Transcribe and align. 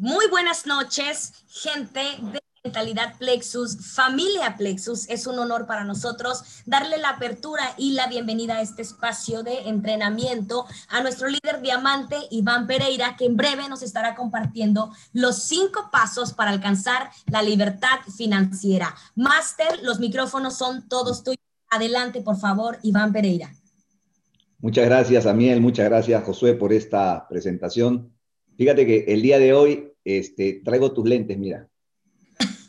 Muy 0.00 0.28
buenas 0.28 0.64
noches, 0.64 1.32
gente 1.48 1.98
de 1.98 2.40
Mentalidad 2.62 3.18
Plexus, 3.18 3.92
familia 3.94 4.54
Plexus. 4.56 5.08
Es 5.08 5.26
un 5.26 5.40
honor 5.40 5.66
para 5.66 5.82
nosotros 5.82 6.62
darle 6.66 6.98
la 6.98 7.08
apertura 7.08 7.74
y 7.76 7.94
la 7.94 8.06
bienvenida 8.06 8.58
a 8.58 8.60
este 8.60 8.82
espacio 8.82 9.42
de 9.42 9.68
entrenamiento 9.68 10.66
a 10.88 11.02
nuestro 11.02 11.26
líder 11.26 11.62
diamante, 11.62 12.16
Iván 12.30 12.68
Pereira, 12.68 13.16
que 13.18 13.24
en 13.24 13.36
breve 13.36 13.68
nos 13.68 13.82
estará 13.82 14.14
compartiendo 14.14 14.92
los 15.12 15.42
cinco 15.42 15.88
pasos 15.90 16.32
para 16.32 16.52
alcanzar 16.52 17.10
la 17.26 17.42
libertad 17.42 17.98
financiera. 18.16 18.94
Máster, 19.16 19.80
los 19.82 19.98
micrófonos 19.98 20.56
son 20.56 20.88
todos 20.88 21.24
tuyos. 21.24 21.42
Adelante, 21.70 22.20
por 22.20 22.38
favor, 22.38 22.78
Iván 22.84 23.12
Pereira. 23.12 23.52
Muchas 24.60 24.84
gracias, 24.84 25.26
Amiel. 25.26 25.60
Muchas 25.60 25.86
gracias, 25.86 26.22
Josué, 26.22 26.54
por 26.54 26.72
esta 26.72 27.26
presentación. 27.28 28.16
Fíjate 28.58 28.84
que 28.84 29.04
el 29.06 29.22
día 29.22 29.38
de 29.38 29.52
hoy 29.52 29.92
este, 30.04 30.60
traigo 30.64 30.92
tus 30.92 31.08
lentes, 31.08 31.38
mira. 31.38 31.68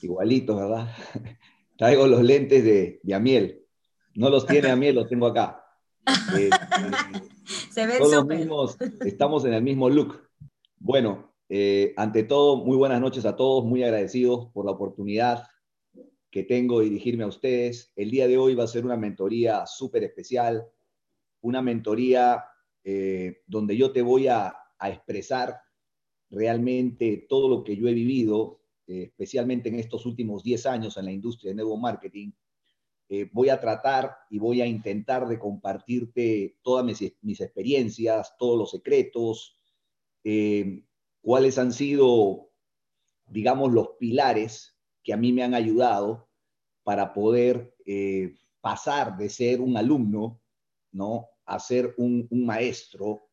Igualitos, 0.03 0.55
¿verdad? 0.55 0.87
traigo 1.79 2.05
los 2.05 2.23
lentes 2.23 2.63
de, 2.63 2.99
de 3.01 3.13
Amiel. 3.15 3.65
No 4.13 4.29
los 4.29 4.45
tiene 4.45 4.69
Amiel, 4.71 4.93
los 4.93 5.09
tengo 5.09 5.25
acá. 5.25 5.65
Este, 6.05 6.51
Se 7.71 7.87
ven 7.87 8.05
súper. 8.05 8.47
Estamos 9.03 9.45
en 9.45 9.53
el 9.53 9.63
mismo 9.63 9.89
look. 9.89 10.29
Bueno, 10.77 11.33
eh, 11.49 11.95
ante 11.97 12.21
todo, 12.21 12.57
muy 12.57 12.77
buenas 12.77 13.01
noches 13.01 13.25
a 13.25 13.35
todos, 13.35 13.65
muy 13.65 13.83
agradecidos 13.83 14.51
por 14.53 14.65
la 14.65 14.71
oportunidad 14.73 15.47
que 16.29 16.43
tengo 16.43 16.79
de 16.79 16.85
dirigirme 16.85 17.23
a 17.23 17.27
ustedes. 17.27 17.91
El 17.95 18.11
día 18.11 18.27
de 18.27 18.37
hoy 18.37 18.53
va 18.53 18.65
a 18.65 18.67
ser 18.67 18.85
una 18.85 18.95
mentoría 18.95 19.65
súper 19.65 20.03
especial, 20.03 20.67
una 21.41 21.63
mentoría 21.63 22.45
eh, 22.83 23.41
donde 23.47 23.75
yo 23.75 23.91
te 23.91 24.03
voy 24.03 24.27
a, 24.27 24.55
a, 24.77 24.89
expresar 24.89 25.59
realmente 26.29 27.25
todo 27.27 27.49
lo 27.49 27.63
que 27.63 27.75
yo 27.75 27.87
he 27.87 27.93
vivido, 27.93 28.61
eh, 28.87 29.03
especialmente 29.03 29.69
en 29.69 29.75
estos 29.75 30.05
últimos 30.05 30.43
10 30.43 30.65
años 30.65 30.97
en 30.97 31.05
la 31.05 31.11
industria 31.11 31.51
de 31.51 31.55
nuevo 31.55 31.77
marketing. 31.77 32.31
Eh, 33.09 33.29
voy 33.33 33.49
a 33.49 33.59
tratar 33.59 34.15
y 34.29 34.37
voy 34.37 34.61
a 34.61 34.67
intentar 34.67 35.27
de 35.27 35.39
compartirte 35.39 36.57
todas 36.61 36.85
mis, 36.85 37.41
experiencias, 37.41 38.35
todos 38.37 38.57
los 38.57 38.71
secretos, 38.71 39.55
cuáles 41.21 41.57
han 41.57 41.73
sido, 41.73 42.51
digamos, 43.27 43.71
los 43.71 43.91
pilares 43.99 44.77
que 45.03 45.13
a 45.13 45.17
mí 45.17 45.33
me 45.33 45.43
han 45.43 45.53
ayudado 45.53 46.29
para 46.83 47.13
poder 47.13 47.75
eh, 47.85 48.35
pasar 48.61 49.17
de 49.17 49.29
ser 49.29 49.61
un 49.61 49.77
alumno, 49.77 50.41
¿no? 50.91 51.27
A 51.45 51.59
ser 51.59 51.93
un, 51.97 52.27
maestro. 52.31 53.28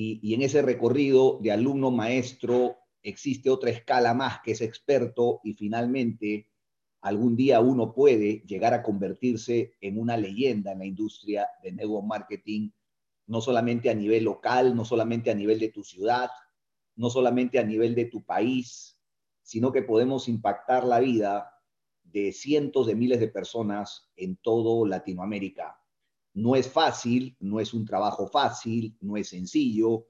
Y, 0.00 0.32
en 0.32 0.42
ese 0.42 0.62
recorrido 0.62 1.40
de 1.42 1.50
alumno-maestro 1.50 2.76
existe 3.02 3.50
otra 3.50 3.70
escala 3.70 4.14
más 4.14 4.38
que 4.44 4.52
es 4.52 4.60
experto 4.60 5.40
y 5.42 5.54
finalmente 5.54 6.52
algún 7.00 7.34
día 7.34 7.58
uno 7.58 7.92
puede 7.92 8.44
llegar 8.46 8.74
a 8.74 8.84
convertirse 8.84 9.72
en 9.80 9.98
una 9.98 10.16
leyenda 10.16 10.70
en 10.70 10.78
la 10.78 10.86
industria 10.86 11.48
de 11.64 11.72
network 11.72 12.06
marketing, 12.06 12.70
no 13.26 13.40
solamente 13.40 13.90
a 13.90 13.94
nivel 13.94 14.22
local, 14.22 14.76
no 14.76 14.84
solamente 14.84 15.32
a 15.32 15.34
nivel 15.34 15.58
de 15.58 15.70
tu 15.70 15.82
ciudad, 15.82 16.30
no 16.94 17.10
solamente 17.10 17.58
a 17.58 17.64
nivel 17.64 17.96
de 17.96 18.04
tu 18.04 18.22
país, 18.22 19.00
sino 19.42 19.72
que 19.72 19.82
podemos 19.82 20.28
impactar 20.28 20.84
la 20.84 21.00
vida 21.00 21.50
de 22.04 22.30
cientos 22.30 22.86
de 22.86 22.94
miles 22.94 23.18
de 23.18 23.28
personas 23.28 24.12
en 24.14 24.36
todo 24.36 24.86
Latinoamérica. 24.86 25.76
No 26.38 26.54
es 26.54 26.70
fácil, 26.70 27.36
no 27.40 27.58
es 27.58 27.74
un 27.74 27.84
trabajo 27.84 28.28
fácil, 28.28 28.96
no 29.00 29.16
es 29.16 29.30
sencillo, 29.30 30.06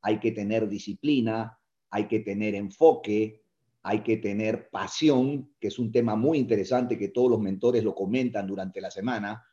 hay 0.00 0.20
que 0.20 0.30
tener 0.30 0.68
disciplina, 0.68 1.58
hay 1.90 2.06
que 2.06 2.20
tener 2.20 2.54
enfoque, 2.54 3.42
hay 3.82 4.04
que 4.04 4.18
tener 4.18 4.70
pasión, 4.70 5.52
que 5.58 5.66
es 5.66 5.80
un 5.80 5.90
tema 5.90 6.14
muy 6.14 6.38
interesante 6.38 6.96
que 6.96 7.08
todos 7.08 7.32
los 7.32 7.40
mentores 7.40 7.82
lo 7.82 7.96
comentan 7.96 8.46
durante 8.46 8.80
la 8.80 8.92
semana. 8.92 9.44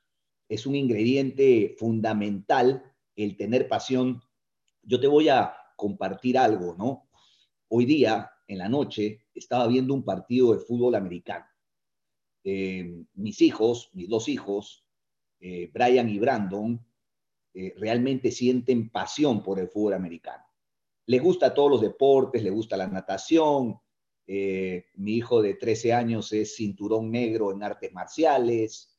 Es 0.48 0.68
un 0.68 0.76
ingrediente 0.76 1.76
fundamental 1.80 2.84
el 3.16 3.36
tener 3.36 3.68
pasión. 3.68 4.22
Yo 4.84 5.00
te 5.00 5.08
voy 5.08 5.30
a 5.30 5.52
compartir 5.76 6.38
algo, 6.38 6.76
¿no? 6.78 7.10
Hoy 7.70 7.86
día 7.86 8.30
en 8.48 8.60
la 8.60 8.70
noche 8.70 9.26
estaba 9.34 9.66
viendo 9.66 9.96
un 9.96 10.04
partido 10.04 10.54
de 10.54 10.60
fútbol 10.60 10.94
americano. 10.94 11.48
Eh, 12.44 13.04
mis 13.16 13.42
hijos, 13.42 13.90
mis 13.94 14.08
dos 14.08 14.30
hijos, 14.30 14.86
eh, 15.40 15.70
Brian 15.74 16.10
y 16.10 16.20
Brandon, 16.20 16.86
eh, 17.54 17.74
realmente 17.78 18.32
sienten 18.32 18.90
pasión 18.90 19.42
por 19.42 19.60
el 19.60 19.70
fútbol 19.70 19.94
americano. 19.94 20.44
Les 21.06 21.22
gusta 21.22 21.54
todos 21.54 21.72
los 21.72 21.82
deportes, 21.82 22.44
les 22.44 22.54
gusta 22.54 22.78
la 22.78 22.88
natación. 22.88 23.80
mi 24.28 25.14
hijo 25.16 25.42
de 25.42 25.56
13 25.56 25.94
años 25.94 26.32
es 26.34 26.56
cinturón 26.56 27.10
negro 27.10 27.52
en 27.52 27.64
artes 27.64 27.92
marciales. 27.92 28.96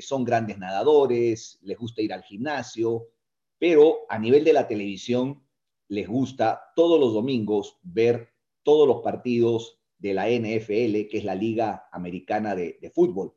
son 0.00 0.24
grandes 0.24 0.56
nadadores, 0.56 1.58
les 1.62 1.76
gusta 1.76 2.00
ir 2.00 2.14
al 2.14 2.22
gimnasio, 2.22 3.08
pero 3.58 4.06
a 4.08 4.18
nivel 4.18 4.42
de 4.42 4.54
la 4.54 4.66
televisión 4.66 5.44
les 5.88 6.08
gusta 6.08 6.72
todos 6.74 6.98
los 6.98 7.12
domingos 7.12 7.78
ver 7.82 8.30
todos 8.62 8.88
los 8.88 9.02
partidos 9.02 9.78
de 9.98 10.14
la 10.14 10.30
NFL, 10.30 11.08
que 11.10 11.18
es 11.18 11.24
la 11.24 11.34
Liga 11.34 11.88
Americana 11.92 12.54
de 12.54 12.90
Fútbol. 12.94 13.34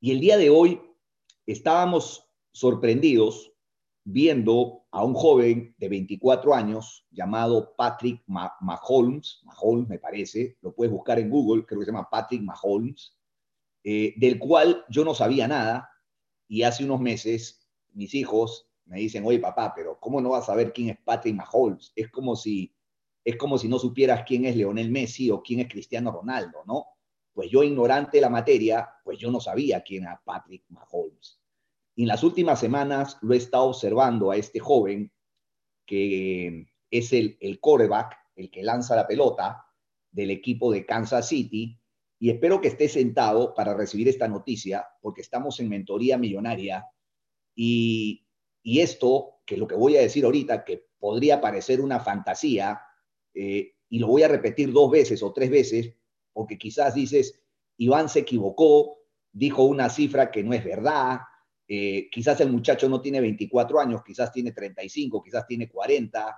Y 0.00 0.10
el 0.10 0.20
día 0.20 0.36
de 0.36 0.50
hoy 0.50 0.80
estábamos 1.52 2.28
sorprendidos 2.52 3.52
viendo 4.04 4.86
a 4.90 5.04
un 5.04 5.14
joven 5.14 5.74
de 5.78 5.88
24 5.88 6.54
años 6.54 7.06
llamado 7.10 7.74
Patrick 7.76 8.22
Mahomes, 8.26 9.40
Mahomes 9.44 9.88
me 9.88 9.98
parece, 9.98 10.56
lo 10.62 10.74
puedes 10.74 10.92
buscar 10.92 11.18
en 11.18 11.30
Google, 11.30 11.64
creo 11.64 11.80
que 11.80 11.86
se 11.86 11.92
llama 11.92 12.08
Patrick 12.10 12.42
Mahomes, 12.42 13.16
eh, 13.84 14.14
del 14.16 14.38
cual 14.38 14.84
yo 14.88 15.04
no 15.04 15.14
sabía 15.14 15.46
nada 15.48 15.90
y 16.48 16.62
hace 16.62 16.84
unos 16.84 17.00
meses 17.00 17.68
mis 17.92 18.14
hijos 18.14 18.68
me 18.84 18.98
dicen, 18.98 19.24
oye 19.24 19.38
papá, 19.38 19.72
pero 19.74 19.98
¿cómo 20.00 20.20
no 20.20 20.30
vas 20.30 20.44
a 20.44 20.46
saber 20.46 20.72
quién 20.72 20.90
es 20.90 20.98
Patrick 21.04 21.36
Mahomes? 21.36 21.92
Es 21.94 22.10
como 22.10 22.34
si 22.34 22.74
es 23.24 23.36
como 23.36 23.58
si 23.58 23.68
no 23.68 23.78
supieras 23.78 24.24
quién 24.26 24.46
es 24.46 24.56
Leonel 24.56 24.90
Messi 24.90 25.30
o 25.30 25.42
quién 25.42 25.60
es 25.60 25.68
Cristiano 25.68 26.10
Ronaldo, 26.10 26.64
¿no? 26.66 26.86
Pues 27.32 27.50
yo, 27.50 27.62
ignorante 27.62 28.16
de 28.16 28.22
la 28.22 28.30
materia, 28.30 28.88
pues 29.04 29.18
yo 29.18 29.30
no 29.30 29.40
sabía 29.40 29.82
quién 29.82 30.04
era 30.04 30.20
Patrick 30.24 30.64
Mahomes. 30.68 31.39
En 32.00 32.08
las 32.08 32.24
últimas 32.24 32.58
semanas 32.58 33.18
lo 33.20 33.34
he 33.34 33.36
estado 33.36 33.64
observando 33.64 34.30
a 34.30 34.36
este 34.38 34.58
joven 34.58 35.12
que 35.84 36.66
es 36.90 37.12
el, 37.12 37.36
el 37.42 37.60
quarterback, 37.60 38.16
el 38.36 38.50
que 38.50 38.62
lanza 38.62 38.96
la 38.96 39.06
pelota 39.06 39.66
del 40.10 40.30
equipo 40.30 40.72
de 40.72 40.86
Kansas 40.86 41.28
City, 41.28 41.78
y 42.18 42.30
espero 42.30 42.62
que 42.62 42.68
esté 42.68 42.88
sentado 42.88 43.52
para 43.52 43.74
recibir 43.74 44.08
esta 44.08 44.28
noticia, 44.28 44.86
porque 45.02 45.20
estamos 45.20 45.60
en 45.60 45.68
mentoría 45.68 46.16
millonaria, 46.16 46.86
y, 47.54 48.26
y 48.62 48.80
esto, 48.80 49.42
que 49.44 49.58
lo 49.58 49.66
que 49.66 49.74
voy 49.74 49.98
a 49.98 50.00
decir 50.00 50.24
ahorita, 50.24 50.64
que 50.64 50.86
podría 50.98 51.38
parecer 51.42 51.82
una 51.82 52.00
fantasía, 52.00 52.80
eh, 53.34 53.74
y 53.90 53.98
lo 53.98 54.06
voy 54.06 54.22
a 54.22 54.28
repetir 54.28 54.72
dos 54.72 54.90
veces 54.90 55.22
o 55.22 55.34
tres 55.34 55.50
veces, 55.50 55.92
porque 56.32 56.56
quizás 56.56 56.94
dices, 56.94 57.42
Iván 57.76 58.08
se 58.08 58.20
equivocó, 58.20 59.00
dijo 59.32 59.64
una 59.64 59.90
cifra 59.90 60.30
que 60.30 60.42
no 60.42 60.54
es 60.54 60.64
verdad, 60.64 61.18
eh, 61.72 62.08
quizás 62.10 62.40
el 62.40 62.50
muchacho 62.50 62.88
no 62.88 63.00
tiene 63.00 63.20
24 63.20 63.78
años, 63.78 64.02
quizás 64.04 64.32
tiene 64.32 64.50
35, 64.50 65.22
quizás 65.22 65.46
tiene 65.46 65.68
40, 65.68 66.36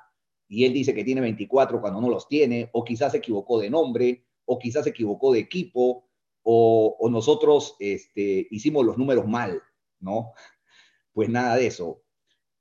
y 0.49 0.67
él 0.67 0.75
dice 0.75 0.95
que 0.95 1.05
tiene 1.05 1.23
24 1.23 1.81
cuando 1.81 2.03
no 2.03 2.11
los 2.11 2.29
tiene, 2.29 2.69
o 2.75 2.85
quizás 2.85 3.13
se 3.13 3.19
equivocó 3.19 3.59
de 3.59 3.71
nombre, 3.71 4.27
o 4.45 4.59
quizás 4.59 4.85
se 4.85 4.91
equivocó 4.91 5.33
de 5.33 5.39
equipo, 5.39 6.07
o, 6.43 7.09
nosotros 7.11 7.77
este, 7.79 8.47
hicimos 8.51 8.85
los 8.85 8.99
números 8.99 9.27
mal, 9.27 9.63
¿no? 10.01 10.33
Pues 11.15 11.29
nada 11.29 11.57
de 11.57 11.67
eso. 11.67 12.03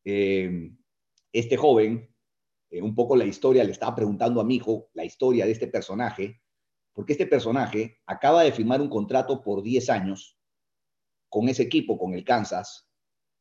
Eh, 0.03 0.71
este 1.31 1.55
joven 1.55 2.09
eh, 2.69 2.81
un 2.81 2.95
poco 2.95 3.17
la 3.17 3.25
historia, 3.25 3.65
le 3.65 3.71
estaba 3.71 3.95
preguntando 3.95 4.39
a 4.39 4.45
mi 4.45 4.55
hijo 4.55 4.89
la 4.93 5.03
historia 5.03 5.45
de 5.45 5.51
este 5.51 5.67
personaje, 5.67 6.41
porque 6.93 7.13
este 7.13 7.27
personaje 7.27 7.99
acaba 8.05 8.43
de 8.43 8.51
firmar 8.53 8.81
un 8.81 8.89
contrato 8.89 9.41
por 9.41 9.61
10 9.61 9.89
años 9.89 10.40
con 11.31 11.47
ese 11.47 11.63
equipo, 11.63 11.97
con 11.97 12.13
el 12.13 12.25
Kansas, 12.25 12.89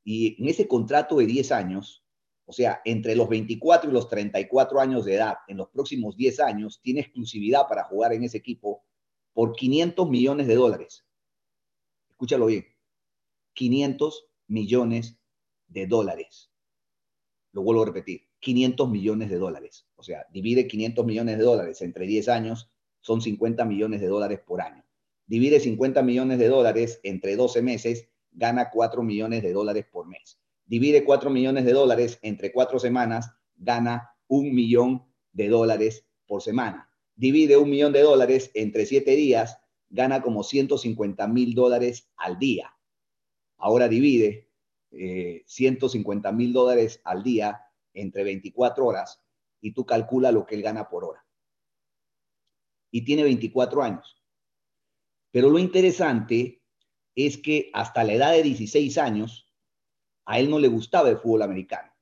y 0.05 0.41
en 0.41 0.49
ese 0.49 0.69
contrato 0.69 1.17
de 1.17 1.27
10 1.27 1.51
años, 1.51 2.05
o 2.47 2.53
sea, 2.53 2.81
entre 2.85 3.17
los 3.17 3.29
24 3.29 3.91
y 3.91 3.93
los 3.93 4.09
34 4.09 4.81
años 4.81 5.05
de 5.05 5.17
edad, 5.17 5.39
en 5.49 5.57
los 5.57 5.69
próximos 5.71 6.17
10 6.17 6.39
años, 6.39 6.81
tiene 6.83 7.01
exclusividad 7.01 7.67
para 7.69 7.85
jugar 7.85 8.13
en 8.13 8.23
ese 8.23 8.39
equipo 8.39 8.85
por 9.33 9.57
500 9.57 10.09
millones 10.09 10.47
de 10.47 10.55
dólares. 10.55 11.05
Escúchalo 12.09 12.47
bien, 12.47 12.65
500 13.55 14.29
millones 14.47 15.19
de 15.67 15.87
dólares. 15.89 16.53
Lo 17.51 17.63
vuelvo 17.63 17.83
a 17.83 17.87
repetir, 17.87 18.23
500 18.39 18.89
millones 18.89 19.31
de 19.31 19.39
dólares. 19.39 19.89
O 19.97 20.05
sea, 20.05 20.27
divide 20.31 20.69
500 20.69 21.05
millones 21.05 21.39
de 21.39 21.45
dólares 21.45 21.83
entre 21.83 22.07
10 22.07 22.29
años, 22.29 22.71
son 23.01 23.21
50 23.21 23.65
millones 23.65 24.01
de 24.01 24.07
dólares 24.07 24.41
por 24.47 24.61
año. 24.61 24.85
Divide 25.31 25.61
50 25.61 26.03
millones 26.03 26.41
de 26.41 26.49
dólares 26.49 26.99
entre 27.05 27.37
12 27.37 27.62
meses, 27.62 28.09
gana 28.32 28.69
4 28.69 29.05
millones 29.05 29.44
de 29.44 29.53
dólares 29.53 29.87
por 29.88 30.09
mes. 30.09 30.41
Divide 30.67 31.05
4 31.05 31.31
millones 31.31 31.65
de 31.65 31.73
dólares 31.73 32.19
entre 32.23 32.50
4 32.50 32.81
semanas, 32.81 33.31
gana 33.55 34.11
un 34.27 34.53
millón 34.53 35.06
de 35.31 35.49
dólares 35.49 36.05
por 36.27 36.43
semana. 36.43 36.91
divide 37.15 37.56
un 37.56 37.71
millón 37.71 37.93
de 37.93 38.00
dólares 38.00 38.50
entre 38.55 38.87
siete 38.87 39.15
días, 39.15 39.61
gana 39.88 40.21
como 40.21 40.43
150 40.43 41.29
mil 41.29 41.55
dólares 41.55 42.11
al 42.17 42.41
día. 42.41 42.75
Ahora 43.56 43.87
divide 43.87 44.50
150 44.91 46.29
eh, 46.29 46.33
mil 46.33 46.53
dólares 46.53 47.00
al 47.05 47.23
día 47.23 47.61
entre 47.94 48.25
24 48.25 48.85
horas 48.85 49.23
y 49.61 49.75
tú 49.75 49.87
calcula 49.87 50.33
lo 50.33 50.44
que 50.44 50.56
él 50.56 50.62
gana 50.62 50.88
por 50.88 51.05
hora. 51.05 51.25
Y 52.91 53.05
tiene 53.05 53.23
24 53.23 53.81
años. 53.85 54.20
Pero 55.31 55.50
lo 55.50 55.59
interesante 55.59 56.62
es 57.15 57.38
que 57.38 57.71
hasta 57.73 58.05
la 58.05 58.15
edad 58.15 58.32
de 58.32 58.43
16 58.43 58.99
años, 58.99 59.53
a 60.25 60.38
él 60.38 60.50
no 60.50 60.59
le 60.59 60.69
gustaba 60.69 61.11
el 61.11 61.19
fútbol 61.19 61.43
americano. 61.43 61.93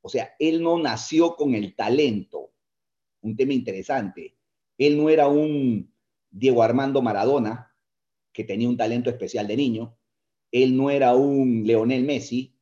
O 0.00 0.08
sea, 0.08 0.34
él 0.38 0.62
no 0.62 0.78
nació 0.78 1.36
con 1.36 1.54
el 1.54 1.74
talento. 1.74 2.52
Un 3.20 3.36
tema 3.36 3.52
interesante. 3.52 4.36
Él 4.76 4.96
no 4.96 5.10
era 5.10 5.28
un 5.28 5.92
Diego 6.30 6.62
Armando 6.62 7.02
Maradona, 7.02 7.74
que 8.32 8.44
tenía 8.44 8.68
un 8.68 8.76
talento 8.76 9.10
especial 9.10 9.46
de 9.46 9.56
niño. 9.56 9.98
Él 10.50 10.76
no 10.76 10.90
era 10.90 11.14
un 11.14 11.64
Leonel 11.66 12.04
Messi, 12.04 12.56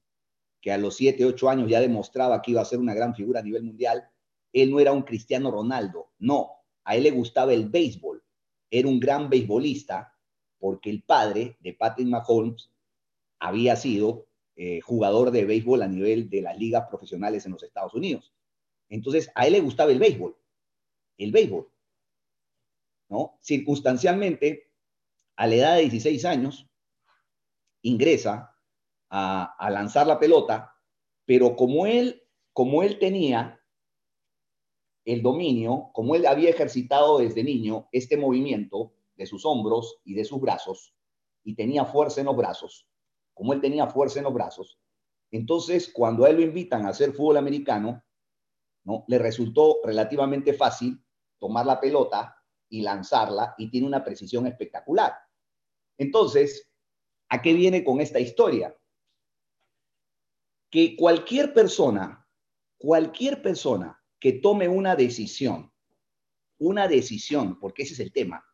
que 0.60 0.72
a 0.72 0.78
los 0.78 0.96
7, 0.96 1.24
8 1.24 1.48
años 1.50 1.70
ya 1.70 1.80
demostraba 1.80 2.40
que 2.42 2.52
iba 2.52 2.62
a 2.62 2.64
ser 2.64 2.78
una 2.78 2.94
gran 2.94 3.14
figura 3.14 3.40
a 3.40 3.42
nivel 3.42 3.62
mundial. 3.62 4.08
Él 4.52 4.70
no 4.70 4.80
era 4.80 4.92
un 4.92 5.02
Cristiano 5.02 5.50
Ronaldo, 5.50 6.12
no. 6.19 6.50
A 6.84 6.96
él 6.96 7.02
le 7.02 7.10
gustaba 7.10 7.52
el 7.52 7.69
béisbol. 7.69 8.15
Era 8.70 8.88
un 8.88 9.00
gran 9.00 9.28
beisbolista 9.30 10.14
porque 10.58 10.90
el 10.90 11.02
padre 11.02 11.56
de 11.60 11.74
Patrick 11.74 12.08
Mahomes 12.08 12.70
había 13.38 13.76
sido 13.76 14.26
eh, 14.56 14.80
jugador 14.80 15.30
de 15.30 15.44
béisbol 15.44 15.82
a 15.82 15.88
nivel 15.88 16.30
de 16.30 16.42
las 16.42 16.58
ligas 16.58 16.86
profesionales 16.88 17.44
en 17.44 17.52
los 17.52 17.62
Estados 17.62 17.94
Unidos. 17.94 18.32
Entonces, 18.88 19.30
a 19.34 19.46
él 19.46 19.52
le 19.52 19.60
gustaba 19.60 19.92
el 19.92 19.98
béisbol. 19.98 20.36
El 21.18 21.32
béisbol. 21.32 21.68
¿no? 23.08 23.38
Circunstancialmente, 23.40 24.72
a 25.36 25.46
la 25.46 25.54
edad 25.54 25.76
de 25.76 25.82
16 25.82 26.24
años, 26.24 26.69
ingresa 27.82 28.56
a, 29.10 29.69
lanzar 29.70 30.06
la 30.06 30.19
pelota, 30.19 30.74
pero 31.24 31.54
como 31.56 31.86
él, 31.86 32.22
como 32.52 32.82
él 32.82 32.98
tenía 32.98 33.60
el 35.06 35.23
dominio, 35.23 35.91
como 35.93 36.17
él 36.17 36.26
había 36.26 36.50
ejercitado 36.50 37.19
desde 37.19 37.44
niño 37.44 37.88
este 37.93 38.17
movimiento 38.17 38.93
de 39.17 39.25
sus 39.25 39.47
hombros 39.47 40.00
y 40.05 40.14
de 40.14 40.25
sus 40.25 40.41
brazos, 40.41 40.94
y 41.44 41.55
tenía 41.55 41.85
fuerza 41.85 42.20
en 42.20 42.26
los 42.26 42.37
brazos, 42.37 42.88
como 43.32 43.53
él 43.53 43.61
tenía 43.61 43.87
fuerza 43.87 44.19
en 44.19 44.25
los 44.25 44.35
brazos, 44.35 44.81
entonces 45.31 45.91
cuando 45.93 46.25
a 46.25 46.31
él 46.31 46.37
lo 46.37 46.43
invitan 46.43 46.85
a 46.85 46.88
hacer 46.88 47.12
fútbol 47.12 47.37
americano, 47.37 48.05
¿no? 48.85 49.05
le 49.06 49.19
resultó 49.19 49.79
relativamente 49.85 50.53
fácil 50.53 51.00
tomar 51.38 51.67
la 51.67 51.81
pelota 51.81 52.37
y 52.69 52.82
lanzarla 52.82 53.55
y 53.58 53.70
tiene 53.70 53.87
una 53.87 54.03
precisión 54.05 54.47
espectacular. 54.47 55.14
Entonces, 55.99 56.69
¿a 57.29 57.41
qué 57.41 57.55
viene 57.55 57.85
con 57.85 58.00
esta 58.00 58.19
historia? 58.19 58.76
Que 60.70 60.97
cualquier 60.97 61.55
persona, 61.55 62.29
cualquier 62.76 63.41
persona 63.41 64.03
que 64.18 64.32
tome 64.32 64.68
una 64.68 64.96
decisión, 64.96 65.72
una 66.58 66.88
decisión, 66.88 67.58
porque 67.60 67.82
ese 67.82 67.94
es 67.94 68.00
el 68.00 68.12
tema, 68.12 68.44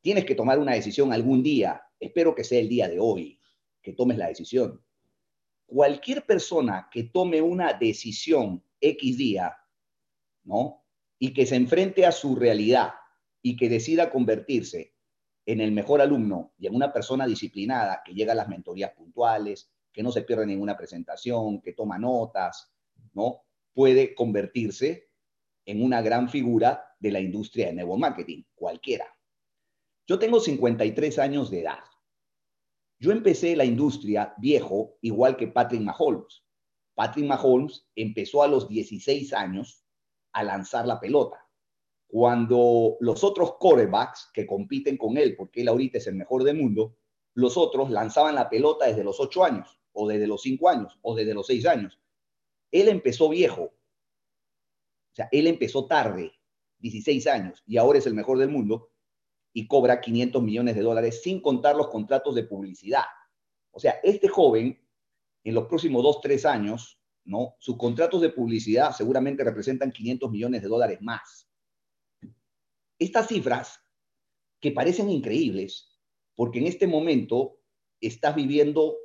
tienes 0.00 0.24
que 0.24 0.34
tomar 0.34 0.58
una 0.58 0.74
decisión 0.74 1.12
algún 1.12 1.42
día, 1.42 1.82
espero 1.98 2.34
que 2.34 2.44
sea 2.44 2.60
el 2.60 2.68
día 2.68 2.88
de 2.88 3.00
hoy, 3.00 3.40
que 3.82 3.92
tomes 3.92 4.18
la 4.18 4.28
decisión. 4.28 4.80
Cualquier 5.66 6.24
persona 6.24 6.88
que 6.90 7.04
tome 7.04 7.42
una 7.42 7.72
decisión 7.72 8.62
X 8.80 9.16
día, 9.16 9.56
¿no? 10.44 10.84
Y 11.18 11.32
que 11.32 11.46
se 11.46 11.56
enfrente 11.56 12.06
a 12.06 12.12
su 12.12 12.36
realidad 12.36 12.94
y 13.42 13.56
que 13.56 13.68
decida 13.68 14.10
convertirse 14.10 14.94
en 15.44 15.60
el 15.60 15.72
mejor 15.72 16.00
alumno 16.00 16.52
y 16.58 16.66
en 16.66 16.74
una 16.74 16.92
persona 16.92 17.26
disciplinada 17.26 18.02
que 18.04 18.12
llega 18.12 18.32
a 18.32 18.36
las 18.36 18.48
mentorías 18.48 18.92
puntuales, 18.92 19.70
que 19.92 20.02
no 20.02 20.12
se 20.12 20.22
pierde 20.22 20.46
ninguna 20.46 20.76
presentación, 20.76 21.60
que 21.62 21.72
toma 21.72 21.98
notas, 21.98 22.72
¿no? 23.14 23.45
Puede 23.76 24.14
convertirse 24.14 25.10
en 25.66 25.82
una 25.82 26.00
gran 26.00 26.30
figura 26.30 26.96
de 26.98 27.10
la 27.10 27.20
industria 27.20 27.66
de 27.66 27.74
nuevo 27.74 27.98
marketing, 27.98 28.44
cualquiera. 28.54 29.06
Yo 30.06 30.18
tengo 30.18 30.40
53 30.40 31.18
años 31.18 31.50
de 31.50 31.60
edad. 31.60 31.84
Yo 32.98 33.12
empecé 33.12 33.54
la 33.54 33.66
industria 33.66 34.32
viejo, 34.38 34.96
igual 35.02 35.36
que 35.36 35.48
Patrick 35.48 35.82
Mahomes. 35.82 36.42
Patrick 36.94 37.26
Mahomes 37.26 37.86
empezó 37.94 38.42
a 38.42 38.48
los 38.48 38.66
16 38.66 39.34
años 39.34 39.84
a 40.32 40.42
lanzar 40.42 40.86
la 40.86 40.98
pelota 40.98 41.46
cuando 42.06 42.96
los 43.00 43.24
otros 43.24 43.56
quarterbacks 43.58 44.30
que 44.32 44.46
compiten 44.46 44.96
con 44.96 45.16
él, 45.16 45.36
porque 45.36 45.62
él 45.62 45.68
ahorita 45.68 45.98
es 45.98 46.06
el 46.06 46.14
mejor 46.14 46.44
del 46.44 46.56
mundo, 46.56 46.96
los 47.34 47.56
otros 47.56 47.90
lanzaban 47.90 48.34
la 48.34 48.48
pelota 48.48 48.86
desde 48.86 49.04
los 49.04 49.20
8 49.20 49.44
años, 49.44 49.80
o 49.92 50.08
desde 50.08 50.26
los 50.26 50.42
5 50.42 50.68
años, 50.68 50.98
o 51.02 51.14
desde 51.14 51.34
los 51.34 51.46
6 51.46 51.66
años. 51.66 52.00
Él 52.70 52.88
empezó 52.88 53.28
viejo. 53.28 53.62
O 53.62 55.14
sea, 55.14 55.28
él 55.32 55.46
empezó 55.46 55.86
tarde, 55.86 56.32
16 56.78 57.26
años, 57.26 57.62
y 57.66 57.78
ahora 57.78 57.98
es 57.98 58.06
el 58.06 58.14
mejor 58.14 58.38
del 58.38 58.50
mundo, 58.50 58.90
y 59.52 59.66
cobra 59.66 60.00
500 60.00 60.42
millones 60.42 60.74
de 60.74 60.82
dólares 60.82 61.22
sin 61.22 61.40
contar 61.40 61.76
los 61.76 61.88
contratos 61.88 62.34
de 62.34 62.44
publicidad. 62.44 63.04
O 63.70 63.80
sea, 63.80 63.92
este 64.02 64.28
joven, 64.28 64.78
en 65.44 65.54
los 65.54 65.66
próximos 65.66 66.02
2, 66.02 66.20
3 66.20 66.44
años, 66.44 67.00
¿no? 67.24 67.56
Sus 67.58 67.76
contratos 67.76 68.20
de 68.20 68.30
publicidad 68.30 68.92
seguramente 68.92 69.42
representan 69.44 69.90
500 69.92 70.30
millones 70.30 70.62
de 70.62 70.68
dólares 70.68 71.00
más. 71.00 71.50
Estas 72.98 73.28
cifras 73.28 73.80
que 74.60 74.72
parecen 74.72 75.08
increíbles, 75.08 75.98
porque 76.34 76.58
en 76.58 76.66
este 76.66 76.86
momento 76.86 77.58
estás 78.00 78.34
viviendo 78.34 78.96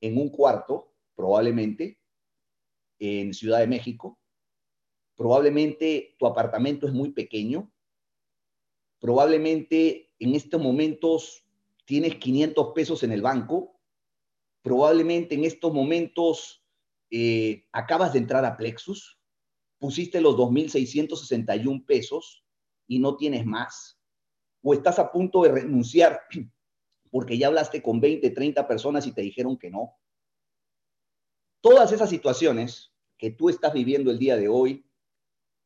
en 0.00 0.18
un 0.18 0.30
cuarto, 0.30 0.94
probablemente, 1.14 1.98
en 2.98 3.34
Ciudad 3.34 3.60
de 3.60 3.66
México, 3.66 4.18
probablemente 5.16 6.14
tu 6.18 6.26
apartamento 6.26 6.86
es 6.86 6.92
muy 6.92 7.12
pequeño, 7.12 7.72
probablemente 9.00 10.12
en 10.18 10.34
estos 10.34 10.60
momentos 10.60 11.44
tienes 11.84 12.16
500 12.16 12.72
pesos 12.74 13.02
en 13.02 13.12
el 13.12 13.22
banco, 13.22 13.80
probablemente 14.62 15.34
en 15.34 15.44
estos 15.44 15.72
momentos 15.72 16.64
eh, 17.10 17.66
acabas 17.72 18.12
de 18.12 18.18
entrar 18.18 18.44
a 18.44 18.56
Plexus, 18.56 19.20
pusiste 19.78 20.20
los 20.20 20.36
2.661 20.36 21.84
pesos 21.86 22.44
y 22.86 22.98
no 22.98 23.16
tienes 23.16 23.46
más, 23.46 24.00
o 24.62 24.74
estás 24.74 24.98
a 24.98 25.12
punto 25.12 25.42
de 25.42 25.52
renunciar 25.52 26.20
porque 27.10 27.38
ya 27.38 27.46
hablaste 27.46 27.82
con 27.82 28.00
20, 28.00 28.28
30 28.30 28.66
personas 28.66 29.06
y 29.06 29.12
te 29.12 29.22
dijeron 29.22 29.56
que 29.56 29.70
no. 29.70 29.96
Todas 31.60 31.92
esas 31.92 32.10
situaciones 32.10 32.92
que 33.18 33.30
tú 33.30 33.48
estás 33.48 33.72
viviendo 33.72 34.10
el 34.10 34.18
día 34.18 34.36
de 34.36 34.48
hoy, 34.48 34.86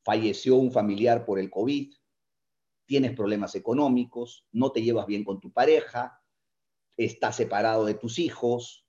falleció 0.05 0.57
un 0.57 0.73
familiar 0.73 1.25
por 1.25 1.39
el 1.39 1.51
COVID, 1.51 1.95
tienes 2.87 3.15
problemas 3.15 3.55
económicos, 3.55 4.47
no 4.53 4.73
te 4.73 4.83
llevas 4.83 5.07
bien 5.07 5.25
con 5.25 5.41
tu 5.41 5.53
pareja, 5.53 6.23
estás 6.97 7.37
separado 7.37 7.85
de 7.85 7.95
tus 7.95 8.19
hijos, 8.19 8.87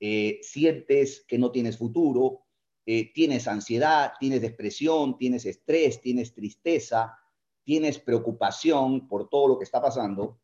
eh, 0.00 0.40
sientes 0.42 1.24
que 1.26 1.38
no 1.38 1.50
tienes 1.52 1.78
futuro, 1.78 2.46
eh, 2.86 3.12
tienes 3.12 3.46
ansiedad, 3.46 4.14
tienes 4.18 4.40
depresión, 4.40 5.16
tienes 5.16 5.46
estrés, 5.46 6.00
tienes 6.00 6.34
tristeza, 6.34 7.16
tienes 7.64 7.98
preocupación 7.98 9.06
por 9.06 9.28
todo 9.28 9.48
lo 9.48 9.58
que 9.58 9.64
está 9.64 9.80
pasando, 9.80 10.40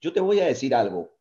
yo 0.00 0.12
te 0.12 0.20
voy 0.20 0.40
a 0.40 0.46
decir 0.46 0.74
algo. 0.74 1.19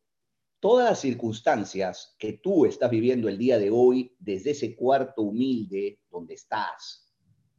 Todas 0.60 0.90
las 0.90 1.00
circunstancias 1.00 2.16
que 2.20 2.34
tú 2.34 2.66
estás 2.66 2.92
viviendo 2.92 3.30
el 3.30 3.38
día 3.38 3.58
de 3.58 3.72
hoy 3.72 4.14
desde 4.20 4.52
ese 4.52 4.76
cuarto 4.76 5.22
humilde 5.22 6.02
donde 6.10 6.34
estás, 6.34 7.10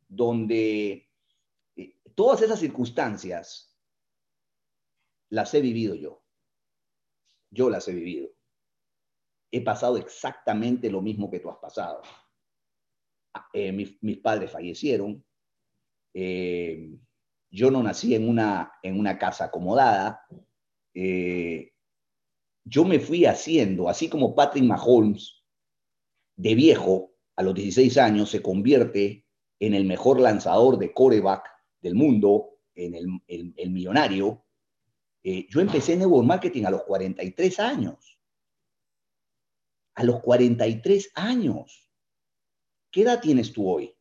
donde 0.07 1.09
eh, 1.77 1.97
todas 2.15 2.43
esas 2.43 2.61
circunstancias 2.61 3.75
las 5.31 5.55
he 5.55 5.63
vivido 5.63 5.95
yo. 5.95 6.23
Yo 7.51 7.71
las 7.71 7.89
he 7.89 7.95
vivido. 7.95 8.29
He 9.51 9.63
pasado 9.63 9.97
exactamente 9.97 10.91
lo 10.91 11.01
mismo 11.01 11.31
que 11.31 11.41
tú 11.41 11.49
has 11.49 11.59
pasado. 11.59 12.03
Ah, 13.33 13.49
eh, 13.55 13.73
mis, 13.73 14.01
mis, 14.03 14.19
padres 14.19 14.51
fallecieron. 14.51 15.25
Eh, 16.13 16.99
yo 17.51 17.71
no 17.71 17.83
nací 17.83 18.15
en 18.15 18.29
una, 18.29 18.73
en 18.83 18.99
una 18.99 19.19
casa 19.19 19.47
acomodada. 19.47 20.27
Yo 22.65 22.85
me 22.85 23.01
fui 23.01 23.25
haciendo, 23.25 23.89
así 23.89 24.09
como 24.09 24.35
Patrick 24.35 24.65
Mahomes, 24.65 25.43
de 26.37 26.55
viejo, 26.55 27.13
a 27.37 27.43
los 27.43 27.55
16 27.55 27.97
años, 27.99 28.31
se 28.31 28.43
convierte 28.43 29.27
en 29.59 29.75
el 29.75 29.85
mejor 29.85 30.21
lanzador 30.21 30.79
de 30.79 30.93
coreback 30.93 31.49
del 31.81 31.95
mundo, 31.95 32.59
en 32.75 32.95
el, 33.27 33.71
millonario. 33.71 34.45
Eh, 35.23 35.47
yo 35.51 35.61
empecé 35.61 35.95
en 35.95 36.01
network 36.01 36.27
marketing 36.27 36.65
a 36.65 36.71
los 36.71 36.83
43 36.85 37.61
años. 37.61 38.19
A 39.95 40.05
los 40.05 40.21
43 40.21 41.13
años. 41.15 41.91
¿Qué 42.91 43.03
edad 43.03 43.21
tienes 43.21 43.53
tú 43.53 43.69
hoy? 43.69 43.95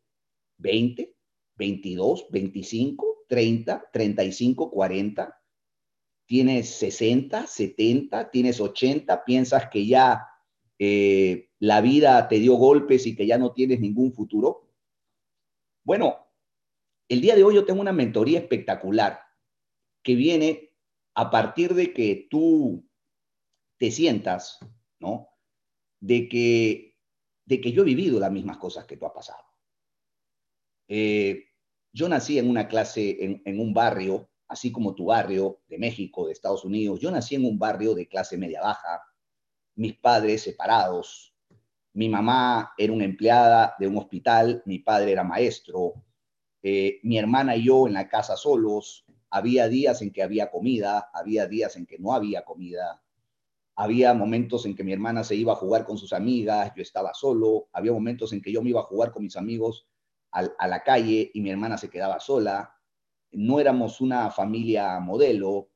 ¿20? 0.59 1.13
¿22? 1.57 2.29
¿25? 2.29 3.09
30, 3.27 3.89
35, 3.93 4.71
40, 4.71 5.38
tienes 6.29 6.69
60, 6.75 7.47
70, 7.47 8.29
tienes 8.29 8.61
80, 8.61 9.25
piensas 9.25 9.67
que 9.71 9.87
ya 9.87 10.27
eh, 10.77 11.49
la 11.57 11.81
vida 11.81 12.27
te 12.27 12.37
dio 12.37 12.53
golpes 12.53 13.07
y 13.07 13.15
que 13.15 13.25
ya 13.25 13.39
no 13.39 13.51
tienes 13.51 13.79
ningún 13.79 14.13
futuro. 14.13 14.69
Bueno, 15.83 16.27
el 17.07 17.21
día 17.21 17.35
de 17.35 17.43
hoy 17.43 17.55
yo 17.55 17.65
tengo 17.65 17.81
una 17.81 17.93
mentoría 17.93 18.37
espectacular 18.37 19.21
que 20.03 20.13
viene 20.13 20.75
a 21.15 21.31
partir 21.31 21.73
de 21.73 21.93
que 21.93 22.27
tú 22.29 22.87
te 23.79 23.89
sientas, 23.89 24.59
¿no? 24.99 25.29
De 25.99 26.29
que, 26.29 26.95
de 27.45 27.59
que 27.59 27.71
yo 27.71 27.81
he 27.81 27.85
vivido 27.85 28.19
las 28.19 28.31
mismas 28.31 28.59
cosas 28.59 28.85
que 28.85 28.97
tú 28.97 29.07
has 29.07 29.13
pasado. 29.13 29.43
Eh, 30.89 31.47
yo 31.91 32.07
nací 32.07 32.37
en 32.37 32.51
una 32.51 32.67
clase, 32.67 33.17
en, 33.25 33.41
en 33.45 33.59
un 33.59 33.73
barrio 33.73 34.29
así 34.49 34.71
como 34.71 34.95
tu 34.95 35.05
barrio 35.05 35.59
de 35.69 35.77
México, 35.77 36.25
de 36.25 36.33
Estados 36.33 36.65
Unidos. 36.65 36.99
Yo 36.99 37.11
nací 37.11 37.35
en 37.35 37.45
un 37.45 37.57
barrio 37.57 37.93
de 37.93 38.07
clase 38.07 38.37
media-baja, 38.37 39.03
mis 39.75 39.95
padres 39.95 40.41
separados, 40.41 41.33
mi 41.93 42.09
mamá 42.09 42.73
era 42.77 42.91
una 42.93 43.05
empleada 43.05 43.75
de 43.79 43.87
un 43.87 43.97
hospital, 43.97 44.61
mi 44.65 44.79
padre 44.79 45.11
era 45.11 45.23
maestro, 45.23 45.93
eh, 46.61 46.99
mi 47.03 47.17
hermana 47.17 47.55
y 47.55 47.65
yo 47.65 47.87
en 47.87 47.93
la 47.93 48.09
casa 48.09 48.35
solos, 48.35 49.05
había 49.29 49.67
días 49.67 50.01
en 50.01 50.11
que 50.11 50.23
había 50.23 50.49
comida, 50.49 51.09
había 51.13 51.47
días 51.47 51.75
en 51.77 51.85
que 51.85 51.99
no 51.99 52.13
había 52.13 52.43
comida, 52.43 53.01
había 53.75 54.13
momentos 54.13 54.65
en 54.65 54.75
que 54.75 54.83
mi 54.83 54.91
hermana 54.91 55.23
se 55.23 55.35
iba 55.35 55.53
a 55.53 55.57
jugar 55.57 55.85
con 55.85 55.97
sus 55.97 56.11
amigas, 56.11 56.73
yo 56.75 56.81
estaba 56.81 57.13
solo, 57.13 57.69
había 57.71 57.93
momentos 57.93 58.33
en 58.33 58.41
que 58.41 58.51
yo 58.51 58.61
me 58.61 58.69
iba 58.69 58.81
a 58.81 58.83
jugar 58.83 59.11
con 59.11 59.23
mis 59.23 59.37
amigos 59.37 59.87
a 60.31 60.67
la 60.67 60.83
calle 60.83 61.31
y 61.33 61.41
mi 61.41 61.49
hermana 61.49 61.77
se 61.77 61.89
quedaba 61.89 62.19
sola, 62.19 62.78
no 63.31 63.59
éramos 63.59 64.01
una 64.01 64.31
familia 64.31 64.99
modelo, 64.99 65.69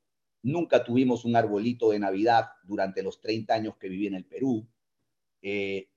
nunca 0.43 0.83
tuvimos 0.83 1.25
un 1.25 1.36
arbolito 1.36 1.91
de 1.91 2.00
Navidad 2.00 2.50
durante 2.63 3.03
los 3.03 3.19
30 3.22 3.53
años 3.53 3.77
que 3.77 3.89
viví 3.89 4.07
en 4.07 4.15
el 4.15 4.25
Perú. 4.25 4.67
Eh, 5.41 5.89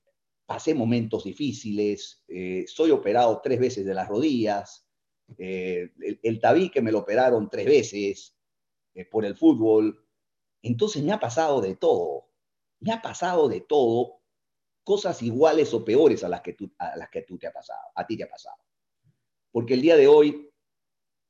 pasé 0.45 0.75
momentos 0.75 1.25
difíciles, 1.25 2.25
eh, 2.29 2.65
soy 2.69 2.91
operado 2.91 3.41
tres 3.43 3.59
veces 3.59 3.85
de 3.85 3.95
las 3.95 4.09
rodillas, 4.09 4.87
eh, 5.39 5.91
el, 6.01 6.21
el, 6.23 6.41
tabique 6.41 6.81
me 6.81 6.93
lo 6.93 7.01
operaron 7.01 7.51
tres 7.51 7.67
veces 7.67 8.37
por 9.11 9.25
el 9.25 9.37
fútbol. 9.37 10.07
Entonces 10.63 11.03
me 11.03 11.13
ha 11.13 11.19
pasado 11.19 11.61
de 11.61 11.75
todo, 11.75 12.29
me 12.81 12.93
ha 12.93 13.03
pasado 13.03 13.49
de 13.49 13.61
todo, 13.61 14.21
cosas 14.87 15.21
iguales 15.21 15.75
o 15.75 15.85
peores 15.85 16.23
a 16.23 16.29
las 16.29 16.43
que 16.43 16.53
tú, 16.53 16.73
a 16.79 16.97
las 16.97 17.11
que 17.11 17.23
tú 17.23 17.37
te 17.37 17.49
ha 17.49 17.53
pasado, 17.53 17.91
a 17.97 18.07
ti 18.07 18.17
te 18.17 18.23
ha 18.23 18.29
pasado. 18.29 18.57
Porque 19.51 19.75
el 19.75 19.83
día 19.83 19.97
de 19.97 20.07
hoy 20.07 20.46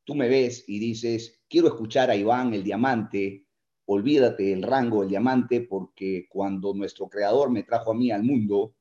tú 0.07 0.15
me 0.15 0.29
ves 0.29 0.65
y 0.69 0.79
dices, 0.79 1.43
quiero 1.49 1.67
escuchar 1.67 2.11
a 2.11 2.17
Iván 2.17 2.55
el 2.55 2.63
diamante, 2.63 3.49
olvídate 3.87 4.45
del 4.45 4.63
rango 4.63 5.01
del 5.01 5.11
diamante, 5.11 5.63
porque 5.63 6.29
cuando 6.31 6.73
nuestro 6.73 7.09
creador 7.09 7.51
me 7.51 7.65
trajo 7.65 7.91
a 7.91 7.95
mí 7.95 8.13
al 8.13 8.23
mundo, 8.23 8.77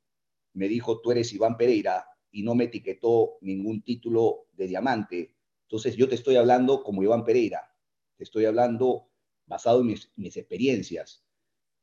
me 0.54 0.68
dijo, 0.68 1.02
tú 1.02 1.12
eres 1.12 1.34
Iván 1.34 1.58
Pereira, 1.58 2.06
y 2.32 2.44
no 2.44 2.54
me 2.54 2.66
etiquetó 2.66 3.38
ningún 3.42 3.82
título 3.82 4.48
de 4.52 4.68
diamante. 4.68 5.36
Entonces 5.64 5.96
yo 5.96 6.08
te 6.08 6.16
estoy 6.16 6.36
hablando 6.36 6.84
como 6.84 7.02
Iván 7.02 7.24
Pereira, 7.24 7.76
te 8.18 8.24
estoy 8.24 8.46
hablando 8.46 9.10
basado 9.48 9.82
en 9.82 9.88
mis, 9.88 10.12
mis 10.16 10.38
experiencias. 10.38 11.26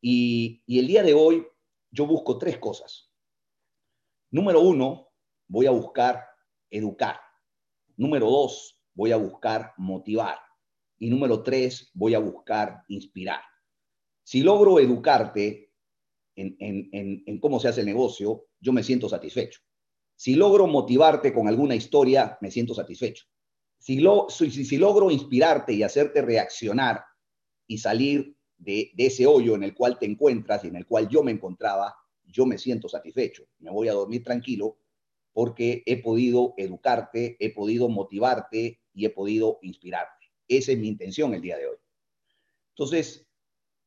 Y, 0.00 0.62
y 0.66 0.78
el 0.78 0.86
día 0.86 1.02
de 1.02 1.14
hoy 1.14 1.44
yo 1.90 2.06
busco 2.06 2.38
tres 2.38 2.58
cosas. 2.58 3.10
Número 4.30 4.60
uno, 4.60 5.08
voy 5.48 5.66
a 5.66 5.72
buscar 5.72 6.24
educar. 6.70 7.16
Número 7.96 8.30
dos, 8.30 8.81
voy 8.94 9.12
a 9.12 9.16
buscar 9.16 9.72
motivar. 9.76 10.38
Y 10.98 11.10
número 11.10 11.42
tres, 11.42 11.90
voy 11.94 12.14
a 12.14 12.18
buscar 12.18 12.82
inspirar. 12.88 13.40
Si 14.22 14.42
logro 14.42 14.78
educarte 14.78 15.72
en, 16.36 16.56
en, 16.60 17.22
en, 17.26 17.40
cómo 17.40 17.58
se 17.58 17.68
hace 17.68 17.80
el 17.80 17.86
negocio, 17.86 18.46
yo 18.60 18.72
me 18.72 18.82
siento 18.82 19.08
satisfecho. 19.08 19.60
Si 20.14 20.34
logro 20.34 20.66
motivarte 20.66 21.32
con 21.32 21.48
alguna 21.48 21.74
historia, 21.74 22.38
me 22.40 22.50
siento 22.50 22.74
satisfecho. 22.74 23.24
Si, 23.78 23.98
lo, 23.98 24.28
si, 24.28 24.50
si 24.50 24.76
logro 24.78 25.10
inspirarte 25.10 25.72
y 25.72 25.82
hacerte 25.82 26.22
reaccionar 26.22 27.04
y 27.66 27.78
salir 27.78 28.36
de, 28.56 28.92
de, 28.94 29.06
ese 29.06 29.26
hoyo 29.26 29.56
en 29.56 29.64
el 29.64 29.74
cual 29.74 29.98
te 29.98 30.06
encuentras 30.06 30.64
y 30.64 30.68
en 30.68 30.76
el 30.76 30.86
cual 30.86 31.08
yo 31.08 31.24
me 31.24 31.32
encontraba, 31.32 31.96
yo 32.24 32.46
me 32.46 32.58
siento 32.58 32.88
satisfecho. 32.88 33.44
Me 33.58 33.72
voy 33.72 33.88
a 33.88 33.92
dormir 33.92 34.22
tranquilo 34.22 34.78
porque 35.32 35.82
he 35.86 36.00
podido 36.00 36.54
educarte, 36.56 37.36
he 37.40 37.52
podido 37.52 37.88
motivarte 37.88 38.81
y 38.94 39.06
he 39.06 39.10
podido 39.10 39.58
inspirarte. 39.62 40.26
Esa 40.48 40.72
es 40.72 40.78
mi 40.78 40.88
intención 40.88 41.34
el 41.34 41.42
día 41.42 41.56
de 41.56 41.66
hoy. 41.66 41.76
Entonces, 42.70 43.26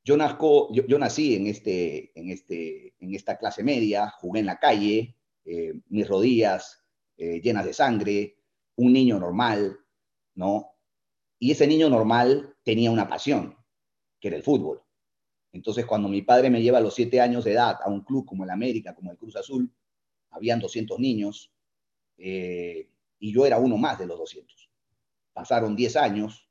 yo, 0.03 0.17
nací 0.17 1.35
en, 1.35 1.47
este, 1.47 2.11
en, 2.19 2.29
este, 2.29 2.93
en 2.99 3.15
esta 3.15 3.37
clase 3.37 3.63
media, 3.63 4.09
jugué 4.11 4.41
en 4.41 4.45
la 4.45 4.59
calle, 4.59 5.15
eh, 5.43 5.73
mis 5.89 6.07
rodillas 6.07 6.85
eh, 7.17 7.41
llenas 7.41 7.65
de 7.65 7.73
sangre, 7.73 8.37
un 8.75 8.93
niño 8.93 9.19
normal, 9.19 9.79
¿no? 10.35 10.75
Y 11.39 11.51
ese 11.51 11.65
niño 11.65 11.89
normal 11.89 12.55
tenía 12.63 12.91
una 12.91 13.07
pasión, 13.07 13.55
que 14.19 14.27
era 14.27 14.37
el 14.37 14.43
fútbol. 14.43 14.83
Entonces, 15.51 15.85
cuando 15.85 16.09
mi 16.09 16.21
padre 16.21 16.49
me 16.49 16.61
lleva 16.61 16.79
a 16.79 16.81
los 16.81 16.93
siete 16.93 17.21
años 17.21 17.45
de 17.45 17.53
edad 17.53 17.77
a 17.83 17.89
un 17.89 18.01
club 18.01 18.25
como 18.25 18.43
el 18.43 18.49
América, 18.49 18.93
como 18.93 19.11
el 19.11 19.17
Cruz 19.17 19.35
Azul, 19.37 19.71
habían 20.29 20.59
200 20.59 20.99
niños 20.99 21.51
eh, 22.17 22.89
y 23.19 23.33
yo 23.33 23.45
era 23.45 23.57
uno 23.57 23.77
más 23.77 23.97
de 23.97 24.05
los 24.05 24.19
200. 24.19 24.64
Pasaron 25.35 25.75
10 25.75 25.97
años, 25.97 26.49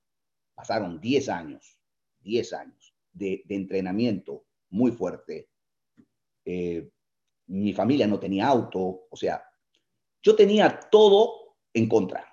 pasaron 0.55 1.01
10 1.01 1.31
años, 1.31 1.79
10 2.21 2.53
años 2.53 2.95
de, 3.15 3.43
entrenamiento 3.49 4.45
muy 4.69 4.93
fuerte. 4.93 5.49
Eh, 6.45 6.91
mi 7.47 7.73
familia 7.73 8.07
no 8.07 8.21
tenía 8.21 8.47
auto, 8.47 9.07
o 9.09 9.17
sea, 9.17 9.43
yo 10.23 10.37
tenía 10.37 10.81
todo 10.91 11.57
en 11.73 11.89
contra. 11.89 12.29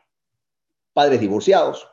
Padres 0.92 1.22
divorciados, 1.22 1.88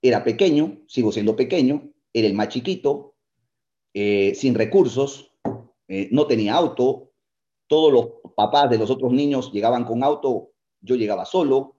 era 0.00 0.24
pequeño, 0.24 0.78
sigo 0.86 1.12
siendo 1.12 1.36
pequeño, 1.36 1.92
era 2.14 2.26
el 2.26 2.32
más 2.32 2.48
chiquito, 2.48 3.16
eh, 3.92 4.34
sin 4.34 4.54
recursos, 4.54 5.34
eh, 5.86 6.08
no 6.12 6.26
tenía 6.26 6.54
auto, 6.54 7.12
todos 7.66 7.92
los 7.92 8.34
papás 8.34 8.70
de 8.70 8.78
los 8.78 8.88
otros 8.88 9.12
niños 9.12 9.52
llegaban 9.52 9.84
con 9.84 10.02
auto, 10.02 10.52
yo 10.80 10.96
llegaba 10.96 11.26
solo, 11.26 11.76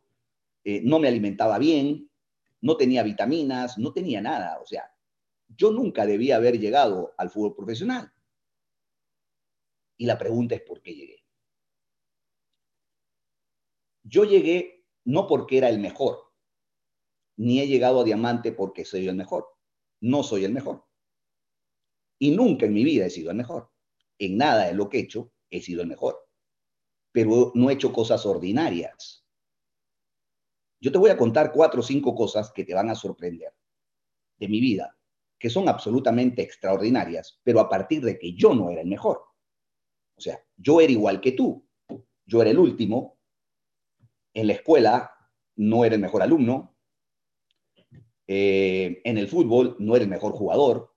eh, 0.63 0.81
no 0.83 0.99
me 0.99 1.07
alimentaba 1.07 1.57
bien, 1.59 2.09
no 2.61 2.77
tenía 2.77 3.03
vitaminas, 3.03 3.77
no 3.77 3.93
tenía 3.93 4.21
nada. 4.21 4.59
O 4.61 4.65
sea, 4.65 4.89
yo 5.47 5.71
nunca 5.71 6.05
debía 6.05 6.37
haber 6.37 6.59
llegado 6.59 7.13
al 7.17 7.29
fútbol 7.29 7.55
profesional. 7.55 8.11
Y 9.97 10.05
la 10.05 10.17
pregunta 10.17 10.55
es 10.55 10.61
por 10.61 10.81
qué 10.81 10.95
llegué. 10.95 11.23
Yo 14.03 14.25
llegué 14.25 14.85
no 15.05 15.27
porque 15.27 15.57
era 15.57 15.69
el 15.69 15.79
mejor, 15.79 16.33
ni 17.37 17.59
he 17.59 17.67
llegado 17.67 18.01
a 18.01 18.03
diamante 18.03 18.51
porque 18.51 18.85
soy 18.85 19.07
el 19.07 19.15
mejor. 19.15 19.47
No 20.01 20.23
soy 20.23 20.45
el 20.45 20.53
mejor. 20.53 20.85
Y 22.19 22.31
nunca 22.31 22.65
en 22.65 22.73
mi 22.73 22.83
vida 22.83 23.05
he 23.05 23.09
sido 23.09 23.31
el 23.31 23.37
mejor. 23.37 23.71
En 24.19 24.37
nada 24.37 24.65
de 24.67 24.73
lo 24.73 24.89
que 24.89 24.97
he 24.99 25.01
hecho 25.01 25.33
he 25.49 25.61
sido 25.61 25.81
el 25.81 25.87
mejor, 25.87 26.27
pero 27.11 27.51
no 27.55 27.69
he 27.69 27.73
hecho 27.73 27.93
cosas 27.93 28.25
ordinarias. 28.25 29.22
Yo 30.83 30.91
te 30.91 30.97
voy 30.97 31.11
a 31.11 31.17
contar 31.17 31.53
cuatro 31.53 31.79
o 31.79 31.83
cinco 31.83 32.13
cosas 32.13 32.51
que 32.51 32.65
te 32.65 32.73
van 32.73 32.89
a 32.89 32.95
sorprender 32.95 33.53
de 34.37 34.49
mi 34.49 34.59
vida, 34.59 34.97
que 35.39 35.49
son 35.49 35.69
absolutamente 35.69 36.41
extraordinarias, 36.41 37.39
pero 37.41 37.61
a 37.61 37.69
partir 37.69 38.03
de 38.03 38.19
que 38.19 38.33
yo 38.33 38.53
no 38.53 38.69
era 38.69 38.81
el 38.81 38.87
mejor. 38.89 39.23
O 40.17 40.19
sea, 40.19 40.43
yo 40.57 40.81
era 40.81 40.91
igual 40.91 41.21
que 41.21 41.31
tú, 41.31 41.65
yo 42.25 42.41
era 42.41 42.51
el 42.51 42.59
último, 42.59 43.17
en 44.33 44.47
la 44.47 44.53
escuela 44.53 45.09
no 45.55 45.85
era 45.85 45.95
el 45.95 46.01
mejor 46.01 46.21
alumno, 46.21 46.75
eh, 48.27 48.99
en 49.05 49.17
el 49.17 49.29
fútbol 49.29 49.77
no 49.79 49.95
era 49.95 50.03
el 50.03 50.09
mejor 50.09 50.33
jugador, 50.33 50.93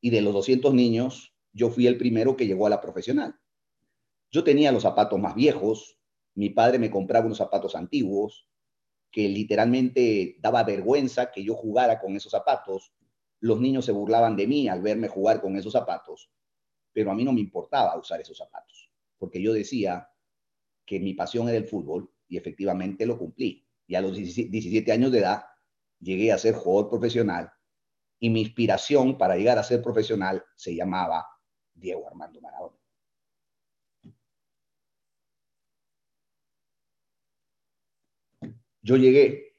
y 0.00 0.10
de 0.10 0.22
los 0.22 0.32
200 0.34 0.72
niños, 0.72 1.34
yo 1.52 1.70
fui 1.70 1.88
el 1.88 1.98
primero 1.98 2.36
que 2.36 2.46
llegó 2.46 2.68
a 2.68 2.70
la 2.70 2.80
profesional. 2.80 3.34
Yo 4.30 4.44
tenía 4.44 4.70
los 4.70 4.84
zapatos 4.84 5.18
más 5.18 5.34
viejos, 5.34 5.98
mi 6.36 6.50
padre 6.50 6.78
me 6.78 6.92
compraba 6.92 7.26
unos 7.26 7.38
zapatos 7.38 7.74
antiguos, 7.74 8.46
que 9.10 9.28
literalmente 9.28 10.36
daba 10.40 10.62
vergüenza 10.62 11.30
que 11.32 11.42
yo 11.42 11.54
jugara 11.54 12.00
con 12.00 12.16
esos 12.16 12.30
zapatos. 12.30 12.92
Los 13.40 13.60
niños 13.60 13.84
se 13.84 13.92
burlaban 13.92 14.36
de 14.36 14.46
mí 14.46 14.68
al 14.68 14.82
verme 14.82 15.08
jugar 15.08 15.40
con 15.40 15.56
esos 15.56 15.72
zapatos, 15.72 16.30
pero 16.92 17.10
a 17.10 17.14
mí 17.14 17.24
no 17.24 17.32
me 17.32 17.40
importaba 17.40 17.98
usar 17.98 18.20
esos 18.20 18.36
zapatos, 18.36 18.90
porque 19.18 19.42
yo 19.42 19.52
decía 19.52 20.08
que 20.84 21.00
mi 21.00 21.14
pasión 21.14 21.48
era 21.48 21.58
el 21.58 21.66
fútbol 21.66 22.12
y 22.28 22.36
efectivamente 22.36 23.06
lo 23.06 23.18
cumplí. 23.18 23.66
Y 23.86 23.94
a 23.94 24.00
los 24.00 24.14
17 24.14 24.92
años 24.92 25.10
de 25.10 25.18
edad 25.18 25.44
llegué 25.98 26.32
a 26.32 26.38
ser 26.38 26.54
jugador 26.54 26.88
profesional 26.90 27.52
y 28.20 28.30
mi 28.30 28.42
inspiración 28.42 29.16
para 29.16 29.36
llegar 29.36 29.58
a 29.58 29.64
ser 29.64 29.82
profesional 29.82 30.44
se 30.54 30.74
llamaba 30.74 31.26
Diego 31.74 32.06
Armando 32.06 32.40
Maradona. 32.40 32.79
Yo 38.82 38.96
llegué 38.96 39.50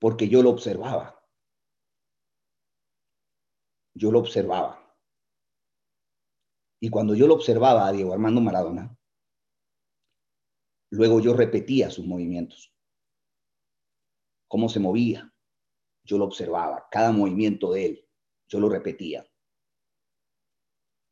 porque 0.00 0.28
yo 0.28 0.42
lo 0.42 0.50
observaba. 0.50 1.22
Yo 3.94 4.10
lo 4.10 4.20
observaba. 4.20 4.96
Y 6.80 6.88
cuando 6.88 7.14
yo 7.14 7.26
lo 7.26 7.34
observaba 7.34 7.86
a 7.86 7.92
Diego 7.92 8.14
Armando 8.14 8.40
Maradona, 8.40 8.96
luego 10.90 11.20
yo 11.20 11.34
repetía 11.34 11.90
sus 11.90 12.06
movimientos, 12.06 12.74
cómo 14.48 14.68
se 14.70 14.80
movía. 14.80 15.32
Yo 16.02 16.16
lo 16.16 16.24
observaba, 16.24 16.88
cada 16.90 17.12
movimiento 17.12 17.70
de 17.72 17.84
él, 17.84 18.08
yo 18.48 18.58
lo 18.58 18.70
repetía. 18.70 19.30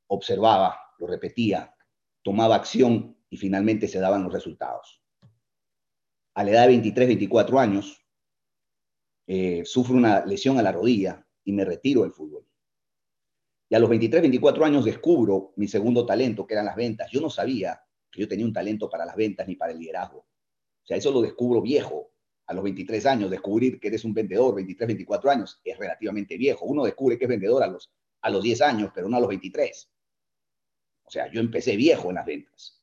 Observaba, 0.06 0.80
lo 0.98 1.06
repetía, 1.06 1.76
tomaba 2.22 2.56
acción 2.56 3.17
y 3.30 3.36
finalmente 3.36 3.88
se 3.88 4.00
daban 4.00 4.22
los 4.22 4.32
resultados. 4.32 5.02
A 6.34 6.44
la 6.44 6.50
edad 6.50 6.62
de 6.62 6.68
23, 6.68 7.08
24 7.08 7.58
años, 7.58 8.06
eh, 9.26 9.64
sufro 9.64 9.96
una 9.96 10.24
lesión 10.24 10.58
a 10.58 10.62
la 10.62 10.72
rodilla 10.72 11.26
y 11.44 11.52
me 11.52 11.64
retiro 11.64 12.02
del 12.02 12.12
fútbol. 12.12 12.46
Y 13.68 13.74
a 13.74 13.78
los 13.78 13.90
23, 13.90 14.22
24 14.22 14.64
años 14.64 14.84
descubro 14.84 15.52
mi 15.56 15.68
segundo 15.68 16.06
talento, 16.06 16.46
que 16.46 16.54
eran 16.54 16.64
las 16.64 16.76
ventas. 16.76 17.10
Yo 17.10 17.20
no 17.20 17.28
sabía 17.28 17.82
que 18.10 18.20
yo 18.20 18.28
tenía 18.28 18.46
un 18.46 18.52
talento 18.52 18.88
para 18.88 19.04
las 19.04 19.16
ventas 19.16 19.46
ni 19.46 19.56
para 19.56 19.72
el 19.72 19.78
liderazgo. 19.78 20.20
O 20.20 20.86
sea, 20.86 20.96
eso 20.96 21.10
lo 21.10 21.20
descubro 21.20 21.60
viejo. 21.60 22.12
A 22.46 22.54
los 22.54 22.64
23 22.64 23.04
años, 23.04 23.30
descubrir 23.30 23.78
que 23.78 23.88
eres 23.88 24.06
un 24.06 24.14
vendedor, 24.14 24.54
23, 24.54 24.86
24 24.86 25.30
años, 25.30 25.60
es 25.62 25.76
relativamente 25.76 26.38
viejo. 26.38 26.64
Uno 26.64 26.84
descubre 26.84 27.18
que 27.18 27.26
es 27.26 27.28
vendedor 27.28 27.62
a 27.62 27.66
los, 27.66 27.92
a 28.22 28.30
los 28.30 28.42
10 28.42 28.62
años, 28.62 28.90
pero 28.94 29.06
no 29.06 29.18
a 29.18 29.20
los 29.20 29.28
23. 29.28 29.90
O 31.04 31.10
sea, 31.10 31.30
yo 31.30 31.40
empecé 31.40 31.76
viejo 31.76 32.08
en 32.08 32.14
las 32.14 32.24
ventas. 32.24 32.77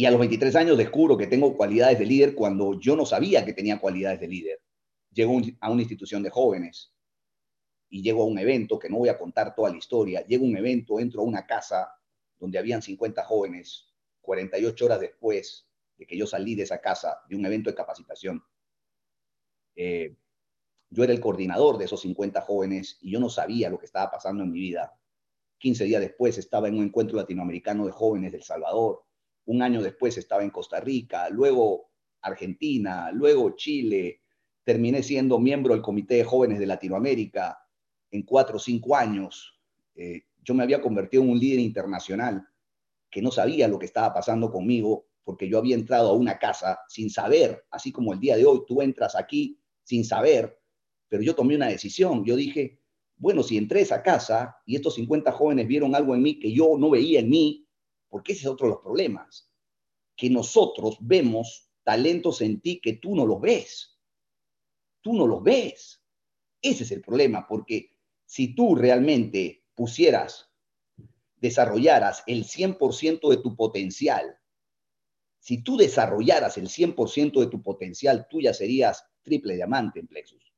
Y 0.00 0.06
a 0.06 0.10
los 0.10 0.18
23 0.18 0.56
años 0.56 0.78
descubro 0.78 1.18
que 1.18 1.26
tengo 1.26 1.54
cualidades 1.54 1.98
de 1.98 2.06
líder 2.06 2.34
cuando 2.34 2.80
yo 2.80 2.96
no 2.96 3.04
sabía 3.04 3.44
que 3.44 3.52
tenía 3.52 3.78
cualidades 3.78 4.18
de 4.18 4.28
líder. 4.28 4.62
Llego 5.12 5.38
a 5.60 5.70
una 5.70 5.82
institución 5.82 6.22
de 6.22 6.30
jóvenes, 6.30 6.94
y 7.90 8.00
llego 8.00 8.22
a 8.22 8.24
un 8.24 8.38
evento, 8.38 8.78
que 8.78 8.88
no 8.88 8.96
voy 8.96 9.10
a 9.10 9.18
contar 9.18 9.54
toda 9.54 9.68
la 9.68 9.76
historia, 9.76 10.24
llego 10.24 10.46
a 10.46 10.48
un 10.48 10.56
evento, 10.56 10.98
entro 10.98 11.20
a 11.20 11.24
una 11.24 11.46
casa 11.46 11.92
donde 12.38 12.58
habían 12.58 12.80
50 12.80 13.22
jóvenes, 13.24 13.92
48 14.22 14.86
horas 14.86 15.00
después 15.00 15.68
de 15.98 16.06
que 16.06 16.16
yo 16.16 16.26
salí 16.26 16.54
de 16.54 16.62
esa 16.62 16.80
casa, 16.80 17.18
de 17.28 17.36
un 17.36 17.44
evento 17.44 17.68
de 17.68 17.76
capacitación. 17.76 18.42
Eh, 19.76 20.16
yo 20.88 21.04
era 21.04 21.12
el 21.12 21.20
coordinador 21.20 21.76
de 21.76 21.84
esos 21.84 22.00
50 22.00 22.40
jóvenes 22.40 22.96
y 23.02 23.10
yo 23.10 23.20
no 23.20 23.28
sabía 23.28 23.68
lo 23.68 23.78
que 23.78 23.84
estaba 23.84 24.10
pasando 24.10 24.44
en 24.44 24.50
mi 24.50 24.60
vida. 24.60 24.98
15 25.58 25.84
días 25.84 26.00
después 26.00 26.38
estaba 26.38 26.68
en 26.68 26.78
un 26.78 26.84
encuentro 26.84 27.18
latinoamericano 27.18 27.84
de 27.84 27.92
jóvenes 27.92 28.32
del 28.32 28.44
Salvador. 28.44 29.04
Un 29.46 29.62
año 29.62 29.82
después 29.82 30.16
estaba 30.18 30.42
en 30.42 30.50
Costa 30.50 30.80
Rica, 30.80 31.28
luego 31.30 31.90
Argentina, 32.22 33.10
luego 33.12 33.56
Chile. 33.56 34.22
Terminé 34.62 35.02
siendo 35.02 35.38
miembro 35.38 35.74
del 35.74 35.82
Comité 35.82 36.16
de 36.16 36.24
Jóvenes 36.24 36.58
de 36.58 36.66
Latinoamérica 36.66 37.58
en 38.10 38.22
cuatro 38.22 38.56
o 38.56 38.60
cinco 38.60 38.94
años, 38.94 39.58
eh, 39.94 40.24
yo 40.42 40.54
me 40.54 40.62
había 40.62 40.80
convertido 40.80 41.22
en 41.22 41.30
un 41.30 41.38
líder 41.38 41.60
internacional 41.60 42.46
que 43.10 43.22
no 43.22 43.30
sabía 43.30 43.68
lo 43.68 43.78
que 43.78 43.86
estaba 43.86 44.12
pasando 44.12 44.50
conmigo 44.50 45.06
porque 45.24 45.48
yo 45.48 45.58
había 45.58 45.74
entrado 45.74 46.10
a 46.10 46.14
una 46.14 46.38
casa 46.38 46.80
sin 46.88 47.10
saber, 47.10 47.64
así 47.70 47.92
como 47.92 48.12
el 48.12 48.20
día 48.20 48.36
de 48.36 48.46
hoy 48.46 48.62
tú 48.66 48.82
entras 48.82 49.14
aquí 49.14 49.60
sin 49.84 50.04
saber, 50.04 50.58
pero 51.08 51.22
yo 51.22 51.34
tomé 51.34 51.56
una 51.56 51.68
decisión. 51.68 52.24
Yo 52.24 52.36
dije, 52.36 52.80
bueno, 53.16 53.42
si 53.42 53.56
entré 53.56 53.80
a 53.80 53.82
esa 53.82 54.02
casa 54.02 54.56
y 54.64 54.76
estos 54.76 54.94
50 54.94 55.30
jóvenes 55.32 55.66
vieron 55.66 55.94
algo 55.94 56.14
en 56.14 56.22
mí 56.22 56.38
que 56.38 56.52
yo 56.52 56.76
no 56.78 56.90
veía 56.90 57.20
en 57.20 57.28
mí, 57.28 57.68
porque 58.10 58.32
ese 58.32 58.42
es 58.42 58.46
otro 58.48 58.66
de 58.66 58.74
los 58.74 58.82
problemas, 58.82 59.50
que 60.16 60.28
nosotros 60.28 60.98
vemos 61.00 61.70
talentos 61.82 62.42
en 62.42 62.60
ti 62.60 62.80
que 62.80 62.94
tú 62.94 63.16
no 63.16 63.24
los 63.24 63.40
ves. 63.40 63.98
Tú 65.00 65.14
no 65.14 65.26
los 65.26 65.42
ves. 65.42 66.04
Ese 66.60 66.84
es 66.84 66.90
el 66.90 67.00
problema, 67.00 67.46
porque 67.48 67.96
si 68.26 68.54
tú 68.54 68.74
realmente 68.74 69.64
pusieras, 69.74 70.52
desarrollaras 71.36 72.22
el 72.26 72.44
100% 72.44 73.30
de 73.30 73.36
tu 73.38 73.56
potencial, 73.56 74.36
si 75.38 75.62
tú 75.62 75.78
desarrollaras 75.78 76.58
el 76.58 76.68
100% 76.68 77.40
de 77.40 77.46
tu 77.46 77.62
potencial, 77.62 78.26
tú 78.28 78.42
ya 78.42 78.52
serías 78.52 79.02
triple 79.22 79.54
diamante 79.54 80.00
en 80.00 80.06
Plexus. 80.06 80.52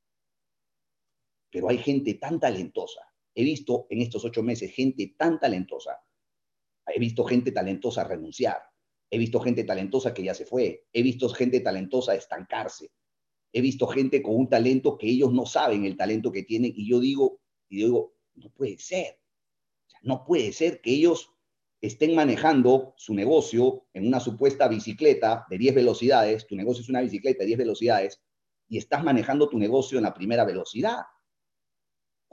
Pero 1.49 1.69
hay 1.69 1.77
gente 1.77 2.15
tan 2.15 2.39
talentosa. 2.39 3.01
He 3.33 3.43
visto 3.43 3.87
en 3.89 4.01
estos 4.01 4.25
ocho 4.25 4.43
meses 4.43 4.73
gente 4.73 5.15
tan 5.17 5.39
talentosa. 5.39 6.03
He 6.85 6.99
visto 6.99 7.23
gente 7.23 7.51
talentosa 7.51 8.03
renunciar. 8.03 8.61
He 9.09 9.17
visto 9.17 9.39
gente 9.39 9.63
talentosa 9.63 10.13
que 10.13 10.23
ya 10.23 10.33
se 10.33 10.45
fue. 10.45 10.85
He 10.91 11.03
visto 11.03 11.29
gente 11.29 11.59
talentosa 11.59 12.15
estancarse. 12.15 12.91
He 13.51 13.61
visto 13.61 13.87
gente 13.87 14.21
con 14.21 14.35
un 14.35 14.49
talento 14.49 14.97
que 14.97 15.07
ellos 15.07 15.31
no 15.31 15.45
saben 15.45 15.85
el 15.85 15.95
talento 15.95 16.31
que 16.31 16.43
tienen. 16.43 16.73
Y 16.75 16.89
yo 16.89 16.99
digo, 16.99 17.39
y 17.69 17.77
digo, 17.77 18.15
no 18.35 18.49
puede 18.51 18.77
ser. 18.77 19.19
no 20.01 20.25
puede 20.25 20.51
ser 20.51 20.81
que 20.81 20.91
ellos 20.91 21.29
estén 21.81 22.15
manejando 22.15 22.93
su 22.97 23.13
negocio 23.13 23.85
en 23.93 24.07
una 24.07 24.19
supuesta 24.19 24.67
bicicleta 24.67 25.45
de 25.49 25.57
10 25.57 25.75
velocidades, 25.75 26.47
tu 26.47 26.55
negocio 26.55 26.81
es 26.81 26.89
una 26.89 27.01
bicicleta 27.01 27.39
de 27.39 27.47
10 27.47 27.59
velocidades, 27.59 28.21
y 28.69 28.77
estás 28.77 29.03
manejando 29.03 29.49
tu 29.49 29.57
negocio 29.57 29.97
en 29.97 30.05
la 30.05 30.13
primera 30.13 30.45
velocidad, 30.45 31.01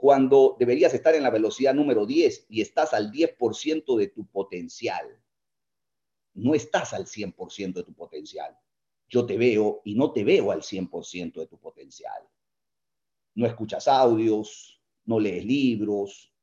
cuando 0.01 0.55
deberías 0.57 0.95
estar 0.95 1.13
en 1.13 1.21
la 1.21 1.29
velocidad 1.29 1.75
número 1.75 2.07
10 2.07 2.47
y 2.49 2.61
estás 2.61 2.91
al 2.95 3.11
10% 3.11 3.95
de 3.99 4.07
tu 4.07 4.25
potencial. 4.25 5.05
No 6.33 6.55
estás 6.55 6.93
al 6.93 7.05
100% 7.05 7.73
de 7.73 7.83
tu 7.83 7.93
potencial. 7.93 8.57
Yo 9.07 9.27
te 9.27 9.37
veo 9.37 9.83
y 9.85 9.93
no 9.93 10.11
te 10.11 10.23
veo 10.23 10.51
al 10.51 10.63
100% 10.63 11.33
de 11.41 11.45
tu 11.45 11.59
potencial. 11.59 12.27
No 13.35 13.45
escuchas 13.45 13.87
audios, 13.87 14.81
no 15.05 15.19
lees 15.19 15.45
libros, 15.45 16.33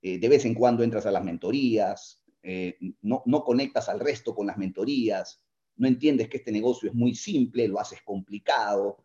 eh, 0.00 0.20
de 0.20 0.28
vez 0.28 0.44
en 0.44 0.54
cuando 0.54 0.84
entras 0.84 1.04
a 1.04 1.10
las 1.10 1.24
mentorías, 1.24 2.22
eh, 2.44 2.78
no, 3.00 3.24
no 3.26 3.42
conectas 3.42 3.88
al 3.88 3.98
resto 3.98 4.32
con 4.32 4.46
las 4.46 4.58
mentorías, 4.58 5.44
no 5.74 5.88
entiendes 5.88 6.28
que 6.28 6.36
este 6.36 6.52
negocio 6.52 6.88
es 6.88 6.94
muy 6.94 7.16
simple, 7.16 7.66
lo 7.66 7.80
haces 7.80 8.00
complicado, 8.02 9.04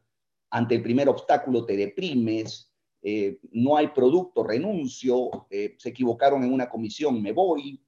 ante 0.51 0.75
el 0.75 0.83
primer 0.83 1.10
obstáculo 1.10 1.65
te 1.65 1.75
deprimes, 1.75 2.76
eh, 3.10 3.39
no 3.54 3.78
hay 3.78 3.88
producto, 3.88 4.43
renuncio, 4.43 5.48
se 5.50 5.88
equivocaron 5.88 6.43
en 6.43 6.52
una 6.52 6.67
comisión, 6.67 7.22
me 7.22 7.32
voy, 7.32 7.82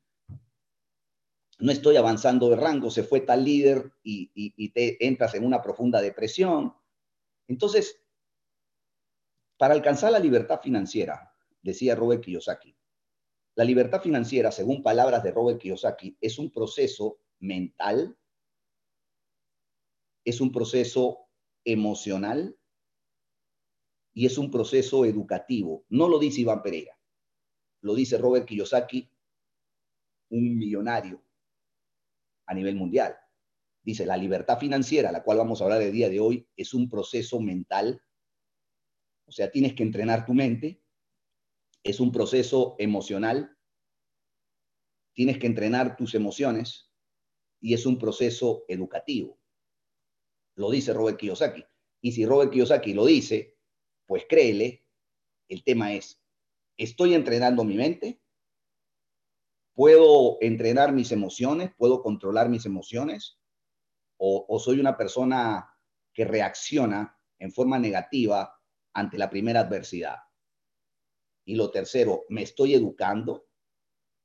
no 1.59 1.73
estoy 1.73 1.97
avanzando 1.97 2.49
de 2.49 2.55
rango, 2.55 2.89
se 2.89 3.03
fue 3.03 3.19
tal 3.19 3.43
líder 3.43 3.91
y, 4.01 4.31
y 4.33 4.69
te 4.69 5.05
entras 5.05 5.35
en 5.35 5.45
una 5.45 5.61
profunda 5.61 5.99
depresión. 5.99 6.73
Entonces, 7.49 8.01
para 9.57 9.73
alcanzar 9.73 10.13
la 10.13 10.19
libertad 10.19 10.61
financiera, 10.61 11.35
decía 11.61 11.95
Robert 11.95 12.23
Kiyosaki, 12.23 12.73
la 13.55 13.65
libertad 13.65 14.01
financiera, 14.01 14.53
según 14.53 14.81
palabras 14.81 15.21
de 15.21 15.31
Robert 15.31 15.59
Kiyosaki, 15.59 16.17
es 16.21 16.39
un 16.39 16.49
proceso 16.49 17.19
mental, 17.39 18.17
es 20.23 20.39
un 20.39 20.53
proceso 20.53 21.27
emocional 21.65 22.57
y 24.13 24.25
es 24.25 24.37
un 24.37 24.51
proceso 24.51 25.05
educativo. 25.05 25.85
No 25.89 26.07
lo 26.07 26.19
dice 26.19 26.41
Iván 26.41 26.61
Pereira, 26.61 26.97
lo 27.81 27.95
dice 27.95 28.17
Robert 28.17 28.45
Kiyosaki, 28.45 29.11
un 30.29 30.57
millonario 30.57 31.23
a 32.45 32.53
nivel 32.53 32.75
mundial. 32.75 33.15
Dice, 33.81 34.05
la 34.05 34.17
libertad 34.17 34.59
financiera, 34.59 35.11
la 35.11 35.23
cual 35.23 35.37
vamos 35.37 35.61
a 35.61 35.63
hablar 35.63 35.81
el 35.81 35.91
día 35.91 36.09
de 36.09 36.19
hoy, 36.19 36.47
es 36.55 36.73
un 36.73 36.89
proceso 36.89 37.39
mental, 37.39 38.03
o 39.29 39.31
sea, 39.31 39.51
tienes 39.51 39.75
que 39.75 39.83
entrenar 39.83 40.25
tu 40.25 40.33
mente. 40.33 40.81
Es 41.83 41.99
un 41.99 42.11
proceso 42.11 42.75
emocional. 42.79 43.55
Tienes 45.13 45.37
que 45.37 45.45
entrenar 45.45 45.95
tus 45.97 46.15
emociones 46.15 46.91
y 47.61 47.75
es 47.75 47.85
un 47.85 47.99
proceso 47.99 48.65
educativo. 48.67 49.39
Lo 50.55 50.71
dice 50.71 50.93
Robert 50.93 51.19
Kiyosaki. 51.19 51.63
Y 52.01 52.11
si 52.11 52.25
Robert 52.25 52.51
Kiyosaki 52.51 52.95
lo 52.95 53.05
dice, 53.05 53.58
pues 54.09 54.25
créele, 54.27 54.83
el 55.49 55.63
tema 55.63 55.93
es, 55.93 56.19
¿estoy 56.77 57.13
entrenando 57.13 57.63
mi 57.63 57.77
mente? 57.77 58.19
¿Puedo 59.75 60.39
entrenar 60.41 60.93
mis 60.93 61.11
emociones? 61.11 61.69
¿Puedo 61.77 62.01
controlar 62.01 62.49
mis 62.49 62.65
emociones? 62.65 63.37
¿O, 64.17 64.59
soy 64.59 64.79
una 64.79 64.97
persona 64.97 65.77
que 66.11 66.25
reacciona 66.25 67.19
en 67.37 67.51
forma 67.51 67.77
negativa 67.77 68.59
ante 68.93 69.19
la 69.19 69.29
primera 69.29 69.59
adversidad. 69.59 70.17
Y 71.45 71.53
lo 71.53 71.69
tercero, 71.69 72.25
me 72.29 72.41
estoy 72.41 72.73
educando. 72.73 73.47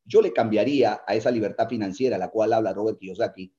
Yo 0.03 0.23
le 0.23 0.33
cambiaría 0.33 1.03
a 1.07 1.14
esa 1.14 1.31
libertad 1.31 1.68
financiera, 1.68 2.16
la 2.16 2.31
cual 2.31 2.55
habla 2.55 2.73
Robert 2.73 2.99
Kiyosaki. 2.99 3.55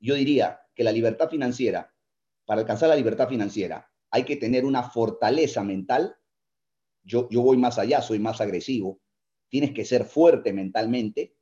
Yo 0.00 0.14
diría 0.14 0.58
que 0.74 0.84
la 0.84 0.92
libertad 0.92 1.28
financiera, 1.28 1.94
para 2.46 2.62
alcanzar 2.62 2.88
la 2.88 2.96
libertad 2.96 3.28
financiera, 3.28 3.92
hay 4.16 4.24
que 4.24 4.36
tener 4.36 4.64
una 4.64 4.82
fortaleza 4.82 5.62
mental. 5.62 6.16
Yo, 7.02 7.28
yo 7.28 7.42
voy 7.42 7.58
más 7.58 7.78
allá, 7.78 8.00
soy 8.00 8.18
más 8.18 8.40
agresivo. 8.40 8.98
Tienes 9.50 9.72
que 9.72 9.84
ser 9.84 10.06
fuerte 10.06 10.54
mentalmente, 10.54 11.36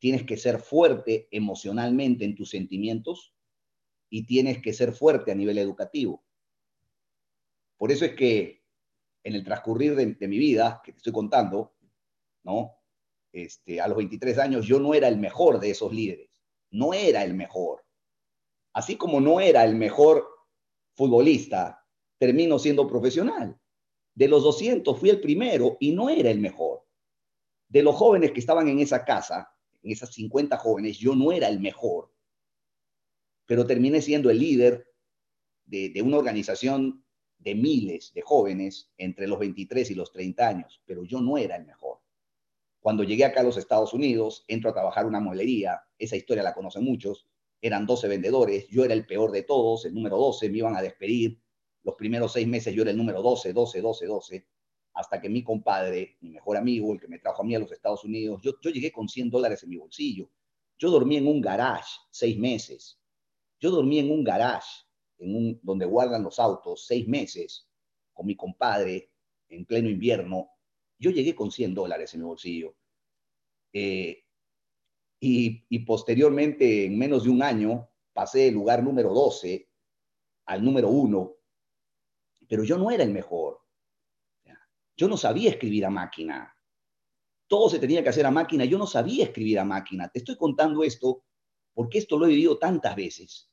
tienes 0.00 0.24
que 0.24 0.36
ser 0.36 0.58
fuerte 0.58 1.28
emocionalmente 1.30 2.24
en 2.24 2.34
tus 2.34 2.50
sentimientos 2.50 3.32
y 4.10 4.26
tienes 4.26 4.60
que 4.60 4.72
ser 4.72 4.92
fuerte 4.92 5.30
a 5.30 5.36
nivel 5.36 5.58
educativo. 5.58 6.24
Por 7.78 7.92
eso 7.92 8.04
es 8.04 8.16
que 8.16 8.64
en 9.22 9.36
el 9.36 9.44
transcurrir 9.44 9.94
de, 9.94 10.26
mi 10.26 10.38
vida, 10.38 10.82
que 10.84 10.90
te 10.90 10.96
estoy 10.98 11.12
contando, 11.12 11.76
¿no? 12.42 12.74
Este, 13.30 13.80
a 13.80 13.86
los 13.86 13.96
23 13.96 14.36
años 14.38 14.66
yo 14.66 14.80
no 14.80 14.94
era 14.94 15.06
el 15.06 15.16
mejor 15.16 15.60
de 15.60 15.70
esos 15.70 15.92
líderes, 15.92 16.42
no 16.72 16.92
era 16.92 17.22
el 17.22 17.34
mejor. 17.34 17.84
Así 18.72 18.96
como 18.96 19.20
no 19.20 19.40
era 19.40 19.64
el 19.64 19.76
mejor 19.76 20.26
futbolista, 20.96 21.79
termino 22.20 22.58
siendo 22.58 22.86
profesional. 22.86 23.58
De 24.14 24.28
los 24.28 24.44
200 24.44 24.98
fui 24.98 25.08
el 25.08 25.22
primero 25.22 25.78
y 25.80 25.92
no 25.92 26.10
era 26.10 26.30
el 26.30 26.38
mejor. 26.38 26.84
De 27.66 27.82
los 27.82 27.96
jóvenes 27.96 28.32
que 28.32 28.40
estaban 28.40 28.68
en 28.68 28.78
esa 28.78 29.06
casa, 29.06 29.56
en 29.82 29.90
esas 29.90 30.12
50 30.12 30.58
jóvenes, 30.58 30.98
yo 30.98 31.16
no 31.16 31.32
era 31.32 31.48
el 31.48 31.60
mejor, 31.60 32.12
pero 33.46 33.66
terminé 33.66 34.02
siendo 34.02 34.28
el 34.28 34.38
líder 34.38 34.86
de, 35.64 36.02
una 36.04 36.18
organización 36.18 37.02
de 37.38 37.54
miles 37.54 38.12
de 38.12 38.20
jóvenes 38.20 38.92
entre 38.98 39.26
los 39.26 39.38
23 39.38 39.90
y 39.90 39.94
los 39.94 40.12
30 40.12 40.46
años, 40.46 40.82
pero 40.84 41.04
yo 41.04 41.22
no 41.22 41.38
era 41.38 41.56
el 41.56 41.64
mejor. 41.64 42.00
Cuando 42.80 43.02
llegué 43.02 43.24
acá 43.24 43.40
a 43.40 43.44
los 43.44 43.56
Estados 43.56 43.94
Unidos, 43.94 44.44
entro 44.46 44.68
a 44.68 44.74
trabajar 44.74 45.06
una 45.06 45.20
mueblería, 45.20 45.80
esa 45.98 46.16
historia 46.16 46.42
la 46.42 46.54
conocen 46.54 46.84
muchos, 46.84 47.26
eran 47.62 47.86
12 47.86 48.08
vendedores, 48.08 48.68
yo 48.68 48.84
era 48.84 48.92
el 48.92 49.06
peor 49.06 49.30
de 49.32 49.42
todos, 49.42 49.86
el 49.86 49.94
número 49.94 50.18
12, 50.18 50.50
me 50.50 50.58
iban 50.58 50.76
a 50.76 50.82
despedir, 50.82 51.40
los 51.82 51.94
primeros 51.94 52.32
seis 52.32 52.46
meses 52.46 52.74
yo 52.74 52.82
era 52.82 52.90
el 52.90 52.96
número 52.96 53.22
12, 53.22 53.52
12, 53.52 53.80
12, 53.80 54.06
12, 54.06 54.46
hasta 54.94 55.20
que 55.20 55.28
mi 55.28 55.42
compadre, 55.42 56.16
mi 56.20 56.30
mejor 56.30 56.56
amigo, 56.56 56.92
el 56.92 57.00
que 57.00 57.08
me 57.08 57.18
trajo 57.18 57.42
a 57.42 57.44
mí 57.44 57.54
a 57.54 57.58
los 57.58 57.72
Estados 57.72 58.04
Unidos, 58.04 58.40
yo, 58.42 58.52
yo 58.60 58.70
llegué 58.70 58.92
con 58.92 59.08
100 59.08 59.30
dólares 59.30 59.62
en 59.62 59.70
mi 59.70 59.76
bolsillo. 59.76 60.30
Yo 60.78 60.90
dormí 60.90 61.16
en 61.16 61.26
un 61.26 61.40
garage 61.40 61.90
seis 62.10 62.38
meses. 62.38 62.98
Yo 63.60 63.70
dormí 63.70 63.98
en 63.98 64.10
un 64.10 64.24
garage 64.24 64.84
en 65.18 65.36
un, 65.36 65.60
donde 65.62 65.84
guardan 65.84 66.22
los 66.22 66.38
autos 66.38 66.86
seis 66.86 67.06
meses 67.06 67.68
con 68.12 68.26
mi 68.26 68.34
compadre 68.34 69.10
en 69.48 69.66
pleno 69.66 69.88
invierno. 69.88 70.50
Yo 70.98 71.10
llegué 71.10 71.34
con 71.34 71.50
100 71.50 71.74
dólares 71.74 72.14
en 72.14 72.20
mi 72.20 72.26
bolsillo. 72.26 72.74
Eh, 73.72 74.24
y, 75.20 75.64
y, 75.68 75.78
posteriormente, 75.80 76.86
en 76.86 76.98
menos 76.98 77.24
de 77.24 77.30
un 77.30 77.42
año, 77.42 77.90
pasé 78.14 78.40
del 78.40 78.54
lugar 78.54 78.82
número 78.82 79.12
12 79.12 79.68
al 80.46 80.64
número 80.64 80.88
1, 80.88 81.36
pero 82.50 82.64
yo 82.64 82.76
no 82.76 82.90
era 82.90 83.04
el 83.04 83.12
mejor. 83.12 83.60
Yo 84.96 85.08
no 85.08 85.16
sabía 85.16 85.50
escribir 85.50 85.86
a 85.86 85.90
máquina. 85.90 86.52
Todo 87.46 87.70
se 87.70 87.78
tenía 87.78 88.02
que 88.02 88.08
hacer 88.08 88.26
a 88.26 88.32
máquina. 88.32 88.64
Yo 88.64 88.76
no 88.76 88.88
sabía 88.88 89.24
escribir 89.24 89.60
a 89.60 89.64
máquina. 89.64 90.08
Te 90.08 90.18
estoy 90.18 90.36
contando 90.36 90.82
esto 90.82 91.22
porque 91.72 91.98
esto 91.98 92.18
lo 92.18 92.26
he 92.26 92.30
vivido 92.30 92.58
tantas 92.58 92.96
veces, 92.96 93.48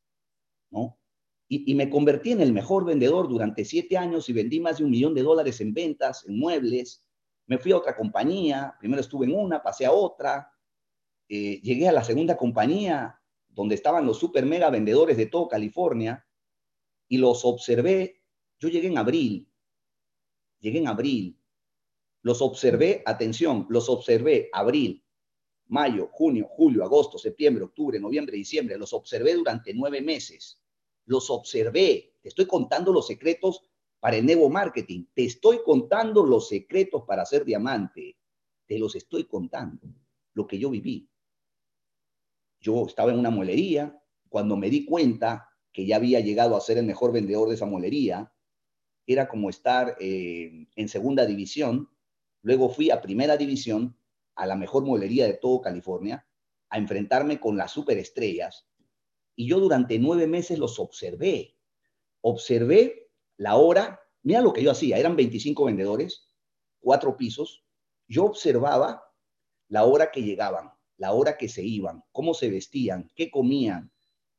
¿no? 0.72 1.00
Y, 1.48 1.74
me 1.76 1.90
convertí 1.90 2.32
en 2.32 2.42
el 2.42 2.52
mejor 2.52 2.84
vendedor 2.84 3.30
durante 3.30 3.64
siete 3.64 3.98
años 3.98 4.28
y 4.28 4.34
vendí 4.34 4.60
más 4.60 4.80
de 4.80 4.84
un 4.84 4.90
millón 4.90 5.14
de 5.14 5.24
dólares 5.24 5.62
en 5.62 5.74
ventas, 5.74 6.26
en 6.28 6.38
muebles. 6.38 7.08
Me 7.46 7.60
fui 7.60 7.72
a 7.72 7.78
otra 7.78 7.96
compañía, 7.96 8.76
primero 8.80 9.00
estuve 9.00 9.28
en 9.28 9.36
una, 9.36 9.64
pasé 9.64 9.86
a 9.86 9.94
otra, 9.94 10.52
eh, 11.30 11.62
llegué 11.62 11.88
a 11.88 11.94
la 11.94 12.04
segunda 12.04 12.36
compañía 12.36 13.22
donde 13.48 13.76
estaban 13.76 14.06
los 14.06 14.18
super 14.20 14.46
mega 14.46 14.70
vendedores 14.70 15.16
de 15.16 15.28
todo 15.28 15.48
California 15.48 16.28
y 17.08 17.18
los 17.18 17.46
observé. 17.46 18.18
Yo 18.60 18.70
llegué 18.70 18.88
en 18.88 18.98
abril, 18.98 19.48
llegué 20.60 20.80
en 20.80 20.88
abril, 20.88 21.40
los 22.24 22.42
observé, 22.42 23.04
atención, 23.06 23.68
los 23.70 23.88
observé 23.90 24.50
abril, 24.52 25.04
mayo, 25.68 26.10
junio, 26.12 26.48
julio, 26.50 26.84
agosto, 26.84 27.18
septiembre, 27.18 27.64
octubre, 27.64 28.00
noviembre, 28.00 28.36
diciembre, 28.36 28.78
los 28.78 28.94
observé 28.94 29.36
durante 29.36 29.74
nueve 29.74 30.02
meses, 30.02 30.60
los 31.06 31.30
observé, 31.30 32.16
te 32.22 32.30
estoy 32.30 32.48
contando 32.48 32.92
los 32.92 33.08
secretos 33.08 33.62
para 34.00 34.18
el 34.18 34.26
nuevo 34.26 34.50
marketing, 34.50 35.06
te 35.14 35.26
estoy 35.26 35.60
contando 35.64 36.26
los 36.26 36.48
secretos 36.48 37.04
para 37.06 37.26
ser 37.26 37.46
diamante, 37.46 38.18
te 38.66 38.80
los 38.80 38.96
estoy 38.96 39.26
contando, 39.26 39.88
lo 40.34 40.48
que 40.48 40.58
yo 40.58 40.70
viví. 40.70 41.10
Yo 42.60 42.88
estaba 42.88 43.12
en 43.12 43.20
una 43.20 43.30
molería, 43.30 44.02
cuando 44.30 44.58
me 44.58 44.70
di 44.70 44.84
cuenta 44.84 45.50
que 45.72 45.86
ya 45.86 45.98
había 45.98 46.20
llegado 46.20 46.56
a 46.56 46.62
ser 46.62 46.78
el 46.80 46.86
mejor 46.86 47.12
vendedor 47.12 47.48
de 47.48 47.56
esa 47.56 47.66
molería, 47.66 48.34
era 49.08 49.28
como 49.28 49.50
estar 49.50 49.96
eh, 50.00 50.68
en 50.76 50.90
segunda 50.90 51.26
división, 51.26 51.90
luego 52.42 52.70
fui 52.70 52.92
a 52.92 53.02
primera 53.02 53.38
división, 53.38 53.98
a 54.36 54.46
la 54.46 54.56
mejor 54.56 54.86
molería 54.86 55.26
de 55.26 55.34
todo 55.34 55.62
California, 55.62 56.28
a 56.70 56.78
enfrentarme 56.78 57.40
con 57.40 57.58
las 57.58 57.72
superestrellas, 57.72 58.68
y 59.36 59.48
yo 59.48 59.60
durante 59.60 59.98
nueve 59.98 60.28
meses 60.28 60.60
los 60.60 60.80
observé, 60.80 61.56
observé 62.22 63.10
la 63.38 63.56
hora, 63.56 64.02
mira 64.24 64.42
lo 64.42 64.52
que 64.52 64.64
yo 64.64 64.72
hacía, 64.72 64.98
eran 64.98 65.16
25 65.16 65.66
vendedores, 65.66 66.28
cuatro 66.80 67.16
pisos, 67.16 67.64
yo 68.08 68.26
observaba 68.26 69.04
la 69.70 69.86
hora 69.86 70.12
que 70.12 70.24
llegaban, 70.24 70.72
la 70.98 71.14
hora 71.14 71.38
que 71.38 71.48
se 71.48 71.64
iban, 71.64 72.04
cómo 72.12 72.34
se 72.34 72.50
vestían, 72.50 73.10
qué 73.16 73.30
comían, 73.30 73.92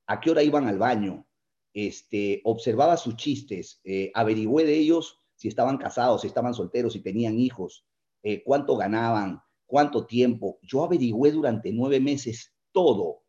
a 0.06 0.20
qué 0.20 0.30
hora 0.30 0.42
iban 0.42 0.66
al 0.66 0.78
baño, 0.78 1.27
este, 1.72 2.40
observaba 2.44 2.96
sus 2.96 3.16
chistes, 3.16 3.80
eh, 3.84 4.10
averigüé 4.14 4.64
de 4.64 4.76
ellos 4.76 5.20
si 5.34 5.48
estaban 5.48 5.78
casados, 5.78 6.22
si 6.22 6.26
estaban 6.26 6.54
solteros, 6.54 6.92
si 6.92 7.00
tenían 7.00 7.38
hijos, 7.38 7.86
eh, 8.22 8.42
cuánto 8.42 8.76
ganaban, 8.76 9.40
cuánto 9.66 10.06
tiempo. 10.06 10.58
Yo 10.62 10.82
averigüé 10.82 11.30
durante 11.30 11.72
nueve 11.72 12.00
meses 12.00 12.54
todo, 12.72 13.22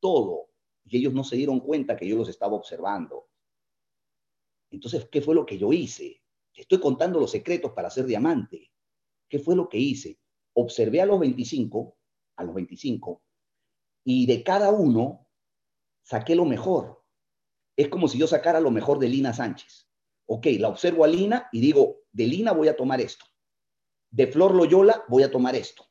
todo, 0.00 0.48
y 0.84 0.98
ellos 0.98 1.12
no 1.12 1.24
se 1.24 1.36
dieron 1.36 1.60
cuenta 1.60 1.96
que 1.96 2.08
yo 2.08 2.16
los 2.16 2.28
estaba 2.28 2.54
observando. 2.54 3.28
Entonces, 4.70 5.06
¿qué 5.10 5.20
fue 5.20 5.34
lo 5.34 5.46
que 5.46 5.58
yo 5.58 5.72
hice? 5.72 6.18
estoy 6.54 6.80
contando 6.80 7.18
los 7.18 7.30
secretos 7.30 7.72
para 7.72 7.88
ser 7.88 8.04
diamante. 8.04 8.70
¿Qué 9.28 9.38
fue 9.38 9.56
lo 9.56 9.68
que 9.68 9.78
hice? 9.78 10.20
Observé 10.52 11.00
a 11.00 11.06
los 11.06 11.18
25 11.18 11.96
a 12.36 12.44
los 12.44 12.54
25, 12.54 13.22
y 14.04 14.26
de 14.26 14.42
cada 14.42 14.70
uno 14.70 15.28
saqué 16.02 16.34
lo 16.34 16.44
mejor. 16.44 17.01
Es 17.76 17.88
como 17.88 18.08
si 18.08 18.18
yo 18.18 18.26
sacara 18.26 18.60
lo 18.60 18.70
mejor 18.70 18.98
de 18.98 19.08
Lina 19.08 19.32
Sánchez. 19.32 19.88
Ok, 20.26 20.46
la 20.58 20.68
observo 20.68 21.04
a 21.04 21.08
Lina 21.08 21.48
y 21.52 21.60
digo, 21.60 22.02
de 22.12 22.26
Lina 22.26 22.52
voy 22.52 22.68
a 22.68 22.76
tomar 22.76 23.00
esto. 23.00 23.24
De 24.10 24.26
Flor 24.26 24.54
Loyola 24.54 25.04
voy 25.08 25.22
a 25.22 25.30
tomar 25.30 25.54
esto. 25.56 25.86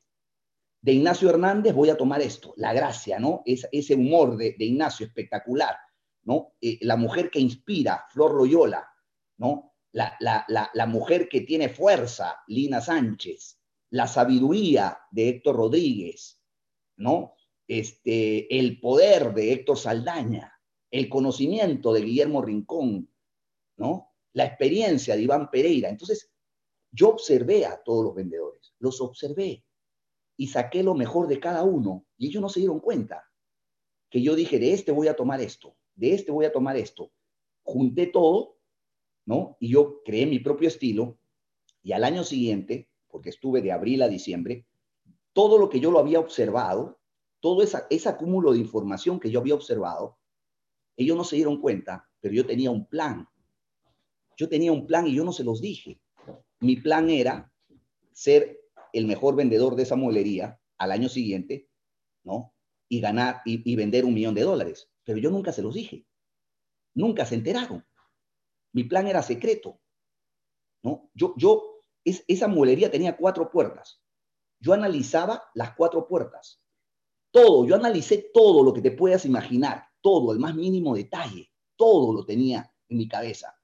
De 0.81 0.93
Ignacio 0.93 1.29
Hernández 1.29 1.73
voy 1.73 1.89
a 1.89 1.97
tomar 1.97 2.21
esto. 2.21 2.53
La 2.57 2.73
gracia, 2.73 3.19
¿no? 3.19 3.41
Es, 3.45 3.67
ese 3.71 3.95
humor 3.95 4.37
de, 4.37 4.55
Ignacio 4.57 5.05
espectacular, 5.05 5.75
¿no? 6.23 6.53
Eh, 6.61 6.77
la 6.81 6.95
mujer 6.95 7.29
que 7.29 7.39
inspira, 7.39 8.05
Flor 8.09 8.33
Loyola, 8.33 8.87
¿no? 9.37 9.73
La, 9.91 10.15
la, 10.19 10.85
mujer 10.85 11.27
que 11.27 11.41
tiene 11.41 11.69
fuerza, 11.69 12.41
Lina 12.47 12.79
Sánchez 12.79 13.61
la 13.91 14.07
sabiduría 14.07 14.97
de 15.11 15.29
Héctor 15.29 15.57
Rodríguez, 15.57 16.41
¿no? 16.97 17.35
Este, 17.67 18.57
el 18.57 18.79
poder 18.79 19.33
de 19.33 19.53
Héctor 19.53 19.77
Saldaña, 19.77 20.50
el 20.91 21.09
conocimiento 21.09 21.93
de 21.93 22.01
Guillermo 22.01 22.41
Rincón, 22.41 23.09
¿no? 23.77 24.11
La 24.33 24.45
experiencia 24.45 25.15
de 25.15 25.23
Iván 25.23 25.49
Pereira. 25.49 25.89
Entonces, 25.89 26.31
yo 26.91 27.09
observé 27.09 27.65
a 27.65 27.81
todos 27.81 28.03
los 28.03 28.13
vendedores, 28.13 28.75
los 28.79 28.99
observé 29.01 29.63
y 30.37 30.47
saqué 30.47 30.83
lo 30.83 30.93
mejor 30.93 31.27
de 31.27 31.39
cada 31.39 31.63
uno 31.63 32.05
y 32.17 32.27
ellos 32.27 32.41
no 32.41 32.49
se 32.49 32.59
dieron 32.59 32.79
cuenta 32.79 33.23
que 34.09 34.21
yo 34.21 34.35
dije, 34.35 34.59
de 34.59 34.73
este 34.73 34.91
voy 34.91 35.07
a 35.07 35.15
tomar 35.15 35.39
esto, 35.39 35.77
de 35.95 36.13
este 36.13 36.31
voy 36.31 36.45
a 36.45 36.51
tomar 36.51 36.75
esto. 36.75 37.11
Junté 37.63 38.07
todo, 38.07 38.57
¿no? 39.25 39.55
Y 39.59 39.69
yo 39.69 40.01
creé 40.03 40.25
mi 40.25 40.39
propio 40.39 40.67
estilo 40.67 41.17
y 41.81 41.93
al 41.93 42.03
año 42.03 42.23
siguiente 42.23 42.89
porque 43.07 43.29
estuve 43.29 43.61
de 43.61 43.71
abril 43.71 44.01
a 44.01 44.07
diciembre, 44.07 44.65
todo 45.33 45.57
lo 45.57 45.69
que 45.69 45.79
yo 45.79 45.91
lo 45.91 45.99
había 45.99 46.19
observado, 46.19 46.99
todo 47.39 47.61
ese 47.61 48.09
acúmulo 48.09 48.53
de 48.53 48.59
información 48.59 49.19
que 49.19 49.29
yo 49.29 49.39
había 49.39 49.55
observado, 49.55 50.17
ellos 50.97 51.17
no 51.17 51.23
se 51.23 51.35
dieron 51.35 51.59
cuenta, 51.59 52.09
pero 52.19 52.33
yo 52.33 52.45
tenía 52.45 52.71
un 52.71 52.87
plan. 52.87 53.27
Yo 54.37 54.49
tenía 54.49 54.71
un 54.71 54.87
plan 54.87 55.07
y 55.07 55.15
yo 55.15 55.23
no 55.23 55.33
se 55.33 55.43
los 55.43 55.61
dije. 55.61 55.99
Mi 56.59 56.75
plan 56.75 57.09
era 57.09 57.51
ser 58.11 58.59
el 58.93 59.07
mejor 59.07 59.35
vendedor 59.35 59.75
de 59.75 59.83
esa 59.83 59.95
mueblería 59.95 60.59
al 60.77 60.91
año 60.91 61.09
siguiente, 61.09 61.69
¿no? 62.23 62.53
Y 62.89 62.99
ganar 62.99 63.41
y, 63.45 63.75
vender 63.75 64.05
un 64.05 64.13
millón 64.13 64.35
de 64.35 64.41
dólares. 64.41 64.89
Pero 65.03 65.17
yo 65.17 65.31
nunca 65.31 65.51
se 65.51 65.61
los 65.61 65.73
dije. 65.73 66.05
Nunca 66.93 67.25
se 67.25 67.35
enteraron. 67.35 67.85
Mi 68.73 68.83
plan 68.83 69.07
era 69.07 69.21
secreto, 69.21 69.79
¿no? 70.83 71.09
Yo, 71.13 71.33
yo 71.37 71.79
esa 72.03 72.47
mueblería 72.47 72.91
tenía 72.91 73.15
cuatro 73.15 73.49
puertas. 73.49 74.01
Yo 74.59 74.73
analizaba 74.73 75.43
las 75.53 75.75
cuatro 75.75 76.07
puertas. 76.07 76.61
Todo, 77.31 77.65
yo 77.65 77.75
analicé 77.75 78.29
todo 78.33 78.63
lo 78.63 78.73
que 78.73 78.81
te 78.81 78.91
puedas 78.91 79.25
imaginar, 79.25 79.85
todo, 80.01 80.33
el 80.33 80.39
más 80.39 80.55
mínimo 80.55 80.95
detalle, 80.95 81.51
todo 81.75 82.13
lo 82.13 82.25
tenía 82.25 82.73
en 82.89 82.97
mi 82.97 83.07
cabeza. 83.07 83.55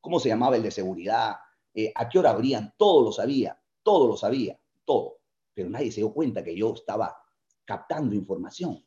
¿Cómo 0.00 0.20
se 0.20 0.28
llamaba 0.28 0.56
el 0.56 0.62
de 0.62 0.70
seguridad? 0.70 1.36
Eh, 1.74 1.92
¿A 1.94 2.08
qué 2.08 2.18
hora 2.18 2.30
abrían? 2.30 2.74
Todo 2.76 3.02
lo 3.02 3.12
sabía, 3.12 3.60
todo 3.82 4.08
lo 4.08 4.16
sabía, 4.16 4.58
todo. 4.84 5.20
Pero 5.52 5.68
nadie 5.68 5.90
se 5.90 6.00
dio 6.00 6.12
cuenta 6.12 6.44
que 6.44 6.56
yo 6.56 6.74
estaba 6.74 7.16
captando 7.64 8.14
información, 8.14 8.84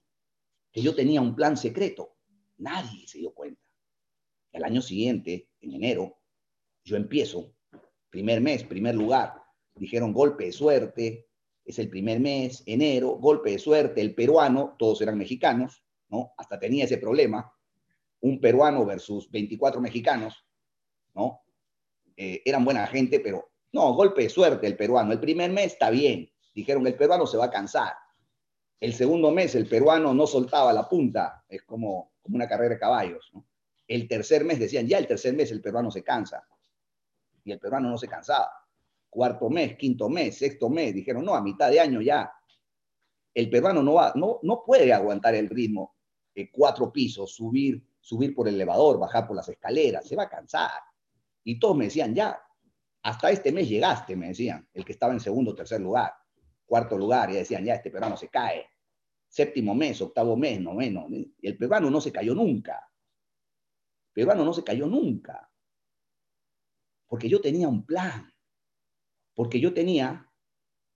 que 0.72 0.82
yo 0.82 0.96
tenía 0.96 1.22
un 1.22 1.36
plan 1.36 1.58
secreto. 1.58 2.16
Nadie 2.58 3.08
se 3.08 3.20
dio 3.20 3.34
cuenta. 3.34 3.62
El 4.52 4.64
año 4.64 4.82
siguiente, 4.82 5.50
en 5.62 5.74
enero, 5.74 6.16
Yo 6.84 6.96
empiezo, 6.96 7.54
primer 8.10 8.42
mes, 8.42 8.64
primer 8.64 8.96
lugar. 8.96 9.44
Dijeron 9.76 10.14
golpe 10.14 10.46
de 10.46 10.52
suerte, 10.52 11.30
es 11.64 11.78
el 11.78 11.90
primer 11.90 12.20
mes, 12.20 12.64
enero, 12.66 13.10
golpe 13.18 13.52
de 13.52 13.60
suerte, 13.60 14.02
el 14.02 14.16
peruano, 14.16 14.76
todos 14.80 15.02
eran 15.02 15.18
mexicanos, 15.18 15.84
¿no? 16.10 16.34
Hasta 16.38 16.60
tenía 16.60 16.86
ese 16.86 16.98
problema, 16.98 17.52
un 18.22 18.40
peruano 18.40 18.86
versus 18.86 19.30
24 19.32 19.80
mexicanos, 19.80 20.46
¿no? 21.14 21.42
Eh, 22.18 22.42
eran 22.44 22.66
buena 22.66 22.86
gente, 22.88 23.20
pero 23.20 23.52
no, 23.72 23.94
golpe 23.94 24.24
de 24.24 24.30
suerte 24.30 24.68
el 24.68 24.76
peruano. 24.76 25.14
El 25.14 25.20
primer 25.20 25.52
mes 25.52 25.74
está 25.74 25.90
bien, 25.90 26.30
dijeron 26.54 26.86
el 26.86 26.96
peruano 26.96 27.26
se 27.26 27.38
va 27.38 27.46
a 27.46 27.52
cansar. 27.52 27.94
El 28.80 28.94
segundo 28.94 29.32
mes 29.32 29.56
el 29.56 29.68
peruano 29.68 30.14
no 30.14 30.26
soltaba 30.26 30.74
la 30.74 30.88
punta, 30.88 31.46
es 31.48 31.64
como, 31.64 32.14
como 32.22 32.36
una 32.36 32.48
carrera 32.48 32.76
de 32.76 32.80
caballos. 32.80 33.32
El 33.88 34.08
tercer 34.08 34.44
mes 34.44 34.60
decían, 34.60 34.88
ya 34.88 34.98
el 34.98 35.08
tercer 35.08 35.34
mes 35.34 35.52
el 35.52 35.62
peruano 35.62 35.92
se 35.92 36.04
cansa. 36.04 36.46
Y 37.44 37.52
el 37.52 37.60
peruano 37.60 37.90
no 37.90 37.98
se 37.98 38.08
cansaba. 38.08 38.52
Cuarto 39.10 39.50
mes, 39.50 39.76
quinto 39.78 40.10
mes, 40.10 40.38
sexto 40.38 40.70
mes, 40.70 40.94
dijeron, 40.94 41.26
no, 41.26 41.36
a 41.36 41.42
mitad 41.42 41.70
de 41.70 41.80
año 41.80 42.02
ya. 42.02 42.32
El 43.34 43.50
peruano 43.50 43.82
no, 43.82 43.94
va, 43.94 44.14
no, 44.16 44.40
no 44.44 44.64
puede 44.66 44.92
aguantar 44.94 45.36
el 45.36 45.50
ritmo 45.50 45.96
de 46.44 46.52
cuatro 46.52 46.92
pisos, 46.92 47.34
subir, 47.34 47.84
subir 48.00 48.34
por 48.34 48.48
el 48.48 48.56
elevador, 48.56 49.00
bajar 49.00 49.28
por 49.28 49.36
las 49.36 49.48
escaleras, 49.50 50.08
se 50.08 50.16
va 50.16 50.24
a 50.24 50.30
cansar. 50.30 50.82
Y 51.44 51.60
todos 51.60 51.78
me 51.78 51.86
decían, 51.86 52.14
ya, 52.14 52.42
hasta 53.04 53.32
este 53.32 53.52
mes 53.52 53.70
llegaste, 53.70 54.16
me 54.16 54.28
decían, 54.28 54.68
el 54.74 54.84
que 54.84 54.92
estaba 54.92 55.14
en 55.14 55.20
segundo 55.20 55.56
tercer 55.56 55.82
lugar, 55.82 56.14
cuarto 56.66 56.98
lugar, 56.98 57.30
y 57.32 57.36
decían, 57.36 57.64
ya, 57.64 57.76
este 57.76 57.92
peruano 57.92 58.18
se 58.18 58.28
cae. 58.28 58.66
Séptimo 59.28 59.76
mes, 59.76 60.02
octavo 60.02 60.36
mes, 60.36 60.60
noveno. 60.60 61.08
Y 61.10 61.48
el 61.48 61.58
peruano 61.58 61.90
no 61.90 62.02
se 62.02 62.12
cayó 62.12 62.34
nunca 62.34 62.90
peruano 64.20 64.44
no 64.44 64.54
se 64.54 64.66
cayó 64.66 64.86
nunca. 64.86 65.50
Porque 67.08 67.30
yo 67.30 67.40
tenía 67.40 67.70
un 67.70 67.86
plan. 67.86 68.30
Porque 69.34 69.62
yo 69.62 69.74
tenía, 69.74 70.30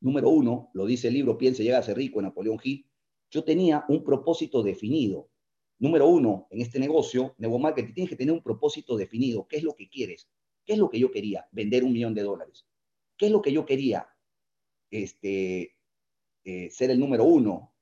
número 0.02 0.28
uno, 0.30 0.70
lo 0.74 0.86
dice 0.86 1.08
el 1.08 1.14
libro 1.14 1.38
Piense, 1.38 1.64
llega 1.64 1.78
a 1.78 1.84
ser 1.84 1.96
rico, 1.96 2.22
Napoleón 2.22 2.60
Hill, 2.62 2.86
yo 3.30 3.46
tenía 3.46 3.86
un 3.88 4.04
propósito 4.04 4.62
definido. 4.62 5.30
Número 5.84 6.08
uno, 6.08 6.48
en 6.50 6.62
este 6.62 6.80
negocio, 6.80 7.36
Nuevo 7.38 7.60
Marketing, 7.60 7.94
tienes 7.94 8.10
que 8.10 8.16
tener 8.16 8.34
un 8.34 8.42
propósito 8.42 8.96
definido. 8.96 9.46
¿Qué 9.50 9.58
es 9.58 9.64
lo 9.64 9.76
que 9.76 9.90
quieres? 9.90 10.30
¿Qué 10.64 10.72
es 10.72 10.80
lo 10.80 10.90
que 10.90 10.98
yo 10.98 11.12
quería? 11.12 11.46
Vender 11.52 11.84
un 11.84 11.92
millón 11.92 12.14
de 12.14 12.22
dólares. 12.22 12.66
¿Qué 13.18 13.26
es 13.26 13.34
lo 13.34 13.42
que 13.42 13.52
yo 13.52 13.66
quería? 13.66 14.08
Este, 14.90 15.76
eh, 16.46 16.70
ser 16.70 16.90
el 16.90 17.02
número 17.02 17.26
uno. 17.26 17.76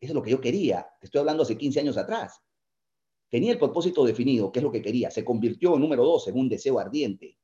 Eso 0.00 0.12
es 0.12 0.14
lo 0.14 0.22
que 0.22 0.30
yo 0.30 0.40
quería. 0.40 0.86
Te 0.98 1.08
estoy 1.08 1.18
hablando 1.18 1.42
hace 1.42 1.58
15 1.58 1.80
años 1.80 1.98
atrás. 1.98 2.42
Tenía 3.28 3.52
el 3.52 3.58
propósito 3.58 4.02
definido, 4.06 4.50
qué 4.50 4.60
es 4.60 4.62
lo 4.62 4.72
que 4.72 4.80
quería. 4.80 5.10
Se 5.10 5.22
convirtió 5.22 5.74
en 5.74 5.82
número 5.82 6.04
dos, 6.04 6.28
en 6.28 6.38
un 6.38 6.48
deseo 6.48 6.78
ardiente. 6.78 7.36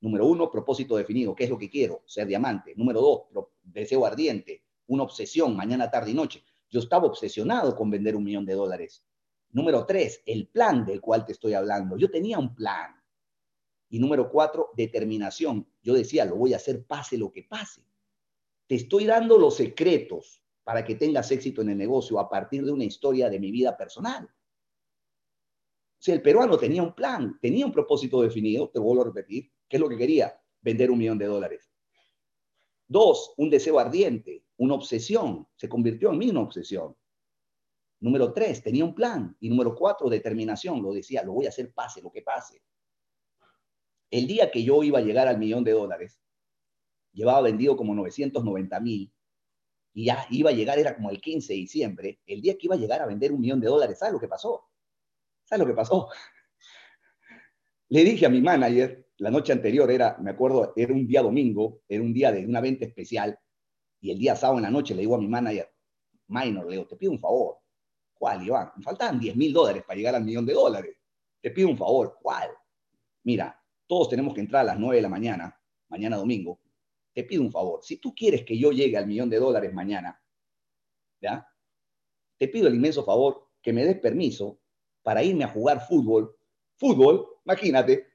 Número 0.00 0.24
uno, 0.24 0.50
propósito 0.50 0.96
definido, 0.96 1.34
qué 1.34 1.44
es 1.44 1.50
lo 1.50 1.58
que 1.58 1.68
quiero, 1.68 2.02
ser 2.06 2.26
diamante. 2.26 2.72
Número 2.74 3.02
dos, 3.02 3.48
deseo 3.62 4.06
ardiente, 4.06 4.64
una 4.86 5.02
obsesión, 5.02 5.54
mañana, 5.54 5.90
tarde 5.90 6.12
y 6.12 6.14
noche. 6.14 6.42
Yo 6.70 6.80
estaba 6.80 7.04
obsesionado 7.04 7.76
con 7.76 7.90
vender 7.90 8.16
un 8.16 8.24
millón 8.24 8.46
de 8.46 8.54
dólares. 8.54 9.04
Número 9.52 9.84
tres, 9.86 10.22
el 10.26 10.48
plan 10.48 10.84
del 10.84 11.00
cual 11.00 11.24
te 11.24 11.32
estoy 11.32 11.54
hablando. 11.54 11.96
Yo 11.96 12.10
tenía 12.10 12.38
un 12.38 12.54
plan. 12.54 12.94
Y 13.90 13.98
número 13.98 14.30
cuatro, 14.30 14.70
determinación. 14.74 15.68
Yo 15.82 15.94
decía, 15.94 16.24
lo 16.24 16.36
voy 16.36 16.54
a 16.54 16.56
hacer 16.56 16.86
pase 16.86 17.18
lo 17.18 17.30
que 17.30 17.42
pase. 17.42 17.86
Te 18.66 18.76
estoy 18.76 19.04
dando 19.04 19.36
los 19.36 19.56
secretos 19.56 20.42
para 20.64 20.84
que 20.84 20.94
tengas 20.94 21.30
éxito 21.30 21.60
en 21.60 21.70
el 21.70 21.76
negocio 21.76 22.18
a 22.18 22.30
partir 22.30 22.64
de 22.64 22.72
una 22.72 22.84
historia 22.84 23.28
de 23.28 23.38
mi 23.38 23.50
vida 23.50 23.76
personal. 23.76 24.28
Si 25.98 26.10
el 26.10 26.22
peruano 26.22 26.56
tenía 26.56 26.82
un 26.82 26.94
plan, 26.94 27.38
tenía 27.40 27.66
un 27.66 27.72
propósito 27.72 28.22
definido, 28.22 28.70
te 28.70 28.78
vuelvo 28.78 29.02
a 29.02 29.06
repetir, 29.06 29.52
¿qué 29.68 29.76
es 29.76 29.80
lo 29.80 29.88
que 29.88 29.98
quería? 29.98 30.40
Vender 30.60 30.90
un 30.90 30.98
millón 30.98 31.18
de 31.18 31.26
dólares. 31.26 31.70
Dos, 32.88 33.34
un 33.36 33.50
deseo 33.50 33.78
ardiente, 33.78 34.44
una 34.56 34.74
obsesión, 34.74 35.46
se 35.54 35.68
convirtió 35.68 36.10
en 36.10 36.18
mí 36.18 36.30
una 36.30 36.40
obsesión. 36.40 36.96
Número 38.02 38.32
tres, 38.32 38.64
tenía 38.64 38.84
un 38.84 38.96
plan. 38.96 39.36
Y 39.38 39.48
número 39.48 39.76
cuatro, 39.76 40.10
determinación, 40.10 40.82
lo 40.82 40.92
decía, 40.92 41.22
lo 41.22 41.34
voy 41.34 41.46
a 41.46 41.50
hacer 41.50 41.72
pase 41.72 42.02
lo 42.02 42.10
que 42.10 42.20
pase. 42.20 42.60
El 44.10 44.26
día 44.26 44.50
que 44.50 44.64
yo 44.64 44.82
iba 44.82 44.98
a 44.98 45.02
llegar 45.02 45.28
al 45.28 45.38
millón 45.38 45.62
de 45.62 45.70
dólares, 45.70 46.20
llevaba 47.12 47.42
vendido 47.42 47.76
como 47.76 47.94
990 47.94 48.80
mil, 48.80 49.14
y 49.94 50.06
ya 50.06 50.26
iba 50.30 50.50
a 50.50 50.52
llegar, 50.52 50.80
era 50.80 50.96
como 50.96 51.10
el 51.10 51.20
15 51.20 51.52
de 51.52 51.58
diciembre, 51.60 52.20
el 52.26 52.42
día 52.42 52.54
que 52.54 52.66
iba 52.66 52.74
a 52.74 52.78
llegar 52.78 53.00
a 53.02 53.06
vender 53.06 53.30
un 53.30 53.40
millón 53.40 53.60
de 53.60 53.68
dólares, 53.68 54.00
¿sabes 54.00 54.14
lo 54.14 54.18
que 54.18 54.26
pasó? 54.26 54.68
¿Sabes 55.44 55.60
lo 55.60 55.70
que 55.70 55.76
pasó? 55.76 56.08
Le 57.88 58.02
dije 58.02 58.26
a 58.26 58.30
mi 58.30 58.40
manager, 58.40 59.06
la 59.18 59.30
noche 59.30 59.52
anterior 59.52 59.88
era, 59.92 60.18
me 60.18 60.32
acuerdo, 60.32 60.72
era 60.74 60.92
un 60.92 61.06
día 61.06 61.22
domingo, 61.22 61.82
era 61.86 62.02
un 62.02 62.12
día 62.12 62.32
de 62.32 62.44
una 62.44 62.60
venta 62.60 62.84
especial, 62.84 63.38
y 64.00 64.10
el 64.10 64.18
día 64.18 64.34
sábado 64.34 64.58
en 64.58 64.64
la 64.64 64.70
noche 64.70 64.92
le 64.92 65.02
digo 65.02 65.14
a 65.14 65.18
mi 65.18 65.28
manager, 65.28 65.72
Minor, 66.26 66.64
le 66.66 66.72
digo, 66.72 66.88
te 66.88 66.96
pido 66.96 67.12
un 67.12 67.20
favor. 67.20 67.61
¿Cuál, 68.22 68.46
Iván? 68.46 68.70
Me 68.76 68.84
faltaban 68.84 69.18
10 69.18 69.34
mil 69.34 69.52
dólares 69.52 69.82
para 69.84 69.96
llegar 69.96 70.14
al 70.14 70.22
millón 70.22 70.46
de 70.46 70.52
dólares. 70.52 70.96
Te 71.40 71.50
pido 71.50 71.68
un 71.68 71.76
favor. 71.76 72.18
¿Cuál? 72.22 72.50
Mira, 73.24 73.60
todos 73.84 74.10
tenemos 74.10 74.32
que 74.32 74.40
entrar 74.40 74.60
a 74.60 74.64
las 74.64 74.78
9 74.78 74.94
de 74.94 75.02
la 75.02 75.08
mañana, 75.08 75.60
mañana 75.88 76.18
domingo. 76.18 76.60
Te 77.12 77.24
pido 77.24 77.42
un 77.42 77.50
favor. 77.50 77.80
Si 77.82 77.96
tú 77.96 78.14
quieres 78.14 78.44
que 78.44 78.56
yo 78.56 78.70
llegue 78.70 78.96
al 78.96 79.08
millón 79.08 79.28
de 79.28 79.40
dólares 79.40 79.74
mañana, 79.74 80.22
¿ya? 81.20 81.48
Te 82.38 82.46
pido 82.46 82.68
el 82.68 82.76
inmenso 82.76 83.04
favor 83.04 83.48
que 83.60 83.72
me 83.72 83.84
des 83.84 83.98
permiso 83.98 84.60
para 85.02 85.24
irme 85.24 85.42
a 85.42 85.48
jugar 85.48 85.80
fútbol. 85.80 86.36
Fútbol, 86.76 87.26
imagínate, 87.44 88.06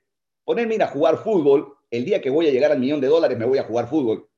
ponerme 0.46 0.76
a 0.76 0.78
ir 0.78 0.84
a 0.84 0.88
jugar 0.88 1.17
fútbol, 1.17 1.80
el 1.91 2.06
día 2.06 2.22
que 2.22 2.30
voy 2.30 2.48
a 2.48 2.52
llegar 2.52 2.72
al 2.72 2.80
millón 2.80 3.02
de 3.02 3.08
dólares 3.08 3.38
me 3.38 3.46
voy 3.46 3.58
a 3.58 3.63
jugar 3.63 3.89
fútbol. 3.89 4.30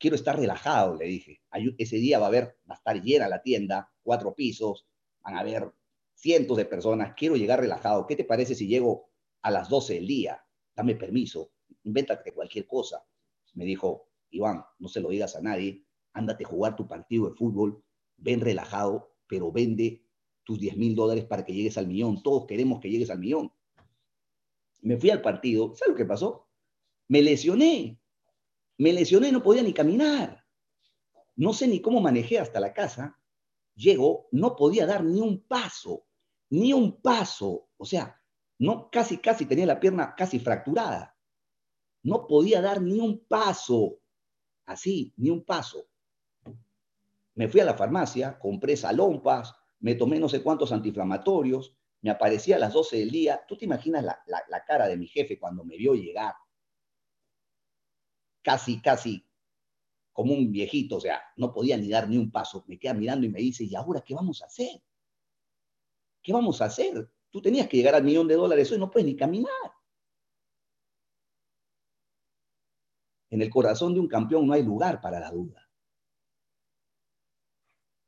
Quiero 0.00 0.16
estar 0.16 0.38
relajado, 0.38 0.96
le 0.96 1.04
dije. 1.04 1.42
Ese 1.76 1.96
día 1.96 2.18
va 2.18 2.24
a 2.24 2.28
haber, 2.28 2.56
va 2.68 2.74
a 2.74 2.78
estar 2.78 3.02
llena 3.02 3.28
la 3.28 3.42
tienda, 3.42 3.92
cuatro 4.02 4.34
pisos, 4.34 4.88
van 5.22 5.36
a 5.36 5.40
haber 5.40 5.70
cientos 6.14 6.56
de 6.56 6.64
personas. 6.64 7.12
Quiero 7.14 7.36
llegar 7.36 7.60
relajado. 7.60 8.06
¿Qué 8.06 8.16
te 8.16 8.24
parece 8.24 8.54
si 8.54 8.66
llego 8.66 9.10
a 9.42 9.50
las 9.50 9.68
12 9.68 9.94
del 9.94 10.06
día? 10.06 10.42
Dame 10.74 10.94
permiso, 10.94 11.52
invéntate 11.84 12.32
cualquier 12.32 12.66
cosa. 12.66 13.04
Me 13.52 13.66
dijo, 13.66 14.08
Iván, 14.30 14.64
no 14.78 14.88
se 14.88 15.00
lo 15.00 15.10
digas 15.10 15.36
a 15.36 15.42
nadie, 15.42 15.84
ándate 16.14 16.44
a 16.44 16.48
jugar 16.48 16.76
tu 16.76 16.88
partido 16.88 17.28
de 17.28 17.36
fútbol, 17.36 17.84
ven 18.16 18.40
relajado, 18.40 19.14
pero 19.26 19.52
vende 19.52 20.02
tus 20.44 20.58
10 20.58 20.78
mil 20.78 20.94
dólares 20.94 21.26
para 21.26 21.44
que 21.44 21.52
llegues 21.52 21.76
al 21.76 21.86
millón. 21.86 22.22
Todos 22.22 22.46
queremos 22.46 22.80
que 22.80 22.88
llegues 22.88 23.10
al 23.10 23.18
millón. 23.18 23.52
Me 24.80 24.96
fui 24.96 25.10
al 25.10 25.20
partido. 25.20 25.74
¿Sabes 25.74 25.92
lo 25.92 25.96
que 25.96 26.06
pasó? 26.06 26.48
Me 27.06 27.20
lesioné. 27.20 27.99
Me 28.80 28.94
lesioné, 28.94 29.30
no 29.30 29.42
podía 29.42 29.62
ni 29.62 29.74
caminar. 29.74 30.42
No 31.36 31.52
sé 31.52 31.68
ni 31.68 31.82
cómo 31.82 32.00
manejé 32.00 32.38
hasta 32.38 32.60
la 32.60 32.72
casa. 32.72 33.20
Llego, 33.74 34.28
no 34.32 34.56
podía 34.56 34.86
dar 34.86 35.04
ni 35.04 35.20
un 35.20 35.42
paso, 35.46 36.06
ni 36.48 36.72
un 36.72 36.98
paso. 37.02 37.68
O 37.76 37.84
sea, 37.84 38.18
no, 38.58 38.88
casi, 38.90 39.18
casi 39.18 39.44
tenía 39.44 39.66
la 39.66 39.78
pierna 39.78 40.14
casi 40.16 40.38
fracturada. 40.38 41.14
No 42.02 42.26
podía 42.26 42.62
dar 42.62 42.80
ni 42.80 42.98
un 43.00 43.22
paso. 43.26 44.00
Así, 44.64 45.12
ni 45.18 45.28
un 45.28 45.44
paso. 45.44 45.86
Me 47.34 47.48
fui 47.48 47.60
a 47.60 47.66
la 47.66 47.76
farmacia, 47.76 48.38
compré 48.38 48.78
salompas, 48.78 49.54
me 49.80 49.94
tomé 49.94 50.18
no 50.18 50.30
sé 50.30 50.42
cuántos 50.42 50.72
antiinflamatorios, 50.72 51.76
me 52.00 52.08
aparecía 52.08 52.56
a 52.56 52.60
las 52.60 52.72
12 52.72 52.96
del 52.96 53.10
día. 53.10 53.44
¿Tú 53.46 53.58
te 53.58 53.66
imaginas 53.66 54.02
la, 54.02 54.64
cara 54.66 54.88
de 54.88 54.96
mi 54.96 55.06
jefe 55.06 55.38
cuando 55.38 55.66
me 55.66 55.76
vio 55.76 55.92
llegar? 55.92 56.32
Casi, 58.42 58.80
casi 58.80 59.26
como 60.12 60.34
un 60.34 60.52
viejito, 60.52 60.96
o 60.96 61.00
sea, 61.00 61.22
no 61.36 61.52
podía 61.52 61.76
ni 61.76 61.88
dar 61.88 62.08
ni 62.08 62.18
un 62.18 62.30
paso. 62.30 62.64
Me 62.66 62.78
queda 62.78 62.94
mirando 62.94 63.26
y 63.26 63.30
me 63.30 63.40
dice, 63.40 63.64
¿y 63.64 63.74
ahora 63.74 64.02
qué 64.02 64.14
vamos 64.14 64.42
a 64.42 64.46
hacer? 64.46 64.82
¿Qué 66.22 66.32
vamos 66.32 66.60
a 66.60 66.66
hacer? 66.66 67.10
Tú 67.30 67.40
tenías 67.40 67.68
que 67.68 67.76
llegar 67.76 67.94
al 67.94 68.04
millón 68.04 68.28
de 68.28 68.34
dólares 68.34 68.70
hoy, 68.70 68.78
no 68.78 68.90
puedes 68.90 69.06
ni 69.06 69.16
caminar. 69.16 69.50
En 73.30 73.40
el 73.40 73.48
corazón 73.48 73.94
de 73.94 74.00
un 74.00 74.08
campeón 74.08 74.46
no 74.46 74.52
hay 74.52 74.62
lugar 74.62 75.00
para 75.00 75.20
la 75.20 75.30
duda. 75.30 75.66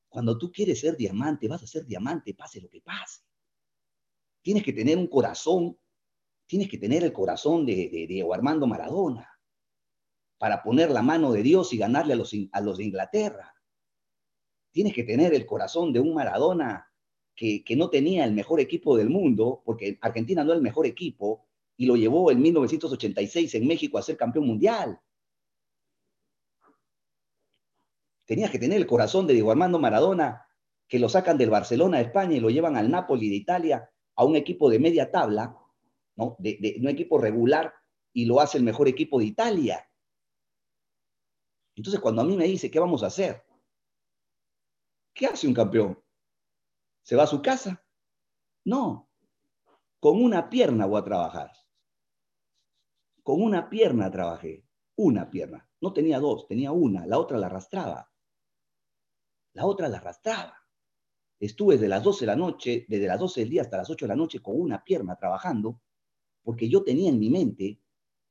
Cuando 0.09 0.37
tú 0.37 0.53
quieres 0.53 0.81
ser 0.81 0.97
diamante, 0.97 1.49
vas 1.49 1.63
a 1.63 1.67
ser 1.67 1.87
diamante, 1.87 2.35
pase 2.35 2.61
lo 2.61 2.69
que 2.69 2.83
pase. 2.83 3.23
Tienes 4.43 4.63
que 4.63 4.75
tener 4.75 4.99
un 4.99 5.07
corazón, 5.07 5.79
tienes 6.45 6.69
que 6.69 6.77
tener 6.77 7.05
el 7.05 7.13
corazón 7.13 7.65
de, 7.65 7.89
Diego 8.07 8.35
Armando 8.35 8.67
Maradona 8.67 9.32
para 10.43 10.61
poner 10.61 10.91
la 10.91 11.03
mano 11.03 11.31
de 11.31 11.41
Dios 11.41 11.73
y 11.73 11.79
ganarle 11.79 12.15
a 12.15 12.17
los, 12.17 12.35
a 12.51 12.61
los 12.61 12.77
de 12.77 12.83
Inglaterra. 12.83 13.55
Tienes 14.73 14.93
que 14.93 15.05
tener 15.05 15.33
el 15.35 15.47
corazón 15.47 15.93
de 15.93 16.01
un 16.01 16.15
Maradona 16.15 16.93
que, 17.37 17.63
que 17.63 17.77
no 17.77 17.91
tenía 17.91 18.25
el 18.25 18.33
mejor 18.33 18.59
equipo 18.59 18.97
del 18.97 19.09
mundo, 19.09 19.63
porque 19.65 20.01
Argentina 20.01 20.43
no 20.43 20.51
era 20.51 20.57
el 20.57 20.65
mejor 20.65 20.85
equipo, 20.85 21.47
y 21.77 21.87
lo 21.87 21.95
llevó 21.95 22.33
en 22.33 22.43
1986 22.43 23.55
en 23.55 23.69
México 23.69 23.99
a 23.99 24.03
ser 24.03 24.17
campeón 24.17 24.49
mundial. 24.49 25.01
Tenías 28.25 28.51
que 28.51 28.59
tener 28.59 28.79
el 28.79 28.87
corazón 28.89 29.29
de 29.29 29.35
Diego 29.35 29.53
Armando 29.53 29.79
Maradona, 29.79 30.49
que 30.89 30.99
lo 30.99 31.09
sacan 31.09 31.39
del 31.39 31.51
Barcelona 31.51 31.99
de 31.99 32.05
España 32.07 32.35
y 32.35 32.41
lo 32.41 32.51
llevan 32.51 32.77
al 32.77 32.91
Napoli 32.91 33.29
de 33.29 33.37
Italia, 33.37 33.89
a 34.17 34.25
un 34.25 34.35
equipo 34.35 34.69
de 34.69 34.81
media 34.81 35.09
tabla, 35.09 35.57
¿no? 36.17 36.35
De, 36.41 36.79
un 36.81 36.89
equipo 36.89 37.19
regular, 37.19 37.73
y 38.13 38.25
lo 38.25 38.41
hace 38.41 38.59
el 38.59 38.65
mejor 38.65 38.89
equipo 38.89 39.21
de 39.21 39.27
Italia. 39.27 39.89
Entonces, 41.75 42.01
cuando 42.01 42.23
a 42.23 42.25
mí 42.25 42.37
me 42.37 42.45
dice, 42.45 42.71
¿qué 42.71 42.79
vamos 42.79 43.03
a 43.03 43.07
hacer? 43.07 43.43
¿Qué 45.15 45.27
hace 45.27 45.47
un 45.47 45.55
campeón? 45.55 46.03
¿Se 47.03 47.17
va 47.17 47.25
a 47.25 47.27
su 47.27 47.43
casa? 47.43 47.85
No. 48.65 49.11
Con 49.99 50.23
una 50.23 50.49
pierna 50.49 50.87
voy 50.87 51.01
a 51.01 51.05
trabajar. 51.05 51.53
Con 53.23 53.43
una 53.43 53.69
pierna 53.69 54.11
trabajé. 54.11 54.65
Una 54.97 55.31
pierna. 55.31 55.69
No 55.81 55.93
tenía 55.93 56.19
dos, 56.19 56.47
tenía 56.47 56.73
una. 56.73 57.07
La 57.07 57.19
otra 57.19 57.39
la 57.39 57.47
arrastraba. 57.47 58.11
La 59.55 59.67
otra 59.67 59.89
la 59.89 59.99
arrastraba. 59.99 60.57
Estuve 61.39 61.75
desde 61.75 61.89
las 61.89 62.05
12 62.05 62.21
de 62.21 62.27
la 62.27 62.37
noche, 62.37 62.87
desde 62.89 63.07
las 63.07 63.19
12 63.19 63.41
del 63.41 63.51
día 63.51 63.63
hasta 63.63 63.79
las 63.79 63.91
8 63.91 64.05
de 64.05 64.09
la 64.09 64.17
noche 64.17 64.41
con 64.41 64.61
una 64.61 64.85
pierna 64.85 65.17
trabajando, 65.17 65.81
porque 66.43 66.69
yo 66.69 66.85
tenía 66.85 67.11
en 67.11 67.19
mi 67.19 67.31
mente 67.31 67.81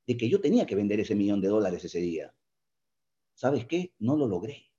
de 0.08 0.18
que 0.18 0.30
yo 0.30 0.40
tenía 0.40 0.66
que 0.66 0.76
vender 0.76 1.02
ese 1.02 1.16
millón 1.16 1.42
de 1.42 1.50
dólares 1.50 1.84
ese 1.84 2.00
día. 2.00 2.34
¿Sabes 3.42 3.66
qué? 3.66 3.96
No 3.98 4.16
lo 4.16 4.28
logré. 4.28 4.72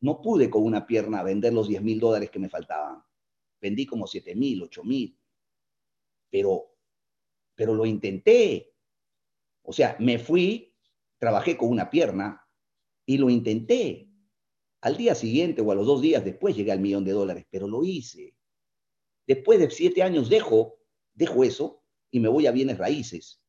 No 0.00 0.20
pude 0.20 0.50
con 0.50 0.64
una 0.64 0.84
pierna 0.84 1.22
vender 1.22 1.52
los 1.52 1.68
10 1.68 1.80
mil 1.80 2.00
dólares 2.00 2.28
que 2.28 2.40
me 2.40 2.48
faltaban. 2.48 3.04
Vendí 3.60 3.86
como 3.86 4.08
7 4.08 4.34
mil, 4.34 4.64
8 4.64 4.82
mil. 4.82 5.16
Pero, 6.28 6.74
pero 7.54 7.72
lo 7.72 7.86
intenté. 7.86 8.74
O 9.62 9.72
sea, 9.72 9.96
me 10.00 10.18
fui, 10.18 10.74
trabajé 11.18 11.56
con 11.56 11.68
una 11.68 11.88
pierna 11.88 12.44
y 13.06 13.16
lo 13.16 13.30
intenté. 13.30 14.10
Al 14.80 14.96
día 14.96 15.14
siguiente 15.14 15.62
o 15.62 15.70
a 15.70 15.76
los 15.76 15.86
dos 15.86 16.02
días 16.02 16.24
después 16.24 16.56
llegué 16.56 16.72
al 16.72 16.80
millón 16.80 17.04
de 17.04 17.12
dólares, 17.12 17.46
pero 17.48 17.68
lo 17.68 17.84
hice. 17.84 18.34
Después 19.24 19.60
de 19.60 19.70
siete 19.70 20.02
años 20.02 20.28
dejo, 20.28 20.80
dejo 21.14 21.44
eso 21.44 21.84
y 22.10 22.18
me 22.18 22.28
voy 22.28 22.48
a 22.48 22.50
bienes 22.50 22.76
raíces. 22.76 23.40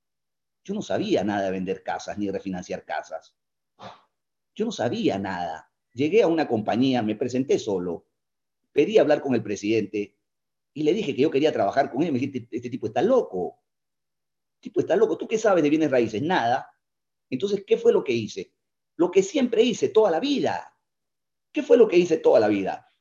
Yo 0.63 0.75
no 0.75 0.83
sabía 0.83 1.23
nada 1.23 1.45
de 1.45 1.51
vender 1.51 1.81
casas 1.81 2.19
ni 2.19 2.29
refinanciar 2.29 2.86
casas. 2.86 3.36
Yo 4.58 4.65
no 4.65 4.72
sabía 4.72 5.20
nada. 5.20 5.72
Llegué 5.93 6.24
a 6.24 6.28
una 6.28 6.48
compañía, 6.48 7.04
me 7.04 7.15
presenté 7.15 7.60
solo, 7.60 8.08
pedí 8.72 8.98
hablar 8.98 9.22
con 9.22 9.36
el 9.36 9.43
presidente 9.43 10.17
y 10.74 10.82
le 10.82 10.93
dije 10.93 11.15
que 11.15 11.22
yo 11.22 11.30
quería 11.30 11.52
trabajar 11.52 11.91
con 11.91 12.02
él. 12.02 12.12
Me 12.12 12.17
dijiste, 12.17 12.48
este 12.50 12.72
tipo 12.72 12.88
está 12.88 13.04
loco. 13.04 13.60
Este 14.56 14.70
tipo 14.70 14.80
está 14.80 14.96
loco. 14.96 15.15
¿Tú 15.15 15.28
qué 15.28 15.38
sabes 15.38 15.63
de 15.63 15.70
bienes 15.70 15.91
raíces? 15.91 16.24
Nada. 16.24 16.72
Entonces, 17.30 17.63
¿qué 17.67 17.78
fue 17.78 17.93
lo 17.93 18.04
que 18.04 18.13
hice? 18.13 18.56
Lo 18.96 19.12
que 19.12 19.22
siempre 19.22 19.62
hice 19.62 19.89
toda 19.89 20.10
la 20.10 20.20
vida. 20.20 20.76
¿Qué 21.52 21.62
fue 21.62 21.78
lo 21.78 21.88
que 21.88 21.98
hice 21.98 22.17
toda 22.17 22.39
la 22.39 22.48
vida? 22.48 22.91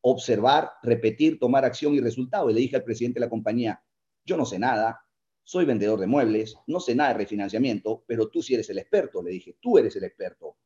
Observar, 0.00 0.72
repetir, 0.82 1.38
tomar 1.38 1.66
acción 1.66 1.94
y 1.94 2.00
resultado. 2.00 2.48
Y 2.48 2.54
le 2.54 2.60
dije 2.60 2.76
al 2.76 2.84
presidente 2.84 3.20
de 3.20 3.26
la 3.26 3.30
compañía, 3.30 3.84
yo 4.24 4.38
no 4.38 4.46
sé 4.46 4.58
nada, 4.58 5.06
soy 5.42 5.66
vendedor 5.66 6.00
de 6.00 6.06
muebles, 6.06 6.56
no 6.66 6.80
sé 6.80 6.94
nada 6.94 7.12
de 7.12 7.18
refinanciamiento, 7.18 8.02
pero 8.06 8.30
tú 8.30 8.42
sí 8.42 8.54
eres 8.54 8.70
el 8.70 8.78
experto. 8.78 9.22
Le 9.22 9.32
dije, 9.32 9.58
tú 9.60 9.76
eres 9.76 9.94
el 9.96 10.04
experto 10.04 10.56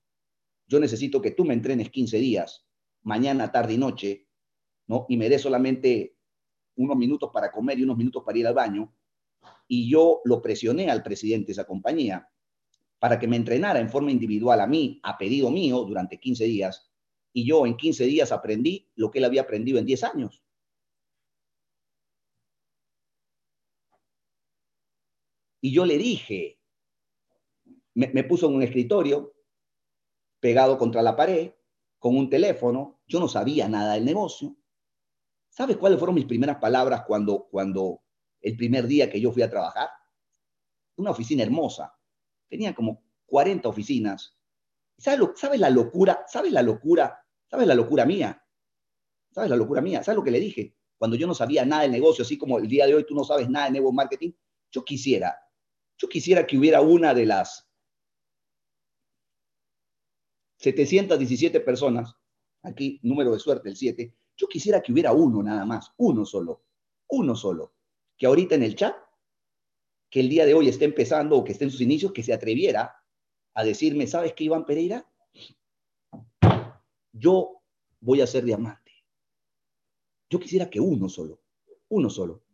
yo 0.67 0.81
necesito 0.81 1.23
que 1.23 1.31
tú 1.31 1.45
me 1.45 1.55
entrenes 1.55 1.91
15 1.91 2.19
días, 2.19 2.67
mañana, 3.03 3.53
tarde 3.53 3.75
y 3.75 3.79
noche, 3.79 4.29
¿no? 4.89 5.07
Y 5.09 5.17
me 5.17 5.29
des 5.29 5.43
solamente 5.43 6.17
unos 6.77 6.97
minutos 6.97 7.31
para 7.33 7.51
comer 7.51 7.79
y 7.79 7.85
unos 7.85 7.97
minutos 7.97 8.23
para 8.25 8.39
ir 8.39 8.47
al 8.47 8.55
baño. 8.55 8.93
Y 9.69 9.89
yo 9.89 10.21
lo 10.25 10.43
presioné 10.43 10.91
al 10.91 11.03
presidente 11.03 11.47
de 11.47 11.53
esa 11.53 11.67
compañía 11.67 12.29
para 12.99 13.19
que 13.19 13.29
me 13.29 13.37
entrenara 13.37 13.79
en 13.79 13.91
forma 13.91 14.11
individual 14.11 14.61
a 14.61 14.67
mí, 14.67 15.01
a 15.03 15.17
pedido 15.17 15.51
mío, 15.51 15.85
durante 15.85 16.19
15 16.19 16.45
días. 16.45 16.91
Y 17.33 17.47
yo 17.47 17.67
en 17.67 17.77
15 17.77 18.05
días 18.05 18.33
aprendí 18.33 18.91
lo 18.97 19.11
que 19.11 19.19
él 19.19 19.25
había 19.25 19.43
aprendido 19.43 19.79
en 19.79 19.87
10 19.87 20.05
años. 20.05 20.43
Y 25.61 25.73
yo 25.73 25.85
le 25.85 25.99
dije, 25.99 26.61
me, 27.95 28.09
me 28.09 28.25
puso 28.25 28.49
en 28.49 28.55
un 28.55 28.63
escritorio 28.63 29.36
pegado 30.47 30.79
contra 30.79 31.03
la 31.03 31.17
pared, 31.17 31.51
con 31.99 32.17
un 32.17 32.31
teléfono, 32.31 33.01
yo 33.09 33.19
no 33.19 33.27
sabía 33.27 33.69
nada 33.69 33.95
del 33.95 34.05
negocio. 34.05 34.57
¿Sabes 35.49 35.77
cuáles 35.77 35.99
fueron 35.99 36.15
mis 36.15 36.27
primeras 36.27 36.59
palabras 36.59 37.03
cuando, 37.05 37.49
cuando 37.51 38.05
el 38.41 38.57
primer 38.57 38.87
día 38.87 39.11
que 39.11 39.21
yo 39.21 39.33
fui 39.33 39.43
a 39.43 39.51
trabajar? 39.51 39.89
Una 40.95 41.11
oficina 41.11 41.43
hermosa. 41.43 41.93
Tenía 42.49 42.77
como 42.77 43.03
40 43.27 43.69
oficinas. 43.69 44.39
¿Sabes, 44.97 45.19
lo, 45.19 45.33
¿Sabes 45.35 45.59
la 45.59 45.69
locura? 45.69 46.25
¿Sabes 46.29 46.53
la 46.53 46.63
locura? 46.63 47.27
¿Sabes 47.51 47.67
la 47.67 47.75
locura 47.75 48.05
mía? 48.05 48.41
¿Sabes 49.33 49.51
la 49.51 49.57
locura 49.57 49.81
mía? 49.81 50.05
¿Sabes 50.05 50.19
lo 50.19 50.23
que 50.23 50.31
le 50.31 50.39
dije? 50.39 50.77
Cuando 50.97 51.17
yo 51.17 51.27
no 51.27 51.35
sabía 51.35 51.65
nada 51.65 51.83
del 51.83 51.91
negocio, 51.91 52.23
así 52.23 52.39
como 52.39 52.59
el 52.59 52.69
día 52.69 52.87
de 52.87 52.95
hoy 52.95 53.05
tú 53.05 53.17
no 53.17 53.25
sabes 53.25 53.51
nada 53.51 53.67
de 53.67 53.73
nuevo 53.73 53.91
marketing, 53.91 54.31
yo 54.71 54.85
quisiera, 54.85 55.37
yo 55.99 56.09
quisiera 56.09 56.47
que 56.47 56.57
hubiera 56.57 56.83
una 56.83 57.15
de 57.15 57.27
las 57.27 57.66
717 60.59 61.61
personas, 61.61 62.17
aquí 62.63 62.99
número 63.03 63.33
de 63.33 63.39
suerte, 63.39 63.69
el 63.69 63.77
7, 63.77 64.15
yo 64.37 64.47
quisiera 64.49 64.83
que 64.83 64.93
hubiera 64.93 65.13
uno 65.13 65.43
nada 65.43 65.65
más, 65.65 65.93
uno 65.97 66.25
solo, 66.25 66.65
uno 67.09 67.35
solo, 67.35 67.75
que 68.17 68.27
ahorita 68.27 68.55
en 68.55 68.63
el 68.63 68.75
chat, 68.75 68.97
que 70.11 70.21
el 70.21 70.29
día 70.29 70.47
de 70.47 70.55
hoy 70.55 70.69
esté 70.69 70.85
empezando 70.85 71.37
o 71.37 71.45
que 71.45 71.53
esté 71.53 71.65
en 71.65 71.71
sus 71.71 71.81
inicios, 71.81 72.13
que 72.13 72.23
se 72.23 72.33
atreviera 72.33 72.97
a 73.55 73.65
decirme, 73.65 74.07
¿sabes 74.07 74.35
qué, 74.35 74.45
Iván 74.45 74.65
Pereira? 74.65 75.11
Yo 77.13 77.63
voy 78.01 78.21
a 78.21 78.27
ser 78.27 78.45
diamante. 78.45 78.93
Yo 80.29 80.39
quisiera 80.39 80.69
que 80.69 80.81
uno 80.81 81.09
solo, 81.09 81.41
uno 81.89 82.11
solo, 82.11 82.45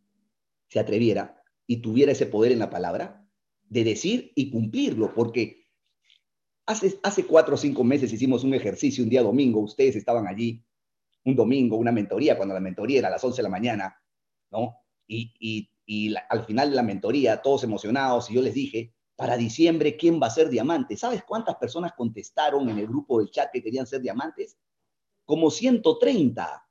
se 0.69 0.79
atreviera 0.79 1.43
y 1.67 1.81
tuviera 1.81 2.11
ese 2.11 2.25
poder 2.25 2.51
en 2.51 2.59
la 2.59 2.69
palabra 2.69 3.27
de 3.63 3.83
decir 3.83 4.31
y 4.35 4.51
cumplirlo, 4.51 5.13
porque 5.13 5.62
Hace, 6.65 6.99
hace 7.03 7.25
cuatro 7.25 7.55
o 7.55 7.57
cinco 7.57 7.83
meses 7.83 8.13
hicimos 8.13 8.43
un 8.43 8.53
ejercicio 8.53 9.03
un 9.03 9.09
día 9.09 9.21
domingo, 9.21 9.59
ustedes 9.59 9.97
estaban 9.97 10.27
allí, 10.27 10.63
un 11.25 11.35
domingo, 11.35 11.75
una 11.75 11.91
mentoría, 11.91 12.37
cuando 12.37 12.53
la 12.53 12.61
mentoría 12.61 12.99
era 12.99 13.07
a 13.09 13.11
las 13.11 13.23
11 13.23 13.37
de 13.37 13.43
la 13.43 13.49
mañana, 13.49 14.01
¿no? 14.51 14.77
Y, 15.07 15.33
y, 15.39 15.69
y 15.85 16.15
al 16.29 16.45
final 16.45 16.69
de 16.69 16.75
la 16.75 16.83
mentoría, 16.83 17.41
todos 17.41 17.63
emocionados, 17.63 18.29
y 18.29 18.35
yo 18.35 18.41
les 18.41 18.53
dije, 18.53 18.93
para 19.15 19.37
diciembre, 19.37 19.95
¿quién 19.95 20.21
va 20.21 20.27
a 20.27 20.31
ser 20.31 20.49
diamante? 20.49 20.97
¿Sabes 20.97 21.23
cuántas 21.23 21.55
personas 21.57 21.93
contestaron 21.93 22.69
en 22.69 22.79
el 22.79 22.87
grupo 22.87 23.19
del 23.19 23.29
chat 23.29 23.51
que 23.51 23.61
querían 23.61 23.85
ser 23.85 24.01
diamantes? 24.01 24.57
Como 25.25 25.51
130. 25.51 26.67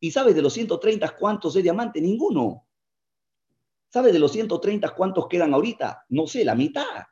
¿Y 0.00 0.10
sabes 0.10 0.34
de 0.34 0.42
los 0.42 0.54
130 0.54 1.16
cuántos 1.16 1.54
es 1.56 1.62
diamante? 1.62 2.00
Ninguno. 2.00 2.66
¿Sabes 3.88 4.12
de 4.12 4.18
los 4.18 4.32
130 4.32 4.94
cuántos 4.94 5.28
quedan 5.28 5.52
ahorita? 5.52 6.06
No 6.08 6.26
sé, 6.26 6.44
la 6.44 6.54
mitad. 6.54 7.04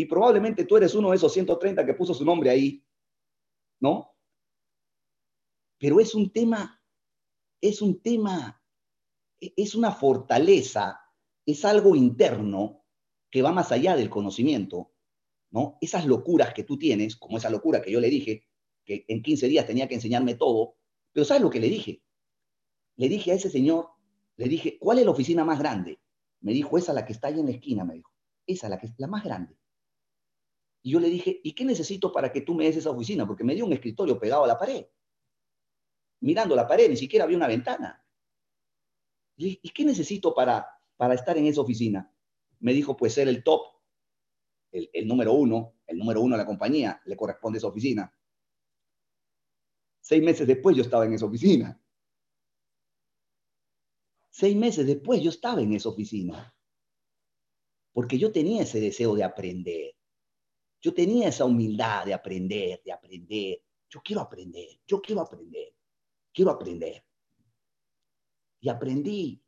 Y 0.00 0.06
probablemente 0.06 0.64
tú 0.64 0.78
eres 0.78 0.94
uno 0.94 1.10
de 1.10 1.16
esos 1.16 1.30
130 1.30 1.84
que 1.84 1.92
puso 1.92 2.14
su 2.14 2.24
nombre 2.24 2.48
ahí, 2.48 2.82
¿no? 3.80 4.16
Pero 5.76 6.00
es 6.00 6.14
un 6.14 6.32
tema, 6.32 6.82
es 7.60 7.82
un 7.82 8.00
tema, 8.00 8.64
es 9.38 9.74
una 9.74 9.92
fortaleza, 9.92 11.00
es 11.44 11.66
algo 11.66 11.94
interno 11.94 12.86
que 13.30 13.42
va 13.42 13.52
más 13.52 13.72
allá 13.72 13.94
del 13.94 14.08
conocimiento, 14.08 14.94
¿no? 15.50 15.76
Esas 15.82 16.06
locuras 16.06 16.54
que 16.54 16.64
tú 16.64 16.78
tienes, 16.78 17.16
como 17.16 17.36
esa 17.36 17.50
locura 17.50 17.82
que 17.82 17.92
yo 17.92 18.00
le 18.00 18.08
dije, 18.08 18.48
que 18.82 19.04
en 19.06 19.22
15 19.22 19.48
días 19.48 19.66
tenía 19.66 19.86
que 19.86 19.96
enseñarme 19.96 20.34
todo, 20.34 20.76
pero 21.12 21.26
¿sabes 21.26 21.42
lo 21.42 21.50
que 21.50 21.60
le 21.60 21.68
dije? 21.68 22.02
Le 22.96 23.10
dije 23.10 23.32
a 23.32 23.34
ese 23.34 23.50
señor, 23.50 23.90
le 24.38 24.48
dije, 24.48 24.78
¿cuál 24.78 24.98
es 24.98 25.04
la 25.04 25.10
oficina 25.10 25.44
más 25.44 25.58
grande? 25.58 26.00
Me 26.40 26.54
dijo, 26.54 26.78
esa 26.78 26.94
la 26.94 27.04
que 27.04 27.12
está 27.12 27.28
ahí 27.28 27.38
en 27.38 27.44
la 27.44 27.52
esquina, 27.52 27.84
me 27.84 27.96
dijo. 27.96 28.10
Esa 28.46 28.70
la 28.70 28.78
que 28.78 28.86
es 28.86 28.94
la 28.96 29.06
más 29.06 29.22
grande. 29.22 29.60
Y 30.82 30.92
yo 30.92 31.00
le 31.00 31.08
dije, 31.08 31.40
¿y 31.42 31.52
qué 31.54 31.64
necesito 31.64 32.12
para 32.12 32.32
que 32.32 32.40
tú 32.40 32.54
me 32.54 32.64
des 32.64 32.76
esa 32.76 32.90
oficina? 32.90 33.26
Porque 33.26 33.44
me 33.44 33.54
dio 33.54 33.66
un 33.66 33.72
escritorio 33.72 34.18
pegado 34.18 34.44
a 34.44 34.46
la 34.46 34.58
pared. 34.58 34.86
Mirando 36.20 36.54
la 36.54 36.66
pared, 36.66 36.88
ni 36.88 36.96
siquiera 36.96 37.24
había 37.24 37.36
una 37.36 37.48
ventana. 37.48 38.04
¿Y 39.36 39.70
qué 39.70 39.84
necesito 39.84 40.34
para, 40.34 40.66
para 40.96 41.14
estar 41.14 41.36
en 41.36 41.46
esa 41.46 41.62
oficina? 41.62 42.14
Me 42.58 42.72
dijo, 42.72 42.96
pues 42.96 43.14
ser 43.14 43.28
el 43.28 43.42
top, 43.42 43.62
el, 44.70 44.90
el 44.92 45.08
número 45.08 45.32
uno, 45.32 45.76
el 45.86 45.98
número 45.98 46.20
uno 46.20 46.36
de 46.36 46.42
la 46.42 46.46
compañía, 46.46 47.00
le 47.06 47.16
corresponde 47.16 47.58
esa 47.58 47.68
oficina. 47.68 48.14
Seis 50.00 50.22
meses 50.22 50.46
después 50.46 50.76
yo 50.76 50.82
estaba 50.82 51.06
en 51.06 51.14
esa 51.14 51.26
oficina. 51.26 51.80
Seis 54.30 54.56
meses 54.56 54.86
después 54.86 55.22
yo 55.22 55.30
estaba 55.30 55.60
en 55.60 55.72
esa 55.72 55.88
oficina. 55.88 56.54
Porque 57.92 58.18
yo 58.18 58.32
tenía 58.32 58.62
ese 58.62 58.80
deseo 58.80 59.14
de 59.14 59.24
aprender 59.24 59.99
yo 60.80 60.94
tenía 60.94 61.28
esa 61.28 61.44
humildad 61.44 62.06
de 62.06 62.14
aprender, 62.14 62.82
de 62.82 62.92
aprender. 62.92 63.62
Yo 63.88 64.00
quiero 64.02 64.22
aprender, 64.22 64.80
yo 64.86 65.00
quiero 65.00 65.20
aprender, 65.20 65.74
quiero 66.32 66.50
aprender. 66.50 67.04
Y 68.60 68.68
aprendí. 68.68 69.42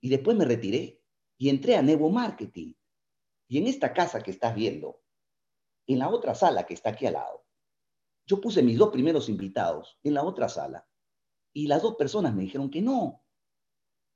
Y 0.00 0.08
después 0.08 0.36
me 0.36 0.44
retiré 0.44 1.02
y 1.38 1.48
entré 1.48 1.76
a 1.76 1.82
Nevo 1.82 2.10
Marketing. 2.10 2.74
Y 3.48 3.58
en 3.58 3.66
esta 3.66 3.92
casa 3.92 4.22
que 4.22 4.30
estás 4.30 4.54
viendo, 4.54 5.02
en 5.86 5.98
la 5.98 6.08
otra 6.08 6.34
sala 6.34 6.64
que 6.66 6.74
está 6.74 6.90
aquí 6.90 7.06
al 7.06 7.14
lado, 7.14 7.44
yo 8.26 8.40
puse 8.40 8.62
mis 8.62 8.78
dos 8.78 8.90
primeros 8.90 9.28
invitados 9.28 9.98
en 10.02 10.14
la 10.14 10.24
otra 10.24 10.48
sala 10.48 10.86
y 11.52 11.66
las 11.66 11.82
dos 11.82 11.94
personas 11.96 12.34
me 12.34 12.42
dijeron 12.42 12.70
que 12.70 12.80
no. 12.80 13.22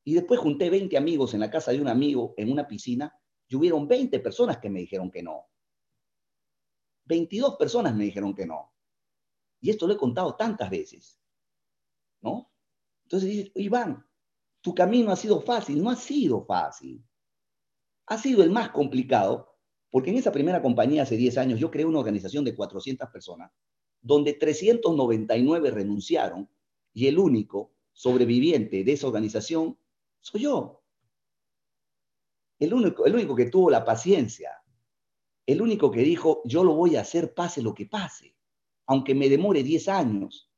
Y 0.05 0.15
después 0.15 0.41
junté 0.41 0.71
20 0.71 0.97
amigos 0.97 1.35
en 1.35 1.41
la 1.41 1.51
casa 1.51 1.73
de 1.73 1.81
un 1.81 1.89
amigo 1.89 2.35
en 2.39 2.51
una 2.51 2.67
piscina 2.67 3.18
y 3.49 3.57
hubieron 3.57 3.89
20 3.89 4.21
personas 4.21 4.59
que 4.59 4.71
me 4.71 4.81
dijeron 4.81 5.11
que 5.11 5.23
no. 5.23 5.47
22 7.07 7.57
personas 7.57 7.95
me 7.95 8.05
dijeron 8.05 8.35
que 8.35 8.47
no. 8.47 8.73
Y 9.61 9.71
esto 9.71 9.87
lo 9.87 9.95
he 9.95 9.97
contado 9.97 10.37
tantas 10.37 10.71
veces. 10.71 11.19
¿No? 12.21 12.53
Entonces 13.05 13.31
dices, 13.31 13.53
Iván, 13.55 14.07
tu 14.61 14.75
camino 14.75 15.11
ha 15.11 15.17
sido 15.17 15.41
fácil. 15.41 15.83
No 15.83 15.91
ha 15.91 15.97
sido 15.97 16.45
fácil. 16.45 17.03
Ha 18.07 18.19
sido 18.19 18.43
el 18.43 18.51
más 18.51 18.71
complicado, 18.71 19.57
porque 19.91 20.11
en 20.11 20.17
esa 20.17 20.33
primera 20.33 20.61
compañía 20.61 21.03
hace 21.03 21.17
10 21.17 21.39
años 21.39 21.61
yo 21.61 21.71
creé 21.71 21.87
una 21.87 21.99
organización 21.99 22.45
de 22.45 22.55
400 22.55 23.09
personas, 23.11 23.51
donde 24.01 24.35
399 24.35 25.71
renunciaron 25.71 26.49
y 26.93 27.07
el 27.07 27.19
único 27.19 27.73
sobreviviente 27.93 28.85
de 28.85 28.93
esa 28.93 29.07
organización 29.07 29.79
soy 30.21 30.43
yo. 30.43 30.78
El 32.59 32.75
único, 32.75 33.07
el 33.07 33.15
único 33.15 33.35
que 33.35 33.47
tuvo 33.47 33.71
la 33.71 33.85
paciencia, 33.85 34.63
el 35.47 35.63
único 35.63 35.91
que 35.91 36.01
dijo, 36.01 36.43
yo 36.45 36.65
lo 36.65 36.75
voy 36.75 36.97
a 36.97 37.03
hacer 37.03 37.35
pase 37.35 37.63
lo 37.63 37.75
que 37.75 37.87
pase, 37.87 38.37
aunque 38.87 39.15
me 39.15 39.29
demore 39.29 39.63
10 39.63 39.89
años, 39.89 40.51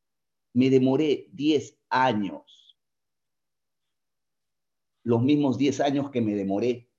me 0.55 0.71
demoré 0.71 1.29
10 1.33 1.79
años. 1.91 2.79
Los 5.03 5.23
mismos 5.23 5.59
10 5.59 5.81
años 5.81 6.11
que 6.11 6.21
me 6.21 6.35
demoré 6.35 6.91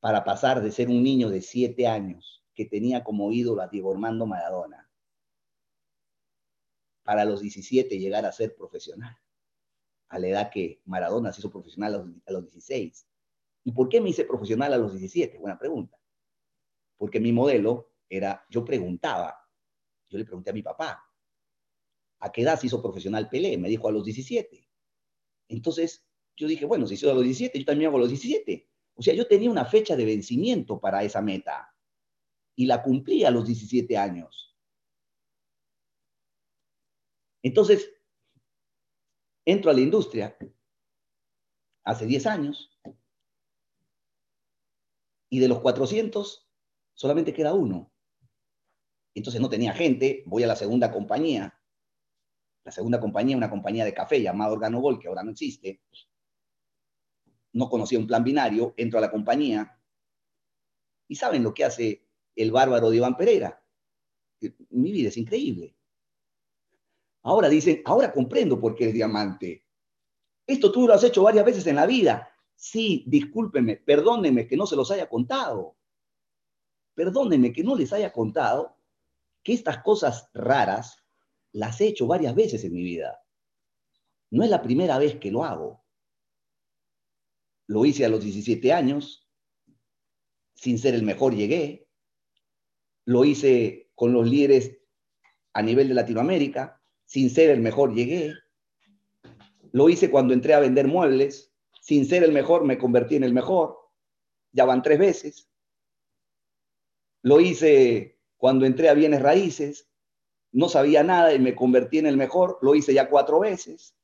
para 0.00 0.24
pasar 0.24 0.62
de 0.62 0.72
ser 0.72 0.88
un 0.88 1.02
niño 1.02 1.28
de 1.28 1.42
7 1.42 1.86
años 1.86 2.44
que 2.54 2.64
tenía 2.64 3.04
como 3.04 3.32
ídolo 3.32 3.62
a 3.62 3.68
Diego 3.68 3.92
Armando 3.92 4.26
Maradona, 4.26 4.90
para 7.02 7.24
los 7.24 7.40
17 7.40 7.98
llegar 7.98 8.24
a 8.26 8.32
ser 8.32 8.54
profesional 8.54 9.18
a 10.10 10.18
la 10.18 10.26
edad 10.26 10.50
que 10.50 10.82
Maradona 10.84 11.32
se 11.32 11.40
hizo 11.40 11.50
profesional 11.50 12.20
a 12.26 12.32
los, 12.32 12.42
16. 12.42 13.06
¿Y 13.64 13.72
por 13.72 13.88
qué 13.88 14.00
me 14.00 14.10
hice 14.10 14.24
profesional 14.24 14.72
a 14.72 14.78
los 14.78 14.92
17? 14.92 15.38
Buena 15.38 15.58
pregunta. 15.58 15.98
Porque 16.96 17.20
mi 17.20 17.32
modelo 17.32 17.92
era, 18.08 18.46
yo 18.50 18.64
preguntaba, 18.64 19.36
yo 20.08 20.18
le 20.18 20.24
pregunté 20.24 20.50
a 20.50 20.54
mi 20.54 20.62
papá, 20.62 21.04
¿a 22.20 22.32
qué 22.32 22.42
edad 22.42 22.58
se 22.58 22.66
hizo 22.66 22.82
profesional 22.82 23.28
Pelé? 23.28 23.56
Me 23.58 23.68
dijo 23.68 23.88
a 23.88 23.92
los 23.92 24.04
17. 24.04 24.68
Entonces 25.48 26.06
yo 26.36 26.46
dije, 26.46 26.64
bueno, 26.64 26.86
si 26.86 26.94
hizo 26.94 27.10
a 27.10 27.14
los 27.14 27.24
17, 27.24 27.58
yo 27.58 27.64
también 27.64 27.88
hago 27.88 27.98
a 27.98 28.00
los 28.00 28.08
17. 28.08 28.68
O 28.94 29.02
sea, 29.02 29.14
yo 29.14 29.26
tenía 29.26 29.50
una 29.50 29.64
fecha 29.64 29.96
de 29.96 30.04
vencimiento 30.04 30.80
para 30.80 31.02
esa 31.02 31.22
meta 31.22 31.74
y 32.56 32.66
la 32.66 32.82
cumplí 32.82 33.24
a 33.24 33.30
los 33.30 33.46
17 33.46 33.96
años. 33.96 34.56
Entonces, 37.42 37.90
entro 39.46 39.70
a 39.70 39.74
la 39.74 39.80
industria 39.80 40.36
hace 41.84 42.06
10 42.06 42.26
años 42.26 42.78
y 45.30 45.38
de 45.38 45.48
los 45.48 45.60
400 45.60 46.46
solamente 46.92 47.32
queda 47.32 47.54
uno. 47.54 47.90
Entonces 49.14 49.40
no 49.40 49.48
tenía 49.48 49.72
gente, 49.72 50.22
voy 50.26 50.42
a 50.42 50.46
la 50.46 50.56
segunda 50.56 50.90
compañía. 50.92 51.58
La 52.64 52.72
segunda 52.72 53.00
compañía, 53.00 53.36
una 53.36 53.48
compañía 53.48 53.84
de 53.86 53.94
café 53.94 54.20
llamada 54.20 54.52
Organogol, 54.52 54.98
que 54.98 55.08
ahora 55.08 55.22
no 55.22 55.30
existe. 55.30 55.80
No 57.52 57.70
conocía 57.70 57.98
un 57.98 58.06
plan 58.06 58.22
binario, 58.22 58.74
entro 58.76 58.98
a 58.98 59.02
la 59.02 59.10
compañía 59.10 59.80
y 61.08 61.16
saben 61.16 61.42
lo 61.42 61.54
que 61.54 61.64
hace 61.64 62.06
el 62.36 62.52
bárbaro 62.52 62.90
de 62.90 62.96
Iván 62.98 63.16
Pereira. 63.16 63.64
Mi 64.70 64.92
vida 64.92 65.08
es 65.08 65.16
increíble. 65.16 65.74
Ahora 67.22 67.48
dicen, 67.48 67.82
ahora 67.84 68.12
comprendo 68.12 68.60
por 68.60 68.74
qué 68.74 68.88
es 68.88 68.94
diamante. 68.94 69.66
Esto 70.46 70.70
tú 70.70 70.86
lo 70.86 70.94
has 70.94 71.04
hecho 71.04 71.22
varias 71.22 71.44
veces 71.44 71.66
en 71.66 71.76
la 71.76 71.86
vida. 71.86 72.32
Sí, 72.60 73.04
discúlpeme, 73.06 73.78
perdónenme 73.78 74.46
que 74.46 74.54
no 74.54 74.66
se 74.66 74.76
los 74.76 74.90
haya 74.90 75.08
contado. 75.08 75.78
Perdónenme 76.94 77.54
que 77.54 77.64
no 77.64 77.74
les 77.74 77.90
haya 77.94 78.12
contado 78.12 78.76
que 79.42 79.54
estas 79.54 79.82
cosas 79.82 80.28
raras 80.34 81.02
las 81.52 81.80
he 81.80 81.86
hecho 81.86 82.06
varias 82.06 82.34
veces 82.34 82.62
en 82.64 82.74
mi 82.74 82.82
vida. 82.82 83.18
No 84.28 84.44
es 84.44 84.50
la 84.50 84.60
primera 84.60 84.98
vez 84.98 85.16
que 85.18 85.30
lo 85.30 85.42
hago. 85.42 85.82
Lo 87.66 87.86
hice 87.86 88.04
a 88.04 88.10
los 88.10 88.22
17 88.22 88.74
años, 88.74 89.26
sin 90.54 90.78
ser 90.78 90.94
el 90.94 91.02
mejor 91.02 91.34
llegué. 91.34 91.88
Lo 93.06 93.24
hice 93.24 93.90
con 93.94 94.12
los 94.12 94.28
líderes 94.28 94.76
a 95.54 95.62
nivel 95.62 95.88
de 95.88 95.94
Latinoamérica 95.94 96.78
sin 97.06 97.30
ser 97.30 97.48
el 97.48 97.60
mejor 97.60 97.94
llegué. 97.94 98.34
Lo 99.72 99.88
hice 99.88 100.10
cuando 100.10 100.34
entré 100.34 100.52
a 100.52 100.60
vender 100.60 100.86
muebles, 100.86 101.49
sin 101.90 102.06
ser 102.06 102.22
el 102.22 102.30
mejor 102.30 102.62
me 102.64 102.78
convertí 102.78 103.16
en 103.16 103.24
el 103.24 103.32
mejor. 103.32 103.76
Ya 104.52 104.64
van 104.64 104.80
tres 104.80 104.96
veces. 104.96 105.50
Lo 107.22 107.40
hice 107.40 108.20
cuando 108.36 108.64
entré 108.64 108.88
a 108.88 108.94
bienes 108.94 109.20
raíces, 109.20 109.90
no 110.52 110.68
sabía 110.68 111.02
nada 111.02 111.34
y 111.34 111.40
me 111.40 111.56
convertí 111.56 111.98
en 111.98 112.06
el 112.06 112.16
mejor. 112.16 112.60
Lo 112.62 112.76
hice 112.76 112.94
ya 112.94 113.10
cuatro 113.10 113.40
veces. 113.40 113.96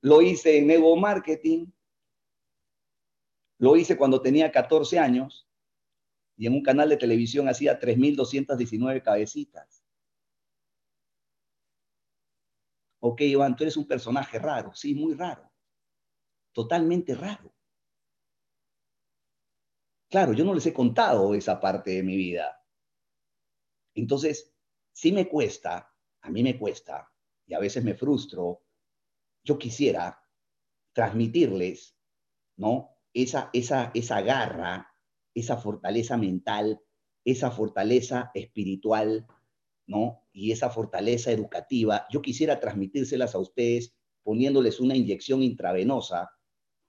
Lo 0.00 0.22
hice 0.22 0.58
en 0.58 0.72
Evo 0.72 0.96
Marketing. 0.96 1.66
Lo 3.58 3.76
hice 3.76 3.96
cuando 3.96 4.20
tenía 4.20 4.50
14 4.50 4.98
años 4.98 5.48
y 6.36 6.48
en 6.48 6.54
un 6.54 6.64
canal 6.64 6.88
de 6.88 6.96
televisión 6.96 7.48
hacía 7.48 7.78
3.219 7.78 9.00
cabecitas. 9.04 9.84
ok, 12.98 13.20
Iván, 13.20 13.54
tú 13.54 13.62
eres 13.62 13.76
un 13.76 13.86
personaje 13.86 14.38
raro, 14.40 14.72
sí, 14.74 14.94
muy 14.94 15.14
raro, 15.14 15.51
totalmente 16.52 17.14
raro. 17.14 17.54
Claro, 20.08 20.34
yo 20.34 20.44
no 20.44 20.52
les 20.52 20.66
he 20.66 20.74
contado 20.74 21.34
esa 21.34 21.58
parte 21.58 21.92
de 21.92 22.02
mi 22.02 22.16
vida. 22.16 22.62
Entonces, 23.94 24.54
sí 24.92 25.10
me 25.10 25.28
cuesta, 25.28 25.94
a 26.20 26.30
mí 26.30 26.42
me 26.42 26.58
cuesta, 26.58 27.10
y 27.46 27.54
a 27.54 27.58
veces 27.58 27.82
me 27.82 27.94
frustro, 27.94 28.62
yo 29.42 29.58
quisiera 29.58 30.22
transmitirles, 30.92 31.96
¿no? 32.56 32.90
Esa, 33.14 33.50
esa, 33.52 33.90
esa 33.94 34.20
garra, 34.20 34.94
esa 35.34 35.56
fortaleza 35.56 36.16
mental, 36.16 36.80
esa 37.24 37.50
fortaleza 37.50 38.30
espiritual, 38.34 39.26
¿no? 39.86 40.26
Y 40.32 40.52
esa 40.52 40.70
fortaleza 40.70 41.32
educativa, 41.32 42.06
yo 42.10 42.22
quisiera 42.22 42.60
transmitírselas 42.60 43.34
a 43.34 43.38
ustedes 43.38 43.96
poniéndoles 44.22 44.80
una 44.80 44.94
inyección 44.94 45.42
intravenosa 45.42 46.30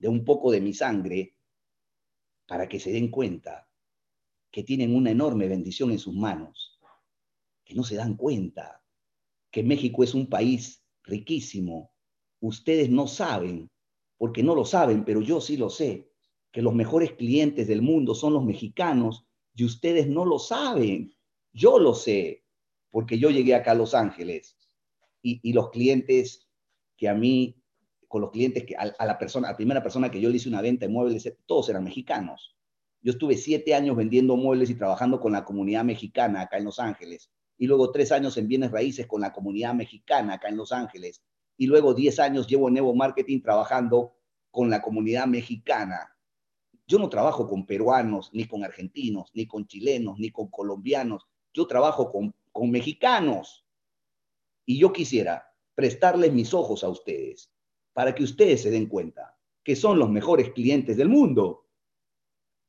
de 0.04 0.10
un 0.10 0.26
poco 0.26 0.52
de 0.52 0.60
mi 0.60 0.74
sangre 0.74 1.38
para 2.46 2.68
que 2.68 2.78
se 2.78 2.92
den 2.92 3.10
cuenta 3.10 3.70
que 4.52 4.62
tienen 4.62 4.94
una 4.94 5.12
enorme 5.12 5.48
bendición 5.48 5.92
en 5.92 5.98
sus 5.98 6.14
manos, 6.14 6.78
que 7.64 7.74
no 7.74 7.84
se 7.84 7.96
dan 7.96 8.18
cuenta 8.18 8.84
que 9.50 9.64
México 9.64 10.04
es 10.04 10.14
un 10.14 10.28
país 10.28 10.84
riquísimo. 11.04 11.94
Ustedes 12.42 12.90
no 12.90 13.08
saben, 13.08 13.72
porque 14.18 14.44
no 14.44 14.56
lo 14.56 14.66
saben, 14.66 15.06
pero 15.06 15.22
yo 15.22 15.40
sí 15.40 15.56
lo 15.56 15.70
sé, 15.70 16.12
que 16.52 16.62
los 16.62 16.76
mejores 16.76 17.14
clientes 17.14 17.70
del 17.70 17.82
mundo 17.82 18.14
son 18.14 18.34
los 18.34 18.44
mexicanos 18.44 19.26
y 19.56 19.64
ustedes 19.64 20.10
no 20.10 20.26
lo 20.26 20.38
saben. 20.38 21.16
Yo 21.54 21.80
lo 21.80 21.94
sé 21.94 22.44
porque 22.92 23.18
yo 23.18 23.30
llegué 23.30 23.56
acá 23.56 23.72
a 23.72 23.76
Los 23.76 23.94
Ángeles 23.94 24.58
y, 25.22 25.54
los 25.54 25.70
clientes 25.70 26.46
que 26.98 27.08
a 27.08 27.14
mí, 27.14 27.63
con 28.14 28.22
los 28.22 28.30
clientes 28.30 28.64
que 28.64 28.76
a, 28.76 29.06
la 29.08 29.56
primera 29.58 29.82
persona 29.82 30.12
que 30.12 30.22
yo 30.22 30.30
le 30.30 30.36
hice 30.36 30.48
una 30.48 30.62
venta 30.62 30.86
de 30.86 30.92
muebles, 30.92 31.34
todos 31.48 31.68
eran 31.70 31.84
mexicanos. 31.84 32.56
Yo 33.02 33.14
estuve 33.14 33.38
siete 33.38 33.74
años 33.74 33.98
vendiendo 33.98 34.36
muebles 34.36 34.70
y 34.70 34.76
trabajando 34.76 35.20
con 35.20 35.32
la 35.32 35.44
comunidad 35.44 35.84
mexicana 35.84 36.42
acá 36.42 36.60
en 36.60 36.66
Los 36.66 36.78
Ángeles. 36.78 37.32
Y 37.58 37.66
luego 37.66 37.90
tres 37.90 38.12
años 38.12 38.38
en 38.38 38.48
bienes 38.48 38.70
raíces 38.70 39.08
con 39.08 39.22
la 39.22 39.34
comunidad 39.34 39.74
mexicana 39.74 40.36
acá 40.36 40.50
en 40.50 40.58
Los 40.58 40.72
Ángeles. 40.72 41.24
Y 41.58 41.66
luego 41.66 41.96
diez 41.96 42.20
años 42.20 42.46
llevo 42.46 42.70
en 42.70 42.78
Evo 42.78 42.94
Marketing 42.94 43.42
trabajando 43.42 44.14
con 44.52 44.70
la 44.70 44.84
comunidad 44.84 45.26
mexicana. 45.26 46.16
Yo 46.86 47.00
no 47.00 47.10
trabajo 47.10 47.48
con 47.48 47.66
peruanos, 47.66 48.30
ni 48.32 48.46
con 48.46 48.64
argentinos, 48.64 49.32
ni 49.34 49.48
con 49.48 49.66
chilenos, 49.66 50.20
ni 50.20 50.30
con 50.30 50.52
colombianos. 50.52 51.26
Yo 51.52 51.66
trabajo 51.66 52.12
con 52.12 52.70
mexicanos. 52.70 53.66
Y 54.68 54.78
yo 54.78 54.94
quisiera 54.94 55.52
prestarles 55.74 56.32
mis 56.32 56.54
ojos 56.54 56.84
a 56.84 56.90
ustedes 56.90 57.53
para 57.94 58.14
que 58.14 58.24
ustedes 58.24 58.62
se 58.62 58.72
den 58.72 58.88
cuenta 58.88 59.38
que 59.64 59.76
son 59.76 59.98
los 59.98 60.10
mejores 60.10 60.52
clientes 60.52 60.98
del 60.98 61.10
mundo. 61.10 61.68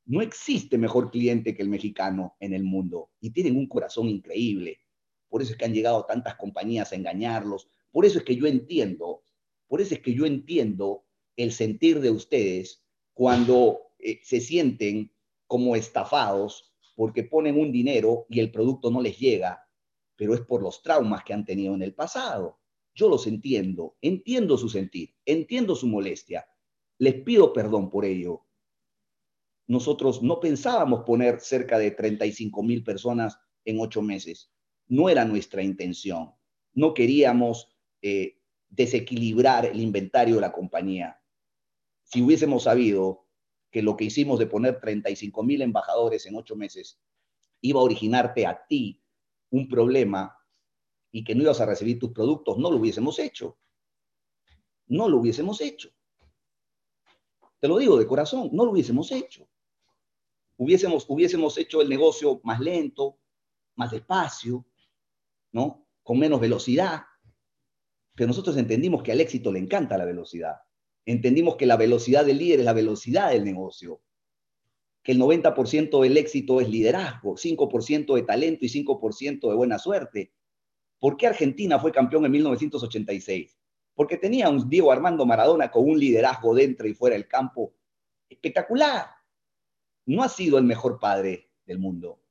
No 0.05 0.21
existe 0.21 0.77
mejor 0.77 1.11
cliente 1.11 1.55
que 1.55 1.61
el 1.61 1.69
mexicano 1.69 2.35
en 2.39 2.53
el 2.53 2.63
mundo 2.63 3.11
y 3.19 3.31
tienen 3.31 3.57
un 3.57 3.67
corazón 3.67 4.07
increíble. 4.07 4.79
Por 5.27 5.41
eso 5.41 5.51
es 5.51 5.57
que 5.57 5.65
han 5.65 5.73
llegado 5.73 6.05
tantas 6.05 6.35
compañías 6.35 6.91
a 6.91 6.95
engañarlos. 6.95 7.67
Por 7.91 8.05
eso 8.05 8.19
es 8.19 8.23
que 8.23 8.35
yo 8.35 8.45
entiendo, 8.45 9.23
por 9.67 9.81
eso 9.81 9.95
es 9.95 10.01
que 10.01 10.13
yo 10.13 10.25
entiendo 10.25 11.05
el 11.35 11.51
sentir 11.51 11.99
de 11.99 12.11
ustedes 12.11 12.83
cuando 13.13 13.79
eh, 13.99 14.19
se 14.23 14.39
sienten 14.39 15.11
como 15.47 15.75
estafados 15.75 16.71
porque 16.95 17.23
ponen 17.23 17.59
un 17.59 17.71
dinero 17.71 18.25
y 18.29 18.39
el 18.39 18.51
producto 18.51 18.89
no 18.89 19.01
les 19.01 19.19
llega 19.19 19.65
pero 20.15 20.33
es 20.33 20.41
por 20.41 20.61
los 20.61 20.81
traumas 20.81 21.23
que 21.23 21.33
han 21.33 21.45
tenido 21.45 21.73
en 21.73 21.81
el 21.81 21.93
pasado. 21.93 22.59
Yo 22.95 23.09
los 23.09 23.27
entiendo, 23.27 23.97
entiendo 24.01 24.57
su 24.57 24.69
sentir, 24.69 25.13
entiendo 25.25 25.75
su 25.75 25.87
molestia, 25.87 26.47
Les 26.97 27.15
pido 27.23 27.51
perdón 27.51 27.89
por 27.89 28.05
ello. 28.05 28.45
Nosotros 29.67 30.23
no 30.23 30.39
pensábamos 30.39 31.03
poner 31.03 31.41
cerca 31.41 31.77
de 31.77 31.91
35 31.91 32.63
mil 32.63 32.85
personas 32.85 33.37
en 33.65 33.81
ocho 33.81 34.01
meses. 34.01 34.53
No 34.87 35.09
era 35.09 35.25
nuestra 35.25 35.61
intención. 35.61 36.31
No 36.73 36.93
queríamos 36.93 37.67
eh, 38.01 38.39
desequilibrar 38.69 39.65
el 39.65 39.81
inventario 39.81 40.35
de 40.35 40.41
la 40.41 40.53
compañía. 40.53 41.21
Si 42.03 42.21
hubiésemos 42.21 42.63
sabido 42.63 43.27
que 43.71 43.81
lo 43.81 43.97
que 43.97 44.05
hicimos 44.05 44.39
de 44.39 44.47
poner 44.47 44.79
35 44.79 45.43
mil 45.43 45.61
embajadores 45.61 46.25
en 46.27 46.35
ocho 46.37 46.55
meses 46.55 47.01
iba 47.59 47.81
a 47.81 47.83
originarte 47.83 48.45
a 48.45 48.65
ti 48.67 49.03
un 49.49 49.67
problema 49.67 50.37
y 51.15 51.23
que 51.23 51.33
no 51.33 51.43
ibas 51.43 51.61
a 51.61 51.65
recibir 51.65 51.97
tus 51.97 52.11
productos, 52.11 52.57
no 52.57 52.69
lo 52.69 52.75
hubiésemos 52.75 53.19
hecho. 53.19 53.57
No 54.87 55.07
lo 55.07 55.19
hubiésemos 55.19 55.61
hecho. 55.61 55.89
Te 57.57 57.69
lo 57.69 57.77
digo 57.77 57.97
de 57.97 58.05
corazón, 58.05 58.49
no 58.51 58.65
lo 58.65 58.71
hubiésemos 58.71 59.13
hecho. 59.13 59.47
Hubiésemos, 60.57 61.05
hubiésemos 61.07 61.57
hecho 61.57 61.81
el 61.81 61.87
negocio 61.87 62.41
más 62.43 62.59
lento, 62.59 63.17
más 63.75 63.91
despacio, 63.91 64.65
¿no? 65.53 65.87
Con 66.03 66.19
menos 66.19 66.41
velocidad. 66.41 67.03
Pero 68.13 68.27
nosotros 68.27 68.57
entendimos 68.57 69.01
que 69.01 69.13
al 69.13 69.21
éxito 69.21 69.53
le 69.53 69.59
encanta 69.59 69.97
la 69.97 70.03
velocidad. 70.03 70.55
Entendimos 71.05 71.55
que 71.55 71.65
la 71.65 71.77
velocidad 71.77 72.25
del 72.25 72.39
líder 72.39 72.59
es 72.59 72.65
la 72.65 72.73
velocidad 72.73 73.31
del 73.31 73.45
negocio. 73.45 74.01
Que 75.01 75.13
el 75.13 75.21
90% 75.21 76.01
del 76.01 76.17
éxito 76.17 76.59
es 76.59 76.67
liderazgo, 76.67 77.37
5% 77.37 78.15
de 78.15 78.23
talento 78.23 78.65
y 78.65 78.67
5% 78.67 79.47
de 79.47 79.55
buena 79.55 79.79
suerte. 79.79 80.33
¿Por 80.99 81.17
qué 81.17 81.27
Argentina 81.27 81.79
fue 81.79 81.91
campeón 81.91 82.25
en 82.25 82.31
1986? 82.31 83.57
Porque 83.93 84.17
tenía 84.17 84.49
un 84.49 84.69
Diego 84.69 84.91
Armando 84.91 85.25
Maradona 85.25 85.71
con 85.71 85.89
un 85.89 85.99
liderazgo 85.99 86.53
dentro 86.53 86.87
y 86.87 86.93
fuera 86.93 87.15
del 87.15 87.27
campo 87.27 87.73
espectacular. 88.29 89.07
No 90.05 90.23
ha 90.23 90.29
sido 90.29 90.57
el 90.57 90.63
mejor 90.63 90.99
padre 90.99 91.51
del 91.65 91.79
mundo, 91.79 92.21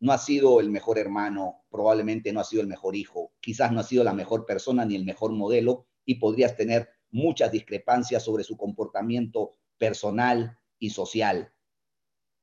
no 0.00 0.12
ha 0.12 0.18
sido 0.18 0.58
el 0.58 0.70
mejor 0.70 0.98
hermano, 0.98 1.64
probablemente 1.70 2.32
no 2.32 2.40
ha 2.40 2.44
sido 2.44 2.62
el 2.62 2.68
mejor 2.68 2.96
hijo, 2.96 3.32
quizás 3.40 3.70
no 3.70 3.80
ha 3.80 3.84
sido 3.84 4.02
la 4.02 4.12
mejor 4.12 4.44
persona 4.44 4.84
ni 4.84 4.96
el 4.96 5.04
mejor 5.04 5.32
modelo 5.32 5.86
y 6.04 6.16
podrías 6.16 6.56
tener 6.56 6.88
muchas 7.12 7.52
discrepancias 7.52 8.24
sobre 8.24 8.42
su 8.42 8.56
comportamiento 8.56 9.52
personal 9.78 10.58
y 10.78 10.90
social. 10.90 11.52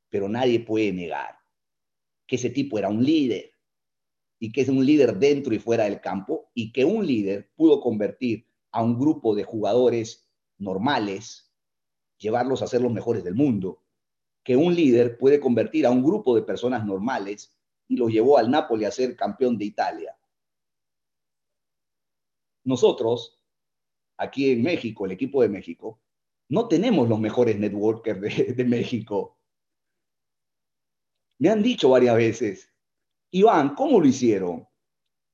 Pero 0.09 0.29
nadie 0.29 0.61
puede 0.61 0.93
negar 0.93 1.37
que 2.25 2.37
ese 2.37 2.49
tipo 2.49 2.79
era 2.79 2.87
un 2.87 3.03
líder 3.03 3.51
y 4.39 4.51
que 4.51 4.61
es 4.61 4.69
un 4.69 4.85
líder 4.85 5.17
dentro 5.17 5.53
y 5.53 5.59
fuera 5.59 5.83
del 5.83 6.01
campo 6.01 6.49
y 6.53 6.71
que 6.71 6.85
un 6.85 7.05
líder 7.05 7.51
pudo 7.55 7.81
convertir 7.81 8.47
a 8.71 8.81
un 8.81 8.97
grupo 8.97 9.35
de 9.35 9.43
jugadores 9.43 10.29
normales, 10.57 11.51
llevarlos 12.17 12.61
a 12.61 12.67
ser 12.67 12.81
los 12.81 12.91
mejores 12.91 13.23
del 13.23 13.35
mundo 13.35 13.83
que 14.49 14.55
un 14.55 14.73
líder 14.73 15.17
puede 15.17 15.39
convertir 15.39 15.85
a 15.85 15.91
un 15.91 16.03
grupo 16.03 16.35
de 16.35 16.41
personas 16.41 16.83
normales 16.85 17.55
y 17.87 17.97
lo 17.97 18.09
llevó 18.09 18.37
al 18.37 18.49
Napoli 18.49 18.85
a 18.85 18.91
ser 18.91 19.15
campeón 19.15 19.57
de 19.57 19.65
Italia. 19.65 20.17
Nosotros, 22.63 23.39
aquí 24.17 24.51
en 24.51 24.63
México, 24.63 25.05
el 25.05 25.11
equipo 25.11 25.41
de 25.41 25.49
México, 25.49 26.01
no 26.49 26.67
tenemos 26.67 27.07
los 27.07 27.19
mejores 27.19 27.59
networkers 27.59 28.55
de 28.55 28.65
México. 28.65 29.37
Me 31.37 31.49
han 31.49 31.61
dicho 31.61 31.89
varias 31.89 32.15
veces, 32.15 32.69
Iván, 33.31 33.75
¿cómo 33.75 33.99
lo 33.99 34.07
hicieron? 34.07 34.67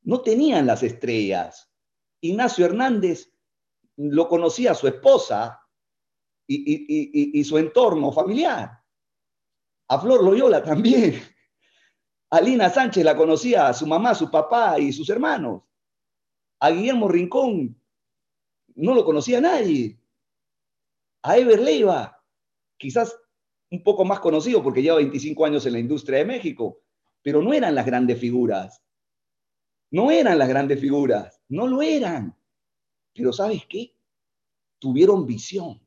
No 0.04 0.22
tenían 0.22 0.68
las 0.68 0.84
estrellas. 0.84 1.72
Ignacio 2.22 2.66
Hernández 2.66 3.32
lo 3.98 4.28
conocía 4.28 4.72
a 4.72 4.76
su 4.76 4.88
esposa 4.88 5.62
y, 6.48 7.43
su 7.43 7.58
entorno 7.58 8.12
familiar. 8.12 8.84
A 9.88 10.00
Flor 10.00 10.24
Loyola 10.24 10.64
también. 10.64 11.22
A 12.30 12.41
Lina 12.41 12.70
Sánchez 12.70 13.04
la 13.04 13.16
conocía 13.16 13.72
su 13.74 13.88
mamá, 13.88 14.14
su 14.14 14.30
papá 14.30 14.80
y 14.80 14.91
sus 14.91 15.10
hermanos. 15.10 15.64
A 16.60 16.72
Guillermo 16.72 17.08
Rincón 17.08 17.80
no 18.76 18.93
lo 18.93 19.06
conocía 19.06 19.39
nadie. 19.39 20.00
A 21.24 21.38
Ever 21.38 21.62
Leiva, 21.62 22.22
quizás 22.78 23.18
un 23.72 23.84
poco 23.84 24.06
más 24.06 24.20
conocido 24.20 24.62
porque 24.62 24.82
lleva 24.82 24.98
25 24.98 25.46
años 25.46 25.66
en 25.66 25.74
la 25.74 25.80
industria 25.80 26.20
de 26.20 26.26
México, 26.26 26.82
pero 27.26 27.42
no 27.42 27.56
eran 27.56 27.74
las 27.74 27.88
grandes 27.88 28.20
figuras. 28.20 28.84
No 29.90 30.12
eran 30.12 30.38
las 30.38 30.48
grandes 30.48 30.80
figuras, 30.80 31.42
no 31.50 31.66
lo 31.66 31.82
eran. 31.82 32.38
Pero 33.16 33.34
¿sabes 33.34 33.66
qué? 33.68 33.98
Tuvieron 34.78 35.26
visión, 35.26 35.82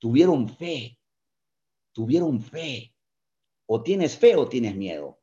tuvieron 0.00 0.48
fe, 0.48 0.98
tuvieron 1.92 2.40
fe. 2.40 2.92
O 3.66 3.80
tienes 3.80 4.18
fe 4.18 4.34
o 4.34 4.48
tienes 4.48 4.74
miedo. 4.74 5.20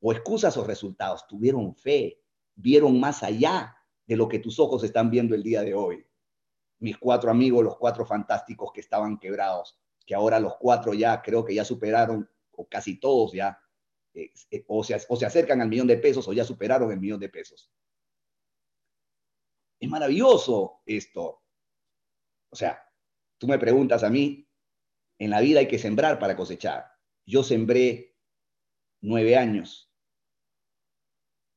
O 0.00 0.10
excusas 0.12 0.56
o 0.56 0.64
resultados. 0.64 1.26
Tuvieron 1.26 1.74
fe. 1.74 2.22
Vieron 2.54 2.98
más 2.98 3.22
allá 3.22 3.76
de 4.06 4.16
lo 4.16 4.26
que 4.26 4.38
tus 4.38 4.58
ojos 4.58 4.82
están 4.84 5.10
viendo 5.10 5.34
el 5.34 5.42
día 5.42 5.60
de 5.60 5.74
hoy. 5.74 6.06
Mis 6.78 6.96
cuatro 6.96 7.30
amigos, 7.30 7.62
los 7.62 7.76
cuatro 7.76 8.06
fantásticos 8.06 8.72
que 8.72 8.80
estaban 8.80 9.18
quebrados, 9.18 9.78
que 10.06 10.14
ahora 10.14 10.40
los 10.40 10.56
cuatro 10.56 10.94
ya 10.94 11.20
creo 11.20 11.44
que 11.44 11.54
ya 11.54 11.64
superaron, 11.66 12.26
o 12.52 12.66
casi 12.66 12.98
todos 12.98 13.32
ya, 13.34 13.60
eh, 14.16 14.64
o, 14.66 14.82
se, 14.82 14.96
o 15.08 15.16
se 15.16 15.26
acercan 15.26 15.60
al 15.60 15.68
millón 15.68 15.86
de 15.86 15.98
pesos 15.98 16.26
o 16.26 16.32
ya 16.32 16.44
superaron 16.44 16.90
el 16.90 16.98
millón 16.98 17.20
de 17.20 17.28
pesos. 17.28 17.70
Es 19.78 19.90
maravilloso 19.90 20.80
esto. 20.86 21.42
O 22.50 22.56
sea, 22.56 22.82
tú 23.36 23.46
me 23.46 23.58
preguntas 23.58 24.02
a 24.02 24.10
mí, 24.10 24.48
en 25.18 25.30
la 25.30 25.40
vida 25.40 25.60
hay 25.60 25.68
que 25.68 25.78
sembrar 25.78 26.18
para 26.18 26.34
cosechar. 26.34 26.86
Yo 27.26 27.42
sembré 27.42 28.16
nueve 29.02 29.36
años 29.36 29.92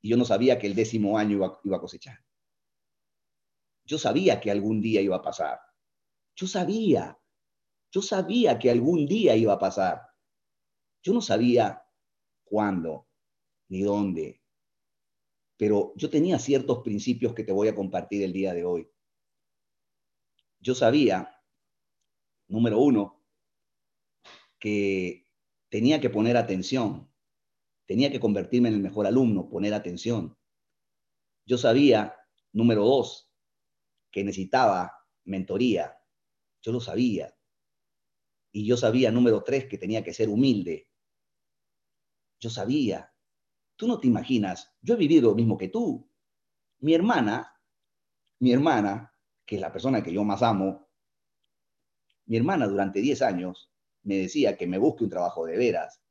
y 0.01 0.10
yo 0.10 0.18
no 0.18 0.26
sabía 0.26 0.60
que 0.60 0.68
el 0.68 0.76
décimo 0.76 1.18
año 1.18 1.38
iba, 1.64 1.78
a 1.78 1.80
cosechar. 1.80 2.20
Yo 3.86 3.97
sabía 3.97 4.41
que 4.41 4.51
algún 4.51 4.82
día 4.82 5.01
iba 5.01 5.16
a 5.16 5.22
pasar. 5.22 5.62
Yo 6.36 6.47
sabía, 6.47 7.18
yo 7.91 8.01
sabía 8.01 8.60
que 8.60 8.70
algún 8.70 9.05
día 9.05 9.36
iba 9.36 9.53
a 9.53 9.60
pasar. 9.60 10.10
Yo 11.01 11.14
no 11.14 11.22
sabía 11.22 11.88
cuándo 12.50 13.08
ni 13.70 13.82
dónde, 13.82 14.41
pero 15.58 15.93
yo 15.95 16.10
tenía 16.10 16.39
ciertos 16.39 16.80
principios 16.84 17.34
que 17.34 17.43
te 17.43 17.52
voy 17.52 17.68
a 17.68 17.76
compartir 17.76 18.24
el 18.24 18.34
día 18.34 18.54
de 18.54 18.64
hoy. 18.64 18.89
Yo 20.60 20.74
sabía, 20.74 21.38
número 22.47 22.80
uno, 22.80 23.26
que 24.58 25.28
tenía 25.70 26.02
que 26.02 26.10
poner 26.10 26.38
atención, 26.38 27.12
tenía 27.86 28.12
que 28.12 28.20
convertirme 28.20 28.70
en 28.70 28.76
el 28.76 28.82
mejor 28.82 29.06
alumno, 29.06 29.50
poner 29.50 29.74
atención. 29.74 30.38
Yo 31.45 31.58
sabía, 31.58 32.16
número 32.52 32.84
dos, 32.86 33.34
que 34.12 34.24
necesitaba 34.24 34.93
mentoría, 35.26 35.97
yo 36.62 36.72
lo 36.72 36.80
sabía. 36.80 37.36
Y 38.52 38.66
yo 38.66 38.78
sabía, 38.78 39.12
número 39.12 39.43
tres, 39.43 39.66
que 39.66 39.78
tenía 39.78 40.04
que 40.04 40.14
ser 40.14 40.30
humilde. 40.30 40.89
Yo 42.39 42.49
sabía. 42.49 43.13
Tú 43.75 43.87
no 43.87 43.99
te 43.99 44.07
imaginas, 44.07 44.73
yo 44.81 44.95
he 44.95 44.97
vivido 44.97 45.29
lo 45.29 45.35
mismo 45.35 45.57
que 45.57 45.69
tú. 45.69 46.09
Mi 46.79 46.93
hermana, 46.93 47.53
mi 48.39 48.51
hermana, 48.51 49.13
que 49.45 49.55
es 49.55 49.61
la 49.61 49.71
persona 49.71 50.03
que 50.03 50.13
yo 50.13 50.23
más 50.23 50.41
amo, 50.43 50.89
mi 52.25 52.37
hermana 52.37 52.67
durante 52.67 53.01
10 53.01 53.21
años 53.23 53.71
me 54.03 54.17
decía 54.17 54.57
que 54.57 54.67
me 54.67 54.77
busque 54.77 55.03
un 55.03 55.09
trabajo 55.09 55.45
de 55.45 55.57
veras, 55.57 56.01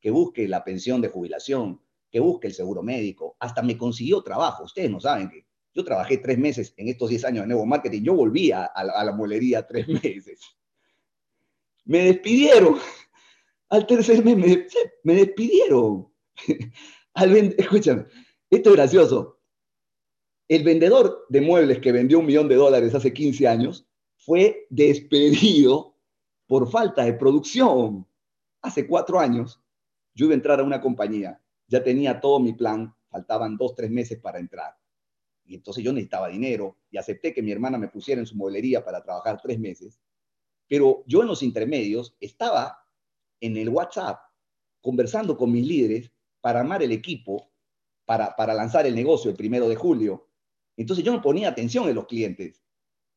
que 0.00 0.10
busque 0.10 0.46
la 0.46 0.62
pensión 0.62 1.00
de 1.00 1.08
jubilación, 1.08 1.82
que 2.10 2.20
busque 2.20 2.46
el 2.46 2.54
seguro 2.54 2.82
médico. 2.82 3.36
Hasta 3.40 3.62
me 3.62 3.76
consiguió 3.76 4.22
trabajo. 4.22 4.64
Ustedes 4.64 4.90
no 4.90 5.00
saben 5.00 5.28
que 5.28 5.46
yo 5.74 5.84
trabajé 5.84 6.18
tres 6.18 6.38
meses 6.38 6.72
en 6.76 6.88
estos 6.88 7.10
diez 7.10 7.24
años 7.24 7.42
de 7.42 7.48
nuevo 7.48 7.66
marketing. 7.66 8.02
Yo 8.02 8.14
volví 8.14 8.52
a, 8.52 8.70
la 8.74 9.12
molería 9.12 9.66
tres 9.66 9.86
meses. 10.02 10.40
Me 11.84 11.98
despidieron. 11.98 12.78
Al 13.68 13.86
tercer 13.86 14.24
mes 14.24 14.36
me, 14.36 14.66
me 15.04 15.14
despidieron. 15.14 16.08
Al 17.14 17.36
escúchame, 17.36 18.06
esto 18.50 18.70
es 18.70 18.76
gracioso. 18.76 19.40
El 20.48 20.62
vendedor 20.62 21.26
de 21.28 21.40
muebles 21.40 21.80
que 21.80 21.90
vendió 21.90 22.20
un 22.20 22.26
millón 22.26 22.48
de 22.48 22.54
dólares 22.54 22.94
hace 22.94 23.12
15 23.12 23.48
años 23.48 23.88
fue 24.16 24.66
despedido 24.70 25.96
por 26.46 26.70
falta 26.70 27.04
de 27.04 27.14
producción. 27.14 28.06
Hace 28.62 28.86
cuatro 28.86 29.18
años 29.18 29.60
yo 30.14 30.26
iba 30.26 30.34
a 30.34 30.36
entrar 30.36 30.60
a 30.60 30.64
una 30.64 30.80
compañía, 30.80 31.42
ya 31.66 31.82
tenía 31.82 32.20
todo 32.20 32.38
mi 32.40 32.52
plan, 32.52 32.94
faltaban 33.10 33.56
dos, 33.56 33.74
tres 33.74 33.90
meses 33.90 34.18
para 34.18 34.38
entrar. 34.38 34.76
Y 35.44 35.54
entonces 35.54 35.84
yo 35.84 35.92
necesitaba 35.92 36.28
dinero 36.28 36.76
y 36.90 36.96
acepté 36.96 37.32
que 37.32 37.42
mi 37.42 37.52
hermana 37.52 37.78
me 37.78 37.88
pusiera 37.88 38.20
en 38.20 38.26
su 38.26 38.36
mueblería 38.36 38.84
para 38.84 39.02
trabajar 39.02 39.40
tres 39.42 39.58
meses. 39.58 40.00
Pero 40.68 41.04
yo 41.06 41.22
en 41.22 41.28
los 41.28 41.42
intermedios 41.42 42.16
estaba 42.20 42.85
en 43.40 43.56
el 43.56 43.68
WhatsApp 43.68 44.20
conversando 44.80 45.36
con 45.36 45.50
mis 45.50 45.66
líderes 45.66 46.12
para 46.40 46.60
armar 46.60 46.82
el 46.82 46.92
equipo, 46.92 47.50
para, 48.04 48.36
para 48.36 48.54
lanzar 48.54 48.86
el 48.86 48.94
negocio 48.94 49.30
el 49.30 49.36
primero 49.36 49.68
de 49.68 49.76
julio. 49.76 50.28
Entonces 50.76 51.04
yo 51.04 51.12
no 51.12 51.22
ponía 51.22 51.48
atención 51.48 51.88
en 51.88 51.94
los 51.94 52.06
clientes. 52.06 52.62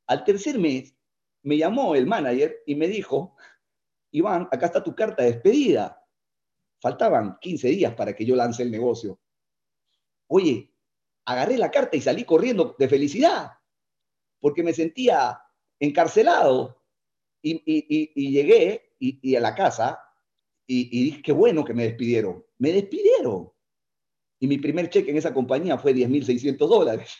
Al 0.07 0.23
tercer 0.23 0.57
mes 0.57 0.95
me 1.43 1.57
llamó 1.57 1.95
el 1.95 2.07
manager 2.07 2.63
y 2.65 2.75
me 2.75 2.87
dijo, 2.87 3.35
Iván, 4.11 4.47
acá 4.51 4.67
está 4.67 4.83
tu 4.83 4.95
carta 4.95 5.23
de 5.23 5.33
despedida. 5.33 6.03
Faltaban 6.81 7.37
15 7.39 7.67
días 7.69 7.93
para 7.93 8.15
que 8.15 8.25
yo 8.25 8.35
lance 8.35 8.63
el 8.63 8.71
negocio. 8.71 9.19
Oye, 10.27 10.73
agarré 11.25 11.57
la 11.57 11.69
carta 11.69 11.97
y 11.97 12.01
salí 12.01 12.23
corriendo 12.23 12.75
de 12.77 12.89
felicidad, 12.89 13.51
porque 14.39 14.63
me 14.63 14.73
sentía 14.73 15.39
encarcelado. 15.79 16.77
Y, 17.41 18.31
llegué 18.31 18.95
y, 18.99 19.35
a 19.35 19.39
la 19.39 19.55
casa 19.55 19.99
y, 20.71 21.03
dije, 21.03 21.21
qué 21.23 21.31
bueno 21.31 21.65
que 21.65 21.73
me 21.73 21.83
despidieron. 21.83 22.45
Me 22.59 22.71
despidieron. 22.71 23.51
Y 24.39 24.47
mi 24.47 24.59
primer 24.59 24.87
cheque 24.87 25.09
en 25.09 25.17
esa 25.17 25.33
compañía 25.33 25.79
fue 25.79 25.95
10.600 25.95 26.57
dólares. 26.57 27.17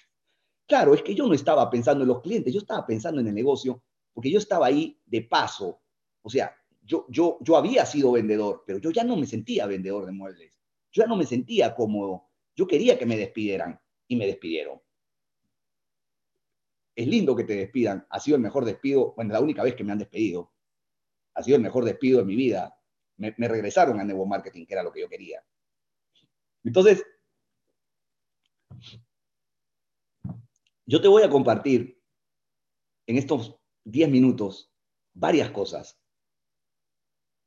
Claro, 0.68 0.94
es 0.94 1.02
que 1.02 1.16
yo 1.16 1.26
no 1.26 1.34
estaba 1.34 1.68
pensando 1.68 2.04
en 2.04 2.10
los 2.10 2.22
clientes, 2.22 2.54
yo 2.54 2.60
estaba 2.60 2.86
pensando 2.86 3.20
en 3.20 3.28
el 3.28 3.34
negocio, 3.34 3.84
porque 4.14 4.30
yo 4.30 4.38
estaba 4.38 4.68
ahí 4.68 5.02
de 5.04 5.24
paso. 5.24 5.82
O 6.22 6.30
sea, 6.30 6.56
yo, 6.84 7.08
yo, 7.10 7.40
yo 7.42 7.58
había 7.58 7.88
sido 7.88 8.12
vendedor, 8.12 8.64
pero 8.68 8.78
yo 8.78 8.92
ya 8.92 9.04
no 9.04 9.18
me 9.18 9.26
sentía 9.26 9.66
vendedor 9.66 10.06
de 10.06 10.12
muebles. 10.12 10.54
Yo 10.92 11.02
ya 11.04 11.08
no 11.08 11.16
me 11.16 11.26
sentía 11.26 11.74
cómodo. 11.74 12.30
Yo 12.56 12.68
quería 12.68 13.00
que 13.00 13.08
me 13.08 13.18
despidieran 13.18 13.80
y 14.08 14.16
me 14.16 14.28
despidieron. 14.28 14.80
Es 16.96 17.08
lindo 17.08 17.36
que 17.36 17.46
te 17.46 17.56
despidan. 17.56 18.06
Ha 18.12 18.20
sido 18.20 18.36
el 18.36 18.44
mejor 18.44 18.64
despido, 18.64 19.14
bueno, 19.16 19.34
la 19.34 19.40
única 19.40 19.64
vez 19.64 19.74
que 19.74 19.84
me 19.84 19.92
han 19.92 19.98
despedido. 19.98 20.54
Ha 21.34 21.42
sido 21.42 21.58
el 21.58 21.64
mejor 21.64 21.84
despido 21.84 22.20
de 22.20 22.26
mi 22.26 22.36
vida. 22.36 22.79
Me, 23.20 23.48
regresaron 23.48 24.00
a 24.00 24.04
Nebo 24.04 24.26
Marketing, 24.26 24.66
que 24.66 24.74
era 24.74 24.84
lo 24.84 24.92
que 24.92 25.02
yo 25.02 25.10
quería. 25.10 25.44
Entonces, 26.64 27.06
yo 30.86 31.02
te 31.02 31.08
voy 31.08 31.22
a 31.24 31.30
compartir 31.30 32.02
en 33.06 33.18
estos 33.18 33.60
10 33.84 34.10
minutos 34.10 34.74
varias 35.14 35.52
cosas 35.52 36.02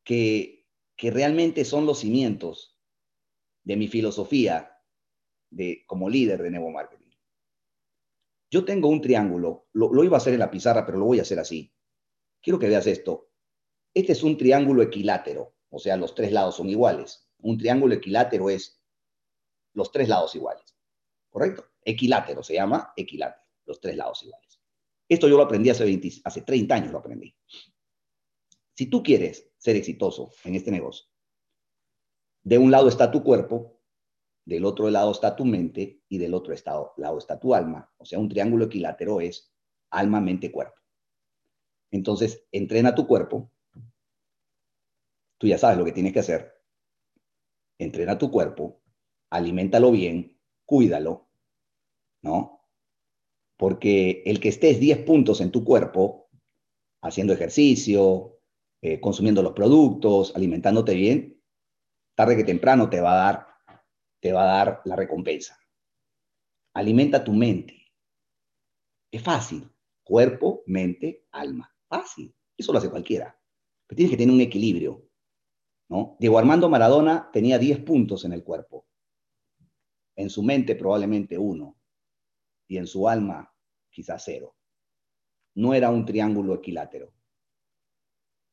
que, 0.05 0.69
que 0.97 1.11
realmente 1.11 1.65
son 1.65 1.87
los 1.87 1.99
cimientos 1.99 2.79
de 3.65 3.77
mi 3.77 3.89
filosofía 3.89 4.79
de, 5.51 5.85
como 5.87 6.09
líder 6.09 6.43
de 6.43 6.51
Nebo 6.51 6.71
Marketing. 6.71 7.03
Yo 8.53 8.67
tengo 8.67 8.89
un 8.89 9.01
triángulo, 9.01 9.69
lo, 9.73 10.05
iba 10.05 10.17
a 10.17 10.19
hacer 10.19 10.35
en 10.35 10.41
la 10.41 10.51
pizarra, 10.51 10.85
pero 10.85 10.99
lo 10.99 11.07
voy 11.07 11.19
a 11.19 11.23
hacer 11.23 11.39
así. 11.39 11.73
Quiero 12.43 12.59
que 12.59 12.69
veas 12.69 12.87
esto. 12.87 13.31
Este 13.95 14.13
es 14.13 14.23
un 14.23 14.37
triángulo 14.37 14.83
equilátero, 14.83 15.55
o 15.73 15.79
sea, 15.79 15.97
los 15.97 16.15
tres 16.15 16.33
lados 16.33 16.57
son 16.57 16.69
iguales. 16.69 17.27
Un 17.39 17.57
triángulo 17.57 17.95
equilátero 17.95 18.51
es 18.51 18.81
los 19.73 19.91
tres 19.91 20.09
lados 20.09 20.35
iguales, 20.35 20.77
¿correcto? 21.31 21.65
Equilátero 21.83 22.43
se 22.43 22.55
llama 22.55 22.93
equilátero, 22.95 23.43
los 23.65 23.81
tres 23.81 23.97
lados 23.97 24.23
iguales. 24.23 24.61
Esto 25.09 25.29
yo 25.29 25.37
lo 25.39 25.43
aprendí 25.43 25.71
hace, 25.71 25.85
20, 25.85 26.11
hace 26.25 26.43
30 26.43 26.75
años, 26.75 26.93
lo 26.93 26.99
aprendí. 26.99 27.35
Si 28.75 28.87
tú 28.87 29.03
quieres 29.03 29.51
ser 29.57 29.77
exitoso 29.77 30.31
en 30.45 30.57
este 30.57 30.71
negocio, 30.71 31.07
de 32.43 32.59
un 32.59 32.71
lado 32.71 32.89
está 32.89 33.11
tu 33.11 33.25
cuerpo, 33.25 33.81
del 34.45 34.67
otro 34.67 34.91
lado 34.91 35.13
está 35.13 35.37
tu 35.37 35.45
mente 35.45 36.03
y 36.09 36.19
del 36.19 36.35
otro 36.35 36.55
lado 36.97 37.19
está 37.19 37.41
tu 37.41 37.55
alma. 37.55 37.91
O 37.97 38.05
sea, 38.05 38.19
un 38.19 38.29
triángulo 38.29 38.67
equilátero 38.67 39.21
es 39.23 39.55
alma, 39.91 40.21
mente, 40.21 40.53
cuerpo. 40.53 40.77
Entonces, 41.91 42.47
entrena 42.53 42.95
tu 42.95 43.07
cuerpo. 43.07 43.52
Tú 45.43 45.49
ya 45.49 45.59
sabes 45.59 45.77
lo 45.77 45.85
que 45.85 45.91
tienes 45.91 46.13
que 46.13 46.21
hacer. 46.21 46.55
Entrena 47.81 48.17
tu 48.17 48.31
cuerpo, 48.31 48.81
aliméntalo 49.29 49.91
bien, 49.91 50.39
cuídalo, 50.65 51.31
¿no? 52.23 52.69
Porque 53.59 54.23
el 54.25 54.39
que 54.39 54.51
estés 54.51 54.79
10 54.79 54.99
puntos 54.99 55.41
en 55.41 55.51
tu 55.51 55.65
cuerpo, 55.65 56.29
haciendo 57.03 57.33
ejercicio, 57.33 58.39
eh, 58.83 59.01
consumiendo 59.01 59.43
los 59.43 59.53
productos, 59.53 60.33
alimentándote 60.37 60.95
bien, 60.95 61.43
tarde 62.15 62.37
que 62.37 62.45
temprano 62.45 62.89
te 62.89 63.01
va 63.01 63.15
a 63.15 63.25
dar 63.25 63.47
te 64.21 64.33
va 64.33 64.45
a 64.45 64.65
dar 64.65 64.83
la 64.85 64.95
recompensa. 64.95 65.59
Alimenta 66.73 67.25
tu 67.25 67.33
mente. 67.33 67.93
Es 69.11 69.21
fácil. 69.21 69.69
Cuerpo, 70.05 70.63
mente, 70.67 71.27
alma. 71.33 71.69
Fácil. 71.89 72.33
Eso 72.57 72.71
lo 72.71 72.79
hace 72.79 72.91
cualquiera. 72.91 73.37
Pero 73.89 73.97
tienes 73.97 74.13
que 74.13 74.17
tener 74.17 74.33
un 74.33 74.41
equilibrio. 74.41 75.12
Diego 76.19 76.39
Armando 76.39 76.69
Maradona 76.69 77.31
tenía 77.33 77.59
10 77.59 77.81
puntos 77.81 78.25
en 78.25 78.33
el 78.33 78.43
cuerpo. 78.43 78.87
En 80.17 80.31
su 80.31 80.43
mente 80.43 80.75
probablemente 80.75 81.39
uno. 81.39 81.77
Y 82.69 82.79
en 82.79 82.87
su 82.87 83.09
alma 83.09 83.55
quizás 83.91 84.23
cero. 84.25 84.57
No 85.55 85.75
era 85.75 85.91
un 85.91 86.07
triángulo 86.07 86.55
equilátero. 86.55 87.13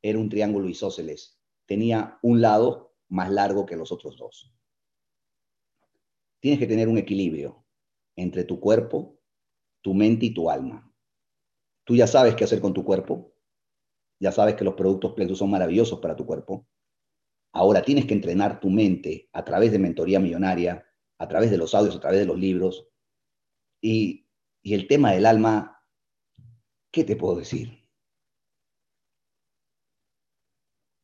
Era 0.02 0.20
un 0.20 0.30
triángulo 0.30 0.68
isósceles. 0.68 1.40
Tenía 1.66 2.20
un 2.22 2.42
lado 2.42 2.96
más 3.08 3.30
largo 3.30 3.66
que 3.66 3.76
los 3.76 3.92
otros 3.92 4.18
dos 4.18 4.54
tienes 6.40 6.60
que 6.60 6.68
tener 6.68 6.88
un 6.88 6.98
equilibrio 6.98 7.66
entre 8.16 8.44
tu 8.44 8.60
cuerpo, 8.60 9.20
tu 9.82 9.94
mente 9.94 10.28
y 10.28 10.34
tu 10.34 10.50
alma. 10.50 10.92
Tú 11.84 11.96
ya 11.96 12.08
sabes 12.08 12.36
qué 12.36 12.44
hacer 12.44 12.62
con 12.62 12.74
tu 12.74 12.84
cuerpo, 12.84 13.34
ya 14.20 14.32
sabes 14.32 14.56
que 14.56 14.66
los 14.66 14.76
productos 14.76 15.14
Plexus 15.14 15.40
son 15.40 15.50
maravillosos 15.50 16.00
para 16.00 16.16
tu 16.16 16.26
cuerpo. 16.26 16.68
Ahora 17.52 17.82
tienes 17.82 18.06
que 18.06 18.14
entrenar 18.14 18.60
tu 18.60 18.70
mente 18.70 19.30
a 19.34 19.44
través 19.44 19.72
de 19.72 19.80
mentoría 19.80 20.20
millonaria, 20.20 20.86
a 21.18 21.28
través 21.28 21.50
de 21.52 21.58
los 21.58 21.74
audios, 21.74 21.96
a 21.96 22.00
través 22.00 22.20
de 22.20 22.26
los 22.26 22.38
libros. 22.38 22.88
Y, 23.82 24.28
el 24.64 24.88
tema 24.88 25.12
del 25.12 25.26
alma, 25.26 25.84
¿qué 26.92 27.04
te 27.04 27.16
puedo 27.16 27.38
decir? 27.38 27.90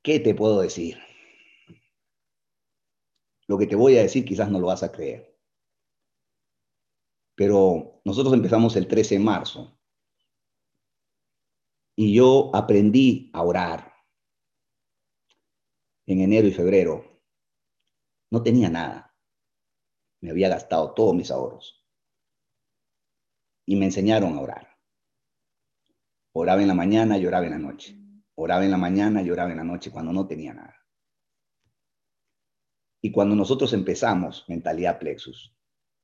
¿Qué 0.04 0.20
te 0.20 0.36
puedo 0.36 0.62
decir? 0.62 1.00
Lo 3.48 3.58
que 3.58 3.66
te 3.66 3.76
voy 3.76 3.98
a 3.98 4.04
decir 4.04 4.24
quizás 4.24 4.52
no 4.52 4.60
lo 4.60 4.68
vas 4.68 4.84
a 4.84 4.92
creer. 4.92 5.36
Pero 7.36 8.02
nosotros 8.06 8.34
empezamos 8.34 8.76
el 8.76 8.88
13 8.88 9.16
de 9.16 9.24
marzo 9.24 9.80
y 11.96 12.14
yo 12.14 12.52
aprendí 12.54 13.32
a 13.34 13.42
orar 13.42 13.95
en 16.06 16.22
enero 16.22 16.48
y 16.48 16.52
febrero. 16.52 17.22
No 18.32 18.44
tenía 18.44 18.70
nada. 18.70 19.16
Me 20.22 20.32
había 20.32 20.50
gastado 20.50 20.94
todos 20.94 21.16
mis 21.16 21.32
ahorros. 21.32 21.86
Y 23.66 23.76
me 23.76 23.86
enseñaron 23.86 24.36
a 24.36 24.42
orar. 24.42 24.68
Oraba 26.34 26.62
en 26.62 26.68
la 26.68 26.74
mañana, 26.74 27.18
lloraba 27.18 27.46
en 27.46 27.52
la 27.52 27.60
noche. 27.60 27.98
Oraba 28.36 28.66
en 28.66 28.72
la 28.72 28.78
mañana, 28.78 29.22
lloraba 29.22 29.52
en 29.52 29.58
la 29.58 29.64
noche 29.64 29.92
cuando 29.92 30.12
no 30.12 30.28
tenía 30.28 30.54
nada. 30.54 30.76
Y 33.02 33.12
cuando 33.12 33.36
nosotros 33.36 33.72
empezamos 33.74 34.46
Mentalidad 34.48 35.00
Plexus, 35.00 35.56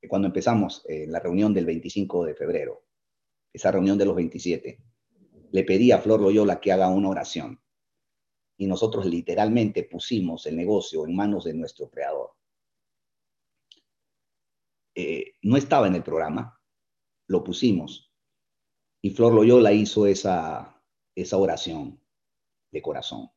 cuando 0.08 0.28
empezamos 0.28 0.84
en 0.88 1.12
la 1.12 1.20
reunión 1.20 1.54
del 1.54 1.66
25 1.66 2.24
de 2.24 2.34
febrero, 2.34 2.84
esa 3.52 3.70
reunión 3.70 3.98
de 3.98 4.04
los 4.06 4.16
27, 4.16 4.82
le 5.50 5.64
pedí 5.64 5.92
a 5.92 5.98
Flor 5.98 6.20
Loyola 6.20 6.60
que 6.60 6.72
haga 6.72 6.88
una 6.88 7.08
oración. 7.10 7.60
Y 8.56 8.66
nosotros 8.66 9.06
literalmente 9.06 9.84
pusimos 9.84 10.46
el 10.46 10.56
negocio 10.56 11.06
en 11.06 11.16
manos 11.16 11.44
de 11.44 11.54
nuestro 11.54 11.90
creador. 11.90 12.34
Eh, 14.94 15.34
no 15.42 15.56
estaba 15.56 15.86
en 15.86 15.94
el 15.94 16.02
programa, 16.02 16.60
lo 17.26 17.42
pusimos. 17.42 18.12
Y 19.00 19.10
Flor 19.10 19.34
Loyola 19.34 19.72
hizo 19.72 20.06
esa, 20.06 20.82
esa 21.14 21.36
oración 21.38 22.00
de 22.70 22.82
corazón. 22.82 23.30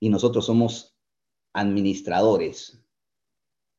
Y 0.00 0.08
nosotros 0.08 0.46
somos 0.46 0.98
administradores 1.54 2.84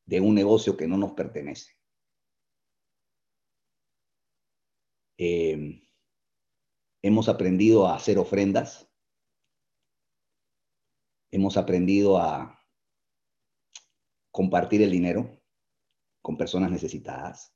de 0.06 0.20
un 0.20 0.34
negocio 0.34 0.76
que 0.76 0.86
no 0.86 0.96
nos 0.96 1.12
pertenece. 1.12 1.72
Eh, 5.16 5.80
hemos 7.02 7.28
aprendido 7.28 7.86
a 7.86 7.96
hacer 7.96 8.18
ofrendas, 8.18 8.90
hemos 11.34 11.56
aprendido 11.56 12.16
a 12.18 12.60
compartir 14.30 14.82
el 14.82 14.90
dinero 14.90 15.42
con 16.22 16.36
personas 16.36 16.70
necesitadas, 16.70 17.52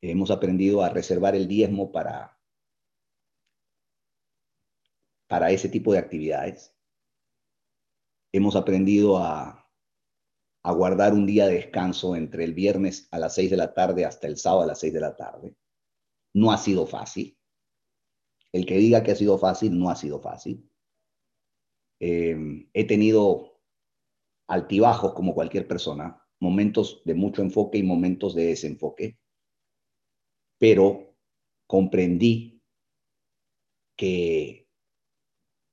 hemos 0.00 0.30
aprendido 0.30 0.82
a 0.82 0.88
reservar 0.88 1.34
el 1.34 1.46
diezmo 1.46 1.92
para, 1.92 2.38
para 5.28 5.50
ese 5.50 5.68
tipo 5.68 5.92
de 5.92 5.98
actividades 5.98 6.74
hemos 8.32 8.56
aprendido 8.56 9.18
a, 9.18 9.70
a 10.64 10.72
guardar 10.72 11.12
un 11.12 11.24
día 11.24 11.46
de 11.46 11.54
descanso 11.54 12.16
entre 12.16 12.42
el 12.42 12.52
viernes 12.52 13.06
a 13.12 13.18
las 13.20 13.34
6 13.34 13.50
de 13.50 13.56
la 13.56 13.74
tarde 13.74 14.04
hasta 14.04 14.26
el 14.26 14.38
sábado 14.38 14.62
a 14.62 14.66
las 14.66 14.80
6 14.80 14.92
de 14.92 15.00
la 15.00 15.14
tarde. 15.14 15.56
No 16.34 16.50
ha 16.50 16.58
sido 16.58 16.84
fácil. 16.84 17.38
El 18.50 18.66
que 18.66 18.78
diga 18.78 19.04
que 19.04 19.12
ha 19.12 19.14
sido 19.14 19.38
fácil, 19.38 19.78
no 19.78 19.88
ha 19.88 19.94
sido 19.94 20.20
fácil. 20.20 20.68
Eh, 22.06 22.36
he 22.74 22.84
tenido 22.84 23.62
altibajos 24.46 25.14
como 25.14 25.32
cualquier 25.32 25.66
persona, 25.66 26.22
momentos 26.38 27.00
de 27.06 27.14
mucho 27.14 27.40
enfoque 27.40 27.78
y 27.78 27.82
momentos 27.82 28.34
de 28.34 28.44
desenfoque, 28.44 29.18
pero 30.58 31.16
comprendí 31.66 32.60
que 33.96 34.68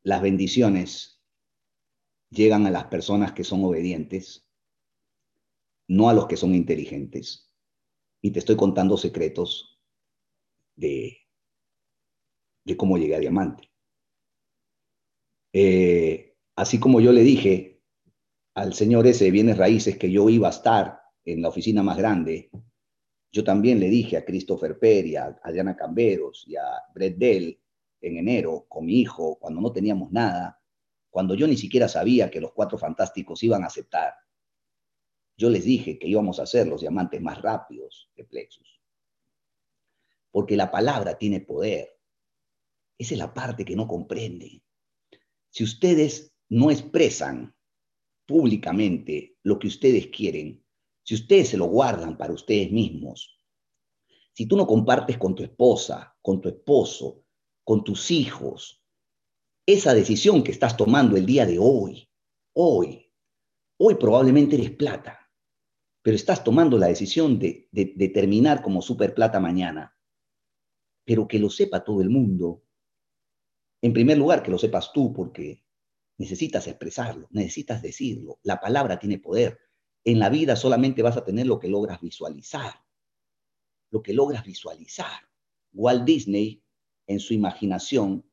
las 0.04 0.22
bendiciones 0.22 1.22
llegan 2.30 2.66
a 2.66 2.72
las 2.72 2.86
personas 2.86 3.34
que 3.34 3.44
son 3.44 3.66
obedientes, 3.66 4.48
no 5.90 6.08
a 6.08 6.14
los 6.14 6.28
que 6.28 6.38
son 6.38 6.56
inteligentes. 6.56 7.52
Y 8.22 8.32
te 8.32 8.40
estoy 8.40 8.56
contando 8.56 8.96
secretos 8.96 9.82
de, 10.78 11.18
de 12.64 12.78
cómo 12.78 12.98
llegué 12.98 13.16
a 13.18 13.20
diamante. 13.20 13.71
Eh, 15.54 16.36
así 16.56 16.80
como 16.80 17.02
yo 17.02 17.12
le 17.12 17.22
dije 17.22 17.82
al 18.54 18.74
señor 18.74 19.08
ese 19.08 19.26
de 19.26 19.32
bienes 19.32 19.58
raíces 19.58 19.98
que 19.98 20.12
yo 20.12 20.30
iba 20.30 20.48
a 20.48 20.52
estar 20.52 21.02
en 21.26 21.42
la 21.42 21.50
oficina 21.50 21.84
más 21.84 21.98
grande, 21.98 22.50
yo 23.32 23.44
también 23.44 23.80
le 23.80 23.90
dije 23.90 24.18
a 24.18 24.26
Christopher 24.26 24.78
Perry, 24.78 25.16
a 25.16 25.40
Adriana 25.44 25.76
Camberos 25.76 26.44
y 26.48 26.56
a 26.56 26.66
Brett 26.94 27.18
Dell 27.18 27.60
en 28.02 28.18
enero 28.18 28.66
con 28.68 28.86
mi 28.86 29.00
hijo, 29.00 29.38
cuando 29.40 29.62
no 29.62 29.72
teníamos 29.72 30.12
nada, 30.12 30.60
cuando 31.10 31.36
yo 31.36 31.48
ni 31.48 31.56
siquiera 31.56 31.88
sabía 31.88 32.30
que 32.30 32.42
los 32.42 32.52
cuatro 32.52 32.78
fantásticos 32.78 33.44
iban 33.44 33.64
a 33.64 33.68
aceptar, 33.68 34.14
yo 35.38 35.50
les 35.50 35.64
dije 35.64 35.98
que 35.98 36.08
íbamos 36.08 36.40
a 36.40 36.46
ser 36.46 36.68
los 36.68 36.82
diamantes 36.82 37.22
más 37.22 37.42
rápidos 37.42 38.10
de 38.16 38.26
Plexus. 38.26 38.82
Porque 40.30 40.56
la 40.56 40.72
palabra 40.72 41.18
tiene 41.18 41.42
poder. 41.42 41.98
Esa 42.98 43.16
es 43.16 43.18
la 43.18 43.34
parte 43.34 43.66
que 43.66 43.76
no 43.76 43.88
comprende. 43.88 44.62
Si 45.52 45.64
ustedes 45.64 46.34
no 46.50 46.72
expresan 46.72 47.56
públicamente 48.26 49.38
lo 49.44 49.60
que 49.60 49.68
ustedes 49.68 50.08
quieren, 50.08 50.66
si 51.04 51.16
ustedes 51.16 51.50
se 51.50 51.58
lo 51.58 51.66
guardan 51.66 52.18
para 52.18 52.34
ustedes 52.34 52.72
mismos, 52.72 53.38
si 54.34 54.46
tú 54.46 54.56
no 54.56 54.66
compartes 54.66 55.18
con 55.18 55.36
tu 55.36 55.44
esposa, 55.44 56.16
con 56.22 56.42
tu 56.42 56.50
esposo, 56.50 57.26
con 57.64 57.84
tus 57.84 58.12
hijos, 58.12 58.84
esa 59.66 59.94
decisión 59.94 60.44
que 60.44 60.52
estás 60.52 60.76
tomando 60.76 61.18
el 61.18 61.26
día 61.26 61.46
de 61.46 61.60
hoy, 61.60 62.10
hoy, 62.54 63.12
hoy 63.78 63.96
probablemente 63.96 64.56
eres 64.56 64.72
plata, 64.72 65.30
pero 66.02 66.16
estás 66.16 66.44
tomando 66.44 66.78
la 66.78 66.88
decisión 66.88 67.38
de, 67.38 67.70
de, 67.72 68.10
terminar 68.10 68.62
como 68.62 68.82
super 68.82 69.14
plata 69.14 69.40
mañana, 69.40 69.96
pero 71.06 71.28
que 71.28 71.40
lo 71.40 71.50
sepa 71.50 71.84
todo 71.84 72.02
el 72.02 72.10
mundo. 72.10 72.64
En 73.82 73.94
primer 73.94 74.18
lugar, 74.18 74.44
que 74.44 74.52
lo 74.52 74.58
sepas 74.58 74.94
tú, 74.94 75.12
porque 75.12 75.64
necesitas 76.18 76.68
expresarlo, 76.68 77.28
necesitas 77.32 77.82
decirlo. 77.82 78.40
La 78.44 78.60
palabra 78.60 79.00
tiene 79.00 79.18
poder. 79.18 79.60
En 80.04 80.20
la 80.20 80.30
vida 80.30 80.56
solamente 80.56 81.02
vas 81.02 81.18
a 81.18 81.26
tener 81.26 81.48
lo 81.48 81.60
que 81.60 81.68
logras 81.68 82.00
visualizar. 82.00 82.74
Lo 83.90 84.02
que 84.02 84.14
logras 84.14 84.46
visualizar. 84.46 85.22
Walt 85.74 86.06
Disney, 86.06 86.64
en 87.08 87.20
su 87.20 87.34
imaginación, 87.34 88.24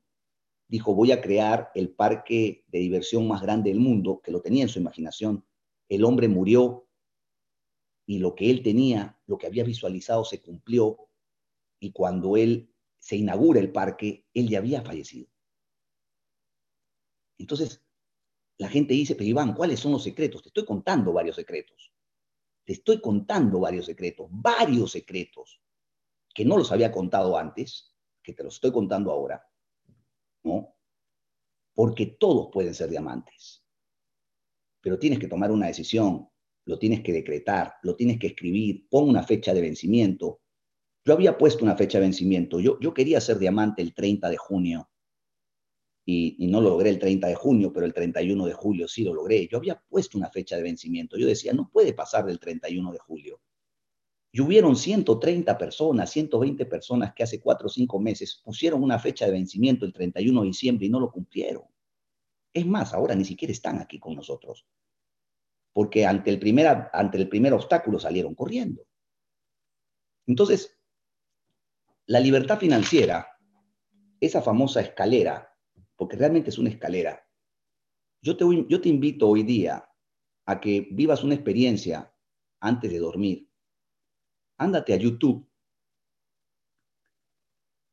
dijo, 0.69 0.95
voy 0.95 1.13
a 1.13 1.21
crear 1.23 1.71
el 1.75 1.91
parque 1.91 2.65
de 2.69 2.79
diversión 2.81 3.27
más 3.27 3.41
grande 3.41 3.71
del 3.71 3.81
mundo, 3.81 4.21
que 4.23 4.31
lo 4.31 4.43
tenía 4.43 4.65
en 4.65 4.69
su 4.69 4.79
imaginación. 4.79 5.47
El 5.89 6.05
hombre 6.05 6.29
murió 6.29 6.87
y 8.07 8.19
lo 8.19 8.35
que 8.35 8.51
él 8.51 8.63
tenía, 8.63 9.19
lo 9.27 9.39
que 9.39 9.47
había 9.47 9.65
visualizado 9.65 10.25
se 10.25 10.43
cumplió 10.43 11.09
y 11.81 11.93
cuando 11.93 12.37
él 12.37 12.71
se 12.99 13.17
inaugura 13.17 13.61
el 13.61 13.73
parque, 13.73 14.27
él 14.35 14.49
ya 14.49 14.59
había 14.59 14.83
fallecido. 14.83 15.29
Entonces, 17.39 17.83
la 18.59 18.69
gente 18.69 18.93
dice, 18.93 19.15
pero 19.15 19.29
Iván, 19.29 19.55
¿cuáles 19.55 19.81
son 19.81 19.93
los 19.93 20.03
secretos? 20.03 20.43
Te 20.43 20.49
estoy 20.49 20.65
contando 20.65 21.13
varios 21.13 21.37
secretos. 21.37 21.93
Te 22.65 22.73
estoy 22.73 23.01
contando 23.01 23.61
varios 23.61 23.87
secretos, 23.87 24.27
varios 24.31 24.91
secretos 24.91 25.63
que 26.35 26.45
no 26.45 26.59
los 26.59 26.71
había 26.71 26.93
contado 26.93 27.39
antes, 27.39 27.95
que 28.23 28.35
te 28.35 28.45
los 28.45 28.57
estoy 28.57 28.73
contando 28.73 29.11
ahora, 29.11 29.43
¿no? 30.45 30.77
Porque 31.75 32.07
todos 32.07 32.51
pueden 32.53 32.75
ser 32.75 32.91
diamantes. 32.91 33.65
Pero 34.81 34.99
tienes 34.99 35.19
que 35.19 35.29
tomar 35.29 35.51
una 35.51 35.69
decisión, 35.69 36.29
lo 36.67 36.79
tienes 36.79 37.03
que 37.03 37.13
decretar, 37.13 37.75
lo 37.83 37.97
tienes 37.97 38.19
que 38.19 38.29
escribir, 38.29 38.89
pon 38.91 39.09
una 39.09 39.23
fecha 39.23 39.55
de 39.55 39.63
vencimiento. 39.63 40.43
Yo 41.05 41.15
había 41.15 41.39
puesto 41.39 41.65
una 41.65 41.77
fecha 41.77 41.99
de 41.99 42.05
vencimiento. 42.05 42.61
Yo, 42.61 42.79
yo 42.81 42.93
quería 42.93 43.21
ser 43.21 43.39
diamante 43.39 43.81
el 43.81 43.95
30 43.95 44.29
de 44.29 44.37
junio 44.37 44.91
y, 46.11 46.47
no 46.47 46.63
lo 46.63 46.71
logré 46.71 46.89
el 46.89 46.99
30 46.99 47.27
de 47.27 47.35
junio, 47.35 47.71
pero 47.71 47.85
el 47.85 47.93
31 47.93 48.47
de 48.47 48.55
julio 48.55 48.89
sí 48.89 49.05
lo 49.05 49.13
logré. 49.13 49.47
Yo 49.47 49.59
había 49.59 49.79
puesto 49.79 50.17
una 50.17 50.31
fecha 50.31 50.57
de 50.57 50.63
vencimiento. 50.63 51.19
Yo 51.19 51.27
decía, 51.27 51.53
no 51.53 51.69
puede 51.71 51.93
pasar 51.93 52.25
del 52.25 52.41
31 52.41 52.93
de 52.93 52.99
julio. 52.99 53.43
Y 54.33 54.41
hubieron 54.41 54.75
130 54.75 55.59
personas, 55.59 56.09
120 56.11 56.65
personas 56.65 57.13
que 57.13 57.25
hace 57.25 57.41
cuatro 57.41 57.67
o 57.67 57.69
cinco 57.69 58.01
meses 58.01 58.41
pusieron 58.43 58.83
una 58.83 58.99
fecha 58.99 59.27
de 59.27 59.33
vencimiento 59.33 59.85
el 59.85 59.93
31 59.93 60.41
de 60.41 60.47
diciembre 60.47 60.87
y 60.87 60.89
no 60.89 60.99
lo 60.99 61.11
cumplieron. 61.11 61.65
Es 62.55 62.65
más, 62.65 62.95
ahora 62.95 63.15
ni 63.15 63.27
siquiera 63.27 63.53
están 63.53 63.79
aquí 63.79 63.99
con 63.99 64.15
nosotros. 64.15 64.67
Porque 65.75 66.07
ante 66.07 66.31
el 66.31 66.39
primer, 66.39 66.89
ante 66.91 67.19
el 67.19 67.29
primer 67.29 67.53
obstáculo 67.53 67.99
salieron 67.99 68.35
corriendo. 68.35 68.83
Entonces, 70.27 70.75
la 72.07 72.19
libertad 72.19 72.59
financiera, 72.59 73.29
esa 74.21 74.41
famosa 74.41 74.81
escalera 74.81 75.49
porque 75.99 76.17
realmente 76.17 76.51
es 76.51 76.59
una 76.59 76.71
escalera. 76.71 77.29
Yo 78.23 78.37
te, 78.37 78.45
yo 78.69 78.81
te 78.81 78.89
invito 78.89 79.29
hoy 79.29 79.43
día 79.43 79.91
a 80.47 80.61
que 80.61 80.89
vivas 80.93 81.25
una 81.25 81.35
experiencia 81.35 82.15
antes 82.61 82.91
de 82.91 83.01
dormir. 83.01 83.51
Ándate 84.59 84.95
a 84.95 84.97
YouTube 84.97 85.47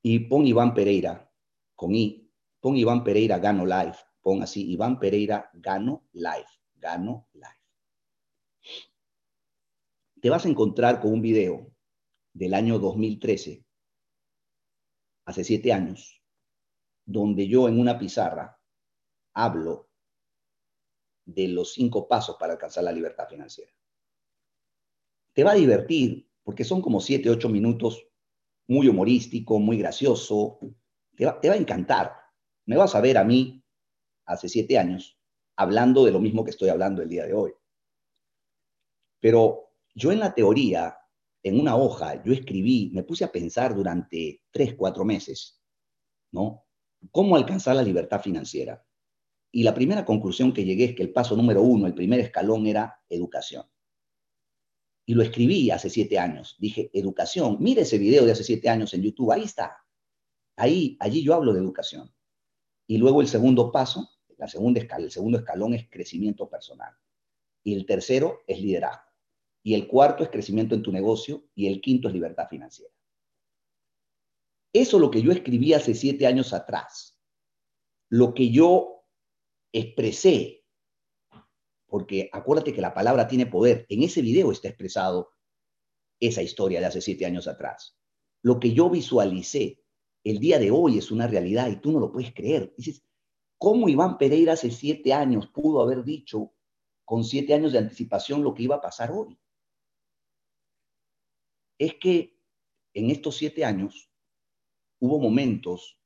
y 0.04 0.20
pon 0.20 0.46
Iván 0.46 0.76
Pereira 0.76 1.34
con 1.76 1.96
I, 1.96 2.32
pon 2.60 2.78
Iván 2.78 3.04
Pereira 3.04 3.40
Gano 3.40 3.66
Live, 3.66 3.98
pon 4.22 4.44
así 4.44 4.72
Iván 4.72 5.00
Pereira 5.00 5.50
Gano 5.54 6.08
Live, 6.14 6.48
Gano 6.76 7.28
Live. 7.34 7.66
Te 10.22 10.30
vas 10.30 10.46
a 10.46 10.50
encontrar 10.50 11.02
con 11.02 11.12
un 11.12 11.22
video 11.24 11.74
del 12.34 12.54
año 12.54 12.78
2013, 12.78 13.66
hace 15.26 15.44
siete 15.44 15.74
años, 15.74 16.22
donde 17.06 17.48
yo 17.48 17.68
en 17.68 17.80
una 17.80 17.98
pizarra 17.98 18.60
hablo 19.34 19.90
de 21.26 21.48
los 21.48 21.74
cinco 21.74 22.08
pasos 22.08 22.38
para 22.40 22.54
alcanzar 22.54 22.84
la 22.84 22.92
libertad 22.92 23.28
financiera. 23.28 23.72
Te 25.34 25.44
va 25.44 25.52
a 25.52 25.56
divertir 25.56 26.30
porque 26.44 26.64
son 26.64 26.82
como 26.82 27.00
siete, 27.00 27.30
ocho 27.30 27.50
minutos 27.50 28.08
muy 28.68 28.88
humorístico, 28.88 29.60
muy 29.60 29.78
gracioso. 29.78 30.60
Te 31.16 31.26
va, 31.26 31.40
te 31.40 31.50
va 31.50 31.56
a 31.56 31.58
encantar. 31.58 32.14
Me 32.66 32.78
vas 32.78 32.96
a 32.96 33.02
ver 33.02 33.18
a 33.18 33.24
mí 33.24 33.64
hace 34.26 34.50
siete 34.50 34.78
años 34.78 35.20
hablando 35.56 36.06
de 36.06 36.12
lo 36.12 36.20
mismo 36.20 36.44
que 36.44 36.52
estoy 36.52 36.70
hablando 36.70 37.02
el 37.02 37.10
día 37.10 37.26
de 37.26 37.34
hoy. 37.34 37.54
Pero 39.20 39.72
yo 39.94 40.12
en 40.12 40.20
la 40.20 40.34
teoría, 40.34 40.98
en 41.42 41.60
una 41.60 41.76
hoja, 41.76 42.24
yo 42.24 42.34
escribí, 42.34 42.92
me 42.94 43.04
puse 43.04 43.24
a 43.24 43.32
pensar 43.32 43.76
durante 43.76 44.42
tres, 44.52 44.76
cuatro 44.76 45.06
meses, 45.06 45.62
¿no? 46.32 46.65
Cómo 47.12 47.36
alcanzar 47.36 47.76
la 47.76 47.84
libertad 47.84 48.22
financiera. 48.22 48.86
Y 49.52 49.64
la 49.64 49.74
primera 49.74 50.04
conclusión 50.04 50.54
que 50.54 50.66
llegué 50.66 50.86
es 50.86 50.96
que 50.96 51.04
el 51.04 51.14
paso 51.14 51.36
número 51.36 51.62
uno, 51.62 51.88
el 51.88 51.94
primer 51.94 52.20
escalón 52.20 52.68
era 52.68 53.02
educación. 53.10 53.66
Y 55.06 55.14
lo 55.14 55.24
escribí 55.24 55.70
hace 55.72 55.90
siete 55.90 56.18
años. 56.18 56.56
Dije, 56.60 56.90
educación. 56.94 57.58
Mire 57.60 57.84
ese 57.84 57.98
video 57.98 58.26
de 58.26 58.32
hace 58.32 58.44
siete 58.44 58.70
años 58.70 58.94
en 58.94 59.04
YouTube. 59.04 59.32
Ahí 59.32 59.44
está. 59.44 59.78
Ahí, 60.58 60.98
allí 61.00 61.24
yo 61.24 61.34
hablo 61.36 61.54
de 61.54 61.60
educación. 61.60 62.14
Y 62.88 62.98
luego 62.98 63.22
el 63.22 63.28
segundo 63.28 63.72
paso, 63.72 64.10
la 64.38 64.48
segunda 64.48 64.80
escala, 64.80 65.06
el 65.06 65.12
segundo 65.12 65.38
escalón 65.38 65.74
es 65.74 65.88
crecimiento 65.90 66.50
personal. 66.50 66.94
Y 67.64 67.76
el 67.76 67.86
tercero 67.86 68.40
es 68.48 68.60
liderazgo. 68.60 69.12
Y 69.64 69.74
el 69.74 69.88
cuarto 69.88 70.24
es 70.24 70.30
crecimiento 70.30 70.76
en 70.76 70.82
tu 70.82 70.92
negocio. 70.92 71.46
Y 71.54 71.68
el 71.68 71.82
quinto 71.82 72.08
es 72.08 72.14
libertad 72.14 72.48
financiera. 72.50 72.95
Eso 74.76 74.98
es 74.98 75.02
lo 75.02 75.10
que 75.10 75.22
yo 75.22 75.32
escribí 75.32 75.72
hace 75.72 75.94
siete 75.94 76.28
años 76.28 76.52
atrás. 76.52 77.18
Lo 78.10 78.34
que 78.34 78.52
yo 78.52 79.06
expresé, 79.72 80.66
porque 81.86 82.30
acuérdate 82.34 82.74
que 82.74 82.82
la 82.82 82.94
palabra 82.94 83.26
tiene 83.26 83.46
poder. 83.46 83.86
En 83.88 84.04
ese 84.04 84.22
video 84.22 84.52
está 84.52 84.68
expresado 84.68 85.32
esa 86.20 86.42
historia 86.42 86.82
de 86.82 86.88
hace 86.88 87.00
siete 87.00 87.26
años 87.26 87.48
atrás. 87.48 87.98
Lo 88.42 88.60
que 88.60 88.74
yo 88.74 88.90
visualicé 88.90 89.82
el 90.26 90.40
día 90.40 90.60
de 90.60 90.72
hoy 90.72 90.98
es 90.98 91.10
una 91.10 91.26
realidad 91.26 91.70
y 91.70 91.78
tú 91.78 91.94
no 91.94 92.02
lo 92.02 92.12
puedes 92.12 92.34
creer. 92.34 92.74
Dices, 92.76 93.02
¿cómo 93.58 93.88
Iván 93.88 94.18
Pereira 94.18 94.54
hace 94.54 94.72
siete 94.72 95.14
años 95.14 95.48
pudo 95.48 95.82
haber 95.82 96.04
dicho 96.04 96.52
con 97.06 97.24
siete 97.24 97.54
años 97.54 97.72
de 97.72 97.80
anticipación 97.80 98.44
lo 98.44 98.54
que 98.54 98.64
iba 98.64 98.76
a 98.76 98.82
pasar 98.82 99.14
hoy? 99.14 99.40
Es 101.78 101.94
que 101.94 102.38
en 102.94 103.10
estos 103.10 103.38
siete 103.38 103.64
años 103.64 104.12
hubo 105.06 105.20
momentos 105.20 106.00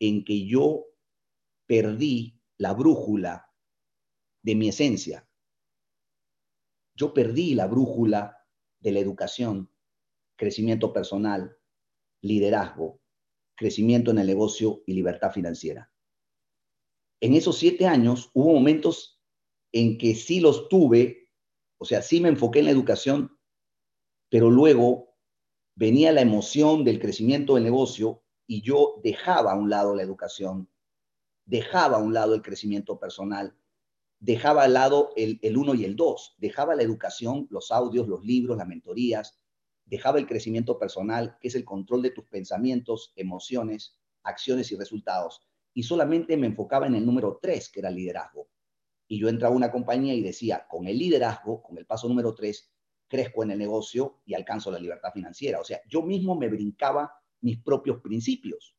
en 0.00 0.24
que 0.24 0.46
yo 0.46 0.84
perdí 1.66 2.40
la 2.58 2.72
brújula 2.72 3.52
de 4.42 4.54
mi 4.54 4.68
esencia. 4.68 5.28
Yo 6.94 7.12
perdí 7.12 7.54
la 7.54 7.66
brújula 7.66 8.46
de 8.80 8.92
la 8.92 9.00
educación, 9.00 9.70
crecimiento 10.36 10.92
personal, 10.92 11.58
liderazgo, 12.22 13.00
crecimiento 13.54 14.10
en 14.10 14.18
el 14.18 14.26
negocio 14.26 14.82
y 14.86 14.94
libertad 14.94 15.32
financiera. 15.32 15.92
En 17.20 17.34
esos 17.34 17.58
siete 17.58 17.86
años 17.86 18.30
hubo 18.34 18.52
momentos 18.52 19.22
en 19.72 19.98
que 19.98 20.14
sí 20.14 20.40
los 20.40 20.68
tuve, 20.68 21.30
o 21.78 21.84
sea, 21.84 22.02
sí 22.02 22.20
me 22.20 22.28
enfoqué 22.28 22.60
en 22.60 22.66
la 22.66 22.70
educación, 22.70 23.38
pero 24.30 24.50
luego 24.50 25.05
venía 25.76 26.10
la 26.10 26.22
emoción 26.22 26.84
del 26.84 26.98
crecimiento 26.98 27.54
del 27.54 27.64
negocio 27.64 28.22
y 28.46 28.62
yo 28.62 28.98
dejaba 29.04 29.52
a 29.52 29.56
un 29.56 29.68
lado 29.68 29.94
la 29.94 30.02
educación, 30.02 30.68
dejaba 31.44 31.98
a 31.98 32.02
un 32.02 32.14
lado 32.14 32.34
el 32.34 32.42
crecimiento 32.42 32.98
personal, 32.98 33.54
dejaba 34.18 34.64
al 34.64 34.72
lado 34.72 35.10
el, 35.16 35.38
el 35.42 35.56
uno 35.58 35.74
y 35.74 35.84
el 35.84 35.94
dos, 35.94 36.34
dejaba 36.38 36.74
la 36.74 36.82
educación, 36.82 37.46
los 37.50 37.70
audios, 37.70 38.08
los 38.08 38.24
libros, 38.24 38.56
las 38.56 38.66
mentorías, 38.66 39.38
dejaba 39.84 40.18
el 40.18 40.26
crecimiento 40.26 40.78
personal, 40.78 41.36
que 41.40 41.48
es 41.48 41.54
el 41.54 41.64
control 41.64 42.02
de 42.02 42.10
tus 42.10 42.24
pensamientos, 42.24 43.12
emociones, 43.14 43.98
acciones 44.22 44.72
y 44.72 44.76
resultados, 44.76 45.42
y 45.74 45.82
solamente 45.82 46.38
me 46.38 46.46
enfocaba 46.46 46.86
en 46.86 46.94
el 46.94 47.04
número 47.04 47.38
tres, 47.40 47.68
que 47.68 47.80
era 47.80 47.90
el 47.90 47.96
liderazgo. 47.96 48.48
Y 49.08 49.20
yo 49.20 49.28
entraba 49.28 49.54
a 49.54 49.56
una 49.56 49.70
compañía 49.70 50.14
y 50.14 50.22
decía, 50.22 50.66
con 50.68 50.88
el 50.88 50.98
liderazgo, 50.98 51.62
con 51.62 51.76
el 51.76 51.84
paso 51.84 52.08
número 52.08 52.34
tres, 52.34 52.72
crezco 53.08 53.42
en 53.42 53.52
el 53.52 53.58
negocio 53.58 54.20
y 54.24 54.34
alcanzo 54.34 54.70
la 54.70 54.78
libertad 54.78 55.12
financiera. 55.12 55.60
O 55.60 55.64
sea, 55.64 55.80
yo 55.88 56.02
mismo 56.02 56.34
me 56.34 56.48
brincaba 56.48 57.12
mis 57.40 57.58
propios 57.62 58.00
principios. 58.00 58.76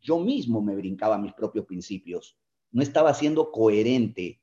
Yo 0.00 0.18
mismo 0.18 0.60
me 0.62 0.76
brincaba 0.76 1.18
mis 1.18 1.32
propios 1.32 1.66
principios. 1.66 2.38
No 2.70 2.82
estaba 2.82 3.14
siendo 3.14 3.50
coherente 3.50 4.42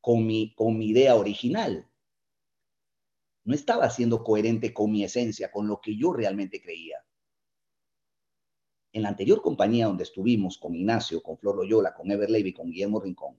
con 0.00 0.26
mi, 0.26 0.54
con 0.54 0.78
mi 0.78 0.88
idea 0.88 1.14
original. 1.16 1.90
No 3.44 3.54
estaba 3.54 3.88
siendo 3.90 4.22
coherente 4.24 4.74
con 4.74 4.90
mi 4.90 5.04
esencia, 5.04 5.50
con 5.50 5.66
lo 5.66 5.80
que 5.80 5.96
yo 5.96 6.12
realmente 6.12 6.60
creía. 6.60 7.04
En 8.92 9.02
la 9.02 9.10
anterior 9.10 9.42
compañía 9.42 9.86
donde 9.86 10.04
estuvimos 10.04 10.58
con 10.58 10.74
Ignacio, 10.74 11.22
con 11.22 11.38
Flor 11.38 11.56
Loyola, 11.56 11.94
con 11.94 12.10
Ever 12.10 12.30
Levy, 12.30 12.52
con 12.52 12.70
Guillermo 12.70 13.00
Rincón, 13.00 13.38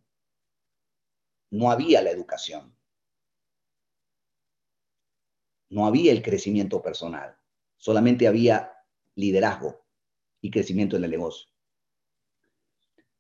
no 1.52 1.72
había 1.72 2.02
la 2.02 2.12
educación. 2.12 2.76
No 5.70 5.86
había 5.86 6.12
el 6.12 6.22
crecimiento 6.22 6.82
personal. 6.82 7.36
Solamente 7.78 8.28
había 8.28 8.72
liderazgo 9.16 9.86
y 10.42 10.52
crecimiento 10.52 10.98
en 10.98 11.04
el 11.04 11.12
negocio. 11.12 11.50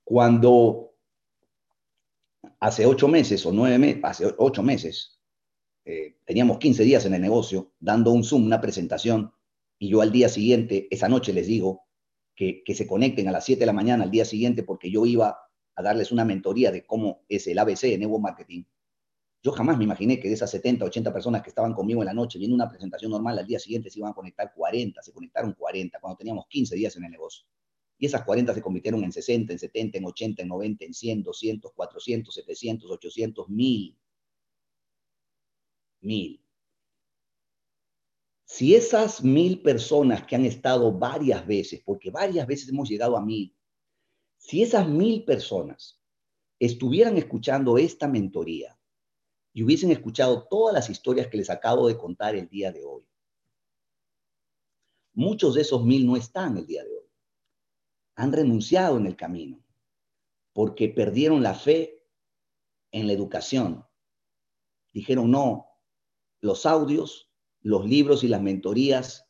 Cuando 0.03 0.95
hace 2.59 2.85
ocho 2.85 3.07
meses 3.07 3.45
o 3.45 3.51
nueve 3.51 3.77
meses, 3.77 4.01
hace 4.03 4.33
ocho 4.37 4.63
meses, 4.63 5.19
eh, 5.85 6.17
teníamos 6.25 6.57
15 6.57 6.83
días 6.83 7.05
en 7.05 7.13
el 7.13 7.21
negocio 7.21 7.73
dando 7.79 8.11
un 8.11 8.23
Zoom, 8.23 8.45
una 8.45 8.61
presentación, 8.61 9.33
y 9.77 9.89
yo 9.89 10.01
al 10.01 10.11
día 10.11 10.29
siguiente, 10.29 10.87
esa 10.91 11.07
noche 11.07 11.33
les 11.33 11.47
digo 11.47 11.85
que, 12.35 12.63
que 12.63 12.75
se 12.75 12.85
conecten 12.85 13.27
a 13.27 13.31
las 13.31 13.45
7 13.45 13.61
de 13.61 13.65
la 13.65 13.73
mañana 13.73 14.03
al 14.03 14.11
día 14.11 14.25
siguiente 14.25 14.63
porque 14.63 14.91
yo 14.91 15.05
iba 15.05 15.37
a 15.75 15.81
darles 15.81 16.11
una 16.11 16.25
mentoría 16.25 16.71
de 16.71 16.85
cómo 16.85 17.23
es 17.29 17.47
el 17.47 17.57
ABC 17.57 17.85
en 17.85 18.03
Evo 18.03 18.19
Marketing. 18.19 18.63
Yo 19.41 19.53
jamás 19.53 19.77
me 19.77 19.85
imaginé 19.85 20.19
que 20.19 20.27
de 20.27 20.33
esas 20.33 20.51
70, 20.51 20.83
80 20.83 21.13
personas 21.13 21.41
que 21.41 21.49
estaban 21.49 21.73
conmigo 21.73 22.01
en 22.01 22.07
la 22.07 22.13
noche 22.13 22.37
viendo 22.37 22.55
una 22.55 22.69
presentación 22.69 23.11
normal, 23.11 23.39
al 23.39 23.47
día 23.47 23.59
siguiente 23.59 23.89
se 23.89 23.99
iban 23.99 24.11
a 24.11 24.13
conectar 24.13 24.53
40, 24.53 25.01
se 25.01 25.13
conectaron 25.13 25.53
40 25.53 25.99
cuando 25.99 26.17
teníamos 26.17 26.45
15 26.49 26.75
días 26.75 26.95
en 26.97 27.05
el 27.05 27.11
negocio. 27.11 27.45
Y 27.97 28.05
esas 28.05 28.23
40 28.23 28.53
se 28.53 28.61
convirtieron 28.61 29.03
en 29.03 29.11
60, 29.11 29.53
en 29.53 29.59
70, 29.59 29.97
en 29.97 30.05
80, 30.05 30.41
en 30.41 30.47
90, 30.49 30.85
en 30.85 30.93
100, 30.93 31.23
200, 31.23 31.71
400, 31.73 32.33
700, 32.33 32.91
800, 32.91 33.49
1000. 33.49 33.97
1000. 36.01 36.41
Si 38.45 38.73
esas 38.75 39.23
mil 39.23 39.61
personas 39.61 40.25
que 40.25 40.35
han 40.35 40.45
estado 40.45 40.91
varias 40.91 41.45
veces, 41.45 41.81
porque 41.85 42.09
varias 42.09 42.47
veces 42.47 42.69
hemos 42.69 42.89
llegado 42.89 43.15
a 43.15 43.23
mil, 43.23 43.55
si 44.37 44.63
esas 44.63 44.87
mil 44.87 45.23
personas 45.23 46.01
estuvieran 46.57 47.17
escuchando 47.17 47.77
esta 47.77 48.07
mentoría, 48.07 48.78
y 49.59 49.63
hubiesen 49.63 49.91
escuchado 49.91 50.47
todas 50.47 50.73
las 50.73 50.89
historias 50.89 51.27
que 51.27 51.35
les 51.35 51.49
acabo 51.49 51.89
de 51.89 51.97
contar 51.97 52.33
el 52.33 52.47
día 52.47 52.71
de 52.71 52.85
hoy. 52.85 53.05
Muchos 55.11 55.53
de 55.55 55.63
esos 55.63 55.83
mil 55.83 56.07
no 56.07 56.15
están 56.15 56.57
el 56.57 56.65
día 56.65 56.81
de 56.85 56.95
hoy. 56.95 57.11
Han 58.15 58.31
renunciado 58.31 58.95
en 58.95 59.05
el 59.05 59.17
camino 59.17 59.61
porque 60.53 60.87
perdieron 60.87 61.43
la 61.43 61.55
fe 61.55 62.07
en 62.91 63.05
la 63.05 63.11
educación. 63.11 63.85
Dijeron, 64.93 65.29
no, 65.29 65.67
los 66.39 66.65
audios, 66.65 67.29
los 67.59 67.85
libros 67.85 68.23
y 68.23 68.29
las 68.29 68.41
mentorías 68.41 69.27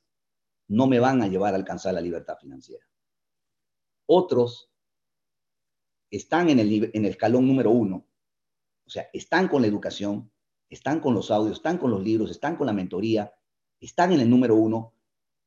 no 0.68 0.86
me 0.86 1.00
van 1.00 1.24
a 1.24 1.28
llevar 1.28 1.56
a 1.56 1.58
alcanzar 1.58 1.96
la 1.96 2.02
libertad 2.02 2.38
financiera. 2.40 2.86
Otros 4.06 4.72
están 6.12 6.52
en 6.52 6.60
el, 6.60 6.92
en 6.94 7.06
el 7.06 7.12
escalón 7.14 7.48
número 7.48 7.72
uno 7.72 8.09
o 8.90 8.92
sea, 8.92 9.08
están 9.14 9.48
con 9.48 9.62
la 9.62 9.68
educación, 9.68 10.32
están 10.68 11.00
con 11.00 11.14
los 11.14 11.30
audios, 11.30 11.58
están 11.58 11.78
con 11.78 11.92
los 11.92 12.04
libros, 12.04 12.32
están 12.32 12.56
con 12.56 12.66
la 12.66 12.74
mentoría, 12.74 13.32
están 13.80 14.14
en 14.14 14.20
el 14.20 14.28
número 14.28 14.56
uno, 14.56 14.96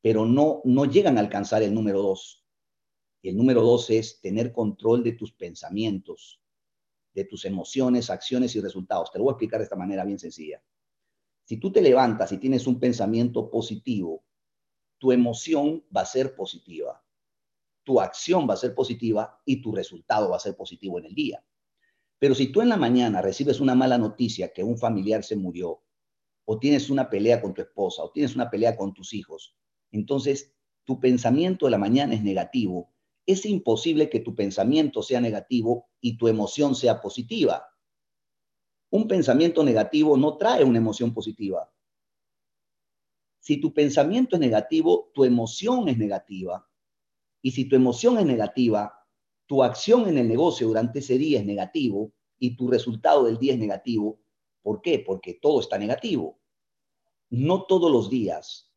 pero 0.00 0.24
no, 0.24 0.60
no 0.62 0.84
llegan 0.84 1.18
a 1.18 1.22
alcanzar 1.22 1.60
el 1.64 1.74
número 1.74 2.00
dos. 2.00 2.46
El 3.20 3.36
número 3.36 3.62
dos 3.62 3.90
es 3.90 4.20
tener 4.20 4.52
control 4.52 5.02
de 5.02 5.14
tus 5.14 5.32
pensamientos, 5.32 6.40
de 7.14 7.24
tus 7.24 7.44
emociones, 7.44 8.10
acciones 8.10 8.54
y 8.54 8.60
resultados. 8.60 9.10
Te 9.10 9.18
lo 9.18 9.24
voy 9.24 9.32
a 9.32 9.34
explicar 9.34 9.58
de 9.58 9.64
esta 9.64 9.74
manera 9.74 10.04
bien 10.04 10.20
sencilla. 10.20 10.62
Si 11.42 11.56
tú 11.56 11.72
te 11.72 11.82
levantas 11.82 12.30
y 12.30 12.38
tienes 12.38 12.68
un 12.68 12.78
pensamiento 12.78 13.50
positivo, 13.50 14.22
tu 14.98 15.10
emoción 15.10 15.84
va 15.94 16.02
a 16.02 16.06
ser 16.06 16.36
positiva, 16.36 17.04
tu 17.82 18.00
acción 18.00 18.48
va 18.48 18.54
a 18.54 18.58
ser 18.58 18.72
positiva 18.72 19.42
y 19.44 19.60
tu 19.60 19.72
resultado 19.72 20.30
va 20.30 20.36
a 20.36 20.40
ser 20.40 20.56
positivo 20.56 21.00
en 21.00 21.06
el 21.06 21.14
día. 21.16 21.44
Pero 22.22 22.36
si 22.36 22.52
tú 22.52 22.60
en 22.60 22.68
la 22.68 22.76
mañana 22.76 23.20
recibes 23.20 23.58
una 23.58 23.74
mala 23.74 23.98
noticia 23.98 24.52
que 24.52 24.62
un 24.62 24.78
familiar 24.78 25.24
se 25.24 25.34
murió, 25.34 25.82
o 26.44 26.60
tienes 26.60 26.88
una 26.88 27.10
pelea 27.10 27.42
con 27.42 27.52
tu 27.52 27.62
esposa, 27.62 28.04
o 28.04 28.12
tienes 28.12 28.36
una 28.36 28.48
pelea 28.48 28.76
con 28.76 28.94
tus 28.94 29.12
hijos, 29.12 29.56
entonces 29.90 30.54
tu 30.84 31.00
pensamiento 31.00 31.66
de 31.66 31.72
la 31.72 31.78
mañana 31.78 32.14
es 32.14 32.22
negativo. 32.22 32.94
Es 33.26 33.44
imposible 33.44 34.08
que 34.08 34.20
tu 34.20 34.36
pensamiento 34.36 35.02
sea 35.02 35.20
negativo 35.20 35.88
y 36.00 36.16
tu 36.16 36.28
emoción 36.28 36.76
sea 36.76 37.00
positiva. 37.00 37.66
Un 38.90 39.08
pensamiento 39.08 39.64
negativo 39.64 40.16
no 40.16 40.36
trae 40.36 40.62
una 40.62 40.78
emoción 40.78 41.12
positiva. 41.12 41.72
Si 43.40 43.60
tu 43.60 43.74
pensamiento 43.74 44.36
es 44.36 44.40
negativo, 44.40 45.10
tu 45.12 45.24
emoción 45.24 45.88
es 45.88 45.98
negativa. 45.98 46.70
Y 47.42 47.50
si 47.50 47.64
tu 47.64 47.74
emoción 47.74 48.16
es 48.18 48.26
negativa, 48.26 49.01
tu 49.52 49.62
acción 49.62 50.08
en 50.08 50.16
el 50.16 50.26
negocio 50.26 50.66
durante 50.66 51.00
ese 51.00 51.18
día 51.18 51.38
es 51.38 51.44
negativo 51.44 52.10
y 52.38 52.56
tu 52.56 52.68
resultado 52.68 53.24
del 53.24 53.36
día 53.36 53.52
es 53.52 53.58
negativo. 53.58 54.18
¿Por 54.62 54.80
qué? 54.80 55.04
Porque 55.06 55.34
todo 55.34 55.60
está 55.60 55.76
negativo. 55.76 56.40
No 57.28 57.64
todos 57.64 57.92
los 57.92 58.08
días 58.08 58.72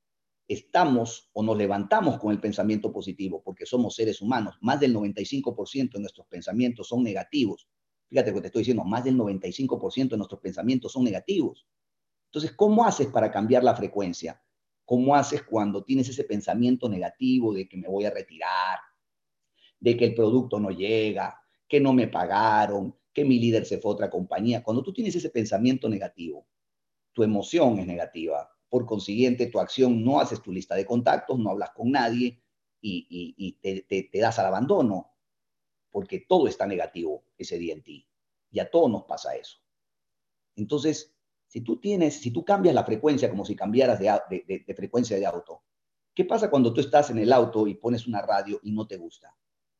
estamos 0.50 1.30
o 1.32 1.44
nos 1.44 1.56
levantamos 1.56 2.20
con 2.20 2.34
el 2.34 2.42
pensamiento 2.42 2.92
positivo, 2.92 3.42
porque 3.42 3.66
somos 3.66 3.96
seres 3.96 4.22
humanos. 4.22 4.58
Más 4.60 4.82
del 4.82 4.94
95% 4.94 5.94
de 5.94 6.02
nuestros 6.02 6.28
pensamientos 6.28 6.90
son 6.90 7.04
negativos. 7.04 7.70
Fíjate 8.10 8.32
lo 8.32 8.36
que 8.36 8.42
te 8.42 8.48
estoy 8.48 8.64
diciendo, 8.64 8.84
más 8.84 9.06
del 9.06 9.16
95% 9.16 10.10
de 10.10 10.18
nuestros 10.18 10.42
pensamientos 10.42 10.92
son 10.92 11.06
negativos. 11.06 11.66
Entonces, 12.26 12.52
¿cómo 12.52 12.84
haces 12.84 13.08
para 13.08 13.32
cambiar 13.32 13.64
la 13.64 13.78
frecuencia? 13.78 14.44
¿Cómo 14.84 15.16
haces 15.16 15.42
cuando 15.44 15.86
tienes 15.86 16.10
ese 16.10 16.26
pensamiento 16.26 16.90
negativo 16.90 17.54
de 17.54 17.66
que 17.66 17.78
me 17.78 17.88
voy 17.88 18.04
a 18.04 18.12
retirar, 18.12 18.80
de 19.80 19.98
que 19.98 20.06
el 20.06 20.16
producto 20.16 20.60
no 20.60 20.72
llega, 20.72 21.42
que 21.68 21.80
no 21.80 21.94
me 21.94 22.08
pagaron, 22.08 22.96
que 23.14 23.26
mi 23.26 23.40
líder 23.40 23.66
se 23.66 23.78
fue 23.78 23.92
a 23.92 23.94
otra 23.96 24.10
compañía. 24.10 24.64
Cuando 24.64 24.84
tú 24.84 24.94
tienes 24.94 25.16
ese 25.16 25.30
pensamiento 25.30 25.88
negativo, 25.90 26.48
tu 27.14 27.24
emoción 27.24 27.80
es 27.80 27.88
negativa. 27.88 28.50
Por 28.70 28.86
consiguiente, 28.86 29.48
tu 29.48 29.60
acción 29.60 30.04
no 30.04 30.20
haces 30.20 30.42
tu 30.42 30.52
lista 30.52 30.76
de 30.76 30.86
contactos, 30.86 31.40
no 31.40 31.52
hablas 31.52 31.72
con 31.72 31.92
nadie 31.92 32.44
y, 32.82 33.58
te, 33.62 34.20
das 34.20 34.38
al 34.38 34.48
abandono, 34.48 35.14
porque 35.90 36.26
todo 36.28 36.48
está 36.48 36.68
negativo 36.68 37.24
ese 37.38 37.58
día 37.58 37.74
en 37.74 37.84
ti. 37.84 38.08
Y 38.52 38.60
a 38.60 38.70
todos 38.70 38.92
nos 38.92 39.06
pasa 39.06 39.36
eso. 39.36 39.60
Entonces, 40.56 41.16
si 41.48 41.62
tú 41.62 41.80
tienes, 41.80 42.20
si 42.20 42.32
tú 42.32 42.44
cambias 42.44 42.76
la 42.76 42.84
frecuencia 42.84 43.30
como 43.30 43.46
si 43.46 43.56
cambiaras 43.56 44.00
de, 44.00 44.74
frecuencia 44.76 45.18
de 45.18 45.26
auto, 45.26 45.64
¿qué 46.14 46.26
pasa 46.26 46.50
cuando 46.50 46.74
tú 46.74 46.82
estás 46.82 47.10
en 47.10 47.20
el 47.20 47.32
auto 47.32 47.66
y 47.66 47.76
pones 47.76 48.08
una 48.08 48.22
radio 48.22 48.60
y 48.62 48.74
no 48.74 48.86
te 48.88 48.98
gusta? 48.98 49.36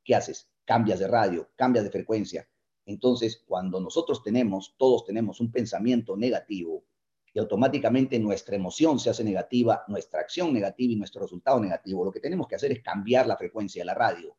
¿Qué 0.06 0.16
haces? 0.16 0.50
Cambias 0.64 1.00
de 1.00 1.08
radio, 1.08 1.50
cambias 1.56 1.84
de 1.84 1.92
frecuencia. 1.92 2.48
Entonces, 2.86 3.44
cuando 3.46 3.82
nosotros 3.82 4.24
tenemos, 4.24 4.76
todos 4.78 5.04
tenemos 5.04 5.42
un 5.42 5.52
pensamiento 5.52 6.16
negativo 6.16 6.86
y 7.34 7.40
automáticamente 7.40 8.18
nuestra 8.20 8.56
emoción 8.56 9.00
se 9.00 9.10
hace 9.10 9.24
negativa, 9.24 9.84
nuestra 9.88 10.22
acción 10.22 10.54
negativa 10.54 10.94
y 10.94 10.96
nuestro 10.96 11.22
resultado 11.24 11.60
negativo, 11.60 12.06
lo 12.06 12.12
que 12.12 12.22
tenemos 12.22 12.48
que 12.48 12.56
hacer 12.56 12.72
es 12.72 12.82
cambiar 12.82 13.28
la 13.28 13.36
frecuencia 13.36 13.82
de 13.82 13.88
la 13.88 13.94
radio, 13.94 14.38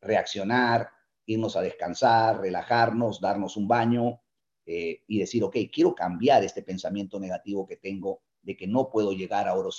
reaccionar, 0.00 0.88
irnos 1.26 1.54
a 1.56 1.60
descansar, 1.60 2.40
relajarnos, 2.40 3.20
darnos 3.20 3.56
un 3.56 3.68
baño 3.68 4.20
eh, 4.66 5.04
y 5.06 5.18
decir, 5.20 5.44
ok, 5.44 5.56
quiero 5.72 5.94
cambiar 5.94 6.42
este 6.42 6.62
pensamiento 6.62 7.20
negativo 7.20 7.66
que 7.66 7.76
tengo 7.76 8.22
de 8.42 8.56
que 8.56 8.66
no 8.66 8.90
puedo 8.90 9.12
llegar 9.12 9.46
a 9.46 9.54
Oro 9.54 9.70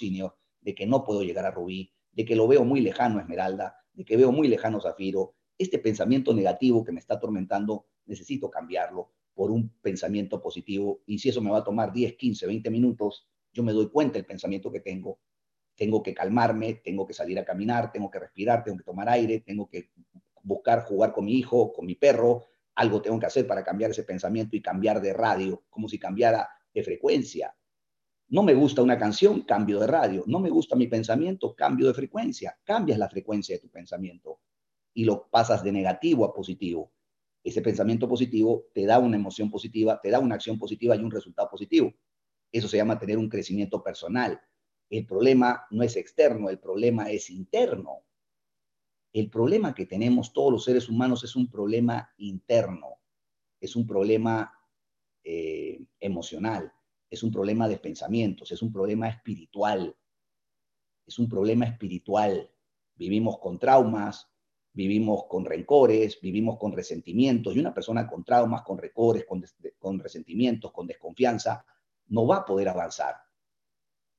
de 0.62 0.76
que 0.76 0.86
no 0.86 1.04
puedo 1.04 1.24
llegar 1.24 1.46
a 1.46 1.52
Rubí, 1.52 1.92
de 2.14 2.24
que 2.24 2.38
lo 2.38 2.48
veo 2.48 2.64
muy 2.64 2.80
lejano, 2.80 3.20
Esmeralda, 3.20 3.83
de 3.94 4.06
que 4.06 4.18
veo 4.18 4.32
muy 4.32 4.48
lejano, 4.48 4.82
Zafiro. 4.82 5.36
Este 5.58 5.80
pensamiento 5.80 6.34
negativo 6.34 6.84
que 6.84 6.92
me 6.92 7.00
está 7.00 7.16
atormentando, 7.16 7.86
necesito 8.06 8.50
cambiarlo 8.50 9.12
por 9.34 9.52
un 9.52 9.70
pensamiento 9.82 10.42
positivo. 10.42 11.02
Y 11.06 11.20
si 11.20 11.30
eso 11.30 11.42
me 11.42 11.52
va 11.52 11.60
a 11.60 11.64
tomar 11.64 11.94
10, 11.94 12.16
15, 12.16 12.48
20 12.48 12.70
minutos, 12.70 13.28
yo 13.52 13.64
me 13.64 13.72
doy 13.72 13.90
cuenta 13.90 14.14
del 14.14 14.26
pensamiento 14.26 14.72
que 14.72 14.80
tengo. 14.80 15.20
Tengo 15.76 16.04
que 16.04 16.14
calmarme, 16.14 16.76
tengo 16.76 17.06
que 17.06 17.14
salir 17.14 17.40
a 17.40 17.46
caminar, 17.46 17.92
tengo 17.92 18.10
que 18.10 18.20
respirar, 18.20 18.64
tengo 18.64 18.78
que 18.78 18.84
tomar 18.84 19.10
aire, 19.10 19.40
tengo 19.40 19.68
que 19.68 19.92
buscar 20.44 20.84
jugar 20.84 21.14
con 21.14 21.26
mi 21.26 21.36
hijo, 21.36 21.74
con 21.74 21.86
mi 21.86 21.96
perro. 21.96 22.46
Algo 22.76 23.02
tengo 23.02 23.20
que 23.20 23.26
hacer 23.28 23.48
para 23.48 23.64
cambiar 23.64 23.92
ese 23.92 24.04
pensamiento 24.04 24.56
y 24.56 24.62
cambiar 24.62 25.02
de 25.02 25.14
radio, 25.14 25.64
como 25.70 25.88
si 25.88 26.00
cambiara 26.00 26.50
de 26.74 26.84
frecuencia. 26.84 27.56
No 28.34 28.42
me 28.42 28.56
gusta 28.56 28.82
una 28.82 28.98
canción, 28.98 29.42
cambio 29.42 29.80
de 29.80 29.86
radio. 29.86 30.24
No 30.26 30.40
me 30.40 30.50
gusta 30.50 30.76
mi 30.76 30.88
pensamiento, 30.88 31.54
cambio 31.54 31.86
de 31.86 31.94
frecuencia. 31.94 32.58
Cambias 32.64 32.98
la 32.98 33.08
frecuencia 33.08 33.56
de 33.56 33.60
tu 33.60 33.70
pensamiento 33.70 34.40
y 34.92 35.06
lo 35.06 35.30
pasas 35.30 35.64
de 35.64 35.72
negativo 35.72 36.26
a 36.26 36.34
positivo. 36.34 36.92
Ese 37.44 37.62
pensamiento 37.62 38.08
positivo 38.08 38.70
te 38.74 38.88
da 38.88 38.98
una 38.98 39.18
emoción 39.18 39.52
positiva, 39.52 40.02
te 40.02 40.10
da 40.10 40.18
una 40.18 40.34
acción 40.34 40.58
positiva 40.58 40.96
y 40.96 41.04
un 41.04 41.12
resultado 41.12 41.48
positivo. 41.48 41.94
Eso 42.52 42.68
se 42.68 42.78
llama 42.78 42.98
tener 42.98 43.20
un 43.20 43.30
crecimiento 43.30 43.84
personal. 43.84 44.42
El 44.90 45.06
problema 45.06 45.68
no 45.70 45.84
es 45.84 45.96
externo, 45.96 46.50
el 46.50 46.58
problema 46.58 47.12
es 47.12 47.30
interno. 47.30 48.00
El 49.14 49.30
problema 49.30 49.76
que 49.76 49.86
tenemos 49.86 50.34
todos 50.34 50.52
los 50.52 50.64
seres 50.64 50.90
humanos 50.90 51.24
es 51.24 51.36
un 51.36 51.52
problema 51.52 52.12
interno, 52.18 52.98
es 53.62 53.76
un 53.76 53.86
problema 53.86 54.52
eh, 55.24 55.86
emocional 56.00 56.74
es 57.14 57.22
un 57.22 57.32
problema 57.32 57.68
de 57.68 57.78
pensamientos, 57.78 58.52
es 58.52 58.64
un 58.64 58.74
problema 58.74 59.08
espiritual, 59.08 59.96
es 61.06 61.20
un 61.20 61.30
problema 61.30 61.66
espiritual. 61.66 62.50
Vivimos 62.96 63.38
con 63.38 63.60
traumas, 63.60 64.32
vivimos 64.74 65.26
con 65.30 65.46
rencores, 65.46 66.20
vivimos 66.20 66.58
con 66.58 66.72
resentimientos, 66.72 67.56
y 67.56 67.60
una 67.60 67.72
persona 67.72 68.08
con 68.08 68.24
traumas, 68.24 68.64
con 68.64 68.80
rencores, 68.80 69.26
con, 69.26 69.46
con 69.78 70.00
resentimientos, 70.00 70.72
con 70.72 70.88
desconfianza, 70.88 71.64
no 72.08 72.26
va 72.26 72.38
a 72.38 72.46
poder 72.46 72.70
avanzar, 72.70 73.16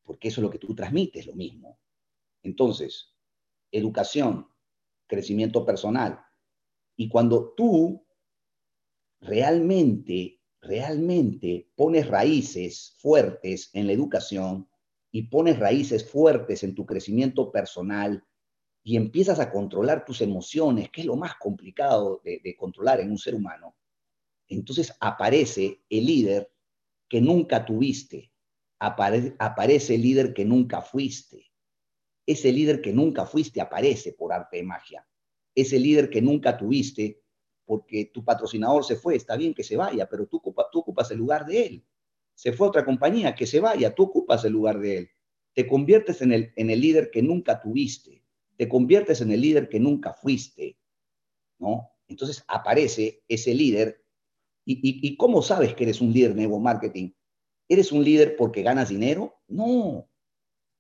porque 0.05 0.29
eso 0.29 0.41
es 0.41 0.45
lo 0.45 0.51
que 0.51 0.61
tú 0.61 0.73
transmites, 0.73 1.27
lo 1.27 1.35
mismo. 1.35 1.81
Entonces, 2.45 3.13
educación, 3.73 4.49
crecimiento 5.09 5.67
personal, 5.67 6.25
y 6.95 7.09
cuando 7.09 7.55
tú 7.57 8.07
realmente 9.19 10.44
realmente 10.65 11.69
pones 11.77 12.09
raíces 12.09 12.95
fuertes 12.99 13.71
en 13.73 13.87
la 13.87 13.93
educación 13.93 14.69
y 15.11 15.23
pones 15.23 15.59
raíces 15.59 16.09
fuertes 16.11 16.65
en 16.65 16.75
tu 16.75 16.85
crecimiento 16.87 17.53
personal 17.53 18.25
y 18.83 18.97
empiezas 18.97 19.41
a 19.41 19.51
controlar 19.51 20.05
tus 20.05 20.21
emociones, 20.21 20.91
que 20.91 21.03
es 21.03 21.07
lo 21.07 21.17
más 21.17 21.37
complicado 21.37 22.21
de, 22.25 22.55
controlar 22.57 23.01
en 23.01 23.11
un 23.11 23.19
ser 23.19 23.35
humano, 23.35 23.75
entonces 24.49 24.95
aparece 25.01 25.83
el 25.89 26.05
líder 26.05 26.53
que 27.09 27.21
nunca 27.21 27.65
tuviste, 27.65 28.31
aparece 28.79 29.95
el 29.95 30.03
líder 30.03 30.35
que 30.35 30.45
nunca 30.45 30.83
fuiste. 30.83 31.51
Ese 32.27 32.53
líder 32.53 32.83
que 32.83 32.93
nunca 32.93 33.25
fuiste 33.25 33.61
aparece 33.61 34.13
por 34.13 34.33
arte 34.33 34.59
de 34.59 34.63
magia. 34.63 35.07
Ese 35.55 35.79
líder 35.79 36.11
que 36.11 36.21
nunca 36.21 36.57
tuviste 36.57 37.24
porque 37.67 38.11
tu 38.13 38.25
patrocinador 38.25 38.85
se 38.85 38.97
fue, 38.97 39.17
está 39.17 39.37
bien 39.37 39.55
que 39.55 39.65
se 39.65 39.77
vaya, 39.77 40.09
pero 40.09 40.27
tú, 40.27 40.41
ocupas 40.73 41.11
el 41.11 41.19
lugar 41.19 41.47
de 41.47 41.67
él. 41.67 41.85
Se 42.35 42.53
fue 42.53 42.69
otra 42.69 42.85
compañía, 42.85 43.35
que 43.35 43.47
se 43.47 43.61
vaya, 43.61 43.95
tú 43.95 44.05
ocupas 44.05 44.45
el 44.45 44.53
lugar 44.53 44.79
de 44.81 44.99
él. 44.99 45.11
Te 45.55 45.67
conviertes 45.67 46.21
en 46.21 46.33
el, 46.33 46.81
líder 46.81 47.11
que 47.11 47.23
nunca 47.23 47.61
tuviste, 47.61 48.25
te 48.57 48.69
conviertes 48.69 49.21
en 49.21 49.31
el 49.31 49.41
líder 49.41 49.69
que 49.69 49.81
nunca 49.81 50.15
fuiste, 50.15 50.79
¿no? 51.59 51.91
Entonces 52.09 52.45
aparece 52.49 53.23
ese 53.29 53.55
líder. 53.55 54.05
¿Y, 54.67 55.17
cómo 55.17 55.43
sabes 55.43 55.75
que 55.75 55.85
eres 55.85 56.01
un 56.01 56.13
líder 56.13 56.31
de 56.31 56.43
nuevo 56.43 56.59
marketing? 56.59 57.13
¿Eres 57.69 57.93
un 57.93 58.03
líder 58.03 58.37
porque 58.37 58.63
ganas 58.63 58.89
dinero? 58.89 59.41
No, 59.47 60.09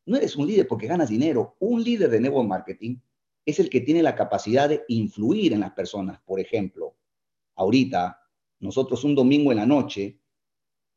no 0.06 0.16
eres 0.16 0.36
un 0.36 0.46
líder 0.46 0.66
porque 0.66 0.86
ganas 0.86 1.08
dinero. 1.08 1.56
Un 1.60 1.82
líder 1.82 2.10
de 2.10 2.20
nuevo 2.20 2.42
marketing 2.42 2.98
es 3.44 3.60
el 3.60 3.68
que 3.68 3.80
tiene 3.80 4.02
la 4.02 4.14
capacidad 4.14 4.68
de 4.68 4.84
influir 4.88 5.52
en 5.52 5.60
las 5.60 5.72
personas. 5.72 6.20
Por 6.22 6.40
ejemplo, 6.40 6.96
ahorita, 7.56 8.20
nosotros 8.60 9.04
un 9.04 9.14
domingo 9.14 9.52
en 9.52 9.58
la 9.58 9.66
noche, 9.66 10.20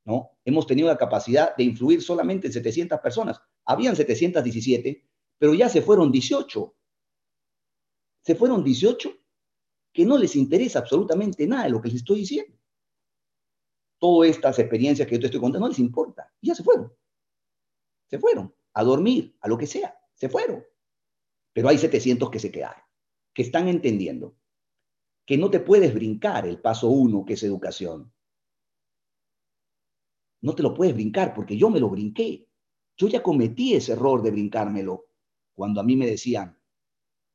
¿no? 0.06 0.38
Hemos 0.45 0.66
tenido 0.66 0.88
la 0.88 0.98
capacidad 0.98 1.56
de 1.56 1.64
influir 1.64 2.02
solamente 2.02 2.48
en 2.48 2.54
700 2.54 3.00
personas. 3.00 3.41
Habían 3.66 3.95
717, 3.95 5.06
pero 5.38 5.54
ya 5.54 5.68
se 5.68 5.82
fueron 5.82 6.12
18. 6.12 6.76
Se 8.22 8.36
fueron 8.36 8.64
18 8.64 9.12
que 9.91 10.06
no 10.06 10.18
les 10.18 10.36
interesa 10.36 10.80
absolutamente 10.80 11.45
nada 11.48 11.64
de 11.64 11.72
lo 11.72 11.82
que 11.82 11.89
les 11.89 11.98
estoy 11.98 12.20
diciendo. 12.20 12.56
Todas 14.00 14.30
estas 14.30 14.60
experiencias 14.60 15.08
que 15.08 15.16
yo 15.16 15.20
te 15.22 15.26
estoy 15.26 15.41
contando 15.41 15.66
no 15.66 15.70
les 15.70 15.80
importa. 15.80 16.32
ya 16.41 16.56
se 16.56 16.64
fueron. 16.64 16.93
Se 18.08 18.20
fueron 18.20 18.54
a 18.74 18.84
dormir, 18.84 19.36
a 19.41 19.48
lo 19.48 19.58
que 19.58 19.66
sea. 19.66 19.98
Se 20.14 20.30
fueron. 20.30 20.64
Pero 21.58 21.70
hay 21.70 21.80
700 21.80 22.30
que 22.30 22.38
se 22.38 22.51
quedaron, 22.51 22.84
que 23.34 23.41
están 23.41 23.68
entendiendo 23.68 24.38
que 25.26 25.39
no 25.39 25.49
te 25.49 25.60
puedes 25.60 25.91
brincar 25.91 26.45
el 26.45 26.62
paso 26.62 26.88
uno, 26.88 27.26
que 27.26 27.34
es 27.34 27.41
educación. 27.41 28.14
No 30.41 30.53
te 30.53 30.62
lo 30.62 30.76
puedes 30.76 30.93
brincar 30.93 31.34
porque 31.34 31.58
yo 31.58 31.72
me 31.72 31.80
lo 31.80 31.89
brinqué. 31.89 32.47
Yo 32.95 33.08
ya 33.08 33.24
cometí 33.24 33.74
ese 33.74 33.93
error 33.93 34.22
de 34.22 34.30
brincármelo 34.30 35.08
cuando 35.55 35.82
a 35.82 35.84
mí 35.84 35.95
me 35.95 36.05
decían, 36.05 36.60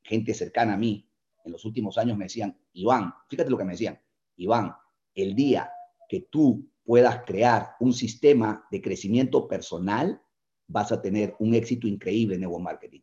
gente 0.05 0.35
cercana 0.35 0.75
a 0.75 0.79
mí, 0.79 1.11
en 1.45 1.51
los 1.51 1.65
últimos 1.65 1.99
años 1.99 2.17
me 2.17 2.27
decían, 2.27 2.57
Iván, 2.75 3.13
fíjate 3.29 3.51
lo 3.51 3.59
que 3.59 3.65
me 3.65 3.73
decían, 3.73 4.01
Iván, 4.37 4.73
el 5.17 5.35
día 5.35 5.69
que 6.09 6.29
tú 6.31 6.71
puedas 6.85 7.25
crear 7.27 7.75
un 7.81 7.93
sistema 7.93 8.69
de 8.71 8.83
crecimiento 8.83 9.49
personal, 9.49 10.23
vas 10.69 10.93
a 10.93 11.03
tener 11.03 11.35
un 11.41 11.55
éxito 11.55 11.89
increíble 11.89 12.37
en 12.37 12.43
Nuevo 12.43 12.61
Marketing 12.61 13.01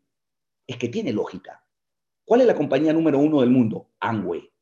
es 0.70 0.78
que 0.78 0.88
tiene 0.88 1.12
lógica. 1.12 1.66
¿Cuál 2.24 2.42
es 2.42 2.48
la 2.48 2.56
compañía 2.56 2.94
número 2.94 3.18
uno 3.18 3.42
del 3.42 3.50
mundo? 3.50 3.90
Amway. 4.00 4.54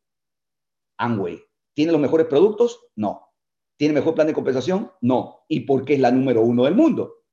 Amway. 0.95 1.43
¿Tiene 1.74 1.91
los 1.91 1.99
mejores 1.99 2.28
productos? 2.28 2.80
No. 2.95 3.34
¿Tiene 3.76 3.93
mejor 3.93 4.16
plan 4.16 4.26
de 4.26 4.34
compensación? 4.34 4.89
No. 5.01 5.43
¿Y 5.49 5.62
por 5.62 5.84
qué 5.84 5.95
es 5.95 5.99
la 5.99 6.12
número 6.12 6.43
uno 6.43 6.64
del 6.64 6.76
mundo? 6.76 7.26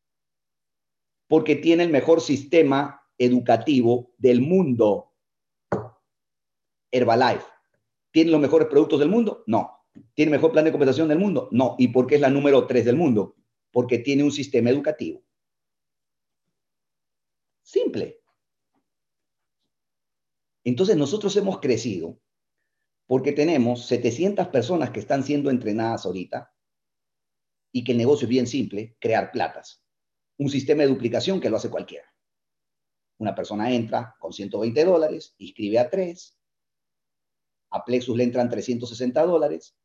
Porque 1.29 1.55
tiene 1.55 1.85
el 1.85 1.91
mejor 1.91 2.20
sistema 2.20 3.01
educativo 3.16 4.12
del 4.18 4.41
mundo. 4.41 5.12
Herbalife. 6.91 7.47
¿Tiene 8.11 8.33
los 8.33 8.41
mejores 8.41 8.66
productos 8.66 8.99
del 8.99 9.09
mundo? 9.09 9.45
No. 9.47 9.85
¿Tiene 10.14 10.33
mejor 10.33 10.51
plan 10.51 10.64
de 10.64 10.72
compensación 10.72 11.07
del 11.07 11.20
mundo? 11.20 11.49
No. 11.53 11.77
¿Y 11.79 11.89
por 11.89 12.09
qué 12.09 12.16
es 12.16 12.20
la 12.20 12.29
número 12.29 12.66
tres 12.66 12.85
del 12.85 12.97
mundo? 12.97 13.37
Porque 13.70 14.01
tiene 14.01 14.25
un 14.25 14.33
sistema 14.33 14.70
educativo. 14.70 15.22
Simple. 17.62 18.24
Entonces 20.65 20.97
nosotros 20.97 21.37
hemos 21.37 21.61
crecido 21.61 22.19
porque 23.07 23.33
tenemos 23.33 23.87
700 23.87 24.49
personas 24.49 24.91
que 24.91 25.01
están 25.01 25.23
siendo 25.23 25.51
entrenadas 25.51 26.07
ahorita 26.07 26.53
y 27.71 27.85
que 27.85 27.93
el 27.93 27.99
negocio 27.99 28.25
es 28.25 28.31
bien 28.31 28.47
simple, 28.47 28.97
crear 28.99 29.31
platas. 29.31 29.85
Un 30.39 30.49
sistema 30.49 30.83
de 30.83 30.89
duplicación 30.89 31.41
que 31.41 31.51
lo 31.51 31.57
hace 31.57 31.69
cualquiera. 31.69 32.07
Una 33.19 33.35
persona 33.35 33.73
entra 33.73 34.17
con 34.19 34.33
120 34.33 34.85
dólares, 34.85 35.35
inscribe 35.39 35.79
a 35.79 35.91
tres, 35.91 36.39
a 37.71 37.85
Plexus 37.85 38.17
le 38.17 38.25
entran 38.25 38.49
360 38.49 39.23
dólares, 39.27 39.77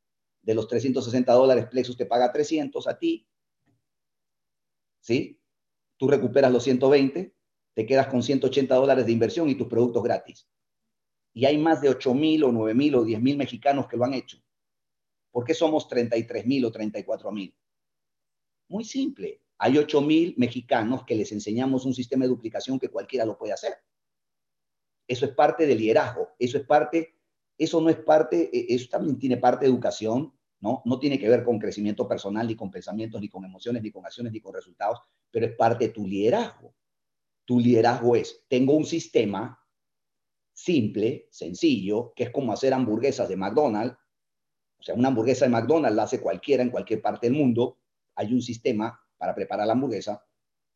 de 0.41 0.55
los 0.55 0.67
360 0.67 1.33
dólares 1.33 1.67
Plexus 1.69 1.97
te 1.97 2.05
paga 2.05 2.31
300 2.31 2.87
a 2.87 2.97
ti, 2.97 3.27
¿sí? 5.01 5.41
Tú 5.97 6.07
recuperas 6.07 6.51
los 6.51 6.63
120, 6.63 7.35
te 7.73 7.85
quedas 7.85 8.07
con 8.07 8.23
180 8.23 8.73
dólares 8.75 9.05
de 9.05 9.11
inversión 9.11 9.49
y 9.49 9.55
tus 9.55 9.67
productos 9.67 10.01
gratis 10.03 10.47
y 11.33 11.45
hay 11.45 11.57
más 11.57 11.81
de 11.81 11.89
8 11.89 12.13
mil 12.13 12.43
o 12.43 12.51
9 12.51 12.73
mil 12.73 12.95
o 12.95 13.03
10 13.03 13.21
mil 13.21 13.37
mexicanos 13.37 13.87
que 13.87 13.97
lo 13.97 14.05
han 14.05 14.13
hecho. 14.13 14.41
¿Por 15.31 15.45
qué 15.45 15.53
somos 15.53 15.87
33 15.87 16.45
mil 16.45 16.65
o 16.65 16.71
34 16.71 17.31
mil? 17.31 17.55
Muy 18.69 18.83
simple. 18.83 19.41
Hay 19.57 19.77
8 19.77 20.01
mil 20.01 20.35
mexicanos 20.37 21.03
que 21.05 21.15
les 21.15 21.31
enseñamos 21.31 21.85
un 21.85 21.93
sistema 21.93 22.23
de 22.23 22.29
duplicación 22.29 22.79
que 22.79 22.89
cualquiera 22.89 23.25
lo 23.25 23.37
puede 23.37 23.53
hacer. 23.53 23.73
Eso 25.07 25.25
es 25.25 25.31
parte 25.33 25.65
del 25.65 25.79
liderazgo. 25.79 26.29
Eso 26.39 26.57
es 26.57 26.65
parte, 26.65 27.15
eso 27.57 27.81
no 27.81 27.89
es 27.89 27.97
parte, 27.97 28.49
e, 28.53 28.73
eso 28.73 28.87
también 28.89 29.17
tiene 29.17 29.37
parte 29.37 29.65
de 29.65 29.71
educación, 29.71 30.33
¿no? 30.61 30.81
No 30.85 30.99
tiene 30.99 31.19
que 31.19 31.29
ver 31.29 31.43
con 31.43 31.59
crecimiento 31.59 32.07
personal, 32.07 32.47
ni 32.47 32.55
con 32.55 32.71
pensamientos, 32.71 33.19
ni 33.19 33.27
con 33.27 33.43
emociones, 33.43 33.81
ni 33.81 33.91
con 33.91 34.05
acciones, 34.05 34.31
ni 34.31 34.39
con 34.39 34.53
resultados, 34.53 34.99
pero 35.31 35.45
es 35.45 35.55
parte 35.55 35.87
de 35.87 35.93
tu 35.93 36.07
liderazgo. 36.07 36.73
Tu 37.45 37.59
liderazgo 37.59 38.15
es, 38.15 38.45
tengo 38.47 38.73
un 38.73 38.85
sistema 38.85 39.58
simple, 40.59 41.27
sencillo, 41.31 42.11
que 42.13 42.25
es 42.25 42.31
como 42.31 42.51
hacer 42.51 42.73
hamburguesas 42.73 43.29
de 43.29 43.37
McDonald's. 43.37 43.97
O 44.77 44.83
sea, 44.83 44.93
una 44.93 45.07
hamburguesa 45.07 45.45
de 45.45 45.51
McDonald's 45.51 45.95
la 45.95 46.03
hace 46.03 46.19
cualquiera 46.19 46.61
en 46.61 46.69
cualquier 46.69 47.01
parte 47.01 47.27
del 47.27 47.37
mundo. 47.37 47.77
Hay 48.15 48.33
un 48.33 48.41
sistema 48.41 48.99
para 49.17 49.33
preparar 49.33 49.67
la 49.67 49.73
hamburguesa. 49.73 50.21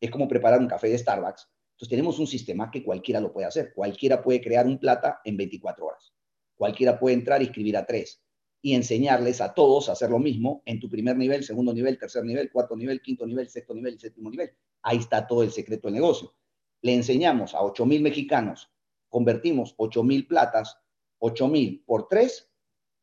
Es 0.00 0.10
como 0.10 0.26
preparar 0.26 0.60
un 0.60 0.68
café 0.68 0.88
de 0.88 0.96
Starbucks. 0.96 1.48
Entonces 1.72 1.88
tenemos 1.90 2.18
un 2.18 2.26
sistema 2.26 2.70
que 2.70 2.82
cualquiera 2.82 3.20
lo 3.20 3.30
puede 3.30 3.46
hacer. 3.46 3.74
Cualquiera 3.74 4.22
puede 4.22 4.40
crear 4.40 4.66
un 4.66 4.78
plata 4.78 5.20
en 5.22 5.36
24 5.36 5.84
horas. 5.84 6.14
Cualquiera 6.56 6.98
puede 6.98 7.16
entrar 7.16 7.42
y 7.42 7.46
escribir 7.46 7.76
a 7.76 7.84
tres 7.84 8.22
y 8.62 8.74
enseñarles 8.74 9.42
a 9.42 9.52
todos 9.52 9.90
a 9.90 9.92
hacer 9.92 10.08
lo 10.08 10.18
mismo 10.18 10.62
en 10.64 10.80
tu 10.80 10.88
primer 10.88 11.16
nivel, 11.18 11.44
segundo 11.44 11.74
nivel, 11.74 11.98
tercer 11.98 12.24
nivel, 12.24 12.50
cuarto 12.50 12.74
nivel, 12.74 13.02
quinto 13.02 13.26
nivel, 13.26 13.50
sexto 13.50 13.74
nivel 13.74 13.96
y 13.96 13.98
séptimo 13.98 14.30
nivel. 14.30 14.50
Ahí 14.80 14.96
está 14.96 15.26
todo 15.26 15.42
el 15.42 15.50
secreto 15.50 15.88
del 15.88 15.96
negocio. 15.96 16.32
Le 16.80 16.94
enseñamos 16.94 17.54
a 17.54 17.62
8 17.62 17.84
mil 17.84 18.00
mexicanos, 18.00 18.73
convertimos 19.14 19.74
8 19.76 20.02
mil 20.02 20.26
platas, 20.26 20.76
8 21.20 21.46
mil 21.46 21.84
por 21.86 22.08
3, 22.08 22.50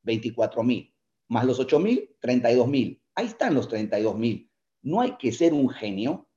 24 0.04 0.62
mil, 0.62 0.94
más 1.30 1.46
los 1.46 1.58
8 1.58 1.80
mil, 1.80 2.18
32 2.20 2.68
mil. 2.68 3.02
Ahí 3.16 3.28
están 3.28 3.54
los 3.54 3.70
32 3.70 4.18
mil. 4.18 4.52
No 4.82 5.00
hay 5.00 5.16
que 5.16 5.32
ser 5.32 5.54
un 5.54 5.70
genio 5.70 6.28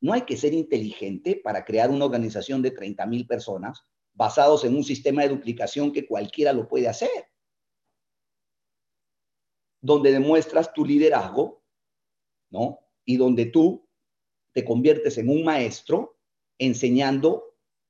no 0.00 0.12
hay 0.12 0.22
que 0.22 0.36
ser 0.36 0.54
inteligente 0.54 1.40
para 1.42 1.64
crear 1.64 1.90
una 1.90 2.04
organización 2.04 2.62
de 2.62 2.70
30 2.70 3.04
mil 3.06 3.26
personas 3.26 3.82
basados 4.14 4.64
en 4.64 4.76
un 4.76 4.84
sistema 4.84 5.22
de 5.22 5.28
duplicación 5.30 5.92
que 5.92 6.06
cualquiera 6.06 6.52
lo 6.52 6.68
puede 6.68 6.88
hacer, 6.88 7.10
donde 9.80 10.12
demuestras 10.12 10.72
tu 10.72 10.84
liderazgo, 10.84 11.64
¿no? 12.50 12.80
Y 13.04 13.16
donde 13.16 13.46
tú 13.46 13.88
te 14.52 14.64
conviertes 14.64 15.18
en 15.18 15.30
un 15.30 15.44
maestro 15.44 16.16
enseñando 16.58 17.47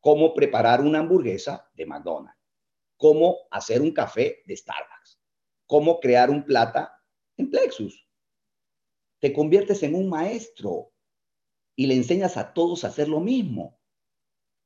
cómo 0.09 0.33
preparar 0.33 0.81
una 0.81 1.01
hamburguesa 1.01 1.71
de 1.75 1.85
McDonald's, 1.85 2.41
cómo 2.97 3.37
hacer 3.51 3.83
un 3.83 3.93
café 3.93 4.43
de 4.47 4.57
Starbucks, 4.57 5.21
cómo 5.67 6.01
crear 6.01 6.31
un 6.31 6.47
plata 6.47 6.99
en 7.37 7.51
Plexus. 7.51 8.09
Te 9.21 9.35
conviertes 9.35 9.83
en 9.83 9.95
un 9.95 10.09
maestro 10.09 10.95
y 11.77 11.87
le 11.87 11.95
enseñas 11.95 12.39
a 12.39 12.55
todos 12.55 12.85
a 12.85 12.89
hacer 12.89 13.07
lo 13.07 13.21
mismo. 13.21 13.79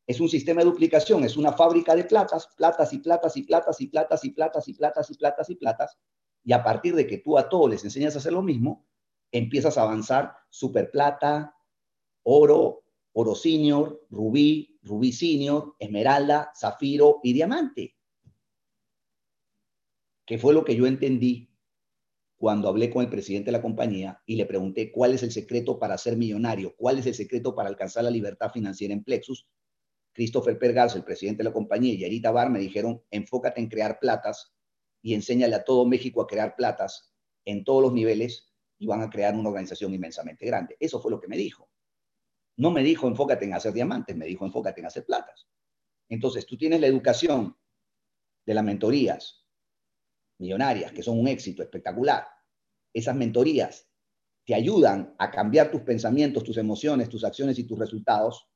Es 0.07 0.21
un 0.21 0.29
sistema 0.29 0.61
de 0.61 0.71
duplicación, 0.71 1.25
es 1.25 1.37
una 1.37 1.53
fábrica 1.55 1.97
de 1.97 2.05
platas, 2.05 2.47
platas 2.57 2.93
y 2.93 2.99
platas 2.99 3.37
y 3.37 3.43
platas 3.43 3.81
y 3.81 3.89
platas 3.89 4.25
y 4.25 4.31
platas 4.31 4.69
y 4.69 4.75
platas 4.75 5.11
y 5.11 5.15
platas 5.17 5.51
y 5.51 5.55
platas. 5.57 5.99
Y 6.45 6.53
a 6.53 6.63
partir 6.63 6.95
de 6.95 7.09
que 7.09 7.19
tú 7.19 7.37
a 7.37 7.49
todos 7.49 7.69
les 7.69 7.83
enseñas 7.83 8.15
a 8.15 8.19
hacer 8.19 8.33
lo 8.33 8.43
mismo, 8.43 8.87
empiezas 9.33 9.77
a 9.77 9.83
avanzar 9.83 10.37
super 10.51 10.89
plata, 10.93 11.57
oro, 12.23 12.82
oro 13.13 13.35
senior, 13.35 14.07
rubí, 14.11 14.79
rubí 14.83 15.13
senior, 15.13 15.75
esmeralda, 15.79 16.53
zafiro 16.57 17.21
y 17.23 17.33
diamante. 17.33 17.97
Que 20.27 20.39
fue 20.39 20.55
lo 20.55 20.65
que 20.65 20.77
yo 20.77 20.87
entendí 20.87 21.51
cuando 22.37 22.69
hablé 22.69 22.91
con 22.91 23.05
el 23.05 23.11
presidente 23.11 23.47
de 23.47 23.53
la 23.53 23.63
compañía 23.63 24.21
y 24.27 24.37
le 24.37 24.47
pregunté 24.47 24.91
cuál 24.91 25.15
es 25.15 25.23
el 25.23 25.31
secreto 25.31 25.79
para 25.79 25.97
ser 25.99 26.17
millonario, 26.17 26.75
cuál 26.77 26.99
es 26.99 27.07
el 27.07 27.15
secreto 27.15 27.55
para 27.55 27.69
alcanzar 27.69 28.05
la 28.05 28.11
libertad 28.11 28.51
financiera 28.51 28.93
en 28.95 29.05
Plexus, 29.05 29.47
Christopher 30.13 30.59
Pergas, 30.59 30.97
el 30.97 31.05
presidente 31.05 31.39
de 31.39 31.45
la 31.45 31.53
compañía, 31.53 31.95
y 31.95 32.05
Arita 32.05 32.31
Bar 32.31 32.51
me 32.51 32.59
dijeron, 32.59 33.03
enfócate 33.11 33.61
en 33.61 33.69
crear 33.69 33.99
platas 34.01 34.55
y 35.01 35.15
enséñale 35.15 35.55
a 35.55 35.65
todo 35.65 35.87
México 35.87 36.21
a 36.21 36.27
crear 36.27 36.57
platas 36.57 37.15
en 37.45 37.65
todos 37.65 37.83
los 37.83 37.93
niveles 37.93 38.53
y 38.79 38.87
van 38.87 39.03
a 39.03 39.11
crear 39.11 39.35
una 39.35 39.49
organización 39.49 39.95
inmensamente 39.95 40.45
grande. 40.45 40.77
Eso 40.81 41.01
fue 41.01 41.11
lo 41.11 41.21
que 41.21 41.29
me 41.29 41.37
dijo. 41.37 41.72
No 42.57 42.71
me 42.71 42.83
dijo 42.83 43.09
enfócate 43.09 43.45
en 43.45 43.55
hacer 43.55 43.73
diamantes, 43.73 44.17
me 44.17 44.27
dijo 44.27 44.45
enfócate 44.45 44.81
en 44.81 44.87
hacer 44.87 45.05
platas. 45.05 45.49
Entonces, 46.09 46.47
tú 46.47 46.57
tienes 46.57 46.81
la 46.81 46.87
educación 46.87 47.57
de 48.45 48.55
las 48.55 48.65
mentorías, 48.65 49.47
millonarias, 50.39 50.93
que 50.93 51.03
son 51.03 51.19
un 51.19 51.29
éxito 51.29 51.63
espectacular. 51.63 52.27
Esas 52.93 53.17
mentorías 53.17 53.89
te 54.45 54.55
ayudan 54.55 55.15
a 55.19 55.31
cambiar 55.31 55.71
tus 55.71 55.83
pensamientos, 55.83 56.45
tus 56.45 56.57
emociones, 56.57 57.09
tus 57.09 57.25
acciones 57.25 57.59
y 57.59 57.65
tus 57.65 57.79
resultados. 57.79 58.49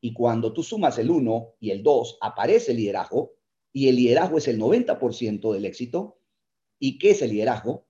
Y 0.00 0.12
cuando 0.12 0.52
tú 0.52 0.62
sumas 0.62 0.98
el 0.98 1.10
1 1.10 1.56
y 1.60 1.70
el 1.70 1.82
2, 1.82 2.18
aparece 2.20 2.72
el 2.72 2.76
liderazgo, 2.76 3.32
y 3.72 3.88
el 3.88 3.96
liderazgo 3.96 4.38
es 4.38 4.48
el 4.48 4.58
90% 4.58 5.52
del 5.52 5.64
éxito. 5.64 6.20
¿Y 6.78 6.98
qué 6.98 7.10
es 7.10 7.22
el 7.22 7.30
liderazgo 7.30 7.88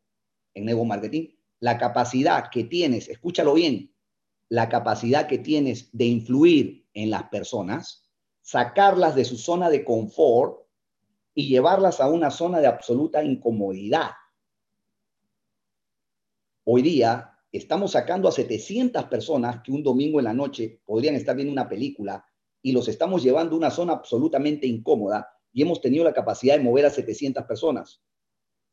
en 0.55 0.65
Nuevo 0.65 0.85
Marketing? 0.85 1.29
La 1.61 1.77
capacidad 1.77 2.51
que 2.51 2.65
tienes, 2.65 3.09
escúchalo 3.09 3.55
bien, 3.55 3.95
la 4.49 4.69
capacidad 4.69 5.27
que 5.27 5.39
tienes 5.39 5.91
de 5.93 6.07
influir 6.07 6.87
en 6.95 7.11
las 7.11 7.25
personas, 7.25 8.09
sacarlas 8.41 9.15
de 9.15 9.25
su 9.25 9.37
zona 9.37 9.69
de 9.69 9.85
confort 9.85 10.67
y 11.35 11.49
llevarlas 11.49 12.01
a 12.01 12.09
una 12.09 12.31
zona 12.31 12.61
de 12.61 12.67
absoluta 12.67 13.23
incomodidad. 13.23 14.11
Hoy 16.65 16.83
día 16.83 17.39
estamos 17.53 17.93
sacando 17.93 18.29
a 18.29 18.33
700 18.33 19.05
personas 19.05 19.63
que 19.63 19.73
un 19.73 19.83
domingo 19.83 20.19
en 20.19 20.25
la 20.25 20.35
noche 20.35 20.81
podrían 20.85 21.15
estar 21.15 21.37
viendo 21.37 21.53
una 21.53 21.69
película 21.69 22.25
y 22.63 22.73
los 22.73 22.89
estamos 22.89 23.23
llevando 23.23 23.55
a 23.55 23.59
una 23.59 23.71
zona 23.71 23.93
absolutamente 23.93 24.67
incómoda 24.67 25.29
y 25.53 25.63
hemos 25.63 25.81
tenido 25.81 26.05
la 26.05 26.13
capacidad 26.13 26.57
de 26.57 26.65
mover 26.65 26.87
a 26.87 26.91
700 26.91 27.45
personas. 27.45 28.03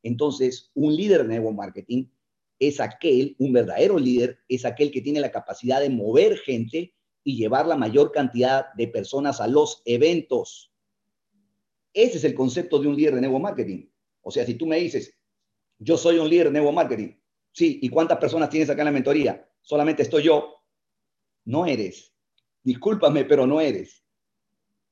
Entonces, 0.03 0.71
un 0.73 0.95
líder 0.95 1.21
de 1.21 1.27
nuevo 1.27 1.51
marketing 1.51 2.07
es 2.59 2.79
aquel, 2.79 3.35
un 3.39 3.53
verdadero 3.53 3.97
líder, 3.97 4.39
es 4.47 4.65
aquel 4.65 4.91
que 4.91 5.01
tiene 5.01 5.19
la 5.19 5.31
capacidad 5.31 5.81
de 5.81 5.89
mover 5.89 6.37
gente 6.37 6.95
y 7.23 7.37
llevar 7.37 7.67
la 7.67 7.75
mayor 7.75 8.11
cantidad 8.11 8.73
de 8.75 8.87
personas 8.87 9.41
a 9.41 9.47
los 9.47 9.81
eventos. 9.85 10.71
Ese 11.93 12.17
es 12.17 12.23
el 12.23 12.35
concepto 12.35 12.79
de 12.79 12.87
un 12.87 12.95
líder 12.95 13.15
de 13.15 13.21
nuevo 13.21 13.39
marketing. 13.39 13.87
O 14.21 14.31
sea, 14.31 14.45
si 14.45 14.55
tú 14.55 14.67
me 14.67 14.77
dices, 14.77 15.17
yo 15.79 15.97
soy 15.97 16.17
un 16.17 16.29
líder 16.29 16.47
de 16.47 16.59
nuevo 16.59 16.71
marketing, 16.71 17.15
sí, 17.51 17.79
¿y 17.81 17.89
cuántas 17.89 18.17
personas 18.17 18.49
tienes 18.49 18.69
acá 18.69 18.81
en 18.81 18.85
la 18.85 18.91
mentoría? 18.91 19.49
Solamente 19.61 20.03
estoy 20.03 20.23
yo. 20.23 20.55
No 21.45 21.65
eres. 21.65 22.13
Discúlpame, 22.63 23.25
pero 23.25 23.45
no 23.45 23.59
eres. 23.61 24.03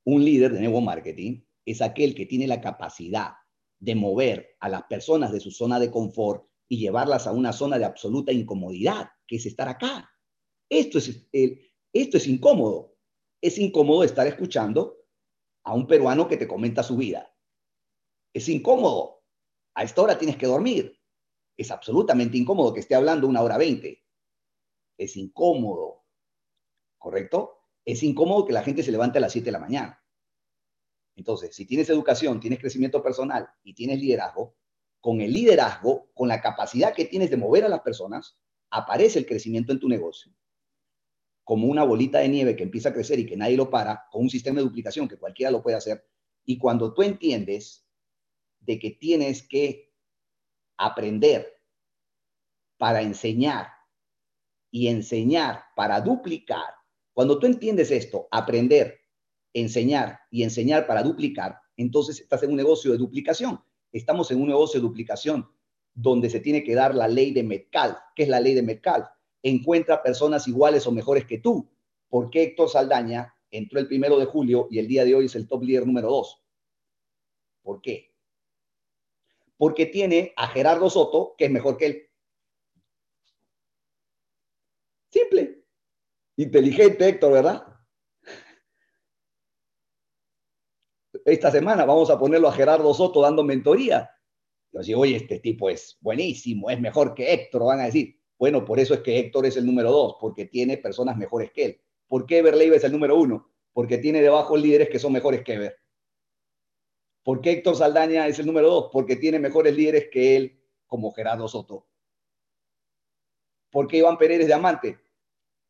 Un 0.05 0.23
líder 0.23 0.53
de 0.53 0.59
nuevo 0.59 0.81
marketing 0.81 1.41
es 1.65 1.81
aquel 1.81 2.13
que 2.13 2.25
tiene 2.25 2.47
la 2.47 2.61
capacidad 2.61 3.33
de 3.79 3.95
mover 3.95 4.55
a 4.59 4.69
las 4.69 4.83
personas 4.83 5.31
de 5.31 5.39
su 5.39 5.51
zona 5.51 5.79
de 5.79 5.91
confort 5.91 6.47
y 6.67 6.79
llevarlas 6.79 7.27
a 7.27 7.31
una 7.31 7.53
zona 7.53 7.77
de 7.77 7.85
absoluta 7.85 8.31
incomodidad, 8.31 9.09
que 9.27 9.35
es 9.37 9.45
estar 9.45 9.67
acá. 9.67 10.09
Esto 10.69 10.97
es, 10.97 11.27
esto 11.93 12.17
es 12.17 12.27
incómodo. 12.27 12.97
Es 13.41 13.57
incómodo 13.57 14.03
estar 14.03 14.25
escuchando 14.25 14.97
a 15.63 15.73
un 15.73 15.87
peruano 15.87 16.27
que 16.27 16.37
te 16.37 16.47
comenta 16.47 16.83
su 16.83 16.97
vida. 16.97 17.35
Es 18.33 18.49
incómodo. 18.49 19.23
A 19.75 19.83
esta 19.83 20.01
hora 20.01 20.17
tienes 20.17 20.37
que 20.37 20.47
dormir. 20.47 20.99
Es 21.57 21.71
absolutamente 21.71 22.37
incómodo 22.37 22.73
que 22.73 22.79
esté 22.79 22.95
hablando 22.95 23.27
una 23.27 23.41
hora 23.41 23.57
veinte. 23.57 24.03
Es 24.97 25.15
incómodo. 25.17 26.05
¿Correcto? 26.97 27.59
Es 27.85 28.01
incómodo 28.01 28.45
que 28.45 28.53
la 28.53 28.63
gente 28.63 28.81
se 28.81 28.91
levante 28.91 29.17
a 29.17 29.21
las 29.21 29.31
7 29.33 29.45
de 29.45 29.51
la 29.51 29.59
mañana. 29.59 30.03
Entonces, 31.15 31.55
si 31.55 31.65
tienes 31.65 31.89
educación, 31.89 32.39
tienes 32.39 32.59
crecimiento 32.59 33.03
personal 33.03 33.47
y 33.63 33.73
tienes 33.73 33.99
liderazgo, 33.99 34.55
con 35.03 35.19
el 35.19 35.33
liderazgo, 35.33 36.09
con 36.13 36.29
la 36.29 36.39
capacidad 36.39 36.93
que 36.93 37.03
tienes 37.03 37.29
de 37.29 37.35
mover 37.35 37.65
a 37.65 37.67
las 37.67 37.81
personas, 37.81 38.37
aparece 38.69 39.19
el 39.19 39.25
crecimiento 39.25 39.73
en 39.73 39.79
tu 39.81 39.89
negocio 39.89 40.33
como 41.43 41.67
una 41.67 41.83
bolita 41.83 42.19
de 42.19 42.29
nieve 42.29 42.55
que 42.55 42.63
empieza 42.63 42.87
a 42.87 42.93
crecer 42.93 43.19
y 43.19 43.25
que 43.25 43.35
nadie 43.35 43.57
lo 43.57 43.69
para, 43.69 44.05
con 44.13 44.21
un 44.21 44.29
sistema 44.29 44.59
de 44.59 44.63
duplicación 44.63 45.09
que 45.09 45.17
cualquiera 45.17 45.51
lo 45.51 45.61
puede 45.61 45.75
hacer. 45.75 46.07
Y 46.45 46.57
cuando 46.57 46.93
tú 46.93 47.03
entiendes 47.03 47.85
de 48.61 48.79
que 48.79 48.91
tienes 48.91 49.45
que 49.45 49.93
aprender 50.77 51.61
para 52.77 53.01
enseñar 53.01 53.67
y 54.71 54.87
enseñar 54.87 55.65
para 55.75 55.99
duplicar, 55.99 56.75
cuando 57.11 57.37
tú 57.39 57.45
entiendes 57.45 57.91
esto, 57.91 58.29
aprender, 58.31 59.01
enseñar 59.51 60.21
y 60.31 60.43
enseñar 60.43 60.87
para 60.87 61.03
duplicar, 61.03 61.59
entonces 61.75 62.21
estás 62.21 62.41
en 62.43 62.51
un 62.51 62.55
negocio 62.55 62.93
de 62.93 62.97
duplicación. 62.97 63.61
Estamos 63.93 64.29
en 64.31 64.41
un 64.41 64.49
negocio 64.49 64.81
de 64.81 64.87
duplicación 64.87 65.49
donde 65.93 66.29
se 66.29 66.41
tiene 66.41 66.63
que 66.63 66.75
dar 66.75 66.93
la 66.93 67.07
ley 67.07 67.31
de 67.31 67.43
Metcalf. 67.43 67.97
¿Qué 68.15 68.23
es 68.23 68.29
la 68.29 68.41
ley 68.41 68.53
de 68.53 68.63
Metcalf? 68.63 69.07
encuentra 69.43 70.01
personas 70.01 70.47
iguales 70.47 70.87
o 70.87 70.91
mejores 70.91 71.25
que 71.25 71.37
tú. 71.37 71.69
¿Por 72.09 72.29
qué 72.29 72.43
Héctor 72.43 72.69
Saldaña 72.69 73.35
entró 73.51 73.79
el 73.79 73.87
primero 73.87 74.17
de 74.17 74.25
julio 74.25 74.67
y 74.71 74.79
el 74.79 74.87
día 74.87 75.05
de 75.05 75.13
hoy 75.13 75.25
es 75.25 75.35
el 75.35 75.47
top 75.47 75.63
líder 75.63 75.85
número 75.85 76.09
dos? 76.09 76.41
¿Por 77.61 77.81
qué? 77.81 78.15
Porque 79.57 79.85
tiene 79.85 80.33
a 80.35 80.47
Gerardo 80.47 80.89
Soto, 80.89 81.35
que 81.37 81.45
es 81.45 81.51
mejor 81.51 81.77
que 81.77 81.85
él. 81.85 82.09
Simple. 85.09 85.63
Inteligente, 86.37 87.07
Héctor, 87.07 87.33
¿verdad? 87.33 87.72
Esta 91.25 91.51
semana 91.51 91.85
vamos 91.85 92.09
a 92.09 92.19
ponerlo 92.19 92.49
a 92.49 92.51
Gerardo 92.51 92.93
Soto 92.93 93.21
dando 93.21 93.43
mentoría. 93.43 94.09
Yo 94.73 94.81
digo, 94.81 95.01
oye, 95.01 95.15
este 95.15 95.39
tipo 95.39 95.69
es 95.69 95.97
buenísimo, 96.01 96.69
es 96.69 96.79
mejor 96.79 97.13
que 97.13 97.31
Héctor, 97.31 97.65
van 97.65 97.79
a 97.79 97.85
decir. 97.85 98.19
Bueno, 98.37 98.65
por 98.65 98.79
eso 98.79 98.93
es 98.93 99.01
que 99.01 99.19
Héctor 99.19 99.45
es 99.45 99.55
el 99.55 99.65
número 99.65 99.91
dos, 99.91 100.17
porque 100.19 100.45
tiene 100.45 100.77
personas 100.77 101.15
mejores 101.15 101.51
que 101.51 101.65
él. 101.65 101.81
¿Por 102.07 102.25
qué 102.25 102.39
Ever 102.39 102.55
es 102.55 102.83
el 102.83 102.91
número 102.91 103.15
uno? 103.15 103.49
Porque 103.71 103.99
tiene 103.99 104.21
debajo 104.21 104.57
líderes 104.57 104.89
que 104.89 104.99
son 104.99 105.13
mejores 105.13 105.43
que 105.43 105.53
Ever. 105.53 105.77
¿Por 107.23 107.39
qué 107.39 107.51
Héctor 107.51 107.77
Saldaña 107.77 108.27
es 108.27 108.39
el 108.39 108.45
número 108.45 108.67
dos? 108.67 108.89
Porque 108.91 109.15
tiene 109.15 109.39
mejores 109.39 109.75
líderes 109.75 110.09
que 110.11 110.35
él, 110.35 110.61
como 110.87 111.11
Gerardo 111.11 111.47
Soto. 111.47 111.87
¿Por 113.71 113.87
qué 113.87 113.97
Iván 113.97 114.17
Pérez 114.17 114.41
es 114.41 114.47
diamante? 114.47 114.99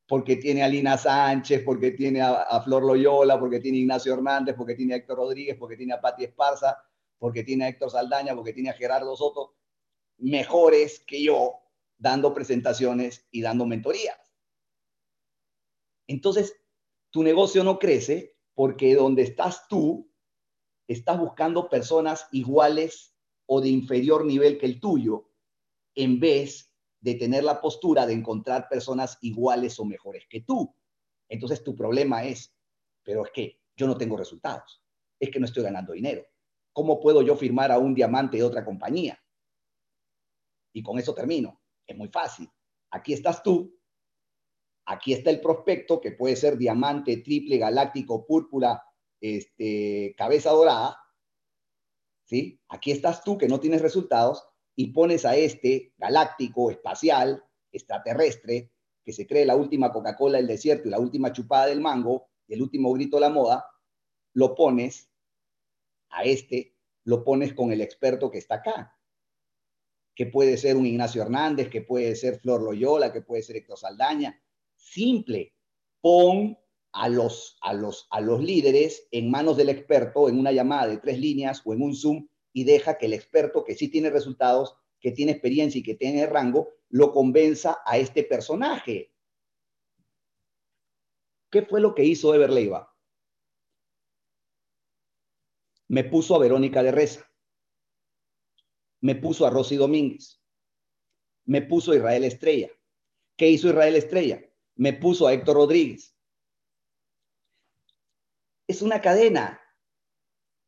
Porque 0.07 0.35
tiene 0.35 0.63
a 0.63 0.67
Lina 0.67 0.97
Sánchez, 0.97 1.63
porque 1.63 1.91
tiene 1.91 2.21
a, 2.21 2.61
Flor 2.61 2.83
Loyola, 2.83 3.39
porque 3.39 3.59
tiene 3.59 3.77
a 3.77 3.81
Ignacio 3.81 4.13
Hernández, 4.13 4.55
porque 4.55 4.75
tiene 4.75 4.93
a 4.93 4.97
Héctor 4.97 5.17
Rodríguez, 5.17 5.57
porque 5.57 5.77
tiene 5.77 5.93
a 5.93 6.01
Pati 6.01 6.25
Esparza, 6.25 6.77
porque 7.17 7.43
tiene 7.43 7.65
a 7.65 7.69
Héctor 7.69 7.89
Saldaña, 7.89 8.35
porque 8.35 8.53
tiene 8.53 8.69
a 8.69 8.73
Gerardo 8.73 9.15
Soto, 9.15 9.55
mejores 10.17 10.99
que 11.07 11.23
yo 11.23 11.59
dando 11.97 12.33
presentaciones 12.33 13.27
y 13.31 13.41
dando 13.41 13.65
mentorías. 13.65 14.17
Entonces, 16.07 16.53
tu 17.11 17.23
negocio 17.23 17.63
no 17.63 17.79
crece 17.79 18.35
porque 18.53 18.95
donde 18.95 19.21
estás 19.21 19.67
tú, 19.67 20.11
estás 20.87 21.17
buscando 21.17 21.69
personas 21.69 22.27
iguales 22.31 23.15
o 23.45 23.61
de 23.61 23.69
inferior 23.69 24.25
nivel 24.25 24.57
que 24.57 24.65
el 24.65 24.79
tuyo, 24.79 25.29
en 25.95 26.19
vez 26.19 26.72
de 27.03 27.15
tener 27.15 27.43
la 27.43 27.59
postura 27.59 28.05
de 28.05 28.13
encontrar 28.13 28.69
personas 28.69 29.17
iguales 29.19 29.77
o 29.77 29.83
mejores 29.83 30.25
que 30.29 30.39
tú. 30.39 30.73
Entonces 31.27 31.61
tu 31.61 31.75
problema 31.75 32.23
es, 32.23 32.55
pero 33.03 33.25
es 33.25 33.31
que 33.31 33.59
yo 33.75 33.87
no 33.87 33.97
tengo 33.97 34.15
resultados, 34.15 34.81
es 35.19 35.29
que 35.29 35.37
no 35.37 35.45
estoy 35.45 35.63
ganando 35.63 35.91
dinero. 35.91 36.25
¿Cómo 36.71 37.01
puedo 37.01 37.21
yo 37.21 37.35
firmar 37.35 37.73
a 37.73 37.77
un 37.77 37.93
diamante 37.93 38.37
de 38.37 38.43
otra 38.43 38.63
compañía? 38.63 39.21
Y 40.71 40.81
con 40.81 40.97
eso 40.97 41.13
termino. 41.13 41.61
Es 41.85 41.97
muy 41.97 42.07
fácil. 42.07 42.49
Aquí 42.91 43.11
estás 43.11 43.43
tú, 43.43 43.77
aquí 44.85 45.11
está 45.11 45.29
el 45.29 45.41
prospecto 45.41 45.99
que 45.99 46.13
puede 46.13 46.37
ser 46.37 46.57
diamante, 46.57 47.17
triple, 47.17 47.57
galáctico, 47.57 48.25
púrpura, 48.25 48.81
este, 49.19 50.15
cabeza 50.17 50.51
dorada. 50.51 50.97
¿Sí? 52.23 52.61
Aquí 52.69 52.91
estás 52.91 53.25
tú 53.25 53.37
que 53.37 53.49
no 53.49 53.59
tienes 53.59 53.81
resultados 53.81 54.52
y 54.75 54.87
pones 54.87 55.25
a 55.25 55.35
este 55.35 55.93
galáctico, 55.97 56.71
espacial, 56.71 57.43
extraterrestre, 57.71 58.71
que 59.03 59.13
se 59.13 59.27
cree 59.27 59.45
la 59.45 59.55
última 59.55 59.91
Coca-Cola 59.91 60.37
del 60.37 60.47
desierto 60.47 60.87
y 60.87 60.91
la 60.91 60.99
última 60.99 61.31
chupada 61.31 61.67
del 61.67 61.81
mango 61.81 62.27
y 62.47 62.53
el 62.53 62.61
último 62.61 62.91
grito 62.93 63.17
de 63.17 63.21
la 63.21 63.29
moda, 63.29 63.65
lo 64.33 64.55
pones 64.55 65.09
a 66.09 66.23
este, 66.23 66.75
lo 67.03 67.23
pones 67.23 67.53
con 67.53 67.71
el 67.71 67.81
experto 67.81 68.31
que 68.31 68.37
está 68.37 68.55
acá, 68.55 68.97
que 70.15 70.27
puede 70.27 70.57
ser 70.57 70.75
un 70.75 70.85
Ignacio 70.85 71.21
Hernández, 71.21 71.69
que 71.69 71.81
puede 71.81 72.15
ser 72.15 72.39
Flor 72.39 72.61
Loyola, 72.61 73.11
que 73.11 73.21
puede 73.21 73.41
ser 73.41 73.57
Héctor 73.57 73.77
Saldaña. 73.77 74.39
Simple, 74.75 75.53
pon 76.01 76.57
a 76.91 77.09
los, 77.09 77.57
a, 77.61 77.73
los, 77.73 78.07
a 78.11 78.21
los 78.21 78.41
líderes 78.43 79.07
en 79.11 79.31
manos 79.31 79.57
del 79.57 79.69
experto 79.69 80.29
en 80.29 80.37
una 80.37 80.51
llamada 80.51 80.87
de 80.87 80.97
tres 80.97 81.17
líneas 81.17 81.61
o 81.65 81.73
en 81.73 81.81
un 81.81 81.95
Zoom 81.95 82.27
y 82.53 82.63
deja 82.63 82.97
que 82.97 83.07
el 83.07 83.13
experto 83.13 83.63
que 83.63 83.75
sí 83.75 83.89
tiene 83.89 84.11
resultados, 84.11 84.77
que 84.99 85.11
tiene 85.11 85.33
experiencia 85.33 85.79
y 85.79 85.83
que 85.83 85.95
tiene 85.95 86.25
rango, 86.27 86.69
lo 86.89 87.11
convenza 87.11 87.79
a 87.85 87.97
este 87.97 88.23
personaje. 88.23 89.11
¿Qué 91.49 91.63
fue 91.63 91.81
lo 91.81 91.93
que 91.93 92.05
hizo 92.05 92.33
Ever 92.33 92.51
Leiva? 92.51 92.95
Me 95.87 96.03
puso 96.03 96.35
a 96.35 96.39
Verónica 96.39 96.81
de 96.81 96.91
Reza. 96.91 97.29
Me 99.01 99.15
puso 99.15 99.45
a 99.45 99.49
Rosy 99.49 99.75
Domínguez. 99.75 100.41
Me 101.45 101.61
puso 101.61 101.91
a 101.91 101.95
Israel 101.95 102.23
Estrella. 102.23 102.69
¿Qué 103.35 103.49
hizo 103.49 103.67
Israel 103.67 103.95
Estrella? 103.95 104.41
Me 104.75 104.93
puso 104.93 105.27
a 105.27 105.33
Héctor 105.33 105.57
Rodríguez. 105.57 106.15
Es 108.67 108.81
una 108.81 109.01
cadena. 109.01 109.59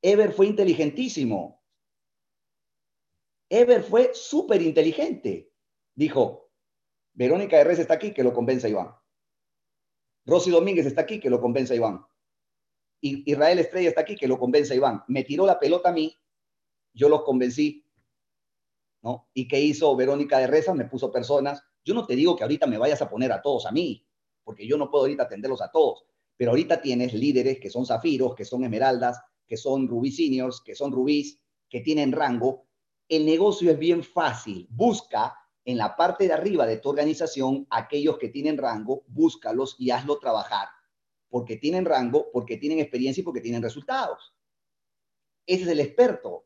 Ever 0.02 0.34
fue 0.34 0.48
inteligentísimo. 0.48 1.65
Ever 3.50 3.84
fue 3.84 4.12
súper 4.14 4.62
inteligente. 4.62 5.52
Dijo, 5.94 6.52
Verónica 7.14 7.58
Herrera 7.58 7.82
está 7.82 7.94
aquí, 7.94 8.14
que 8.14 8.24
lo 8.24 8.34
convenza 8.34 8.68
Iván. 8.68 8.94
Rosy 10.26 10.52
Domínguez 10.52 10.86
está 10.86 11.02
aquí, 11.02 11.20
que 11.20 11.30
lo 11.30 11.40
convenza 11.40 11.76
Iván. 11.76 12.06
Israel 13.02 13.60
Estrella 13.60 13.90
está 13.90 14.02
aquí, 14.02 14.16
que 14.16 14.28
lo 14.28 14.40
convenza 14.40 14.74
Iván. 14.74 15.04
Me 15.08 15.24
tiró 15.24 15.46
la 15.46 15.60
pelota 15.60 15.90
a 15.90 15.94
mí, 15.94 16.18
yo 16.94 17.10
los 17.10 17.24
convencí. 17.24 17.86
¿no? 19.04 19.30
¿Y 19.34 19.48
qué 19.48 19.62
hizo 19.62 19.96
Verónica 19.96 20.40
de 20.40 20.48
Reza? 20.48 20.74
Me 20.74 20.86
puso 20.86 21.12
personas. 21.12 21.62
Yo 21.84 21.94
no 21.94 22.08
te 22.08 22.16
digo 22.16 22.36
que 22.36 22.44
ahorita 22.44 22.66
me 22.66 22.80
vayas 22.80 23.02
a 23.04 23.10
poner 23.10 23.32
a 23.32 23.42
todos 23.42 23.68
a 23.68 23.72
mí, 23.72 24.08
porque 24.44 24.68
yo 24.68 24.78
no 24.78 24.90
puedo 24.90 25.04
ahorita 25.04 25.24
atenderlos 25.24 25.62
a 25.62 25.72
todos. 25.72 26.06
Pero 26.36 26.52
ahorita 26.52 26.82
tienes 26.82 27.14
líderes 27.14 27.60
que 27.60 27.70
son 27.70 27.86
zafiros, 27.86 28.34
que 28.34 28.44
son 28.44 28.64
esmeraldas, 28.64 29.22
que 29.46 29.58
son 29.58 29.88
rubí 29.88 30.12
seniors, 30.12 30.62
que 30.66 30.74
son 30.74 30.92
rubíes, 30.92 31.40
que 31.70 31.82
tienen 31.82 32.12
rango, 32.12 32.66
el 33.10 33.26
negocio 33.26 33.72
es 33.72 33.80
bien 33.80 34.04
fácil. 34.04 34.68
Busca 34.70 35.36
en 35.64 35.78
la 35.78 35.96
parte 35.96 36.28
de 36.28 36.34
arriba 36.34 36.66
de 36.66 36.78
tu 36.78 36.90
organización 36.90 37.66
aquellos 37.70 38.18
que 38.18 38.30
tienen 38.30 38.58
rango, 38.58 39.04
búscalos 39.08 39.76
y 39.80 39.90
hazlo 39.92 40.20
trabajar. 40.20 40.68
Porque 41.30 41.58
tienen 41.58 41.86
rango, 41.86 42.30
porque 42.32 42.58
tienen 42.58 42.80
experiencia 42.80 43.22
y 43.22 43.24
porque 43.24 43.42
tienen 43.42 43.64
resultados. 43.64 44.36
Ese 45.46 45.64
es 45.64 45.70
el 45.70 45.80
experto. 45.80 46.46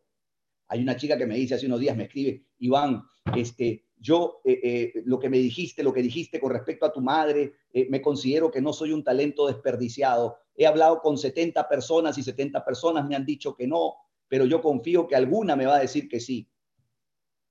Hay 0.68 0.82
una 0.82 0.96
chica 0.96 1.18
que 1.18 1.26
me 1.26 1.36
dice 1.36 1.56
hace 1.56 1.66
unos 1.66 1.80
días, 1.80 1.98
me 1.98 2.04
escribe, 2.04 2.46
Iván, 2.60 3.04
este, 3.36 3.90
yo 3.98 4.42
eh, 4.46 4.60
eh, 4.64 5.02
lo 5.06 5.20
que 5.20 5.30
me 5.30 5.38
dijiste, 5.38 5.84
lo 5.84 5.94
que 5.94 6.02
dijiste 6.02 6.40
con 6.40 6.52
respecto 6.52 6.86
a 6.86 6.94
tu 6.94 7.02
madre, 7.02 7.54
eh, 7.74 7.88
me 7.90 8.02
considero 8.02 8.52
que 8.52 8.62
no 8.62 8.72
soy 8.72 8.94
un 8.94 9.04
talento 9.04 9.48
desperdiciado. 9.48 10.38
He 10.56 10.66
hablado 10.66 11.02
con 11.02 11.18
70 11.18 11.68
personas 11.68 12.18
y 12.18 12.24
70 12.24 12.64
personas 12.64 13.08
me 13.08 13.16
han 13.16 13.26
dicho 13.26 13.56
que 13.56 13.68
no, 13.68 13.96
pero 14.30 14.46
yo 14.46 14.62
confío 14.62 15.08
que 15.08 15.16
alguna 15.16 15.56
me 15.56 15.66
va 15.66 15.76
a 15.76 15.80
decir 15.80 16.08
que 16.08 16.20
sí. 16.20 16.50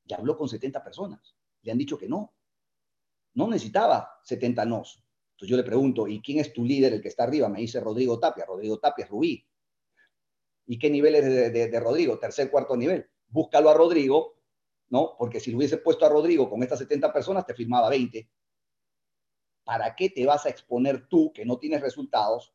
Ya 0.05 0.17
habló 0.17 0.39
con 0.39 0.49
70 0.49 0.83
personas, 0.83 1.37
le 1.63 1.73
han 1.73 1.77
dicho 1.77 1.99
que 1.99 2.09
no. 2.09 2.35
No 3.35 3.49
necesitaba 3.49 4.19
70 4.23 4.65
nos. 4.65 5.05
Entonces 5.33 5.51
yo 5.51 5.57
le 5.57 5.65
pregunto, 5.65 6.09
¿y 6.09 6.23
quién 6.23 6.39
es 6.39 6.53
tu 6.53 6.65
líder, 6.65 6.95
el 6.95 7.03
que 7.03 7.09
está 7.09 7.25
arriba? 7.25 7.49
Me 7.49 7.61
dice 7.61 7.79
Rodrigo 7.81 8.19
Tapia. 8.19 8.45
Rodrigo 8.47 8.79
Tapia 8.79 9.05
es 9.05 9.11
Rubí. 9.11 9.47
¿Y 10.67 10.79
qué 10.79 10.91
nivel 10.91 11.15
es 11.17 11.53
de, 11.53 11.81
Rodrigo? 11.81 12.19
Tercer, 12.19 12.51
cuarto 12.51 12.77
nivel. 12.77 13.09
Búscalo 13.29 13.71
a 13.71 13.75
Rodrigo, 13.75 14.41
¿no? 14.89 15.15
Porque 15.19 15.41
si 15.41 15.51
lo 15.51 15.59
hubiese 15.59 15.79
puesto 15.79 16.07
a 16.07 16.09
Rodrigo 16.09 16.49
con 16.49 16.63
estas 16.63 16.79
70 16.81 17.13
personas, 17.13 17.47
te 17.47 17.55
firmaba 17.55 17.89
20. 17.89 18.29
¿Para 19.65 19.95
qué 19.95 20.11
te 20.11 20.27
vas 20.27 20.47
a 20.47 20.49
exponer 20.49 21.09
tú, 21.09 21.33
que 21.33 21.45
no 21.45 21.59
tienes 21.59 21.83
resultados? 21.83 22.55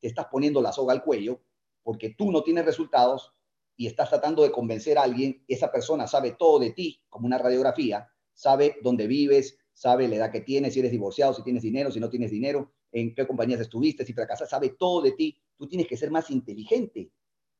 Te 0.00 0.08
estás 0.08 0.26
poniendo 0.26 0.60
la 0.60 0.72
soga 0.72 0.92
al 0.92 1.02
cuello, 1.02 1.40
porque 1.82 2.10
tú 2.10 2.30
no 2.30 2.42
tienes 2.42 2.64
resultados 2.64 3.37
y 3.78 3.86
estás 3.86 4.08
tratando 4.10 4.42
de 4.42 4.50
convencer 4.50 4.98
a 4.98 5.04
alguien, 5.04 5.44
esa 5.46 5.70
persona 5.70 6.08
sabe 6.08 6.32
todo 6.32 6.58
de 6.58 6.72
ti, 6.72 7.00
como 7.08 7.26
una 7.26 7.38
radiografía, 7.38 8.08
sabe 8.34 8.76
dónde 8.82 9.06
vives, 9.06 9.56
sabe 9.72 10.08
la 10.08 10.16
edad 10.16 10.32
que 10.32 10.40
tienes, 10.40 10.74
si 10.74 10.80
eres 10.80 10.90
divorciado, 10.90 11.32
si 11.32 11.44
tienes 11.44 11.62
dinero, 11.62 11.92
si 11.92 12.00
no 12.00 12.10
tienes 12.10 12.32
dinero, 12.32 12.72
en 12.90 13.14
qué 13.14 13.24
compañías 13.24 13.60
estuviste, 13.60 14.04
si 14.04 14.12
fracasas, 14.12 14.50
sabe 14.50 14.70
todo 14.70 15.00
de 15.02 15.12
ti. 15.12 15.40
Tú 15.56 15.68
tienes 15.68 15.86
que 15.86 15.96
ser 15.96 16.10
más 16.10 16.28
inteligente. 16.30 17.12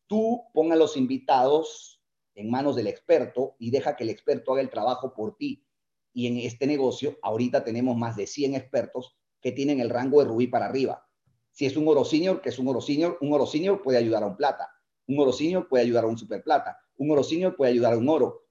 Tú 0.09 0.43
ponga 0.53 0.75
a 0.75 0.79
los 0.79 0.97
invitados 0.97 2.03
en 2.35 2.51
manos 2.51 2.75
del 2.75 2.89
experto 2.89 3.55
y 3.61 3.71
deja 3.71 3.95
que 3.95 4.03
el 4.03 4.11
experto 4.11 4.53
haga 4.53 4.63
el 4.63 4.71
trabajo 4.71 5.15
por 5.15 5.37
ti. 5.37 5.65
Y 6.13 6.27
en 6.27 6.39
este 6.39 6.67
negocio, 6.67 7.17
ahorita 7.23 7.63
tenemos 7.63 7.97
más 7.97 8.17
de 8.17 8.27
100 8.27 8.57
expertos 8.57 9.17
que 9.41 9.53
tienen 9.53 9.79
el 9.79 9.89
rango 9.89 10.19
de 10.19 10.27
rubí 10.27 10.49
para 10.49 10.67
arriba. 10.67 11.09
Si 11.53 11.65
es 11.65 11.77
un 11.77 11.87
oro 11.87 12.05
senior, 12.05 12.41
que 12.41 12.49
es 12.49 12.59
un 12.59 12.67
oro 12.67 12.81
senior, 12.81 13.19
un 13.21 13.33
oro 13.33 13.47
senior 13.47 13.83
puede 13.83 13.99
ayudar 13.99 14.25
a 14.25 14.27
un 14.27 14.37
plata 14.37 14.69
un 15.09 15.19
oro 15.19 15.33
senior 15.33 15.69
puede 15.69 15.85
ayudar 15.85 16.05
a 16.05 16.07
un 16.07 16.19
superplata. 16.19 16.79
Un 16.97 17.11
oro 17.11 17.25
senior 17.25 17.57
puede 17.57 17.73
ayudar 17.73 17.95
a 17.95 17.99
un 17.99 18.09
oro. 18.09 18.47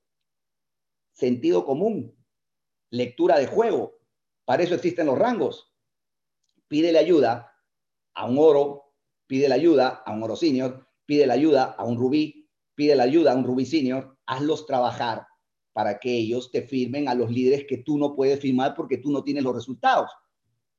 Sentido 1.14 1.66
común. 1.66 2.16
Lectura 2.90 3.38
de 3.38 3.48
juego. 3.48 4.00
Para 4.44 4.64
eso 4.64 4.76
existen 4.76 5.06
los 5.06 5.18
rangos. 5.18 5.72
Pídele 6.68 6.98
ayuda 7.00 7.54
a 8.14 8.26
un 8.26 8.38
oro, 8.40 8.96
pide 9.28 9.48
la 9.48 9.56
ayuda 9.56 10.04
a 10.06 10.12
un 10.12 10.24
oro 10.24 10.36
senior, 10.36 10.88
pide 11.06 11.28
la 11.28 11.36
ayuda 11.36 11.76
a 11.78 11.84
un 11.86 11.98
rubí, 11.98 12.50
pide 12.74 12.96
la 12.96 13.04
ayuda 13.04 13.32
a 13.32 13.36
un 13.36 13.44
rubí 13.44 13.66
hazlos 14.26 14.66
trabajar 14.66 15.28
para 15.74 16.00
que 16.00 16.12
ellos 16.12 16.52
te 16.52 16.64
firmen 16.64 17.08
a 17.08 17.14
los 17.14 17.30
líderes 17.30 17.66
que 17.68 17.78
tú 17.78 17.98
no 17.98 18.16
puedes 18.16 18.40
firmar 18.40 18.74
porque 18.76 18.98
tú 18.98 19.12
no 19.12 19.24
tienes 19.24 19.44
los 19.44 19.54
resultados. 19.54 20.10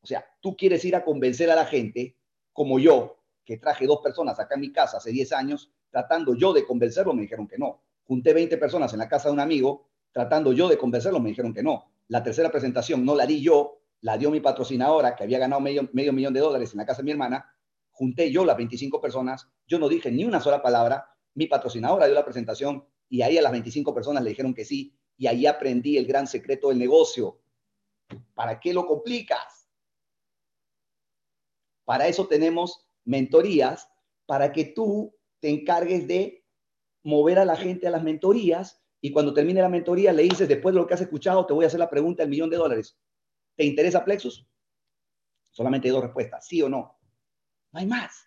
O 0.00 0.06
sea, 0.06 0.24
tú 0.40 0.56
quieres 0.56 0.84
ir 0.84 0.96
a 0.96 1.04
convencer 1.04 1.50
a 1.50 1.54
la 1.54 1.64
gente, 1.64 2.16
como 2.52 2.78
yo, 2.78 3.17
que 3.48 3.56
traje 3.56 3.86
dos 3.86 4.00
personas 4.02 4.38
acá 4.38 4.56
en 4.56 4.60
mi 4.60 4.70
casa 4.70 4.98
hace 4.98 5.10
10 5.10 5.32
años, 5.32 5.72
tratando 5.88 6.34
yo 6.34 6.52
de 6.52 6.66
convencerlo, 6.66 7.14
me 7.14 7.22
dijeron 7.22 7.48
que 7.48 7.56
no. 7.56 7.80
Junté 8.04 8.34
20 8.34 8.58
personas 8.58 8.92
en 8.92 8.98
la 8.98 9.08
casa 9.08 9.30
de 9.30 9.32
un 9.32 9.40
amigo, 9.40 9.88
tratando 10.12 10.52
yo 10.52 10.68
de 10.68 10.76
convencerlo, 10.76 11.18
me 11.18 11.30
dijeron 11.30 11.54
que 11.54 11.62
no. 11.62 11.90
La 12.08 12.22
tercera 12.22 12.50
presentación 12.50 13.06
no 13.06 13.14
la 13.14 13.24
di 13.24 13.40
yo, 13.40 13.80
la 14.02 14.18
dio 14.18 14.30
mi 14.30 14.40
patrocinadora, 14.40 15.16
que 15.16 15.24
había 15.24 15.38
ganado 15.38 15.62
medio, 15.62 15.88
medio 15.94 16.12
millón 16.12 16.34
de 16.34 16.40
dólares 16.40 16.72
en 16.72 16.76
la 16.76 16.84
casa 16.84 16.98
de 16.98 17.04
mi 17.04 17.12
hermana. 17.12 17.50
Junté 17.90 18.30
yo 18.30 18.44
las 18.44 18.58
25 18.58 19.00
personas, 19.00 19.48
yo 19.66 19.78
no 19.78 19.88
dije 19.88 20.10
ni 20.10 20.26
una 20.26 20.40
sola 20.40 20.60
palabra, 20.60 21.08
mi 21.32 21.46
patrocinadora 21.46 22.04
dio 22.04 22.14
la 22.14 22.26
presentación 22.26 22.84
y 23.08 23.22
ahí 23.22 23.38
a 23.38 23.42
las 23.42 23.52
25 23.52 23.94
personas 23.94 24.22
le 24.24 24.28
dijeron 24.28 24.52
que 24.52 24.66
sí, 24.66 24.94
y 25.16 25.26
ahí 25.26 25.46
aprendí 25.46 25.96
el 25.96 26.06
gran 26.06 26.26
secreto 26.26 26.68
del 26.68 26.78
negocio. 26.78 27.40
¿Para 28.34 28.60
qué 28.60 28.74
lo 28.74 28.86
complicas? 28.86 29.70
Para 31.86 32.08
eso 32.08 32.28
tenemos 32.28 32.87
mentorías 33.08 33.88
para 34.26 34.52
que 34.52 34.66
tú 34.66 35.16
te 35.40 35.48
encargues 35.48 36.06
de 36.06 36.44
mover 37.02 37.38
a 37.38 37.44
la 37.44 37.56
gente 37.56 37.86
a 37.86 37.90
las 37.90 38.02
mentorías 38.02 38.82
y 39.00 39.12
cuando 39.12 39.32
termine 39.32 39.62
la 39.62 39.68
mentoría 39.68 40.12
le 40.12 40.24
dices, 40.24 40.46
después 40.46 40.74
de 40.74 40.80
lo 40.80 40.86
que 40.86 40.94
has 40.94 41.00
escuchado, 41.00 41.46
te 41.46 41.54
voy 41.54 41.64
a 41.64 41.68
hacer 41.68 41.80
la 41.80 41.88
pregunta 41.88 42.22
del 42.22 42.30
millón 42.30 42.50
de 42.50 42.58
dólares. 42.58 42.98
¿Te 43.56 43.64
interesa 43.64 44.04
Plexus? 44.04 44.46
Solamente 45.50 45.88
hay 45.88 45.92
dos 45.92 46.02
respuestas, 46.02 46.46
sí 46.46 46.60
o 46.60 46.68
no. 46.68 46.98
No 47.72 47.80
hay 47.80 47.86
más. 47.86 48.26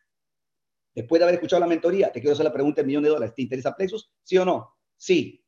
Después 0.95 1.19
de 1.19 1.25
haber 1.25 1.35
escuchado 1.35 1.59
la 1.59 1.67
mentoría, 1.67 2.11
te 2.11 2.19
quiero 2.19 2.33
hacer 2.33 2.45
la 2.45 2.53
pregunta 2.53 2.81
del 2.81 2.87
millón 2.87 3.03
de 3.03 3.09
dólares. 3.09 3.35
¿Te 3.35 3.43
interesa 3.43 3.75
Plexus? 3.75 4.11
¿Sí 4.23 4.37
o 4.37 4.45
no? 4.45 4.77
Sí. 4.97 5.45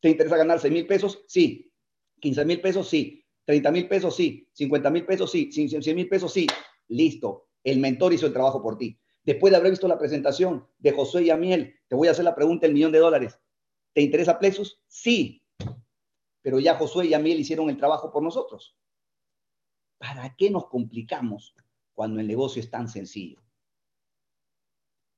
¿Te 0.00 0.08
interesa 0.08 0.36
ganar 0.38 0.58
6 0.58 0.72
mil 0.72 0.86
pesos? 0.86 1.24
Sí. 1.28 1.70
¿15 2.22 2.44
mil 2.46 2.60
pesos? 2.62 2.88
Sí. 2.88 3.24
¿30 3.46 3.72
mil 3.72 3.88
pesos? 3.88 4.16
Sí. 4.16 4.48
¿50 4.58 4.90
mil 4.90 5.04
pesos? 5.04 5.30
Sí. 5.30 5.50
¿100 5.52 5.94
mil 5.94 6.08
pesos? 6.08 6.32
Sí. 6.32 6.46
Listo. 6.88 7.47
El 7.70 7.80
mentor 7.80 8.14
hizo 8.14 8.26
el 8.26 8.32
trabajo 8.32 8.62
por 8.62 8.78
ti. 8.78 8.98
Después 9.24 9.50
de 9.50 9.58
haber 9.58 9.72
visto 9.72 9.86
la 9.86 9.98
presentación 9.98 10.66
de 10.78 10.92
Josué 10.92 11.24
y 11.24 11.30
Amiel, 11.30 11.78
te 11.86 11.94
voy 11.94 12.08
a 12.08 12.12
hacer 12.12 12.24
la 12.24 12.34
pregunta 12.34 12.66
del 12.66 12.72
millón 12.72 12.92
de 12.92 12.98
dólares. 12.98 13.38
¿Te 13.92 14.00
interesa 14.00 14.38
Plexus? 14.38 14.80
Sí. 14.86 15.44
Pero 16.40 16.58
ya 16.58 16.76
Josué 16.76 17.08
y 17.08 17.14
Amiel 17.14 17.40
hicieron 17.40 17.68
el 17.68 17.76
trabajo 17.76 18.10
por 18.10 18.22
nosotros. 18.22 18.74
¿Para 19.98 20.34
qué 20.34 20.48
nos 20.48 20.68
complicamos 20.68 21.54
cuando 21.92 22.20
el 22.20 22.26
negocio 22.26 22.62
es 22.62 22.70
tan 22.70 22.88
sencillo? 22.88 23.42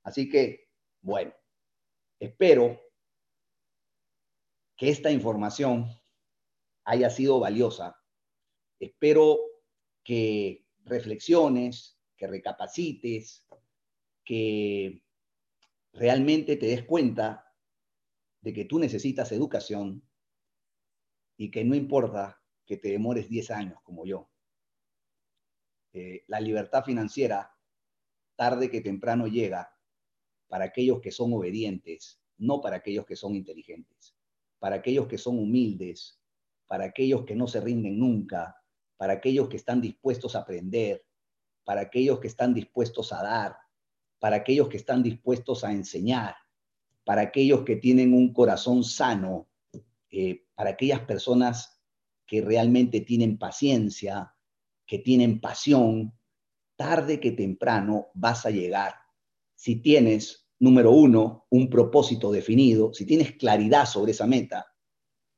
Así 0.03 0.27
que, 0.27 0.67
bueno, 1.01 1.33
espero 2.19 2.81
que 4.75 4.89
esta 4.89 5.09
información 5.09 5.85
haya 6.83 7.09
sido 7.09 7.39
valiosa. 7.39 7.95
Espero 8.77 9.39
que 10.03 10.65
reflexiones, 10.83 12.00
que 12.21 12.27
recapacites, 12.27 13.47
que 14.23 15.03
realmente 15.91 16.55
te 16.55 16.67
des 16.67 16.83
cuenta 16.83 17.51
de 18.41 18.53
que 18.53 18.65
tú 18.65 18.77
necesitas 18.77 19.31
educación 19.31 20.07
y 21.35 21.49
que 21.49 21.63
no 21.63 21.73
importa 21.73 22.39
que 22.63 22.77
te 22.77 22.89
demores 22.89 23.27
10 23.27 23.49
años 23.49 23.79
como 23.81 24.05
yo. 24.05 24.29
Eh, 25.93 26.23
la 26.27 26.39
libertad 26.39 26.83
financiera, 26.83 27.57
tarde 28.35 28.69
que 28.69 28.81
temprano 28.81 29.25
llega 29.25 29.75
para 30.47 30.65
aquellos 30.65 31.01
que 31.01 31.09
son 31.09 31.33
obedientes, 31.33 32.21
no 32.37 32.61
para 32.61 32.75
aquellos 32.75 33.07
que 33.07 33.15
son 33.15 33.33
inteligentes, 33.33 34.15
para 34.59 34.75
aquellos 34.75 35.07
que 35.07 35.17
son 35.17 35.39
humildes, 35.39 36.21
para 36.67 36.85
aquellos 36.85 37.25
que 37.25 37.35
no 37.35 37.47
se 37.47 37.61
rinden 37.61 37.97
nunca, 37.97 38.55
para 38.95 39.13
aquellos 39.13 39.49
que 39.49 39.57
están 39.57 39.81
dispuestos 39.81 40.35
a 40.35 40.41
aprender, 40.41 41.03
para 41.63 41.81
aquellos 41.81 42.19
que 42.19 42.27
están 42.27 42.53
dispuestos 42.53 43.13
a 43.13 43.23
dar, 43.23 43.57
para 44.19 44.37
aquellos 44.37 44.69
que 44.69 44.77
están 44.77 45.03
dispuestos 45.03 45.63
a 45.63 45.71
enseñar, 45.71 46.35
para 47.03 47.21
aquellos 47.21 47.63
que 47.63 47.75
tienen 47.75 48.13
un 48.13 48.33
corazón 48.33 48.83
sano, 48.83 49.49
eh, 50.09 50.45
para 50.55 50.71
aquellas 50.71 51.01
personas 51.01 51.81
que 52.27 52.41
realmente 52.41 53.01
tienen 53.01 53.37
paciencia, 53.37 54.33
que 54.85 54.99
tienen 54.99 55.39
pasión, 55.39 56.13
tarde 56.75 57.19
que 57.19 57.31
temprano 57.31 58.07
vas 58.13 58.45
a 58.45 58.49
llegar. 58.49 58.95
Si 59.55 59.77
tienes, 59.77 60.49
número 60.59 60.91
uno, 60.91 61.45
un 61.49 61.69
propósito 61.69 62.31
definido, 62.31 62.93
si 62.93 63.05
tienes 63.05 63.33
claridad 63.37 63.85
sobre 63.85 64.11
esa 64.11 64.27
meta, 64.27 64.67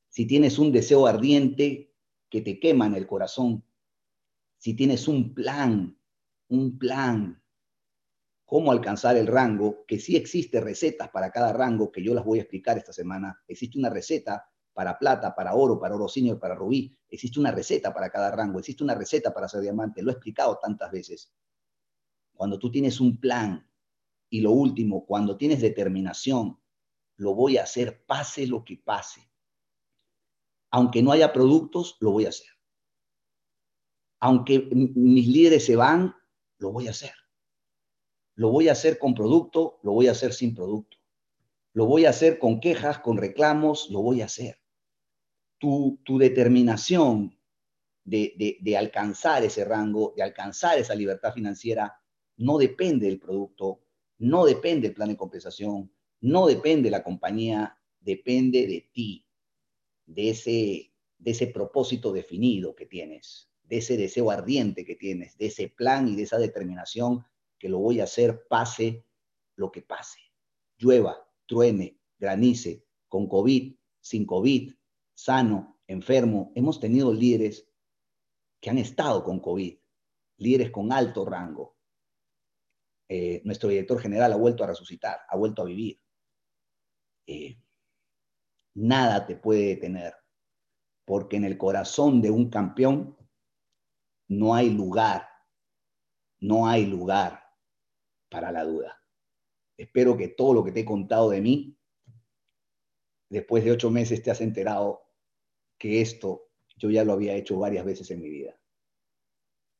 si 0.09 0.25
tienes 0.25 0.59
un 0.59 0.71
deseo 0.71 1.07
ardiente 1.07 1.93
que 2.29 2.41
te 2.41 2.59
quema 2.59 2.85
en 2.85 2.95
el 2.95 3.07
corazón, 3.07 3.63
si 4.57 4.73
tienes 4.75 5.07
un 5.07 5.33
plan, 5.33 5.97
un 6.49 6.77
plan, 6.77 7.41
cómo 8.45 8.71
alcanzar 8.71 9.17
el 9.17 9.27
rango, 9.27 9.85
que 9.87 9.99
sí 9.99 10.15
existe 10.15 10.61
recetas 10.61 11.09
para 11.09 11.31
cada 11.31 11.53
rango, 11.53 11.91
que 11.91 12.03
yo 12.03 12.13
las 12.13 12.23
voy 12.23 12.39
a 12.39 12.43
explicar 12.43 12.77
esta 12.77 12.93
semana. 12.93 13.41
Existe 13.47 13.79
una 13.79 13.89
receta 13.89 14.45
para 14.73 14.97
plata, 14.97 15.35
para 15.35 15.55
oro, 15.55 15.79
para 15.79 15.95
oro 15.95 16.07
senior, 16.07 16.39
para 16.39 16.55
rubí. 16.55 16.95
Existe 17.09 17.39
una 17.39 17.51
receta 17.51 17.93
para 17.93 18.09
cada 18.09 18.31
rango, 18.31 18.59
existe 18.59 18.83
una 18.83 18.95
receta 18.95 19.33
para 19.33 19.47
ser 19.47 19.61
diamante. 19.61 20.01
Lo 20.01 20.11
he 20.11 20.13
explicado 20.13 20.59
tantas 20.61 20.91
veces. 20.91 21.33
Cuando 22.33 22.59
tú 22.59 22.71
tienes 22.71 22.99
un 22.99 23.19
plan, 23.19 23.67
y 24.29 24.41
lo 24.41 24.51
último, 24.51 25.05
cuando 25.05 25.37
tienes 25.37 25.61
determinación, 25.61 26.59
lo 27.17 27.35
voy 27.35 27.57
a 27.57 27.63
hacer 27.63 28.03
pase 28.05 28.47
lo 28.47 28.65
que 28.65 28.77
pase. 28.77 29.29
Aunque 30.71 31.03
no 31.03 31.11
haya 31.11 31.31
productos, 31.31 31.97
lo 31.99 32.11
voy 32.11 32.25
a 32.25 32.29
hacer. 32.29 32.47
Aunque 34.19 34.67
mis 34.95 35.27
líderes 35.27 35.65
se 35.65 35.75
van, 35.75 36.15
lo 36.63 36.71
voy 36.71 36.87
a 36.87 36.91
hacer. 36.91 37.13
Lo 38.35 38.49
voy 38.49 38.69
a 38.69 38.71
hacer 38.71 38.97
con 38.97 39.13
producto, 39.13 39.79
lo 39.83 39.91
voy 39.91 40.07
a 40.07 40.11
hacer 40.11 40.33
sin 40.33 40.55
producto. 40.55 40.97
Lo 41.73 41.85
voy 41.85 42.05
a 42.05 42.09
hacer 42.09 42.39
con 42.39 42.59
quejas, 42.59 42.99
con 42.99 43.17
reclamos, 43.17 43.89
lo 43.91 44.01
voy 44.01 44.21
a 44.21 44.25
hacer. 44.25 44.59
Tu, 45.59 45.99
determinación 46.19 47.37
de, 48.03 48.57
de 48.59 48.77
alcanzar 48.77 49.43
ese 49.43 49.63
rango, 49.65 50.13
de 50.15 50.23
alcanzar 50.23 50.77
esa 50.77 50.95
libertad 50.95 51.33
financiera, 51.33 52.01
no 52.37 52.57
depende 52.57 53.07
del 53.07 53.19
producto, 53.19 53.81
no 54.19 54.45
depende 54.45 54.87
el 54.87 54.93
plan 54.93 55.09
de 55.09 55.17
compensación, 55.17 55.91
no 56.21 56.47
depende 56.47 56.89
la 56.89 57.03
compañía, 57.03 57.77
depende 57.99 58.67
de 58.67 58.89
ti, 58.93 59.25
de 60.05 60.29
ese, 60.29 60.93
de 61.17 61.31
ese 61.31 61.47
propósito 61.47 62.11
definido 62.11 62.75
que 62.75 62.85
tienes, 62.85 63.52
de 63.73 63.79
ese 63.79 63.97
deseo 63.97 64.29
ardiente 64.29 64.85
que 64.85 64.93
tienes, 64.93 65.35
de 65.39 65.47
ese 65.47 65.67
plan 65.67 66.07
y 66.07 66.15
de 66.15 66.21
esa 66.21 66.37
determinación 66.37 67.25
que 67.57 67.69
lo 67.69 67.79
voy 67.79 68.01
a 68.01 68.03
hacer 68.03 68.45
pase 68.47 69.03
lo 69.55 69.71
que 69.71 69.81
pase. 69.81 70.19
Llueva, 70.77 71.27
truene, 71.47 71.99
granice, 72.19 72.85
con 73.07 73.27
COVID, 73.27 73.75
sin 73.99 74.27
COVID, 74.27 74.75
sano, 75.15 75.79
enfermo. 75.87 76.51
Hemos 76.53 76.79
tenido 76.79 77.11
líderes 77.11 77.67
que 78.61 78.69
han 78.69 78.77
estado 78.77 79.23
con 79.23 79.39
COVID, 79.39 79.75
líderes 80.37 80.69
con 80.69 80.91
alto 80.91 81.25
rango, 81.25 81.75
eh, 83.09 83.41
nuestro 83.43 83.69
director 83.69 83.99
general 83.99 84.33
ha 84.33 84.37
vuelto 84.37 84.63
a 84.63 84.67
resucitar, 84.67 85.21
ha 85.27 85.35
vuelto 85.35 85.63
a 85.63 85.65
vivir. 85.65 85.99
Eh, 87.25 87.59
nada 88.75 89.25
te 89.25 89.35
puede 89.35 89.65
detener, 89.65 90.13
porque 91.05 91.37
en 91.37 91.45
el 91.45 91.57
corazón 91.57 92.21
de 92.21 92.29
un 92.29 92.51
campeón 92.51 93.17
no 94.27 94.55
hay 94.55 94.69
lugar, 94.69 95.27
no 96.39 96.67
hay 96.67 96.85
lugar 96.85 97.43
para 98.29 98.51
la 98.51 98.63
duda. 98.63 99.01
Espero 99.77 100.17
que 100.17 100.29
todo 100.29 100.53
lo 100.53 100.63
que 100.63 100.71
te 100.71 100.81
he 100.81 100.85
contado 100.85 101.29
de 101.29 101.41
mí, 101.41 101.77
después 103.29 103.63
de 103.63 103.71
ocho 103.71 103.89
meses 103.89 104.21
te 104.21 104.31
has 104.31 104.41
enterado 104.41 105.03
que 105.77 106.01
esto 106.01 106.49
yo 106.77 106.89
ya 106.89 107.03
lo 107.03 107.13
había 107.13 107.35
hecho 107.35 107.57
varias 107.57 107.85
veces 107.85 108.09
en 108.11 108.21
mi 108.21 108.29
vida. 108.29 108.59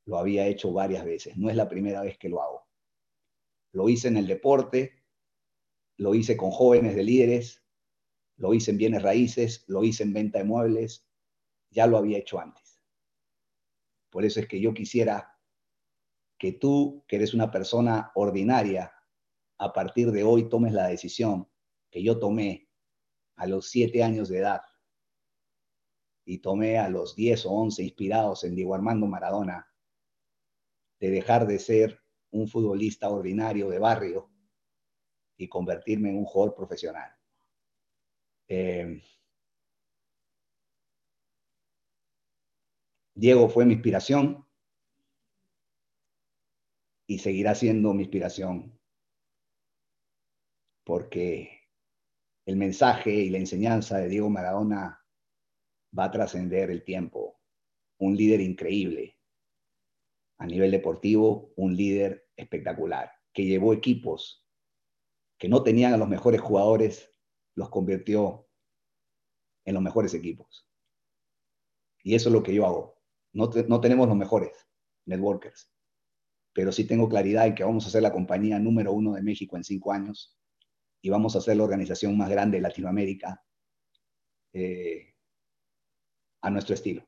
Lo 0.05 0.17
había 0.17 0.47
hecho 0.47 0.71
varias 0.71 1.05
veces. 1.05 1.37
No 1.37 1.49
es 1.49 1.55
la 1.55 1.69
primera 1.69 2.01
vez 2.01 2.17
que 2.17 2.29
lo 2.29 2.41
hago. 2.41 2.67
Lo 3.71 3.89
hice 3.89 4.07
en 4.07 4.17
el 4.17 4.27
deporte, 4.27 5.03
lo 5.97 6.13
hice 6.13 6.37
con 6.37 6.51
jóvenes 6.51 6.95
de 6.95 7.03
líderes, 7.03 7.63
lo 8.37 8.53
hice 8.53 8.71
en 8.71 8.77
bienes 8.77 9.01
raíces, 9.01 9.63
lo 9.67 9.83
hice 9.83 10.03
en 10.03 10.13
venta 10.13 10.39
de 10.39 10.45
muebles, 10.45 11.07
ya 11.69 11.87
lo 11.87 11.97
había 11.97 12.17
hecho 12.17 12.39
antes. 12.39 12.62
Por 14.13 14.25
eso 14.25 14.39
es 14.39 14.47
que 14.47 14.61
yo 14.61 14.75
quisiera 14.75 15.35
que 16.37 16.51
tú, 16.51 17.03
que 17.07 17.15
eres 17.15 17.33
una 17.33 17.49
persona 17.49 18.11
ordinaria, 18.13 18.93
a 19.57 19.73
partir 19.73 20.11
de 20.11 20.23
hoy 20.23 20.49
tomes 20.49 20.71
la 20.71 20.87
decisión 20.87 21.49
que 21.89 22.03
yo 22.03 22.19
tomé 22.19 22.69
a 23.37 23.47
los 23.47 23.71
siete 23.71 24.03
años 24.03 24.29
de 24.29 24.37
edad 24.37 24.61
y 26.25 26.37
tomé 26.37 26.77
a 26.77 26.89
los 26.89 27.15
diez 27.15 27.43
o 27.47 27.53
once 27.53 27.81
inspirados 27.81 28.43
en 28.43 28.53
Diego 28.53 28.75
Armando 28.75 29.07
Maradona, 29.07 29.67
de 30.99 31.09
dejar 31.09 31.47
de 31.47 31.57
ser 31.57 31.99
un 32.29 32.47
futbolista 32.47 33.09
ordinario 33.09 33.67
de 33.67 33.79
barrio 33.79 34.29
y 35.37 35.49
convertirme 35.49 36.11
en 36.11 36.19
un 36.19 36.25
jugador 36.25 36.53
profesional. 36.53 37.11
Eh, 38.47 39.01
Diego 43.15 43.49
fue 43.49 43.65
mi 43.65 43.73
inspiración 43.73 44.45
y 47.07 47.19
seguirá 47.19 47.53
siendo 47.55 47.93
mi 47.93 48.03
inspiración 48.03 48.79
porque 50.83 51.61
el 52.45 52.57
mensaje 52.57 53.11
y 53.11 53.29
la 53.29 53.37
enseñanza 53.37 53.97
de 53.97 54.09
Diego 54.09 54.29
Maradona 54.29 55.05
va 55.97 56.05
a 56.05 56.11
trascender 56.11 56.69
el 56.71 56.83
tiempo. 56.83 57.39
Un 57.99 58.17
líder 58.17 58.41
increíble, 58.41 59.17
a 60.39 60.45
nivel 60.45 60.71
deportivo, 60.71 61.53
un 61.55 61.75
líder 61.75 62.27
espectacular, 62.35 63.11
que 63.31 63.45
llevó 63.45 63.73
equipos 63.73 64.43
que 65.37 65.49
no 65.49 65.63
tenían 65.63 65.93
a 65.93 65.97
los 65.97 66.07
mejores 66.07 66.41
jugadores, 66.41 67.13
los 67.55 67.69
convirtió 67.69 68.47
en 69.65 69.73
los 69.73 69.83
mejores 69.83 70.13
equipos. 70.13 70.69
Y 72.01 72.15
eso 72.15 72.29
es 72.29 72.33
lo 72.33 72.43
que 72.43 72.53
yo 72.53 72.65
hago. 72.65 73.02
No, 73.33 73.49
no 73.67 73.81
tenemos 73.81 74.07
los 74.07 74.17
mejores 74.17 74.67
networkers, 75.05 75.71
pero 76.53 76.71
sí 76.71 76.85
tengo 76.85 77.09
claridad 77.09 77.47
en 77.47 77.55
que 77.55 77.63
vamos 77.63 77.85
a 77.87 77.89
ser 77.89 78.03
la 78.03 78.11
compañía 78.11 78.59
número 78.59 78.93
uno 78.93 79.13
de 79.13 79.21
México 79.21 79.57
en 79.57 79.63
cinco 79.63 79.91
años 79.91 80.37
y 81.01 81.09
vamos 81.09 81.35
a 81.35 81.41
ser 81.41 81.57
la 81.57 81.63
organización 81.63 82.17
más 82.17 82.29
grande 82.29 82.57
de 82.57 82.61
Latinoamérica 82.61 83.43
eh, 84.53 85.15
a 86.41 86.49
nuestro 86.49 86.75
estilo, 86.75 87.07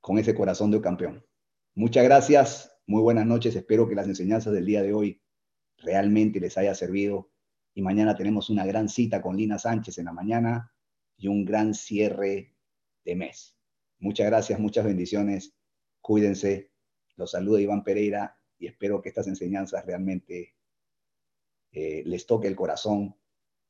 con 0.00 0.18
ese 0.18 0.34
corazón 0.34 0.70
de 0.70 0.80
campeón 0.80 1.24
Muchas 1.76 2.02
gracias, 2.02 2.76
muy 2.88 3.00
buenas 3.00 3.26
noches. 3.26 3.54
Espero 3.54 3.88
que 3.88 3.94
las 3.94 4.08
enseñanzas 4.08 4.52
del 4.52 4.66
día 4.66 4.82
de 4.82 4.92
hoy 4.92 5.22
realmente 5.78 6.40
les 6.40 6.58
haya 6.58 6.74
servido. 6.74 7.30
Y 7.74 7.82
mañana 7.82 8.16
tenemos 8.16 8.50
una 8.50 8.66
gran 8.66 8.88
cita 8.88 9.22
con 9.22 9.36
Lina 9.36 9.56
Sánchez 9.56 9.96
en 9.98 10.06
la 10.06 10.12
mañana 10.12 10.74
y 11.16 11.28
un 11.28 11.44
gran 11.44 11.72
cierre 11.72 12.56
de 13.04 13.14
mes. 13.14 13.56
Muchas 14.00 14.26
gracias, 14.26 14.58
muchas 14.58 14.84
bendiciones. 14.84 15.54
Cuídense. 16.00 16.72
Los 17.16 17.32
saluda 17.32 17.60
Iván 17.60 17.84
Pereira 17.84 18.36
y 18.58 18.66
espero 18.66 19.02
que 19.02 19.10
estas 19.10 19.26
enseñanzas 19.26 19.84
realmente 19.84 20.56
eh, 21.72 22.02
les 22.06 22.26
toque 22.26 22.48
el 22.48 22.56
corazón 22.56 23.14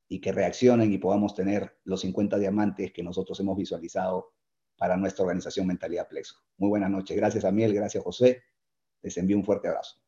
y 0.09 0.21
que 0.21 0.33
reaccionen 0.33 0.93
y 0.93 0.99
podamos 0.99 1.35
tener 1.35 1.79
los 1.85 2.01
50 2.01 2.39
diamantes 2.39 2.93
que 2.93 3.03
nosotros 3.03 3.39
hemos 3.41 3.57
visualizado 3.57 4.33
para 4.77 4.97
nuestra 4.97 5.25
organización 5.25 5.67
Mentalidad 5.67 6.09
Plexo. 6.09 6.37
Muy 6.57 6.71
buenas 6.71 6.91
noches. 6.91 7.17
Gracias 7.17 7.45
a 7.45 7.53
Miel, 7.53 7.75
gracias 7.75 8.03
José. 8.03 8.43
Les 9.03 9.17
envío 9.17 9.37
un 9.37 9.45
fuerte 9.45 9.69
abrazo. 9.69 10.01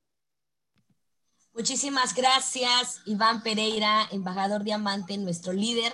Muchísimas 1.54 2.14
gracias, 2.14 3.02
Iván 3.04 3.42
Pereira, 3.42 4.08
embajador 4.10 4.64
diamante, 4.64 5.18
nuestro 5.18 5.52
líder. 5.52 5.92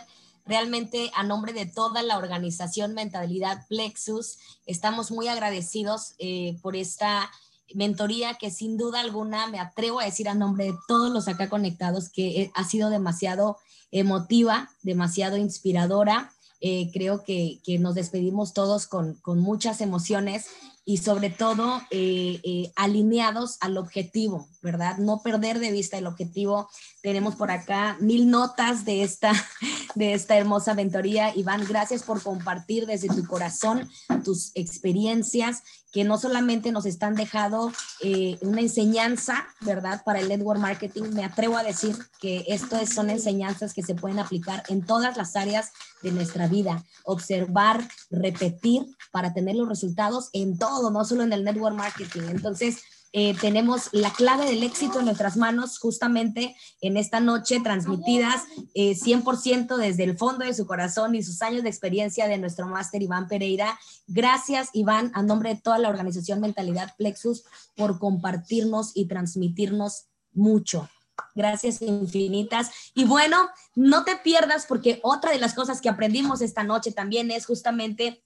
Realmente, 0.49 1.11
a 1.15 1.25
nombre 1.25 1.53
de 1.53 1.67
toda 1.67 2.03
la 2.03 2.17
organización 2.17 2.95
Mentalidad 2.95 3.67
Plexus, 3.69 4.39
estamos 4.65 5.11
muy 5.11 5.29
agradecidos 5.29 6.15
eh, 6.19 6.57
por 6.63 6.75
esta 6.75 7.31
mentoría 7.75 8.35
que 8.35 8.51
sin 8.51 8.79
duda 8.79 9.01
alguna 9.01 9.47
me 9.49 9.61
atrevo 9.61 10.01
a 10.01 10.07
decir 10.07 10.27
a 10.27 10.35
nombre 10.35 10.73
de 10.73 10.79
todos 10.89 11.13
los 11.13 11.29
acá 11.29 11.51
conectados 11.51 12.09
que 12.09 12.41
eh, 12.41 12.53
ha 12.55 12.65
sido 12.65 12.89
demasiado 12.89 13.59
emotiva, 13.91 14.71
demasiado 14.83 15.37
inspiradora. 15.37 16.33
Eh, 16.63 16.91
creo 16.95 17.25
que, 17.25 17.61
nos 17.79 17.95
despedimos 17.95 18.55
todos 18.55 18.87
con, 18.87 19.21
muchas 19.27 19.83
emociones 19.83 20.47
y 20.89 20.97
sobre 20.97 21.29
todo 21.29 21.83
eh, 21.91 22.41
eh, 22.43 22.73
alineados 22.75 23.59
al 23.61 23.77
objetivo, 23.77 24.49
¿verdad? 24.63 24.97
No 24.97 25.21
perder 25.23 25.59
de 25.59 25.71
vista 25.71 25.99
el 25.99 26.07
objetivo. 26.07 26.71
Tenemos 27.03 27.37
por 27.37 27.51
acá 27.51 27.99
mil 28.01 28.31
notas 28.31 28.87
de 28.87 29.03
esta, 29.03 29.33
de 29.95 30.15
esta 30.15 30.39
hermosa 30.39 30.73
mentoría. 30.73 31.37
Iván, 31.37 31.67
gracias 31.69 32.03
por 32.05 32.23
compartir 32.23 32.87
desde 32.87 33.09
tu 33.09 33.27
corazón 33.27 33.87
tus 34.25 34.51
experiencias 34.55 35.63
que 35.93 36.05
no 36.05 36.19
solamente 36.19 36.71
nos 36.71 36.87
están 36.87 37.15
dejando 37.15 37.73
eh, 38.01 38.37
una 38.43 38.61
enseñanza, 38.61 39.47
¿verdad? 39.61 40.03
Para 40.05 40.21
el 40.21 40.29
network 40.29 40.61
marketing, 40.61 41.05
me 41.13 41.25
atrevo 41.25 41.57
a 41.57 41.63
decir 41.63 41.97
que 42.21 42.45
esto 42.49 42.77
son 42.87 43.11
enseñanzas 43.11 43.73
que 43.73 43.83
se 43.83 43.95
pueden 43.95 44.19
aplicar 44.19 44.63
en 44.69 44.85
todas 44.85 45.17
las 45.17 45.35
áreas 45.35 45.73
de 46.03 46.13
nuestra 46.13 46.47
vida. 46.47 46.85
Observar, 47.05 47.89
repetir 48.11 48.87
para 49.11 49.33
tener 49.33 49.57
los 49.57 49.69
resultados 49.69 50.29
en 50.35 50.59
todo, 50.59 50.78
no 50.91 51.05
solo 51.05 51.23
en 51.23 51.33
el 51.33 51.45
network 51.45 51.75
marketing. 51.75 52.23
Entonces, 52.31 52.83
eh, 53.13 53.35
tenemos 53.41 53.89
la 53.93 54.13
clave 54.13 54.45
del 54.45 54.63
éxito 54.63 54.99
en 54.99 55.07
nuestras 55.07 55.37
manos 55.39 55.79
justamente 55.79 56.55
en 56.83 56.99
esta 56.99 57.21
noche 57.21 57.61
transmitidas 57.61 58.43
100% 58.75 59.79
eh, 59.79 59.87
desde 59.87 60.05
el 60.05 60.19
fondo 60.19 60.45
de 60.45 60.53
su 60.53 60.67
corazón 60.67 61.15
y 61.15 61.23
sus 61.23 61.41
años 61.41 61.63
de 61.63 61.71
experiencia 61.71 62.29
de 62.29 62.37
nuestro 62.37 62.67
máster 62.67 63.01
Iván 63.01 63.27
Pereira. 63.27 63.79
Gracias 64.07 64.69
Iván, 64.75 65.11
a 65.15 65.23
nombre 65.23 65.55
de 65.55 65.61
toda 65.61 65.79
la 65.79 65.89
organización 65.89 66.41
Mentalidad 66.41 66.95
Plexus, 66.99 67.45
por 67.77 67.99
compartirnos 67.99 68.93
y 68.95 69.07
transmitirnos 69.07 70.09
mucho. 70.33 70.89
Gracias 71.35 71.81
infinitas. 71.81 72.71
Y 72.95 73.05
bueno, 73.05 73.49
no 73.75 74.05
te 74.05 74.17
pierdas 74.17 74.67
porque 74.67 75.01
otra 75.03 75.33
de 75.33 75.39
las 75.39 75.55
cosas 75.55 75.81
que 75.81 75.89
aprendimos 75.89 76.43
esta 76.43 76.63
noche 76.63 76.93
también 76.93 77.31
es 77.31 77.47
justamente 77.47 78.23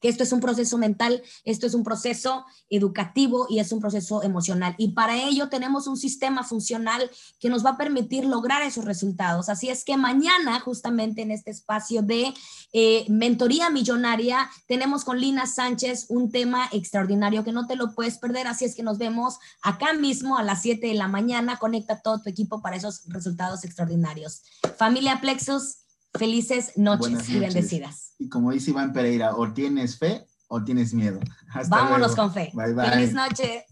que 0.00 0.08
esto 0.08 0.22
es 0.22 0.32
un 0.32 0.40
proceso 0.40 0.78
mental, 0.78 1.22
esto 1.44 1.66
es 1.66 1.74
un 1.74 1.84
proceso 1.84 2.44
educativo 2.68 3.46
y 3.48 3.58
es 3.58 3.72
un 3.72 3.80
proceso 3.80 4.22
emocional. 4.22 4.74
Y 4.78 4.92
para 4.92 5.16
ello 5.16 5.48
tenemos 5.48 5.86
un 5.86 5.96
sistema 5.96 6.44
funcional 6.44 7.10
que 7.38 7.48
nos 7.48 7.64
va 7.64 7.70
a 7.70 7.76
permitir 7.76 8.24
lograr 8.24 8.62
esos 8.62 8.84
resultados. 8.84 9.48
Así 9.48 9.68
es 9.68 9.84
que 9.84 9.96
mañana, 9.96 10.60
justamente 10.60 11.22
en 11.22 11.30
este 11.30 11.50
espacio 11.50 12.02
de 12.02 12.34
eh, 12.72 13.06
mentoría 13.08 13.70
millonaria, 13.70 14.50
tenemos 14.66 15.04
con 15.04 15.20
Lina 15.20 15.46
Sánchez 15.46 16.06
un 16.08 16.30
tema 16.30 16.68
extraordinario 16.72 17.44
que 17.44 17.52
no 17.52 17.66
te 17.66 17.76
lo 17.76 17.94
puedes 17.94 18.18
perder. 18.18 18.46
Así 18.46 18.64
es 18.64 18.74
que 18.74 18.82
nos 18.82 18.98
vemos 18.98 19.38
acá 19.62 19.92
mismo 19.92 20.36
a 20.36 20.42
las 20.42 20.62
7 20.62 20.86
de 20.86 20.94
la 20.94 21.08
mañana. 21.08 21.58
Conecta 21.58 22.00
todo 22.00 22.20
tu 22.20 22.28
equipo 22.28 22.60
para 22.60 22.76
esos 22.76 23.02
resultados 23.06 23.64
extraordinarios. 23.64 24.42
Familia 24.76 25.20
Plexus, 25.20 25.85
felices 26.18 26.72
noches, 26.76 27.28
y 27.28 27.38
bendecidas. 27.38 28.14
Y 28.18 28.28
como 28.28 28.52
dice 28.52 28.70
Iván 28.70 28.92
Pereira, 28.92 29.36
o 29.36 29.52
tienes 29.52 29.98
fe 29.98 30.26
o 30.48 30.62
tienes 30.62 30.94
miedo. 30.94 31.20
Hasta 31.52 31.76
Vámonos 31.76 32.14
con 32.14 32.32
fe. 32.32 32.50
Bye, 32.54 32.74
bye. 32.74 32.90
Feliz 32.90 33.12
noche. 33.12 33.66